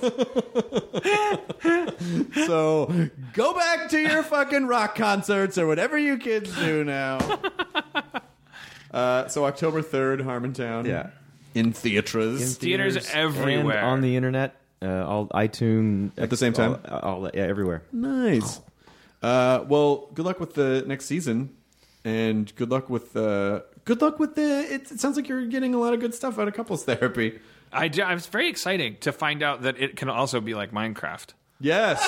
So 2.46 3.08
go 3.34 3.54
back 3.54 3.88
to 3.90 3.98
your 4.00 4.22
fucking 4.22 4.66
rock 4.66 4.94
concerts 4.94 5.58
or 5.58 5.66
whatever 5.66 5.98
you 5.98 6.18
kids 6.18 6.54
do 6.56 6.84
now. 6.84 7.18
Uh, 8.90 9.28
so 9.28 9.44
October 9.44 9.82
third, 9.82 10.20
Harmontown. 10.20 10.86
Yeah. 10.86 11.10
in 11.54 11.74
theaters. 11.74 12.40
in 12.40 12.48
Theaters 12.48 12.96
everywhere. 13.12 13.76
and 13.76 13.86
on 13.86 14.00
the 14.00 14.16
internet, 14.16 14.56
uh, 14.80 15.04
all 15.06 15.26
iTunes 15.28 16.12
At 16.16 16.30
the 16.30 16.38
same 16.38 16.54
time? 16.54 16.78
all, 16.88 16.98
all 17.24 17.30
yeah, 17.34 17.42
everywhere. 17.42 17.82
nice. 17.92 18.62
Uh, 19.22 19.62
well, 19.68 20.08
good 20.14 20.24
luck 20.24 20.40
with 20.40 20.54
the 20.54 20.84
next 20.86 21.04
season, 21.04 21.54
and 22.02 22.50
good 22.56 22.70
luck 22.70 22.88
with 22.88 23.14
uh, 23.14 23.60
good 23.84 24.00
luck 24.00 24.18
with 24.18 24.36
the. 24.36 24.60
It, 24.72 24.90
it 24.90 24.98
sounds 25.00 25.16
like 25.16 25.28
you're 25.28 25.44
getting 25.44 25.74
a 25.74 25.78
lot 25.78 25.92
of 25.92 26.00
good 26.00 26.14
stuff 26.14 26.38
out 26.38 26.48
of 26.48 26.54
couples 26.54 26.84
therapy. 26.84 27.38
I, 27.72 27.88
do- 27.88 28.02
I 28.02 28.14
was 28.14 28.26
very 28.26 28.48
exciting 28.48 28.96
to 29.00 29.12
find 29.12 29.42
out 29.42 29.62
that 29.62 29.78
it 29.80 29.96
can 29.96 30.08
also 30.08 30.40
be 30.40 30.54
like 30.54 30.72
Minecraft. 30.72 31.28
Yes. 31.60 32.00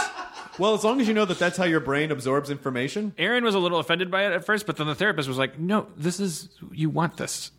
Well, 0.59 0.75
as 0.75 0.85
long 0.85 1.01
as 1.01 1.09
you 1.09 1.15
know 1.15 1.25
that 1.25 1.39
that's 1.39 1.57
how 1.57 1.65
your 1.65 1.81
brain 1.81 2.11
absorbs 2.13 2.51
information. 2.51 3.15
Erin 3.19 3.43
was 3.45 3.55
a 3.55 3.59
little 3.59 3.79
offended 3.79 4.11
by 4.11 4.27
it 4.27 4.33
at 4.33 4.45
first, 4.45 4.67
but 4.67 4.77
then 4.77 4.87
the 4.87 4.95
therapist 4.95 5.27
was 5.29 5.39
like, 5.39 5.59
"No, 5.59 5.87
this 5.97 6.21
is 6.21 6.51
you 6.71 6.89
want 6.91 7.17
this." 7.17 7.51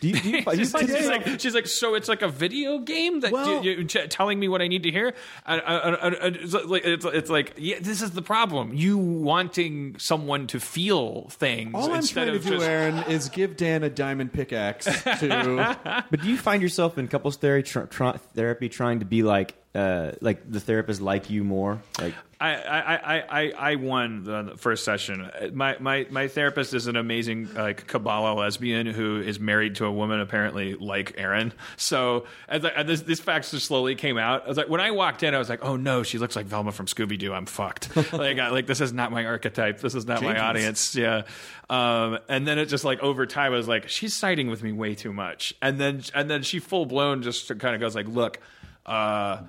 Do 0.00 0.08
you, 0.08 0.14
do 0.20 0.30
you, 0.30 0.36
you 0.46 0.54
she's, 0.56 0.74
like, 0.74 0.86
she's, 0.86 1.06
like, 1.08 1.40
she's 1.40 1.54
like, 1.54 1.66
so 1.66 1.94
it's 1.94 2.08
like 2.08 2.22
a 2.22 2.28
video 2.28 2.78
game 2.78 3.20
that 3.20 3.32
Well- 3.32 3.62
you, 3.64 3.72
you, 3.72 3.84
ch- 3.84 4.08
telling 4.08 4.38
me 4.40 4.48
what 4.48 4.62
I 4.62 4.68
need 4.68 4.82
to 4.84 4.90
hear. 4.90 5.14
And, 5.46 5.62
and- 5.66 5.96
and- 6.00 6.14
and 6.14 6.36
it's 6.36 6.52
like, 6.54 6.84
it's, 6.84 7.04
it's 7.04 7.30
like, 7.30 7.54
yeah, 7.58 7.76
this 7.80 8.02
is 8.02 8.12
the 8.12 8.22
problem. 8.22 8.72
You 8.74 8.98
wanting 8.98 9.96
someone 9.98 10.46
to 10.48 10.60
feel 10.60 11.28
things 11.30 11.74
All 11.74 11.90
I'm 11.90 11.96
instead 11.96 12.24
trying 12.28 12.32
to 12.32 12.36
of 12.38 12.44
do, 12.44 12.50
just. 12.50 12.66
Erin, 12.66 12.96
is 13.08 13.28
give 13.28 13.56
Dan 13.56 13.82
a 13.82 13.90
diamond 13.90 14.32
pickaxe 14.32 14.86
to. 15.20 15.78
But 16.10 16.22
do 16.22 16.28
you 16.28 16.36
find 16.36 16.62
yourself 16.62 16.98
in 16.98 17.08
couples 17.08 17.36
therapy, 17.36 17.68
tr- 17.68 17.80
tr- 17.82 18.16
therapy 18.34 18.68
trying 18.68 19.00
to 19.00 19.04
be 19.04 19.22
like, 19.22 19.54
uh, 19.74 20.12
like 20.20 20.50
the 20.50 20.60
therapist 20.60 21.00
like 21.00 21.30
you 21.30 21.44
more? 21.44 21.80
Like, 22.00 22.14
I, 22.40 22.54
I, 22.54 22.94
I, 22.94 23.22
I, 23.28 23.52
I 23.72 23.74
won 23.76 24.24
the 24.24 24.54
first 24.56 24.82
session. 24.82 25.30
My, 25.52 25.76
my, 25.78 26.06
my 26.10 26.26
therapist 26.26 26.72
is 26.72 26.86
an 26.86 26.96
amazing 26.96 27.52
like 27.54 27.86
Kabbalah 27.86 28.34
lesbian 28.34 28.86
who 28.86 29.20
is 29.20 29.38
married 29.38 29.76
to 29.76 29.84
a 29.84 29.92
woman 29.92 30.20
apparently 30.20 30.74
like 30.74 31.14
Erin. 31.18 31.52
So 31.76 32.24
as, 32.48 32.64
I, 32.64 32.70
as 32.70 32.86
this, 32.86 33.00
this 33.02 33.20
fact 33.20 33.50
just 33.50 33.66
slowly 33.66 33.94
came 33.94 34.16
out. 34.16 34.46
I 34.46 34.48
was 34.48 34.56
like, 34.56 34.70
when 34.70 34.80
I 34.80 34.90
walked 34.90 35.22
in, 35.22 35.34
I 35.34 35.38
was 35.38 35.50
like, 35.50 35.62
oh 35.62 35.76
no, 35.76 36.02
she 36.02 36.16
looks 36.16 36.34
like 36.34 36.46
Velma 36.46 36.72
from 36.72 36.86
Scooby 36.86 37.18
Doo. 37.18 37.32
I'm 37.32 37.46
fucked. 37.46 37.94
like, 38.12 38.38
I, 38.38 38.48
like 38.48 38.66
this 38.66 38.80
is 38.80 38.92
not 38.92 39.12
my 39.12 39.26
archetype. 39.26 39.80
This 39.80 39.94
is 39.94 40.06
not 40.06 40.22
my 40.22 40.40
audience. 40.40 40.96
Yeah. 40.96 41.22
Um, 41.68 42.18
and 42.28 42.48
then 42.48 42.58
it 42.58 42.66
just 42.66 42.84
like 42.84 43.00
over 43.00 43.26
time, 43.26 43.52
I 43.52 43.56
was 43.56 43.68
like, 43.68 43.88
she's 43.88 44.14
siding 44.14 44.48
with 44.48 44.62
me 44.62 44.72
way 44.72 44.94
too 44.94 45.12
much. 45.12 45.54
And 45.60 45.78
then 45.78 46.02
and 46.14 46.28
then 46.28 46.42
she 46.42 46.58
full 46.58 46.86
blown 46.86 47.22
just 47.22 47.56
kind 47.58 47.74
of 47.74 47.80
goes 47.80 47.94
like, 47.94 48.08
look. 48.08 48.40
Uh, 48.86 49.42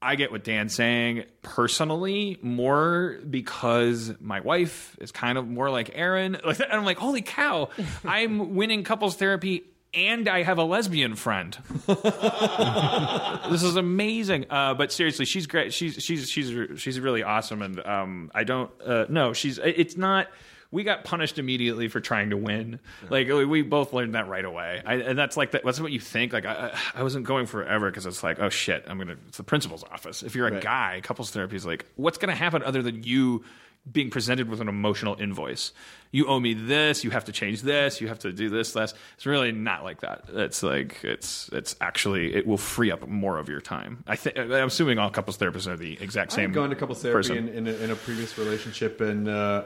I 0.00 0.14
get 0.14 0.30
what 0.30 0.44
Dan's 0.44 0.74
saying 0.74 1.24
personally 1.42 2.38
more 2.40 3.18
because 3.28 4.12
my 4.20 4.40
wife 4.40 4.96
is 5.00 5.10
kind 5.10 5.36
of 5.36 5.48
more 5.48 5.70
like 5.70 5.90
Erin. 5.94 6.38
Like. 6.44 6.60
And 6.68 6.72
I'm 6.72 6.84
like, 6.84 6.98
holy 6.98 7.22
cow, 7.22 7.70
I'm 8.04 8.54
winning 8.54 8.84
couples 8.84 9.16
therapy 9.16 9.64
and 9.94 10.28
I 10.28 10.42
have 10.42 10.58
a 10.58 10.64
lesbian 10.64 11.16
friend. 11.16 11.56
this 11.86 13.62
is 13.62 13.76
amazing. 13.76 14.46
Uh, 14.50 14.74
but 14.74 14.92
seriously, 14.92 15.24
she's 15.24 15.46
great. 15.46 15.72
She's 15.72 15.94
she's 16.02 16.28
she's 16.28 16.80
she's 16.80 17.00
really 17.00 17.22
awesome. 17.22 17.62
And 17.62 17.84
um, 17.86 18.30
I 18.34 18.44
don't 18.44 18.70
uh, 18.84 19.06
no, 19.08 19.32
she's 19.32 19.58
it's 19.58 19.96
not. 19.96 20.28
We 20.70 20.84
got 20.84 21.04
punished 21.04 21.38
immediately 21.38 21.88
for 21.88 21.98
trying 22.00 22.30
to 22.30 22.36
win. 22.36 22.78
Like 23.08 23.28
we 23.28 23.62
both 23.62 23.92
learned 23.94 24.14
that 24.14 24.28
right 24.28 24.44
away, 24.44 24.82
I, 24.84 24.94
and 24.96 25.18
that's 25.18 25.36
like 25.36 25.52
that, 25.52 25.64
that's 25.64 25.80
what 25.80 25.92
you 25.92 26.00
think. 26.00 26.32
Like 26.34 26.44
I, 26.44 26.78
I 26.94 27.02
wasn't 27.02 27.24
going 27.24 27.46
forever 27.46 27.90
because 27.90 28.04
it's 28.04 28.22
like, 28.22 28.38
oh 28.38 28.50
shit, 28.50 28.84
I'm 28.86 28.98
gonna. 28.98 29.16
It's 29.28 29.38
the 29.38 29.44
principal's 29.44 29.82
office. 29.84 30.22
If 30.22 30.34
you're 30.34 30.46
a 30.48 30.52
Right. 30.52 30.62
guy, 30.62 31.00
couples 31.02 31.30
therapy 31.30 31.56
is 31.56 31.64
like, 31.64 31.86
what's 31.96 32.18
gonna 32.18 32.34
happen 32.34 32.62
other 32.62 32.82
than 32.82 33.02
you 33.02 33.44
being 33.90 34.10
presented 34.10 34.50
with 34.50 34.60
an 34.60 34.68
emotional 34.68 35.16
invoice? 35.18 35.72
You 36.10 36.26
owe 36.26 36.38
me 36.40 36.52
this. 36.52 37.02
You 37.02 37.10
have 37.10 37.24
to 37.26 37.32
change 37.32 37.62
this. 37.62 38.02
You 38.02 38.08
have 38.08 38.18
to 38.20 38.32
do 38.32 38.50
this. 38.50 38.74
Less. 38.74 38.92
It's 39.16 39.24
really 39.24 39.52
not 39.52 39.84
like 39.84 40.00
that. 40.02 40.24
It's 40.34 40.62
like 40.62 41.02
it's 41.02 41.48
it's 41.50 41.76
actually 41.80 42.34
it 42.34 42.46
will 42.46 42.58
free 42.58 42.90
up 42.90 43.08
more 43.08 43.38
of 43.38 43.48
your 43.48 43.62
time. 43.62 44.04
I 44.06 44.16
think 44.16 44.36
I'm 44.38 44.52
assuming 44.52 44.98
all 44.98 45.08
couples 45.08 45.38
therapists 45.38 45.66
are 45.66 45.78
the 45.78 45.98
exact 45.98 46.32
same. 46.32 46.50
I've 46.50 46.54
gone 46.54 46.68
to 46.68 46.76
couples 46.76 47.00
therapy 47.00 47.38
in, 47.38 47.48
in, 47.48 47.66
a, 47.68 47.72
in 47.72 47.90
a 47.90 47.96
previous 47.96 48.36
relationship, 48.36 49.00
and 49.00 49.28
uh, 49.28 49.64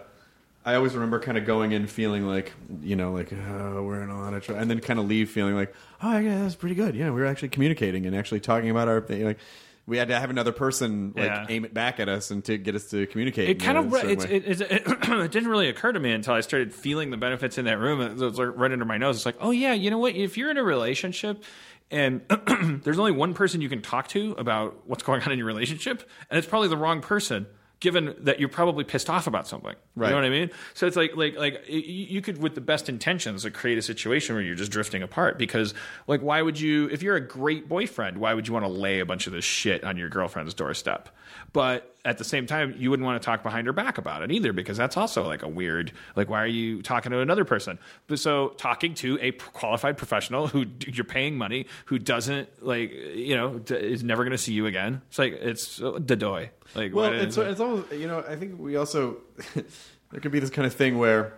I 0.64 0.74
always 0.76 0.94
remember 0.94 1.18
kind 1.18 1.36
of 1.36 1.44
going 1.44 1.72
in 1.72 1.86
feeling 1.86 2.26
like, 2.26 2.52
you 2.82 2.94
know, 2.97 3.12
like 3.12 3.32
oh, 3.32 3.82
we're 3.82 4.02
in 4.02 4.10
a 4.10 4.20
lot 4.20 4.32
of 4.34 4.44
trouble, 4.44 4.60
and 4.60 4.70
then 4.70 4.80
kind 4.80 4.98
of 5.01 5.06
leave 5.06 5.30
feeling 5.30 5.55
like, 5.56 5.74
oh, 6.02 6.18
yeah, 6.18 6.43
that's 6.43 6.55
pretty 6.55 6.74
good. 6.76 6.94
Yeah, 6.94 7.10
we 7.10 7.20
were 7.20 7.26
actually 7.26 7.48
communicating 7.48 8.06
and 8.06 8.14
actually 8.14 8.40
talking 8.40 8.70
about 8.70 8.86
our 8.89 9.01
thing. 9.01 9.24
Like, 9.24 9.39
we 9.86 9.97
had 9.98 10.09
to 10.09 10.18
have 10.18 10.30
another 10.30 10.52
person 10.52 11.12
like 11.16 11.26
Yeah. 11.26 11.47
aim 11.48 11.64
it 11.64 11.74
back 11.74 11.98
at 11.98 12.09
us 12.09 12.30
and 12.30 12.44
to 12.44 12.56
get 12.56 12.76
us 12.76 12.89
to 12.90 13.06
communicate. 13.09 13.48
it 13.48 13.60
kind 13.60 13.76
of 13.76 13.90
way. 13.90 14.02
it, 14.02 14.22
it, 14.30 14.60
it 14.70 15.30
didn't 15.32 15.48
really 15.48 15.68
occur 15.68 15.90
to 15.90 15.98
me 15.98 16.12
until 16.12 16.34
I 16.34 16.40
started 16.40 16.72
feeling 16.72 17.10
the 17.10 17.16
benefits 17.16 17.59
in 17.59 17.64
that 17.64 17.78
room. 17.80 18.01
It 18.01 18.14
was 18.16 18.39
like 18.39 18.51
right 18.55 18.70
under 18.70 18.84
my 18.84 18.97
nose. 18.98 19.16
It's 19.16 19.26
like, 19.26 19.39
oh 19.40 19.51
yeah, 19.51 19.72
you 19.72 19.90
know 19.90 19.98
what? 19.98 20.14
If 20.14 20.36
you're 20.36 20.51
in 20.52 20.56
a 20.56 20.62
relationship 20.62 21.43
and 21.90 22.20
there's 22.84 23.01
only 23.01 23.10
one 23.12 23.34
person 23.34 23.60
you 23.60 23.68
can 23.68 23.82
talk 23.82 24.06
to 24.09 24.36
about 24.39 24.86
what's 24.86 25.02
going 25.02 25.20
on 25.22 25.32
in 25.32 25.39
your 25.39 25.48
relationship, 25.48 26.09
and 26.30 26.39
it's 26.39 26.47
probably 26.47 26.68
the 26.68 26.76
wrong 26.76 27.01
person. 27.01 27.47
Given 27.83 28.15
that 28.21 28.39
you're 28.39 28.49
probably 28.49 28.85
pissed 28.85 29.11
off 29.11 29.27
about 29.27 29.49
something, 29.49 29.75
Right. 29.97 30.07
you 30.07 30.11
know 30.13 30.17
what 30.21 30.25
I 30.25 30.31
mean. 30.31 30.51
So 30.75 30.87
it's 30.87 30.95
like, 30.97 31.17
like, 31.17 31.37
like 31.37 31.65
you 31.67 32.23
could, 32.23 32.41
with 32.41 32.55
the 32.55 32.61
best 32.61 32.89
intentions, 32.89 33.43
like, 33.43 33.55
create 33.55 33.77
a 33.77 33.83
situation 33.83 34.37
where 34.37 34.43
you're 34.45 34.55
just 34.55 34.71
drifting 34.71 35.03
apart. 35.03 35.37
Because, 35.37 35.75
like, 36.07 36.23
why 36.23 36.41
would 36.43 36.61
you, 36.61 36.89
if 36.93 37.03
you're 37.03 37.17
a 37.17 37.21
great 37.21 37.69
boyfriend, 37.69 38.19
why 38.19 38.35
would 38.35 38.47
you 38.47 38.53
want 38.55 38.65
to 38.65 38.71
lay 38.71 39.01
a 39.01 39.05
bunch 39.05 39.27
of 39.27 39.33
this 39.33 39.45
shit 39.45 39.83
on 39.83 39.97
your 39.97 40.09
girlfriend's 40.09 40.55
doorstep? 40.55 41.09
But 41.53 41.95
at 42.05 42.19
the 42.19 42.25
same 42.25 42.47
time, 42.47 42.75
you 42.79 42.89
wouldn't 42.91 43.05
want 43.05 43.21
to 43.21 43.27
talk 43.27 43.43
behind 43.43 43.67
her 43.67 43.73
back 43.73 43.99
about 43.99 44.23
it 44.23 44.31
either, 44.31 44.53
because 44.53 44.77
that's 44.77 44.97
also 44.97 45.27
like 45.27 45.43
a 45.43 45.49
weird, 45.49 45.91
like, 46.15 46.31
why 46.31 46.41
are 46.41 46.47
you 46.47 46.83
talking 46.83 47.11
to 47.11 47.19
another 47.19 47.45
person? 47.45 47.81
But 48.07 48.21
so 48.21 48.51
talking 48.59 48.95
to 48.95 49.19
a 49.21 49.33
qualified 49.33 49.97
professional 49.97 50.47
who 50.47 50.67
you're 50.87 51.05
paying 51.05 51.37
money, 51.37 51.67
who 51.87 51.99
doesn't 51.99 52.49
like, 52.65 52.93
you 52.93 53.35
know, 53.37 53.61
is 53.71 54.05
never 54.05 54.23
going 54.23 54.33
to 54.33 54.39
see 54.39 54.53
you 54.53 54.67
again. 54.67 55.03
It's 55.09 55.19
like 55.19 55.33
it's 55.33 55.83
uh, 55.83 55.93
dadoy. 55.95 56.51
Like, 56.74 56.94
Well, 56.94 57.12
it's 57.12 57.36
it's 57.36 57.61
almost 57.61 57.93
you 57.93 58.07
know 58.07 58.24
I 58.27 58.36
think 58.36 58.59
we 58.59 58.77
also 58.77 59.19
there 59.55 60.20
could 60.20 60.32
be 60.32 60.40
this 60.40 60.51
kind 60.51 60.66
of 60.66 60.74
thing 60.74 60.99
where 60.99 61.35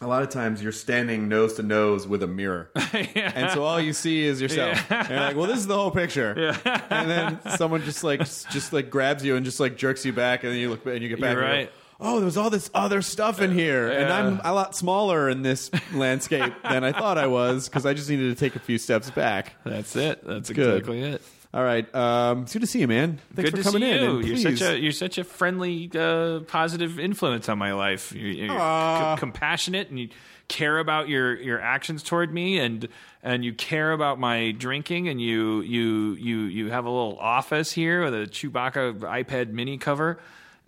a 0.00 0.06
lot 0.06 0.22
of 0.22 0.28
times 0.28 0.62
you're 0.62 0.72
standing 0.72 1.28
nose 1.28 1.54
to 1.54 1.62
nose 1.62 2.06
with 2.06 2.22
a 2.22 2.26
mirror, 2.26 2.70
and 2.92 3.50
so 3.50 3.64
all 3.64 3.80
you 3.80 3.92
see 3.92 4.24
is 4.24 4.42
yourself. 4.42 4.90
And 4.90 5.08
you're 5.08 5.18
like, 5.20 5.36
well, 5.36 5.46
this 5.46 5.58
is 5.58 5.66
the 5.66 5.76
whole 5.76 5.90
picture. 5.90 6.54
And 6.90 7.10
then 7.10 7.56
someone 7.56 7.82
just 7.82 8.04
like 8.04 8.20
just 8.20 8.72
like 8.72 8.90
grabs 8.90 9.24
you 9.24 9.36
and 9.36 9.44
just 9.44 9.58
like 9.58 9.76
jerks 9.76 10.04
you 10.04 10.12
back, 10.12 10.44
and 10.44 10.52
then 10.52 10.58
you 10.60 10.70
look 10.70 10.84
and 10.84 11.02
you 11.02 11.08
get 11.08 11.20
back. 11.20 11.32
You're 11.32 11.42
right. 11.42 11.66
go, 11.68 11.72
oh, 12.00 12.20
there's 12.20 12.36
all 12.36 12.50
this 12.50 12.70
other 12.74 13.00
stuff 13.00 13.40
in 13.40 13.52
here, 13.52 13.90
and 13.90 14.12
I'm 14.12 14.40
a 14.44 14.52
lot 14.52 14.76
smaller 14.76 15.30
in 15.30 15.40
this 15.42 15.70
landscape 15.94 16.52
than 16.62 16.84
I 16.84 16.92
thought 16.92 17.16
I 17.16 17.26
was 17.26 17.68
because 17.68 17.86
I 17.86 17.94
just 17.94 18.10
needed 18.10 18.36
to 18.36 18.38
take 18.38 18.54
a 18.54 18.60
few 18.60 18.76
steps 18.76 19.10
back. 19.10 19.54
That's 19.64 19.96
it. 19.96 20.26
That's 20.26 20.50
Good. 20.50 20.76
exactly 20.78 21.02
it. 21.02 21.22
All 21.54 21.62
right, 21.64 21.92
um, 21.94 22.42
it's 22.42 22.52
good 22.52 22.60
to 22.60 22.66
see 22.66 22.80
you, 22.80 22.88
man. 22.88 23.18
Thanks 23.34 23.50
Good 23.50 23.64
for 23.64 23.70
coming 23.70 23.82
in. 23.88 24.02
You. 24.02 24.20
You're 24.20 24.36
such 24.36 24.60
a 24.60 24.78
you're 24.78 24.92
such 24.92 25.16
a 25.16 25.24
friendly, 25.24 25.90
uh, 25.94 26.40
positive 26.40 26.98
influence 27.00 27.48
on 27.48 27.56
my 27.56 27.72
life. 27.72 28.12
You're, 28.12 28.30
you're 28.30 28.52
Aw. 28.52 29.14
c- 29.14 29.20
compassionate, 29.20 29.88
and 29.88 29.98
you 29.98 30.08
care 30.48 30.78
about 30.78 31.08
your 31.08 31.34
your 31.40 31.60
actions 31.60 32.02
toward 32.02 32.32
me, 32.34 32.58
and 32.58 32.88
and 33.22 33.42
you 33.44 33.54
care 33.54 33.92
about 33.92 34.18
my 34.18 34.50
drinking, 34.50 35.08
and 35.08 35.18
you 35.20 35.60
you 35.62 36.12
you 36.14 36.40
you 36.42 36.70
have 36.70 36.84
a 36.84 36.90
little 36.90 37.16
office 37.18 37.72
here 37.72 38.04
with 38.04 38.14
a 38.14 38.26
Chewbacca 38.26 38.98
iPad 38.98 39.50
Mini 39.50 39.78
cover. 39.78 40.18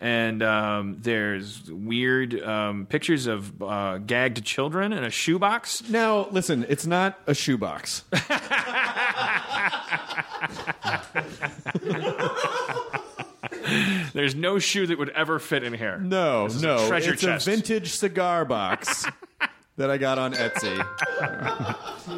And 0.01 0.45
um, 0.45 0.99
there's 1.01 1.69
weird 1.73 2.41
um, 2.41 2.87
pictures 2.87 3.27
of 3.27 3.61
uh, 3.61 3.99
gagged 3.99 4.45
children 4.45 4.93
in 4.93 5.03
a 5.03 5.11
shoebox. 5.11 5.89
Now, 5.91 6.29
listen, 6.31 6.65
it's 6.69 6.87
not 6.87 7.19
a 7.27 7.35
shoebox. 7.35 8.05
There's 14.15 14.35
no 14.35 14.59
shoe 14.59 14.87
that 14.87 14.99
would 14.99 15.11
ever 15.11 15.39
fit 15.39 15.63
in 15.63 15.73
here. 15.75 15.99
No, 15.99 16.45
This 16.45 16.57
is 16.57 16.63
a 16.63 16.67
no, 16.67 16.89
treasure 16.89 17.13
it's 17.13 17.23
chest. 17.23 17.47
a 17.47 17.51
vintage 17.51 17.91
cigar 17.93 18.45
box 18.45 19.05
that 19.77 19.91
I 19.91 19.99
got 19.99 20.19
on 20.19 20.33
Etsy. 20.35 20.77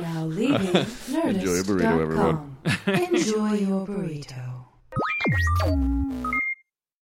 Now 0.00 0.24
leaving 0.26 0.56
Nerdist.com. 0.58 1.30
Enjoy 1.34 1.54
your 1.54 1.64
burrito, 1.64 2.00
everyone. 2.00 2.56
Enjoy 2.86 3.52
your 3.54 3.86
burrito. 3.86 4.46